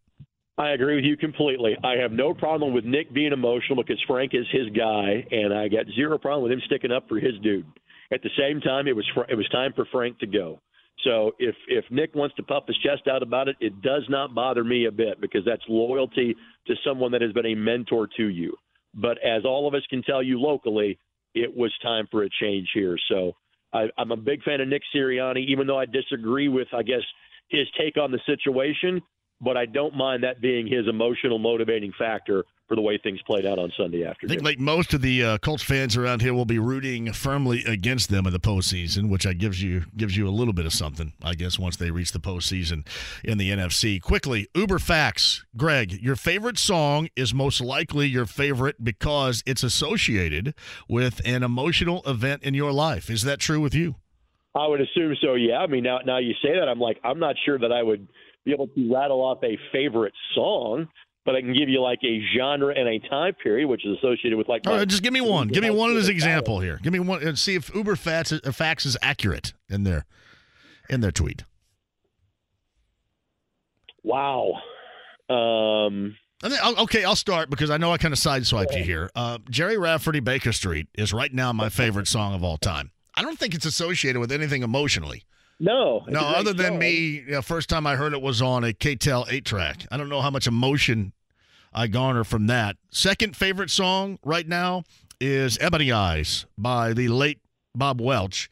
I 0.60 0.72
agree 0.72 0.96
with 0.96 1.06
you 1.06 1.16
completely. 1.16 1.74
I 1.82 1.96
have 2.02 2.12
no 2.12 2.34
problem 2.34 2.74
with 2.74 2.84
Nick 2.84 3.14
being 3.14 3.32
emotional 3.32 3.82
because 3.82 4.02
Frank 4.06 4.32
is 4.34 4.44
his 4.52 4.68
guy, 4.76 5.26
and 5.30 5.54
I 5.54 5.68
got 5.68 5.86
zero 5.96 6.18
problem 6.18 6.42
with 6.42 6.52
him 6.52 6.60
sticking 6.66 6.92
up 6.92 7.08
for 7.08 7.18
his 7.18 7.32
dude. 7.42 7.64
At 8.12 8.22
the 8.22 8.28
same 8.38 8.60
time, 8.60 8.86
it 8.86 8.94
was 8.94 9.06
it 9.30 9.36
was 9.36 9.48
time 9.48 9.72
for 9.74 9.86
Frank 9.90 10.18
to 10.18 10.26
go. 10.26 10.60
So 11.02 11.32
if 11.38 11.54
if 11.66 11.86
Nick 11.90 12.14
wants 12.14 12.36
to 12.36 12.42
puff 12.42 12.64
his 12.66 12.76
chest 12.84 13.08
out 13.08 13.22
about 13.22 13.48
it, 13.48 13.56
it 13.58 13.80
does 13.80 14.02
not 14.10 14.34
bother 14.34 14.62
me 14.62 14.84
a 14.84 14.92
bit 14.92 15.18
because 15.18 15.46
that's 15.46 15.62
loyalty 15.66 16.36
to 16.66 16.74
someone 16.84 17.12
that 17.12 17.22
has 17.22 17.32
been 17.32 17.46
a 17.46 17.54
mentor 17.54 18.06
to 18.18 18.28
you. 18.28 18.54
But 18.92 19.16
as 19.24 19.46
all 19.46 19.66
of 19.66 19.72
us 19.72 19.86
can 19.88 20.02
tell 20.02 20.22
you 20.22 20.38
locally, 20.38 20.98
it 21.34 21.56
was 21.56 21.72
time 21.82 22.06
for 22.10 22.24
a 22.24 22.28
change 22.38 22.68
here. 22.74 22.98
So 23.08 23.32
I, 23.72 23.86
I'm 23.96 24.10
a 24.10 24.16
big 24.16 24.42
fan 24.42 24.60
of 24.60 24.68
Nick 24.68 24.82
Sirianni, 24.94 25.46
even 25.48 25.66
though 25.66 25.78
I 25.78 25.86
disagree 25.86 26.48
with, 26.48 26.68
I 26.74 26.82
guess, 26.82 27.04
his 27.48 27.66
take 27.78 27.96
on 27.96 28.12
the 28.12 28.20
situation 28.26 29.00
but 29.40 29.56
I 29.56 29.66
don't 29.66 29.94
mind 29.96 30.22
that 30.24 30.40
being 30.40 30.66
his 30.66 30.86
emotional 30.88 31.38
motivating 31.38 31.92
factor 31.98 32.44
for 32.70 32.76
the 32.76 32.82
way 32.82 32.96
things 32.98 33.20
played 33.22 33.44
out 33.44 33.58
on 33.58 33.72
Sunday 33.76 34.04
afternoon. 34.04 34.30
I 34.30 34.34
think 34.34 34.44
like 34.44 34.60
most 34.60 34.94
of 34.94 35.02
the 35.02 35.24
uh, 35.24 35.38
Colts 35.38 35.64
fans 35.64 35.96
around 35.96 36.22
here 36.22 36.32
will 36.32 36.44
be 36.44 36.60
rooting 36.60 37.12
firmly 37.12 37.64
against 37.66 38.10
them 38.10 38.26
in 38.28 38.32
the 38.32 38.38
postseason, 38.38 39.10
which 39.10 39.26
I 39.26 39.32
gives 39.32 39.60
you 39.60 39.86
gives 39.96 40.16
you 40.16 40.28
a 40.28 40.30
little 40.30 40.52
bit 40.52 40.66
of 40.66 40.72
something, 40.72 41.12
I 41.20 41.34
guess, 41.34 41.58
once 41.58 41.76
they 41.76 41.90
reach 41.90 42.12
the 42.12 42.20
postseason 42.20 42.86
in 43.24 43.38
the 43.38 43.50
NFC. 43.50 44.00
Quickly, 44.00 44.46
Uber 44.54 44.78
facts, 44.78 45.44
Greg, 45.56 45.92
your 46.00 46.14
favorite 46.14 46.58
song 46.58 47.08
is 47.16 47.34
most 47.34 47.60
likely 47.60 48.06
your 48.06 48.26
favorite 48.26 48.84
because 48.84 49.42
it's 49.46 49.64
associated 49.64 50.54
with 50.88 51.20
an 51.24 51.42
emotional 51.42 52.02
event 52.06 52.44
in 52.44 52.54
your 52.54 52.70
life. 52.70 53.10
Is 53.10 53.22
that 53.22 53.40
true 53.40 53.60
with 53.60 53.74
you? 53.74 53.96
I 54.54 54.66
would 54.66 54.80
assume 54.80 55.16
so. 55.20 55.34
Yeah. 55.34 55.58
I 55.58 55.66
mean, 55.66 55.84
now 55.84 55.98
now 56.04 56.18
you 56.18 56.34
say 56.42 56.58
that, 56.58 56.68
I'm 56.68 56.80
like, 56.80 56.98
I'm 57.04 57.18
not 57.18 57.36
sure 57.44 57.58
that 57.58 57.72
I 57.72 57.82
would 57.82 58.08
be 58.44 58.52
able 58.52 58.68
to 58.68 58.92
rattle 58.92 59.20
off 59.20 59.38
a 59.44 59.58
favorite 59.72 60.14
song 60.34 60.88
but 61.24 61.36
I 61.36 61.40
can 61.42 61.52
give 61.52 61.68
you 61.68 61.82
like 61.82 62.00
a 62.02 62.20
genre 62.36 62.74
and 62.74 62.88
a 62.88 62.98
time 63.08 63.34
period, 63.34 63.68
which 63.68 63.84
is 63.84 63.96
associated 63.98 64.36
with 64.36 64.48
like. 64.48 64.62
All 64.66 64.74
right, 64.74 64.88
just 64.88 65.02
give 65.02 65.12
me 65.12 65.20
one. 65.20 65.48
Give 65.48 65.62
me 65.62 65.70
one 65.70 65.96
as 65.96 66.08
an 66.08 66.14
example 66.14 66.60
here. 66.60 66.80
Give 66.82 66.92
me 66.92 66.98
one 66.98 67.22
and 67.22 67.38
see 67.38 67.54
if 67.54 67.72
Uber 67.74 67.96
Facts, 67.96 68.32
uh, 68.32 68.52
facts 68.52 68.86
is 68.86 68.96
accurate 69.02 69.52
in 69.68 69.84
their 69.84 70.06
in 70.88 71.00
their 71.00 71.12
tweet. 71.12 71.44
Wow. 74.02 74.54
Um, 75.28 76.16
okay, 76.42 77.04
I'll 77.04 77.14
start 77.14 77.50
because 77.50 77.70
I 77.70 77.76
know 77.76 77.92
I 77.92 77.98
kind 77.98 78.12
of 78.12 78.18
sideswiped 78.18 78.76
you 78.76 78.82
here. 78.82 79.10
Uh, 79.14 79.38
Gerry 79.48 79.76
Rafferty 79.76 80.20
Baker 80.20 80.52
Street 80.52 80.88
is 80.94 81.12
right 81.12 81.32
now 81.32 81.52
my 81.52 81.68
favorite 81.68 82.08
song 82.08 82.34
of 82.34 82.42
all 82.42 82.56
time. 82.56 82.90
I 83.20 83.22
don't 83.22 83.38
think 83.38 83.54
it's 83.54 83.66
associated 83.66 84.18
with 84.18 84.32
anything 84.32 84.62
emotionally. 84.62 85.24
No, 85.58 86.06
no. 86.08 86.20
Other 86.20 86.54
than 86.54 86.78
me, 86.78 87.22
you 87.26 87.32
know, 87.32 87.42
first 87.42 87.68
time 87.68 87.86
I 87.86 87.94
heard 87.94 88.14
it 88.14 88.22
was 88.22 88.40
on 88.40 88.64
a 88.64 88.72
K-tel 88.72 89.26
eight 89.28 89.44
track. 89.44 89.86
I 89.90 89.98
don't 89.98 90.08
know 90.08 90.22
how 90.22 90.30
much 90.30 90.46
emotion 90.46 91.12
I 91.70 91.86
garner 91.86 92.24
from 92.24 92.46
that. 92.46 92.78
Second 92.88 93.36
favorite 93.36 93.68
song 93.68 94.18
right 94.24 94.48
now 94.48 94.84
is 95.20 95.58
"Ebony 95.60 95.92
Eyes" 95.92 96.46
by 96.56 96.94
the 96.94 97.08
late 97.08 97.40
Bob 97.74 98.00
Welch. 98.00 98.48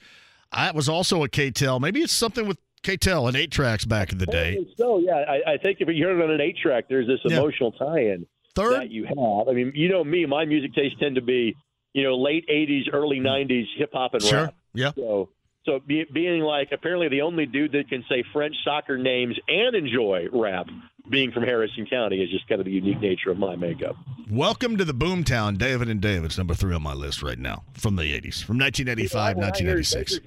That 0.53 0.75
was 0.75 0.87
also 0.87 1.25
a 1.25 1.31
K-tel. 1.31 1.81
Maybe 1.81 2.03
it's 2.03 2.13
something 2.13 2.47
with 2.47 2.59
K-tel 2.83 3.27
and 3.27 3.39
eight 3.39 3.51
tracks 3.51 3.87
back 3.87 4.13
in 4.13 4.19
the 4.19 4.27
day. 4.27 4.59
So 4.77 4.99
yeah, 4.99 5.25
I, 5.27 5.53
I, 5.53 5.57
think 5.57 5.79
if 5.81 5.89
you 5.91 6.05
heard 6.05 6.21
it 6.21 6.23
on 6.23 6.31
an 6.31 6.43
eight 6.43 6.59
track, 6.63 6.91
there's 6.91 7.07
this 7.07 7.21
emotional 7.25 7.73
yeah. 7.81 7.87
tie-in 7.87 8.27
that 8.55 8.91
you 8.91 9.05
have. 9.07 9.49
I 9.49 9.53
mean, 9.53 9.73
you 9.75 9.89
know 9.89 10.05
me, 10.05 10.27
my 10.27 10.45
music 10.45 10.75
tastes 10.75 10.99
tend 11.01 11.15
to 11.15 11.23
be, 11.23 11.57
you 11.95 12.03
know, 12.03 12.19
late 12.19 12.47
'80s, 12.51 12.93
early 12.93 13.19
'90s 13.19 13.65
hip 13.79 13.93
hop 13.95 14.13
and 14.13 14.23
sure. 14.23 14.45
rap. 14.45 14.55
Yeah. 14.75 14.93
So 14.97 15.31
so 15.65 15.81
be, 15.87 16.05
being 16.13 16.41
like 16.41 16.71
apparently 16.73 17.09
the 17.09 17.21
only 17.21 17.45
dude 17.45 17.73
that 17.73 17.89
can 17.89 18.05
say 18.09 18.25
French 18.33 18.55
soccer 18.65 18.97
names 18.97 19.39
and 19.49 19.77
enjoy 19.77 20.27
rap, 20.33 20.67
being 21.11 21.31
from 21.31 21.43
Harrison 21.43 21.87
County, 21.87 22.23
is 22.23 22.31
just 22.31 22.49
kind 22.49 22.61
of 22.61 22.65
the 22.65 22.73
unique 22.73 23.01
nature 23.01 23.31
of 23.31 23.39
my 23.39 23.55
makeup. 23.55 23.95
Welcome 24.31 24.79
to 24.79 24.85
the 24.85 24.95
Boomtown, 24.95 25.59
David 25.59 25.89
and 25.89 26.01
David's 26.01 26.39
number 26.39 26.55
three 26.55 26.75
on 26.75 26.83
my 26.83 26.95
list 26.95 27.23
right 27.23 27.39
now 27.39 27.65
from 27.75 27.97
the 27.97 28.05
'80s, 28.05 28.43
from 28.43 28.59
1985, 28.59 29.37
1986. 29.37 30.21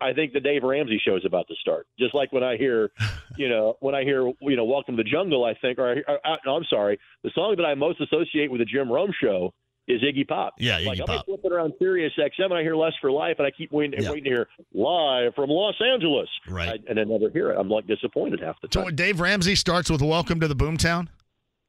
I 0.00 0.12
think 0.12 0.32
the 0.32 0.40
Dave 0.40 0.62
Ramsey 0.62 1.00
show 1.04 1.16
is 1.16 1.24
about 1.24 1.48
to 1.48 1.54
start. 1.60 1.86
Just 1.98 2.14
like 2.14 2.32
when 2.32 2.44
I 2.44 2.56
hear, 2.56 2.90
you 3.36 3.48
know, 3.48 3.76
when 3.80 3.94
I 3.94 4.04
hear, 4.04 4.30
you 4.40 4.56
know, 4.56 4.64
Welcome 4.64 4.96
to 4.96 5.02
the 5.02 5.08
Jungle, 5.08 5.44
I 5.44 5.54
think, 5.54 5.78
or, 5.78 6.02
or, 6.06 6.18
or 6.24 6.38
no, 6.44 6.56
I'm 6.56 6.64
sorry, 6.68 7.00
the 7.24 7.30
song 7.34 7.54
that 7.56 7.64
I 7.64 7.74
most 7.74 8.00
associate 8.00 8.50
with 8.50 8.60
the 8.60 8.64
Jim 8.64 8.92
Rome 8.92 9.12
show 9.20 9.52
is 9.88 10.02
Iggy 10.02 10.28
Pop. 10.28 10.54
Yeah, 10.58 10.80
Iggy 10.80 10.86
like, 10.86 10.98
Pop. 11.00 11.10
I'm 11.10 11.24
flipping 11.24 11.52
around 11.52 11.72
Sirius 11.78 12.12
XM 12.18 12.44
and 12.44 12.54
I 12.54 12.62
hear 12.62 12.76
Lust 12.76 12.96
for 13.00 13.10
Life, 13.10 13.36
and 13.38 13.46
I 13.46 13.50
keep 13.50 13.72
waiting, 13.72 14.00
yeah. 14.00 14.10
waiting 14.10 14.24
to 14.24 14.30
hear 14.30 14.48
live 14.74 15.34
from 15.34 15.50
Los 15.50 15.74
Angeles. 15.80 16.28
Right. 16.48 16.68
I, 16.68 16.90
and 16.90 17.00
I 17.00 17.04
never 17.04 17.30
hear 17.30 17.50
it. 17.50 17.58
I'm 17.58 17.68
like 17.68 17.86
disappointed 17.86 18.40
half 18.40 18.60
the 18.60 18.68
time. 18.68 18.84
So 18.84 18.90
Dave 18.90 19.20
Ramsey 19.20 19.54
starts 19.54 19.90
with 19.90 20.02
Welcome 20.02 20.40
to 20.40 20.48
the 20.48 20.56
Boomtown? 20.56 21.08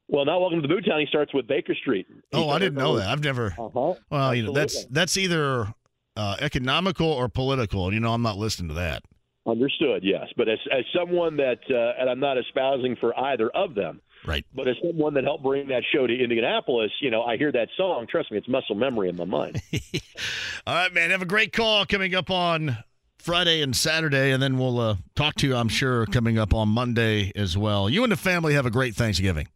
Well, 0.08 0.26
not 0.26 0.42
Welcome 0.42 0.62
to 0.62 0.68
the 0.68 0.74
Boomtown. 0.74 1.00
He 1.00 1.06
starts 1.08 1.34
with 1.34 1.48
Baker 1.48 1.76
Street. 1.76 2.08
He 2.10 2.16
oh, 2.34 2.50
I 2.50 2.60
didn't 2.60 2.78
know 2.78 2.98
that. 2.98 3.08
I've 3.10 3.24
never. 3.24 3.48
Uh-huh. 3.58 3.70
Well, 3.74 3.98
Absolutely. 4.12 4.38
you 4.38 4.44
know, 4.46 4.54
that's 4.54 4.86
that's 4.86 5.18
either 5.18 5.74
uh, 6.16 6.36
economical 6.42 7.08
or 7.08 7.30
political. 7.30 7.86
And, 7.86 7.94
you 7.94 8.00
know, 8.00 8.14
I'm 8.14 8.22
not 8.22 8.38
listening 8.38 8.70
to 8.70 8.76
that. 8.76 9.04
Understood, 9.48 10.04
yes. 10.04 10.28
But 10.36 10.50
as, 10.50 10.60
as 10.72 10.84
someone 10.96 11.38
that, 11.38 11.60
uh, 11.70 12.00
and 12.00 12.10
I'm 12.10 12.20
not 12.20 12.38
espousing 12.38 12.96
for 13.00 13.18
either 13.18 13.50
of 13.50 13.74
them, 13.74 14.02
Right. 14.26 14.46
But 14.54 14.68
as 14.68 14.76
someone 14.86 15.14
that 15.14 15.24
helped 15.24 15.44
bring 15.44 15.68
that 15.70 15.84
show 15.94 16.06
to 16.06 16.14
Indianapolis, 16.14 16.92
you 17.02 17.10
know, 17.10 17.24
I 17.24 17.38
hear 17.38 17.52
that 17.52 17.70
song. 17.78 18.06
Trust 18.10 18.32
me, 18.32 18.38
it's 18.38 18.48
muscle 18.48 18.76
memory 18.76 19.10
in 19.10 19.16
my 19.16 19.26
mind. 19.26 19.62
All 20.68 20.76
right, 20.76 20.94
man. 20.94 21.12
Have 21.12 21.22
a 21.22 21.26
great 21.26 21.54
call 21.54 21.86
coming 21.86 22.14
up 22.16 22.30
on 22.30 22.78
Friday 23.18 23.62
and 23.62 23.76
Saturday, 23.76 24.32
and 24.32 24.42
then 24.42 24.58
we'll 24.58 24.80
uh, 24.80 24.96
talk 25.16 25.36
to 25.36 25.48
you, 25.48 25.56
I'm 25.56 25.70
sure, 25.70 26.06
coming 26.06 26.38
up 26.38 26.54
on 26.54 26.70
Monday 26.70 27.32
as 27.36 27.58
well. 27.58 27.90
You 27.90 28.04
and 28.04 28.12
the 28.12 28.18
family 28.18 28.54
have 28.54 28.66
a 28.66 28.72
great 28.72 28.96
Thanksgiving. 28.96 29.48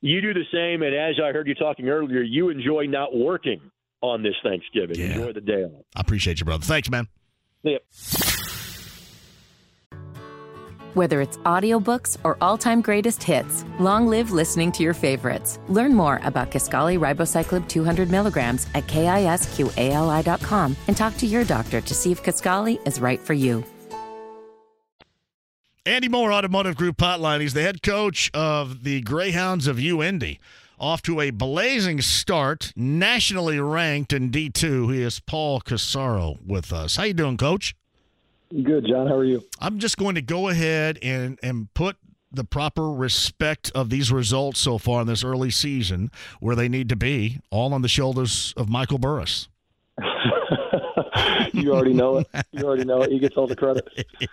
You 0.00 0.20
do 0.20 0.34
the 0.34 0.44
same, 0.52 0.82
and 0.82 0.94
as 0.94 1.22
I 1.22 1.32
heard 1.32 1.46
you 1.46 1.54
talking 1.54 1.88
earlier, 1.88 2.22
you 2.22 2.48
enjoy 2.48 2.86
not 2.86 3.14
working 3.16 3.60
on 4.00 4.22
this 4.22 4.34
Thanksgiving. 4.42 4.98
Yeah. 4.98 5.12
Enjoy 5.12 5.32
the 5.32 5.40
day 5.40 5.64
off. 5.64 5.84
I 5.94 6.00
appreciate 6.00 6.40
you, 6.40 6.44
brother. 6.44 6.64
Thanks, 6.64 6.90
man. 6.90 7.06
Yep. 7.62 7.82
Whether 10.94 11.22
it's 11.22 11.38
audiobooks 11.38 12.18
or 12.22 12.36
all-time 12.42 12.82
greatest 12.82 13.22
hits, 13.22 13.64
long 13.78 14.06
live 14.06 14.30
listening 14.30 14.72
to 14.72 14.82
your 14.82 14.92
favorites. 14.92 15.58
Learn 15.68 15.94
more 15.94 16.20
about 16.22 16.50
Kisqali 16.50 16.98
Ribociclib 16.98 17.66
200 17.66 18.10
milligrams 18.10 18.66
at 18.74 18.86
kisqali.com 18.86 20.76
and 20.88 20.96
talk 20.96 21.16
to 21.16 21.26
your 21.26 21.44
doctor 21.44 21.80
to 21.80 21.94
see 21.94 22.12
if 22.12 22.22
Kisqali 22.22 22.86
is 22.86 23.00
right 23.00 23.20
for 23.20 23.32
you. 23.32 23.64
Andy 25.84 26.08
Moore, 26.08 26.32
Automotive 26.32 26.76
Group 26.76 26.98
Hotline. 26.98 27.40
He's 27.40 27.54
the 27.54 27.62
head 27.62 27.82
coach 27.82 28.30
of 28.32 28.84
the 28.84 29.00
Greyhounds 29.00 29.66
of 29.66 29.78
UIndy. 29.78 30.38
Off 30.78 31.00
to 31.02 31.20
a 31.20 31.30
blazing 31.30 32.00
start, 32.00 32.72
nationally 32.76 33.58
ranked 33.58 34.12
in 34.12 34.30
D2. 34.30 34.94
He 34.94 35.02
is 35.02 35.20
Paul 35.20 35.60
Corsaro 35.60 36.44
with 36.46 36.72
us. 36.72 36.96
How 36.96 37.04
you 37.04 37.14
doing, 37.14 37.36
Coach? 37.36 37.74
Good, 38.52 38.86
John. 38.86 39.06
How 39.06 39.14
are 39.14 39.24
you? 39.24 39.42
I'm 39.60 39.78
just 39.78 39.96
going 39.96 40.14
to 40.16 40.22
go 40.22 40.48
ahead 40.48 40.98
and, 41.02 41.38
and 41.42 41.72
put 41.72 41.96
the 42.30 42.44
proper 42.44 42.90
respect 42.90 43.70
of 43.74 43.90
these 43.90 44.12
results 44.12 44.60
so 44.60 44.78
far 44.78 45.02
in 45.02 45.06
this 45.06 45.24
early 45.24 45.50
season 45.50 46.10
where 46.40 46.56
they 46.56 46.68
need 46.68 46.88
to 46.90 46.96
be, 46.96 47.40
all 47.50 47.72
on 47.72 47.82
the 47.82 47.88
shoulders 47.88 48.52
of 48.56 48.68
Michael 48.68 48.98
Burris. 48.98 49.48
you 51.52 51.72
already 51.72 51.92
know 51.92 52.18
it. 52.18 52.28
You 52.52 52.64
already 52.64 52.84
know 52.84 53.02
it. 53.02 53.10
He 53.10 53.18
gets 53.18 53.36
all 53.36 53.46
the 53.46 53.56
credit. 53.56 53.88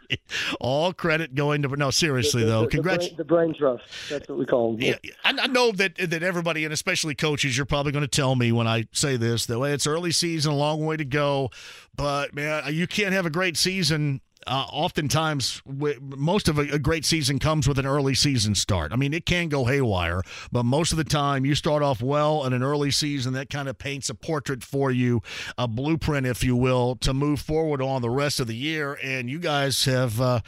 all 0.60 0.94
credit 0.94 1.36
going 1.36 1.62
to 1.64 1.68
no. 1.70 1.90
Seriously 1.92 2.44
the, 2.44 2.50
though, 2.50 2.62
the, 2.62 2.68
congrats. 2.68 3.10
The 3.10 3.10
brain, 3.10 3.18
the 3.18 3.24
brain, 3.26 3.54
trust. 3.54 4.10
That's 4.10 4.28
what 4.30 4.38
we 4.38 4.46
call 4.46 4.74
them. 4.74 4.82
Yeah, 4.82 4.96
I, 5.24 5.48
know 5.48 5.72
that 5.74 5.96
that 5.98 6.24
everybody 6.24 6.64
and 6.64 6.74
especially 6.74 7.16
coaches, 7.16 7.58
you're 7.58 7.66
probably 7.66 7.92
going 7.92 8.04
to 8.04 8.08
tell 8.08 8.36
me 8.36 8.52
when 8.52 8.68
I 8.68 8.86
say 8.92 9.18
this 9.18 9.46
that 9.48 9.60
way 9.60 9.74
it's 9.74 9.88
early 9.88 10.12
season, 10.12 10.52
a 10.52 10.56
long 10.56 10.86
way 10.86 10.98
to 10.98 11.06
go. 11.06 11.50
But 11.96 12.34
man, 12.34 12.74
you 12.74 12.88
can't 12.88 13.14
have 13.14 13.26
a 13.26 13.30
great 13.30 13.58
season 13.58 14.22
uh, 14.48 14.66
oftentimes 14.72 15.62
most 15.66 16.48
of 16.48 16.58
a, 16.58 16.62
a, 16.74 16.80
great 16.80 17.04
season 17.04 17.40
comes 17.40 17.68
with 17.68 17.78
an 17.78 17.86
early 17.86 18.16
season 18.16 18.56
start. 18.56 18.94
I 18.94 18.96
mean, 18.96 19.14
it 19.14 19.26
can 19.26 19.50
go 19.50 19.66
haywire, 19.66 20.22
but 20.52 20.64
most 20.64 20.92
of 20.92 20.98
the 20.98 21.04
time 21.04 21.46
you 21.46 21.56
start 21.56 21.84
off 21.84 22.02
well 22.02 22.46
in 22.46 22.54
an 22.54 22.64
early 22.64 22.90
season. 22.90 23.34
That 23.34 23.50
kind 23.50 23.68
of 23.68 23.78
paints 23.78 24.10
a 24.10 24.16
portrait 24.16 24.64
for 24.64 24.92
you, 24.92 25.22
a 25.58 25.68
blueprint, 25.68 26.26
if 26.26 26.44
you 26.44 26.56
will, 26.56 26.96
to 26.98 27.14
move 27.14 27.42
forward 27.42 27.82
on 27.82 28.02
the 28.02 28.10
rest 28.10 28.40
of 28.40 28.48
the 28.48 28.56
year. 28.56 28.98
And 29.04 29.30
you 29.30 29.40
guys 29.40 29.86
have 29.86 30.22
uh, 30.22 30.40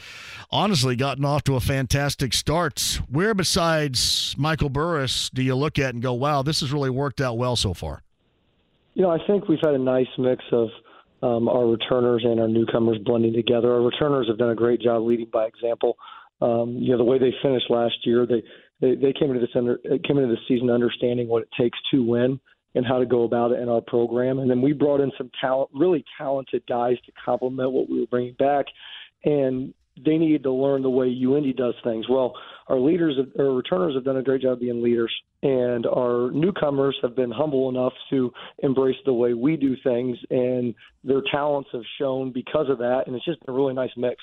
honestly 0.50 0.96
gotten 0.96 1.24
off 1.24 1.44
to 1.44 1.56
a 1.56 1.60
fantastic 1.60 2.32
start. 2.32 3.00
Where 3.08 3.34
besides 3.34 4.34
Michael 4.38 4.70
Burris 4.70 5.28
do 5.30 5.42
you 5.42 5.54
look 5.54 5.78
at 5.78 5.92
and 5.92 6.02
go, 6.02 6.14
wow, 6.14 6.42
this 6.42 6.60
has 6.60 6.72
really 6.72 6.90
worked 6.90 7.20
out 7.20 7.36
well 7.36 7.56
so 7.56 7.74
far? 7.74 8.02
You 8.94 9.02
know, 9.02 9.10
I 9.10 9.18
think 9.26 9.48
we've 9.48 9.60
had 9.60 9.74
a 9.74 9.78
nice 9.78 10.08
mix 10.16 10.42
of– 10.50 10.70
um, 11.22 11.48
our 11.48 11.66
returners 11.66 12.22
and 12.24 12.40
our 12.40 12.48
newcomers 12.48 12.98
blending 13.04 13.32
together. 13.32 13.72
Our 13.72 13.82
returners 13.82 14.28
have 14.28 14.38
done 14.38 14.50
a 14.50 14.54
great 14.54 14.80
job 14.80 15.02
leading 15.02 15.28
by 15.32 15.46
example. 15.46 15.96
Um, 16.40 16.76
you 16.80 16.90
know, 16.90 16.98
the 16.98 17.04
way 17.04 17.18
they 17.18 17.32
finished 17.42 17.70
last 17.70 17.94
year, 18.04 18.26
they 18.26 18.42
they, 18.80 18.96
they 18.96 19.12
came 19.12 19.30
into 19.30 19.40
this 19.40 19.54
under, 19.54 19.78
came 19.78 20.18
into 20.18 20.34
the 20.34 20.38
season 20.48 20.68
understanding 20.68 21.28
what 21.28 21.42
it 21.42 21.48
takes 21.58 21.78
to 21.92 22.02
win 22.02 22.40
and 22.74 22.84
how 22.84 22.98
to 22.98 23.06
go 23.06 23.22
about 23.22 23.52
it 23.52 23.60
in 23.60 23.68
our 23.68 23.80
program. 23.80 24.40
And 24.40 24.50
then 24.50 24.60
we 24.60 24.72
brought 24.72 25.00
in 25.00 25.12
some 25.16 25.30
talent, 25.40 25.70
really 25.72 26.04
talented 26.18 26.64
guys 26.68 26.96
to 27.06 27.12
complement 27.24 27.70
what 27.70 27.88
we 27.88 28.00
were 28.00 28.06
bringing 28.06 28.34
back. 28.34 28.66
And 29.24 29.72
they 29.96 30.16
needed 30.16 30.42
to 30.44 30.52
learn 30.52 30.82
the 30.82 30.90
way 30.90 31.06
UIndy 31.06 31.56
does 31.56 31.74
things. 31.84 32.06
Well, 32.08 32.34
our 32.68 32.78
leaders, 32.78 33.16
our 33.38 33.52
returners 33.52 33.94
have 33.94 34.04
done 34.04 34.16
a 34.16 34.22
great 34.22 34.42
job 34.42 34.60
being 34.60 34.82
leaders, 34.82 35.12
and 35.42 35.86
our 35.86 36.30
newcomers 36.30 36.96
have 37.02 37.14
been 37.14 37.30
humble 37.30 37.68
enough 37.68 37.92
to 38.10 38.32
embrace 38.62 38.96
the 39.04 39.12
way 39.12 39.34
we 39.34 39.56
do 39.56 39.76
things, 39.82 40.16
and 40.30 40.74
their 41.04 41.22
talents 41.30 41.68
have 41.72 41.82
shown 41.98 42.32
because 42.32 42.70
of 42.70 42.78
that, 42.78 43.02
and 43.06 43.16
it's 43.16 43.24
just 43.24 43.40
a 43.48 43.52
really 43.52 43.74
nice 43.74 43.90
mix. 43.96 44.16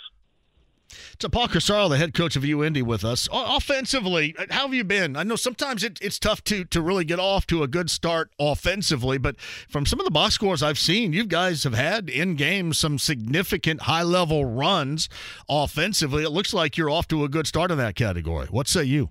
So 1.20 1.30
Paul 1.30 1.48
Corsaro, 1.48 1.90
the 1.90 1.98
head 1.98 2.14
coach 2.14 2.36
of 2.36 2.44
UIndy, 2.44 2.84
with 2.84 3.04
us. 3.04 3.28
Offensively, 3.32 4.36
uh, 4.38 4.46
how 4.50 4.64
have 4.64 4.74
you 4.74 4.84
been? 4.84 5.16
I 5.16 5.24
know 5.24 5.36
sometimes 5.36 5.84
it, 5.84 6.00
it's 6.02 6.20
tough 6.20 6.44
to 6.46 6.66
to 6.66 6.82
really 6.82 7.06
get 7.06 7.20
off 7.20 7.46
to 7.48 7.64
a 7.64 7.68
good 7.68 7.90
start 7.90 8.32
offensively, 8.40 9.18
but 9.18 9.40
from 9.70 9.86
some 9.86 10.00
of 10.00 10.06
the 10.06 10.12
box 10.12 10.36
scores 10.36 10.64
I've 10.64 10.80
seen, 10.80 11.14
you 11.14 11.26
guys 11.26 11.64
have 11.64 11.74
had 11.74 12.10
in 12.10 12.36
game 12.36 12.74
some 12.74 12.98
significant 12.98 13.84
high 13.84 14.04
level 14.04 14.46
runs 14.46 15.10
offensively. 15.48 16.24
It 16.24 16.30
looks 16.30 16.54
like 16.54 16.78
you're 16.78 16.90
off 16.90 17.08
to 17.10 17.24
a 17.24 17.30
good 17.30 17.48
start 17.48 17.72
in 17.72 17.78
that 17.78 17.96
category. 17.96 18.48
What 18.48 18.68
say 18.68 18.84
you? 18.84 19.10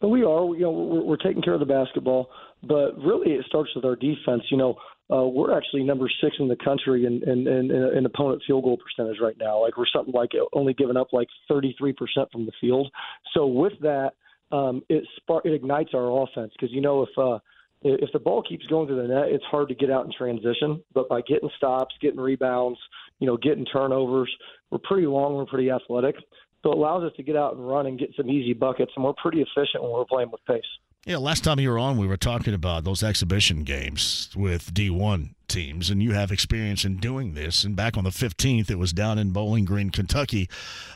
But 0.00 0.08
we 0.08 0.24
are, 0.24 0.44
you 0.54 0.62
know, 0.62 0.72
we're, 0.72 1.04
we're 1.04 1.16
taking 1.16 1.42
care 1.42 1.54
of 1.54 1.60
the 1.60 1.66
basketball. 1.66 2.28
But 2.62 2.96
really, 2.98 3.32
it 3.32 3.44
starts 3.46 3.70
with 3.74 3.84
our 3.84 3.96
defense. 3.96 4.42
You 4.50 4.56
know, 4.56 4.76
uh, 5.12 5.26
we're 5.26 5.56
actually 5.56 5.82
number 5.82 6.08
six 6.22 6.36
in 6.38 6.48
the 6.48 6.56
country 6.56 7.04
in, 7.04 7.22
in, 7.28 7.46
in, 7.46 7.70
in 7.70 8.06
opponent 8.06 8.42
field 8.46 8.64
goal 8.64 8.78
percentage 8.78 9.20
right 9.20 9.36
now. 9.38 9.60
Like 9.60 9.76
we're 9.76 9.84
something 9.94 10.14
like 10.14 10.30
only 10.52 10.72
giving 10.72 10.96
up 10.96 11.08
like 11.12 11.28
33% 11.50 11.94
from 12.30 12.46
the 12.46 12.52
field. 12.60 12.90
So 13.34 13.46
with 13.46 13.74
that, 13.80 14.12
um, 14.52 14.82
it 14.88 15.04
spark 15.16 15.44
it 15.46 15.52
ignites 15.52 15.90
our 15.94 16.22
offense 16.22 16.52
because 16.52 16.72
you 16.72 16.80
know 16.80 17.02
if 17.02 17.08
uh, 17.18 17.38
if 17.82 18.12
the 18.12 18.18
ball 18.18 18.42
keeps 18.42 18.66
going 18.66 18.86
through 18.86 19.02
the 19.02 19.08
net, 19.08 19.28
it's 19.28 19.44
hard 19.50 19.68
to 19.68 19.74
get 19.74 19.90
out 19.90 20.04
in 20.06 20.12
transition. 20.16 20.82
But 20.94 21.08
by 21.08 21.20
getting 21.22 21.50
stops, 21.56 21.94
getting 22.00 22.20
rebounds, 22.20 22.78
you 23.18 23.26
know, 23.26 23.36
getting 23.36 23.64
turnovers, 23.64 24.30
we're 24.70 24.78
pretty 24.78 25.06
long, 25.06 25.34
we're 25.34 25.46
pretty 25.46 25.70
athletic. 25.70 26.14
So 26.62 26.70
it 26.70 26.78
allows 26.78 27.02
us 27.02 27.12
to 27.16 27.22
get 27.24 27.34
out 27.34 27.56
and 27.56 27.66
run 27.66 27.86
and 27.86 27.98
get 27.98 28.10
some 28.16 28.30
easy 28.30 28.52
buckets, 28.52 28.92
and 28.94 29.04
we're 29.04 29.14
pretty 29.14 29.40
efficient 29.40 29.82
when 29.82 29.92
we're 29.92 30.04
playing 30.04 30.30
with 30.30 30.44
pace. 30.46 30.62
Yeah, 31.04 31.16
last 31.16 31.42
time 31.42 31.58
you 31.58 31.68
were 31.68 31.80
on, 31.80 31.98
we 31.98 32.06
were 32.06 32.16
talking 32.16 32.54
about 32.54 32.84
those 32.84 33.02
exhibition 33.02 33.64
games 33.64 34.30
with 34.36 34.72
D1 34.72 35.30
teams, 35.48 35.90
and 35.90 36.00
you 36.00 36.12
have 36.12 36.30
experience 36.30 36.84
in 36.84 36.98
doing 36.98 37.34
this. 37.34 37.64
And 37.64 37.74
back 37.74 37.96
on 37.96 38.04
the 38.04 38.10
15th, 38.10 38.70
it 38.70 38.78
was 38.78 38.92
down 38.92 39.18
in 39.18 39.32
Bowling 39.32 39.64
Green, 39.64 39.90
Kentucky, 39.90 40.48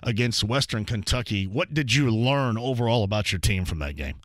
against 0.04 0.44
Western 0.44 0.84
Kentucky. 0.84 1.48
What 1.48 1.74
did 1.74 1.92
you 1.92 2.08
learn 2.08 2.56
overall 2.56 3.02
about 3.02 3.32
your 3.32 3.40
team 3.40 3.64
from 3.64 3.80
that 3.80 3.96
game? 3.96 4.20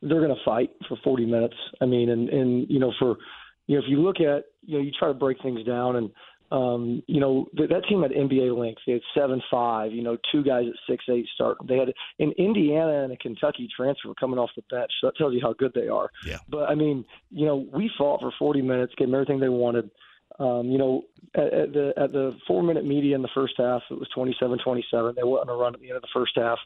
They're 0.00 0.22
going 0.22 0.34
to 0.34 0.42
fight 0.42 0.70
for 0.88 0.96
40 1.04 1.26
minutes. 1.26 1.56
I 1.82 1.84
mean, 1.84 2.08
and 2.08 2.30
and 2.30 2.66
you 2.70 2.78
know, 2.78 2.94
for 2.98 3.18
you 3.66 3.76
know, 3.76 3.84
if 3.84 3.90
you 3.90 4.00
look 4.00 4.20
at 4.20 4.44
you 4.62 4.78
know, 4.78 4.82
you 4.82 4.90
try 4.98 5.08
to 5.08 5.14
break 5.14 5.40
things 5.42 5.62
down 5.66 5.96
and 5.96 6.10
um, 6.52 7.02
you 7.06 7.18
know, 7.18 7.46
th- 7.56 7.70
that 7.70 7.86
team 7.88 8.02
had 8.02 8.10
NBA 8.10 8.56
length. 8.56 8.82
They 8.86 8.92
had 8.92 9.02
seven 9.16 9.42
five. 9.50 9.92
You 9.92 10.02
know, 10.02 10.18
two 10.30 10.44
guys 10.44 10.64
at 10.68 10.74
six 10.86 11.02
eight 11.10 11.26
start. 11.34 11.56
They 11.66 11.78
had 11.78 11.92
an 12.18 12.32
Indiana 12.36 13.04
and 13.04 13.12
a 13.12 13.16
Kentucky 13.16 13.68
transfer 13.74 14.12
coming 14.20 14.38
off 14.38 14.50
the 14.54 14.62
bench. 14.70 14.90
So 15.00 15.06
that 15.06 15.16
tells 15.16 15.32
you 15.32 15.40
how 15.42 15.54
good 15.54 15.72
they 15.74 15.88
are. 15.88 16.10
Yeah. 16.26 16.38
But 16.50 16.68
I 16.68 16.74
mean, 16.74 17.06
you 17.30 17.46
know, 17.46 17.66
we 17.72 17.90
fought 17.96 18.20
for 18.20 18.32
40 18.38 18.60
minutes, 18.60 18.92
gave 18.98 19.08
them 19.08 19.14
everything 19.14 19.40
they 19.40 19.48
wanted. 19.48 19.90
Um, 20.38 20.66
you 20.66 20.76
know, 20.76 21.02
at, 21.34 21.54
at 21.54 21.72
the 21.72 21.94
at 21.96 22.12
the 22.12 22.36
four 22.46 22.62
minute 22.62 22.84
media 22.84 23.16
in 23.16 23.22
the 23.22 23.30
first 23.34 23.54
half, 23.56 23.80
it 23.90 23.98
was 23.98 24.08
27-27. 24.14 25.14
They 25.14 25.22
went 25.22 25.48
on 25.48 25.48
a 25.48 25.56
run 25.56 25.74
at 25.74 25.80
the 25.80 25.88
end 25.88 25.96
of 25.96 26.02
the 26.02 26.08
first 26.12 26.32
half. 26.36 26.58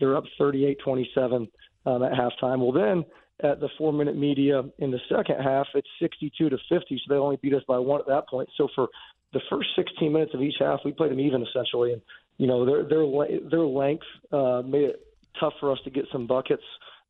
They're 0.00 0.16
up 0.16 0.24
38-27 0.40 1.48
um, 1.86 2.02
at 2.02 2.12
halftime. 2.12 2.58
Well, 2.58 2.72
then 2.72 3.04
at 3.42 3.60
the 3.60 3.68
four 3.78 3.92
minute 3.92 4.16
media 4.16 4.62
in 4.78 4.90
the 4.90 5.00
second 5.08 5.36
half, 5.42 5.68
it's 5.74 5.88
62 6.00 6.50
to 6.50 6.58
50. 6.68 7.02
So 7.06 7.14
they 7.14 7.18
only 7.18 7.36
beat 7.36 7.54
us 7.54 7.62
by 7.68 7.78
one 7.78 8.00
at 8.00 8.06
that 8.08 8.28
point. 8.28 8.48
So 8.56 8.68
for 8.74 8.88
the 9.32 9.40
first 9.50 9.68
16 9.76 10.12
minutes 10.12 10.32
of 10.34 10.42
each 10.42 10.56
half, 10.58 10.80
we 10.84 10.92
played 10.92 11.10
them 11.10 11.20
even 11.20 11.42
essentially, 11.42 11.92
and 11.92 12.02
you 12.38 12.46
know 12.46 12.64
their 12.64 12.84
their 12.84 13.04
their 13.50 13.66
length 13.66 14.06
uh, 14.32 14.62
made 14.64 14.84
it 14.84 15.06
tough 15.38 15.52
for 15.60 15.72
us 15.72 15.78
to 15.84 15.90
get 15.90 16.04
some 16.12 16.26
buckets 16.26 16.62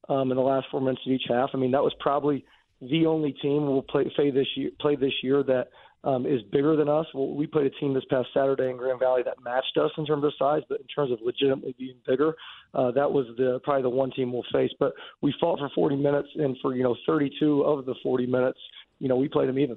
um, 0.08 0.30
in 0.30 0.36
the 0.36 0.42
last 0.42 0.66
four 0.70 0.80
minutes 0.80 1.02
of 1.06 1.12
each 1.12 1.24
half. 1.28 1.50
I 1.54 1.58
mean, 1.58 1.70
that 1.72 1.82
was 1.82 1.94
probably 2.00 2.44
the 2.80 3.06
only 3.06 3.32
team 3.32 3.66
we'll 3.66 3.82
play, 3.82 4.10
play 4.14 4.30
this 4.30 4.46
year 4.56 4.70
play 4.80 4.96
this 4.96 5.12
year 5.22 5.42
that 5.42 5.68
um, 6.04 6.26
is 6.26 6.40
bigger 6.52 6.76
than 6.76 6.88
us. 6.88 7.06
Well, 7.12 7.34
we 7.34 7.46
played 7.46 7.66
a 7.66 7.70
team 7.70 7.92
this 7.92 8.04
past 8.08 8.28
Saturday 8.32 8.70
in 8.70 8.76
Grand 8.76 9.00
Valley 9.00 9.22
that 9.24 9.42
matched 9.42 9.76
us 9.76 9.90
in 9.98 10.06
terms 10.06 10.24
of 10.24 10.32
size, 10.38 10.62
but 10.68 10.80
in 10.80 10.86
terms 10.86 11.10
of 11.10 11.18
legitimately 11.22 11.74
being 11.78 11.96
bigger, 12.06 12.34
uh, 12.74 12.92
that 12.92 13.10
was 13.10 13.26
the 13.36 13.60
probably 13.64 13.82
the 13.82 13.90
one 13.90 14.10
team 14.12 14.32
we'll 14.32 14.44
face. 14.52 14.70
But 14.78 14.92
we 15.22 15.34
fought 15.40 15.58
for 15.58 15.70
40 15.74 15.96
minutes, 15.96 16.28
and 16.36 16.56
for 16.62 16.74
you 16.74 16.82
know 16.82 16.96
32 17.06 17.62
of 17.62 17.84
the 17.84 17.94
40 18.02 18.26
minutes, 18.26 18.58
you 18.98 19.08
know 19.08 19.16
we 19.16 19.28
played 19.28 19.48
them 19.48 19.58
even. 19.58 19.76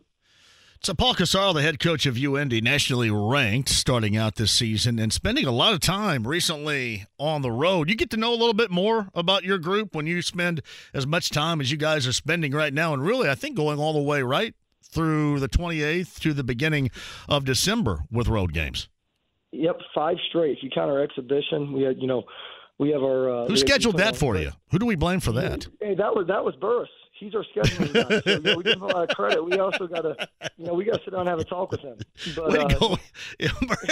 So, 0.84 0.96
Paul 0.96 1.14
Corsaro, 1.14 1.54
the 1.54 1.62
head 1.62 1.80
coach 1.80 2.08
of 2.08 2.16
UIndy, 2.16 2.60
nationally 2.60 3.12
ranked 3.12 3.70
starting 3.70 4.18
out 4.18 4.34
this 4.34 4.52
season 4.52 4.98
and 4.98 5.14
spending 5.14 5.46
a 5.46 5.52
lot 5.52 5.76
of 5.76 5.80
time 5.80 6.26
recently 6.26 7.06
on 7.20 7.44
the 7.44 7.52
road. 7.52 7.88
You 7.88 7.94
get 7.94 8.10
to 8.10 8.18
know 8.18 8.32
a 8.32 8.34
little 8.34 8.56
bit 8.56 8.72
more 8.72 9.08
about 9.14 9.44
your 9.44 9.60
group 9.60 9.94
when 9.94 10.08
you 10.08 10.24
spend 10.24 10.64
as 10.92 11.06
much 11.06 11.30
time 11.30 11.62
as 11.62 11.70
you 11.70 11.78
guys 11.78 12.08
are 12.08 12.12
spending 12.12 12.52
right 12.52 12.74
now. 12.74 12.96
And 12.96 13.06
really, 13.06 13.30
I 13.30 13.36
think 13.36 13.56
going 13.56 13.78
all 13.78 13.94
the 13.94 14.02
way 14.02 14.24
right 14.24 14.56
through 14.84 15.40
the 15.40 15.48
28th 15.48 16.20
to 16.22 16.34
the 16.34 16.44
beginning 16.44 16.90
of 17.30 17.46
December 17.46 18.00
with 18.12 18.28
road 18.28 18.52
games. 18.52 18.90
Yep, 19.52 19.82
five 19.94 20.18
straight. 20.30 20.58
If 20.58 20.64
you 20.64 20.72
count 20.74 20.90
our 20.90 21.04
exhibition, 21.04 21.74
we 21.74 21.84
had, 21.84 21.98
you 22.00 22.08
know, 22.08 22.24
we 22.80 22.90
have 22.90 23.04
our. 23.04 23.44
Uh, 23.44 23.46
Who 23.46 23.56
scheduled 23.56 23.98
that 23.98 24.16
for 24.16 24.36
you? 24.36 24.50
Who 24.72 24.80
do 24.80 24.88
we 24.88 24.96
blame 24.96 25.20
for 25.20 25.34
that? 25.34 25.68
Hey, 25.80 25.94
that 25.94 26.16
was 26.16 26.26
that 26.28 26.44
was 26.44 26.56
Burris 26.56 26.90
he's 27.22 27.36
our 27.36 27.46
scheduling 27.56 27.94
guy. 27.94 28.20
So, 28.22 28.32
you 28.32 28.40
know, 28.42 28.58
we 28.58 28.64
give 28.64 28.74
him 28.74 28.82
a 28.82 28.88
lot 28.88 29.10
of 29.10 29.16
credit. 29.16 29.44
We 29.46 29.58
also 29.60 29.88
got 29.88 30.02
to, 30.02 30.28
you 30.58 30.66
know, 30.66 30.74
we 30.74 30.84
got 30.84 30.98
to 30.98 31.04
sit 31.06 31.12
down 31.12 31.22
and 31.22 31.30
have 31.30 31.40
a 31.40 31.44
talk 31.44 31.72
with 31.72 31.80
him. 31.80 31.98
But, 32.36 32.58
uh, 32.58 32.80
go. 32.80 32.98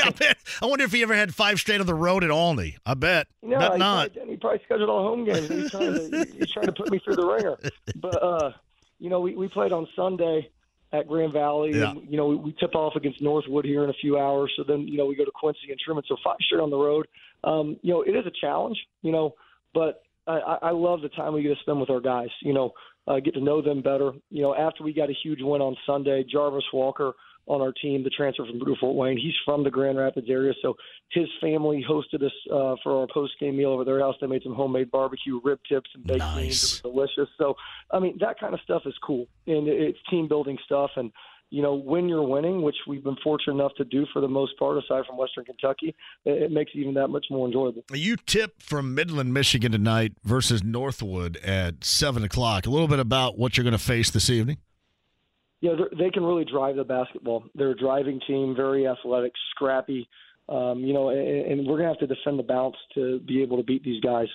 I, 0.04 0.10
bet, 0.10 0.38
I 0.62 0.66
wonder 0.66 0.84
if 0.84 0.92
he 0.92 1.04
ever 1.04 1.16
had 1.16 1.34
five 1.34 1.60
straight 1.60 1.80
on 1.80 1.88
the 1.88 1.94
road 1.94 2.24
at 2.24 2.32
Olney. 2.32 2.78
I 2.86 2.96
bet. 2.96 3.28
No, 3.42 3.60
he 3.60 3.78
not. 3.78 4.14
Probably, 4.14 4.32
he 4.32 4.38
probably 4.38 4.62
scheduled 4.66 4.90
all 4.90 5.04
home 5.04 5.24
games. 5.24 5.48
He's 5.48 5.72
trying 5.72 5.94
to, 5.94 6.28
he's 6.38 6.52
trying 6.52 6.66
to 6.66 6.74
put 6.74 6.92
me 6.92 7.00
through 7.00 7.16
the 7.16 7.26
ringer. 7.26 7.58
But, 7.96 8.22
uh, 8.22 8.52
you 8.98 9.10
know, 9.10 9.22
we, 9.22 9.36
we 9.36 9.48
played 9.48 9.72
on 9.72 9.88
Sunday 9.96 10.50
at 10.92 11.08
Grand 11.08 11.32
Valley. 11.32 11.72
Yeah. 11.76 11.92
And, 11.92 12.10
you 12.10 12.18
know, 12.18 12.26
we, 12.26 12.36
we 12.36 12.56
tip 12.60 12.74
off 12.74 12.96
against 12.96 13.22
Northwood 13.22 13.64
here 13.64 13.84
in 13.84 13.92
a 13.92 13.94
few 14.02 14.18
hours. 14.18 14.52
So 14.58 14.64
then, 14.68 14.88
you 14.88 14.98
know, 14.98 15.06
we 15.06 15.16
go 15.16 15.24
to 15.24 15.32
Quincy 15.34 15.70
and 15.70 15.80
Truman. 15.80 16.04
So 16.08 16.18
five 16.24 16.38
straight 16.42 16.62
on 16.62 16.72
the 16.72 16.78
road. 16.78 17.08
Um, 17.44 17.78
you 17.84 17.94
know, 17.94 18.02
it 18.02 18.16
is 18.16 18.26
a 18.26 18.32
challenge, 18.42 18.78
you 19.02 19.12
know, 19.12 19.36
but 19.74 20.02
I, 20.30 20.58
I 20.64 20.72
love 20.72 21.02
the 21.02 21.10
time 21.10 21.34
we 21.34 21.42
get 21.42 21.56
to 21.56 21.62
spend 21.62 21.80
with 21.80 21.90
our 21.90 22.02
guys. 22.02 22.30
You 22.42 22.54
know, 22.54 22.74
uh, 23.10 23.20
get 23.20 23.34
to 23.34 23.42
know 23.42 23.62
them 23.62 23.82
better. 23.82 24.12
You 24.30 24.44
know, 24.44 24.56
after 24.56 24.84
we 24.84 24.94
got 24.94 25.10
a 25.10 25.16
huge 25.24 25.40
win 25.42 25.62
on 25.62 25.76
Sunday, 25.86 26.24
Jarvis 26.32 26.64
Walker 26.72 27.14
on 27.48 27.62
our 27.62 27.72
team, 27.72 28.04
the 28.04 28.12
transfer 28.12 28.46
from 28.46 28.60
Blue 28.60 28.76
Fort 28.80 28.96
Wayne, 28.96 29.18
he's 29.18 29.34
from 29.44 29.64
the 29.64 29.72
Grand 29.72 29.98
Rapids 29.98 30.28
area, 30.30 30.54
so 30.62 30.76
his 31.12 31.28
family 31.42 31.84
hosted 31.90 32.24
us 32.24 32.32
uh, 32.54 32.76
for 32.84 33.02
our 33.02 33.08
post 33.12 33.34
game 33.40 33.58
meal 33.58 33.72
over 33.72 33.84
their 33.84 34.00
house. 34.00 34.16
They 34.22 34.28
made 34.28 34.44
some 34.44 34.54
homemade 34.54 34.92
barbecue, 34.92 35.42
rib 35.44 35.60
tips, 35.68 35.90
and 35.96 36.06
baked 36.06 36.20
Nice. 36.20 36.36
beans. 36.36 36.82
It 36.86 36.94
was 36.94 36.94
delicious. 37.16 37.34
So, 37.40 37.56
I 37.92 37.98
mean, 37.98 38.18
that 38.20 38.40
kind 38.40 38.54
of 38.54 38.60
stuff 38.62 38.84
is 38.86 38.94
cool, 39.04 39.26
and 39.48 39.68
it's 39.68 39.98
team 40.12 40.28
building 40.28 40.60
stuff. 40.64 40.92
And 40.96 41.12
you 41.50 41.62
know, 41.64 41.74
when 41.74 42.08
you're 42.08 42.26
winning, 42.26 42.62
which 42.62 42.76
we've 42.88 43.04
been 43.04 43.18
fortunate 43.24 43.54
enough 43.54 43.74
to 43.78 43.86
do 43.86 44.06
for 44.14 44.22
the 44.22 44.28
most 44.28 44.58
part, 44.60 44.78
aside 44.78 45.06
from 45.06 45.18
Western 45.18 45.46
Kentucky, 45.46 45.96
it, 46.26 46.44
it 46.44 46.52
makes 46.52 46.72
it 46.76 46.80
even 46.80 46.94
that 46.96 47.08
much 47.08 47.26
more 47.32 47.48
enjoyable. 47.48 47.84
You 47.92 48.16
tip 48.18 48.62
from 48.62 48.94
Midland, 48.94 49.34
Michigan 49.34 49.72
tonight 49.72 50.14
versus 50.24 50.64
Northwood 50.64 51.38
at 51.38 51.84
7 51.84 52.24
o'clock. 52.24 52.66
A 52.66 52.70
little 52.70 52.88
bit 52.88 53.00
about 53.00 53.38
what 53.38 53.58
you're 53.58 53.64
going 53.64 53.72
to 53.72 53.78
face 53.78 54.12
this 54.12 54.30
evening. 54.30 54.58
Yeah, 55.62 55.74
they 55.98 56.10
can 56.10 56.24
really 56.24 56.46
drive 56.46 56.78
the 56.78 56.86
basketball. 56.86 57.44
They're 57.56 57.72
a 57.72 57.78
driving 57.78 58.22
team, 58.26 58.56
very 58.56 58.88
athletic, 58.88 59.34
scrappy. 59.52 60.08
Um, 60.48 60.80
you 60.80 60.94
know, 60.94 61.10
and, 61.10 61.20
and 61.20 61.68
we're 61.68 61.78
going 61.78 61.94
to 61.94 62.00
have 62.00 62.00
to 62.00 62.08
defend 62.08 62.40
the 62.40 62.44
bounce 62.44 62.78
to 62.96 63.20
be 63.20 63.42
able 63.42 63.58
to 63.58 63.64
beat 63.64 63.84
these 63.84 64.02
guys. 64.02 64.28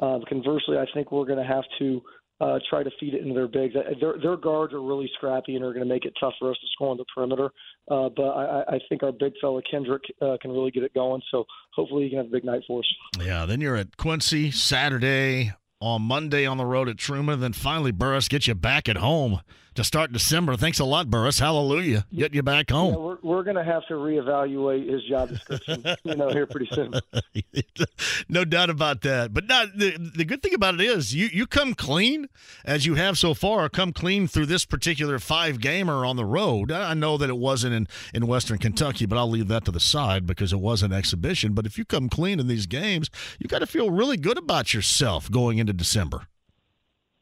Uh, 0.00 0.18
conversely, 0.28 0.78
I 0.78 0.86
think 0.92 1.12
we're 1.12 1.24
going 1.24 1.38
to 1.38 1.44
have 1.44 1.64
to 1.78 2.02
uh, 2.42 2.58
try 2.68 2.82
to 2.82 2.90
feed 2.98 3.14
it 3.14 3.22
into 3.22 3.34
their 3.34 3.46
bigs. 3.46 3.74
Uh, 3.76 3.94
Their, 4.00 4.14
their 4.20 4.36
guards 4.36 4.74
are 4.74 4.82
really 4.82 5.08
scrappy 5.14 5.54
and 5.54 5.64
are 5.64 5.72
going 5.72 5.86
to 5.86 5.92
make 5.94 6.04
it 6.04 6.12
tough 6.18 6.34
for 6.38 6.50
us 6.50 6.56
to 6.60 6.66
score 6.72 6.90
on 6.90 6.96
the 6.96 7.04
perimeter. 7.14 7.50
Uh, 7.88 8.08
but 8.16 8.24
I, 8.24 8.64
I 8.74 8.78
think 8.88 9.02
our 9.02 9.12
big 9.12 9.32
fella 9.40 9.62
Kendrick 9.70 10.02
uh, 10.20 10.36
can 10.42 10.50
really 10.50 10.72
get 10.72 10.82
it 10.82 10.92
going. 10.92 11.22
So 11.30 11.44
hopefully 11.72 12.04
he 12.04 12.10
can 12.10 12.18
have 12.18 12.26
a 12.26 12.30
big 12.30 12.44
night 12.44 12.62
for 12.66 12.80
us. 12.80 12.96
Yeah, 13.20 13.46
then 13.46 13.60
you're 13.60 13.76
at 13.76 13.96
Quincy 13.96 14.50
Saturday, 14.50 15.52
on 15.80 16.02
Monday 16.02 16.46
on 16.46 16.58
the 16.58 16.64
road 16.64 16.88
at 16.88 16.96
Truman, 16.96 17.40
then 17.40 17.52
finally 17.52 17.90
Burris 17.92 18.28
gets 18.28 18.46
you 18.46 18.54
back 18.54 18.88
at 18.88 18.96
home 18.96 19.40
to 19.74 19.84
start 19.84 20.12
December. 20.12 20.56
Thanks 20.56 20.78
a 20.78 20.84
lot, 20.84 21.08
Burris. 21.10 21.38
Hallelujah. 21.38 22.06
Get 22.14 22.34
you 22.34 22.42
back 22.42 22.70
Yeah, 22.70 22.76
home. 22.76 22.94
we're 22.94 23.18
we're 23.22 23.42
going 23.42 23.56
to 23.56 23.64
have 23.64 23.86
to 23.88 23.94
reevaluate 23.94 24.88
his 24.90 25.02
job 25.04 25.30
description, 25.30 25.84
you 26.04 26.14
know, 26.16 26.28
here 26.30 26.46
pretty 26.46 26.68
soon. 26.72 26.92
no 28.28 28.44
doubt 28.44 28.70
about 28.70 29.02
that. 29.02 29.32
But 29.32 29.46
not, 29.46 29.76
the 29.76 29.96
the 30.16 30.24
good 30.24 30.42
thing 30.42 30.54
about 30.54 30.74
it 30.74 30.80
is 30.80 31.14
you 31.14 31.28
you 31.32 31.46
come 31.46 31.74
clean 31.74 32.28
as 32.64 32.86
you 32.86 32.94
have 32.94 33.18
so 33.18 33.34
far. 33.34 33.68
Come 33.68 33.92
clean 33.92 34.26
through 34.26 34.46
this 34.46 34.64
particular 34.64 35.18
five 35.18 35.60
gamer 35.60 36.04
on 36.04 36.16
the 36.16 36.24
road. 36.24 36.70
I 36.70 36.94
know 36.94 37.16
that 37.18 37.30
it 37.30 37.38
wasn't 37.38 37.74
in 37.74 37.88
in 38.14 38.26
Western 38.26 38.58
Kentucky, 38.58 39.06
but 39.06 39.18
I'll 39.18 39.30
leave 39.30 39.48
that 39.48 39.64
to 39.66 39.70
the 39.70 39.80
side 39.80 40.26
because 40.26 40.52
it 40.52 40.60
was 40.60 40.82
an 40.82 40.92
exhibition. 40.92 41.52
But 41.52 41.66
if 41.66 41.78
you 41.78 41.84
come 41.84 42.08
clean 42.08 42.40
in 42.40 42.46
these 42.48 42.66
games, 42.66 43.10
you 43.38 43.48
got 43.48 43.60
to 43.60 43.66
feel 43.66 43.90
really 43.90 44.16
good 44.16 44.38
about 44.38 44.74
yourself 44.74 45.30
going 45.30 45.58
into 45.58 45.72
December. 45.72 46.26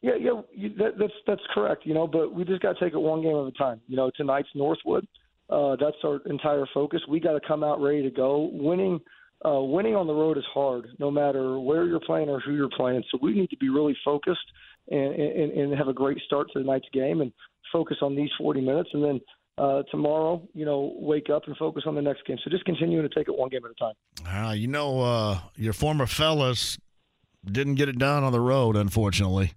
Yeah, 0.01 0.15
yeah, 0.19 0.41
you, 0.51 0.69
that, 0.77 0.97
that's 0.97 1.13
that's 1.27 1.41
correct. 1.53 1.85
You 1.85 1.93
know, 1.93 2.07
but 2.07 2.33
we 2.33 2.43
just 2.43 2.61
got 2.61 2.77
to 2.77 2.83
take 2.83 2.93
it 2.93 2.99
one 2.99 3.21
game 3.21 3.35
at 3.35 3.45
a 3.45 3.51
time. 3.51 3.81
You 3.87 3.95
know, 3.95 4.11
tonight's 4.15 4.49
Northwood. 4.55 5.07
Uh, 5.49 5.75
that's 5.79 5.97
our 6.03 6.21
entire 6.25 6.65
focus. 6.73 7.01
We 7.07 7.19
got 7.19 7.33
to 7.33 7.41
come 7.45 7.63
out 7.63 7.81
ready 7.81 8.01
to 8.03 8.09
go. 8.09 8.49
Winning, 8.53 8.99
uh, 9.45 9.59
winning 9.61 9.95
on 9.95 10.07
the 10.07 10.13
road 10.13 10.37
is 10.37 10.45
hard, 10.53 10.87
no 10.97 11.11
matter 11.11 11.59
where 11.59 11.85
you're 11.85 11.99
playing 11.99 12.29
or 12.29 12.39
who 12.39 12.53
you're 12.53 12.69
playing. 12.69 13.03
So 13.11 13.19
we 13.21 13.33
need 13.33 13.49
to 13.49 13.57
be 13.57 13.69
really 13.69 13.95
focused 14.03 14.39
and, 14.89 15.13
and, 15.13 15.51
and 15.51 15.77
have 15.77 15.89
a 15.89 15.93
great 15.93 16.17
start 16.25 16.47
to 16.53 16.59
tonight's 16.59 16.87
game 16.93 17.21
and 17.21 17.31
focus 17.71 17.97
on 18.01 18.15
these 18.15 18.29
40 18.37 18.61
minutes, 18.61 18.89
and 18.93 19.03
then 19.03 19.21
uh, 19.57 19.83
tomorrow, 19.91 20.41
you 20.53 20.65
know, 20.65 20.93
wake 20.97 21.29
up 21.29 21.43
and 21.47 21.55
focus 21.57 21.83
on 21.85 21.95
the 21.95 22.01
next 22.01 22.25
game. 22.25 22.37
So 22.43 22.49
just 22.49 22.65
continuing 22.65 23.07
to 23.07 23.13
take 23.13 23.27
it 23.27 23.37
one 23.37 23.49
game 23.49 23.61
at 23.65 23.71
a 23.71 23.75
time. 23.75 24.47
Uh, 24.49 24.53
you 24.53 24.67
know, 24.67 25.01
uh, 25.01 25.39
your 25.55 25.73
former 25.73 26.07
fellas 26.07 26.77
didn't 27.45 27.75
get 27.75 27.89
it 27.89 27.97
done 27.97 28.23
on 28.23 28.31
the 28.31 28.39
road, 28.39 28.75
unfortunately. 28.75 29.53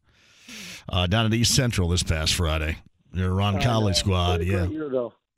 Uh, 0.89 1.07
down 1.07 1.27
at 1.27 1.35
East 1.35 1.55
Central 1.55 1.89
this 1.89 2.03
past 2.03 2.35
Friday, 2.35 2.79
your 3.13 3.33
Ron 3.35 3.57
Uh, 3.57 3.63
College 3.63 3.97
squad. 3.97 4.43
Yeah, 4.43 4.67
year 4.67 4.91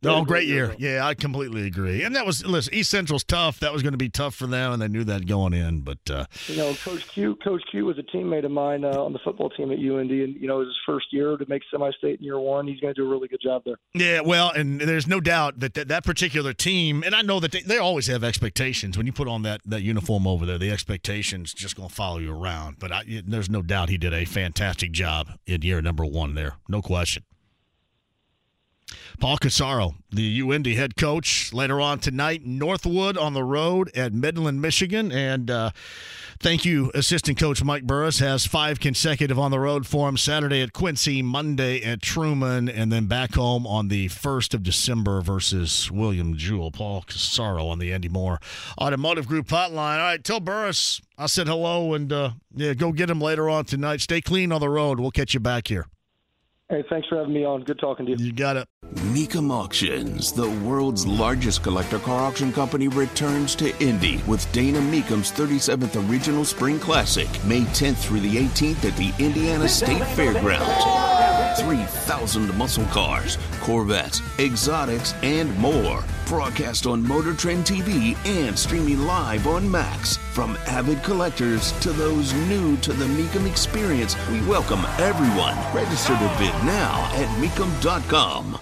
Oh, 0.05 0.25
great 0.25 0.47
year. 0.47 0.75
Yeah, 0.79 1.07
I 1.07 1.15
completely 1.15 1.67
agree. 1.67 2.03
And 2.03 2.15
that 2.17 2.27
was 2.27 2.45
listen, 2.45 2.75
East 2.75 2.91
Central's 2.91 3.25
tough. 3.25 3.61
That 3.61 3.73
was 3.73 3.83
going 3.83 3.95
to 3.95 3.99
be 3.99 4.09
tough 4.09 4.35
for 4.35 4.47
them, 4.47 4.73
and 4.73 4.83
they 4.83 4.89
knew 4.89 5.05
that 5.05 5.27
going 5.27 5.53
in. 5.53 5.81
But 5.81 5.99
uh, 6.11 6.27
you 6.49 6.57
know, 6.57 6.75
Coach 6.75 7.09
Q, 7.09 7.37
Coach 7.37 7.63
Q 7.71 7.87
was 7.87 7.99
a 7.99 8.03
teammate 8.03 8.45
of 8.45 8.51
mine 8.51 8.85
uh, 8.85 9.03
on 9.03 9.13
the 9.13 9.19
football 9.25 9.51
team 9.51 9.73
at 9.73 9.79
UND, 9.79 10.11
and 10.11 10.35
you 10.37 10.47
know, 10.47 10.57
it 10.57 10.67
was 10.67 10.69
his 10.69 10.79
first 10.87 11.07
year 11.13 11.37
to 11.37 11.47
make 11.49 11.63
semi-state 11.71 12.19
in 12.19 12.25
year 12.25 12.39
one. 12.39 12.67
He's 12.67 12.81
going 12.81 12.95
to 12.95 13.01
do 13.01 13.07
a 13.07 13.11
really 13.11 13.29
good 13.29 13.41
job 13.43 13.63
there. 13.65 13.77
Yeah, 13.95 14.21
well, 14.21 14.51
and 14.51 14.81
there's 14.81 15.07
no 15.07 15.21
doubt 15.21 15.61
that 15.61 15.75
that, 15.75 15.89
that 15.89 16.05
particular 16.05 16.53
team, 16.53 17.03
and 17.03 17.15
I 17.15 17.23
know 17.23 17.41
that 17.41 17.53
they, 17.53 17.63
they 17.63 17.79
always 17.79 18.07
have 18.09 18.23
expectations 18.23 18.97
when 18.97 19.07
you 19.07 19.13
put 19.13 19.29
on 19.29 19.43
that 19.43 19.63
that 19.65 19.83
uniform 19.83 20.27
over 20.27 20.45
there. 20.45 20.59
The 20.59 20.71
expectations 20.71 21.55
just 21.55 21.77
going 21.77 21.89
to 21.89 21.95
follow 21.95 22.19
you 22.19 22.37
around. 22.37 22.79
But 22.79 22.93
I, 22.93 23.23
there's 23.25 23.51
no 23.51 23.63
doubt 23.63 23.89
he 23.89 23.99
did 23.99 24.13
a 24.13 24.25
fantastic 24.25 24.93
job 24.93 25.31
in 25.47 25.63
year 25.63 25.81
number 25.81 26.05
one 26.05 26.35
there, 26.35 26.57
no 26.69 26.83
question. 26.83 27.25
Paul 29.19 29.39
Corsaro, 29.39 29.95
the 30.11 30.41
UIndy 30.41 30.77
head 30.77 30.97
coach, 30.97 31.53
later 31.53 31.81
on 31.81 31.99
tonight, 31.99 32.45
Northwood 32.45 33.17
on 33.17 33.33
the 33.33 33.43
road 33.43 33.91
at 33.97 34.13
Midland, 34.13 34.61
Michigan. 34.61 35.11
And 35.11 35.51
uh, 35.51 35.71
thank 36.39 36.65
you, 36.65 36.91
assistant 36.95 37.39
coach 37.39 37.65
Mike 37.65 37.85
Burris 37.85 38.19
has 38.21 38.47
five 38.47 38.79
consecutive 38.79 39.39
on 39.39 39.51
the 39.51 39.59
road 39.59 39.87
for 39.87 40.09
him 40.09 40.17
Saturday 40.17 40.63
at 40.63 40.73
Quincy, 40.73 41.23
Monday 41.23 41.83
at 41.83 42.03
Truman, 42.03 42.69
and 42.69 42.93
then 42.93 43.07
back 43.07 43.35
home 43.35 43.67
on 43.67 43.89
the 43.89 44.09
1st 44.09 44.55
of 44.55 44.63
December 44.63 45.21
versus 45.21 45.91
William 45.91 46.37
Jewell. 46.37 46.71
Paul 46.71 47.03
Corsaro 47.03 47.69
on 47.71 47.79
the 47.79 47.93
Andy 47.93 48.09
Moore 48.09 48.41
Automotive 48.81 49.27
Group 49.27 49.49
hotline. 49.49 49.99
All 49.99 49.99
right, 49.99 50.23
tell 50.23 50.41
Burris 50.41 51.01
I 51.19 51.27
said 51.27 51.49
hello 51.49 51.95
and 51.95 52.13
uh, 52.13 52.31
yeah, 52.55 52.75
go 52.75 52.93
get 52.93 53.11
him 53.11 53.21
later 53.21 53.49
on 53.49 53.65
tonight. 53.65 54.01
Stay 54.01 54.21
clean 54.21 54.53
on 54.53 54.61
the 54.61 54.69
road. 54.69 55.01
We'll 55.01 55.11
catch 55.11 55.35
you 55.35 55.41
back 55.41 55.69
here. 55.69 55.87
Hey, 56.69 56.83
thanks 56.91 57.07
for 57.07 57.19
having 57.19 57.33
me 57.33 57.45
on. 57.45 57.63
Good 57.63 57.79
talking 57.79 58.07
to 58.07 58.13
you. 58.13 58.19
You 58.19 58.33
got 58.33 58.57
it. 58.57 58.67
Mecum 59.13 59.53
Auctions, 59.53 60.33
the 60.33 60.51
world's 60.51 61.07
largest 61.07 61.63
collector 61.63 62.01
car 62.01 62.21
auction 62.21 62.53
company, 62.53 62.89
returns 62.89 63.55
to 63.57 63.77
Indy 63.81 64.21
with 64.27 64.51
Dana 64.53 64.81
Mecum's 64.81 65.31
37th 65.31 66.11
Original 66.11 66.45
Spring 66.45 66.81
Classic, 66.81 67.29
May 67.45 67.61
10th 67.61 67.99
through 67.99 68.21
the 68.21 68.37
18th 68.37 68.85
at 68.85 68.97
the 68.97 69.13
Indiana 69.25 69.69
State 69.69 70.05
Fairgrounds. 70.17 71.16
3,000 71.57 72.55
muscle 72.57 72.85
cars, 72.87 73.39
Corvettes, 73.61 74.21
exotics, 74.39 75.15
and 75.23 75.57
more. 75.59 76.05
Broadcast 76.27 76.87
on 76.87 77.07
Motor 77.07 77.35
Trend 77.35 77.65
TV 77.65 78.17
and 78.27 78.59
streaming 78.59 79.01
live 79.01 79.47
on 79.47 79.71
Max. 79.71 80.17
From 80.33 80.57
avid 80.67 81.03
collectors 81.03 81.73
to 81.81 81.93
those 81.93 82.33
new 82.49 82.77
to 82.79 82.93
the 82.93 83.07
Mecum 83.07 83.49
experience, 83.49 84.17
we 84.29 84.41
welcome 84.47 84.85
everyone. 84.99 85.57
Register 85.75 86.15
to 86.15 86.37
bid 86.39 86.55
now 86.65 87.09
at 87.15 87.29
Mecum.com. 87.41 88.59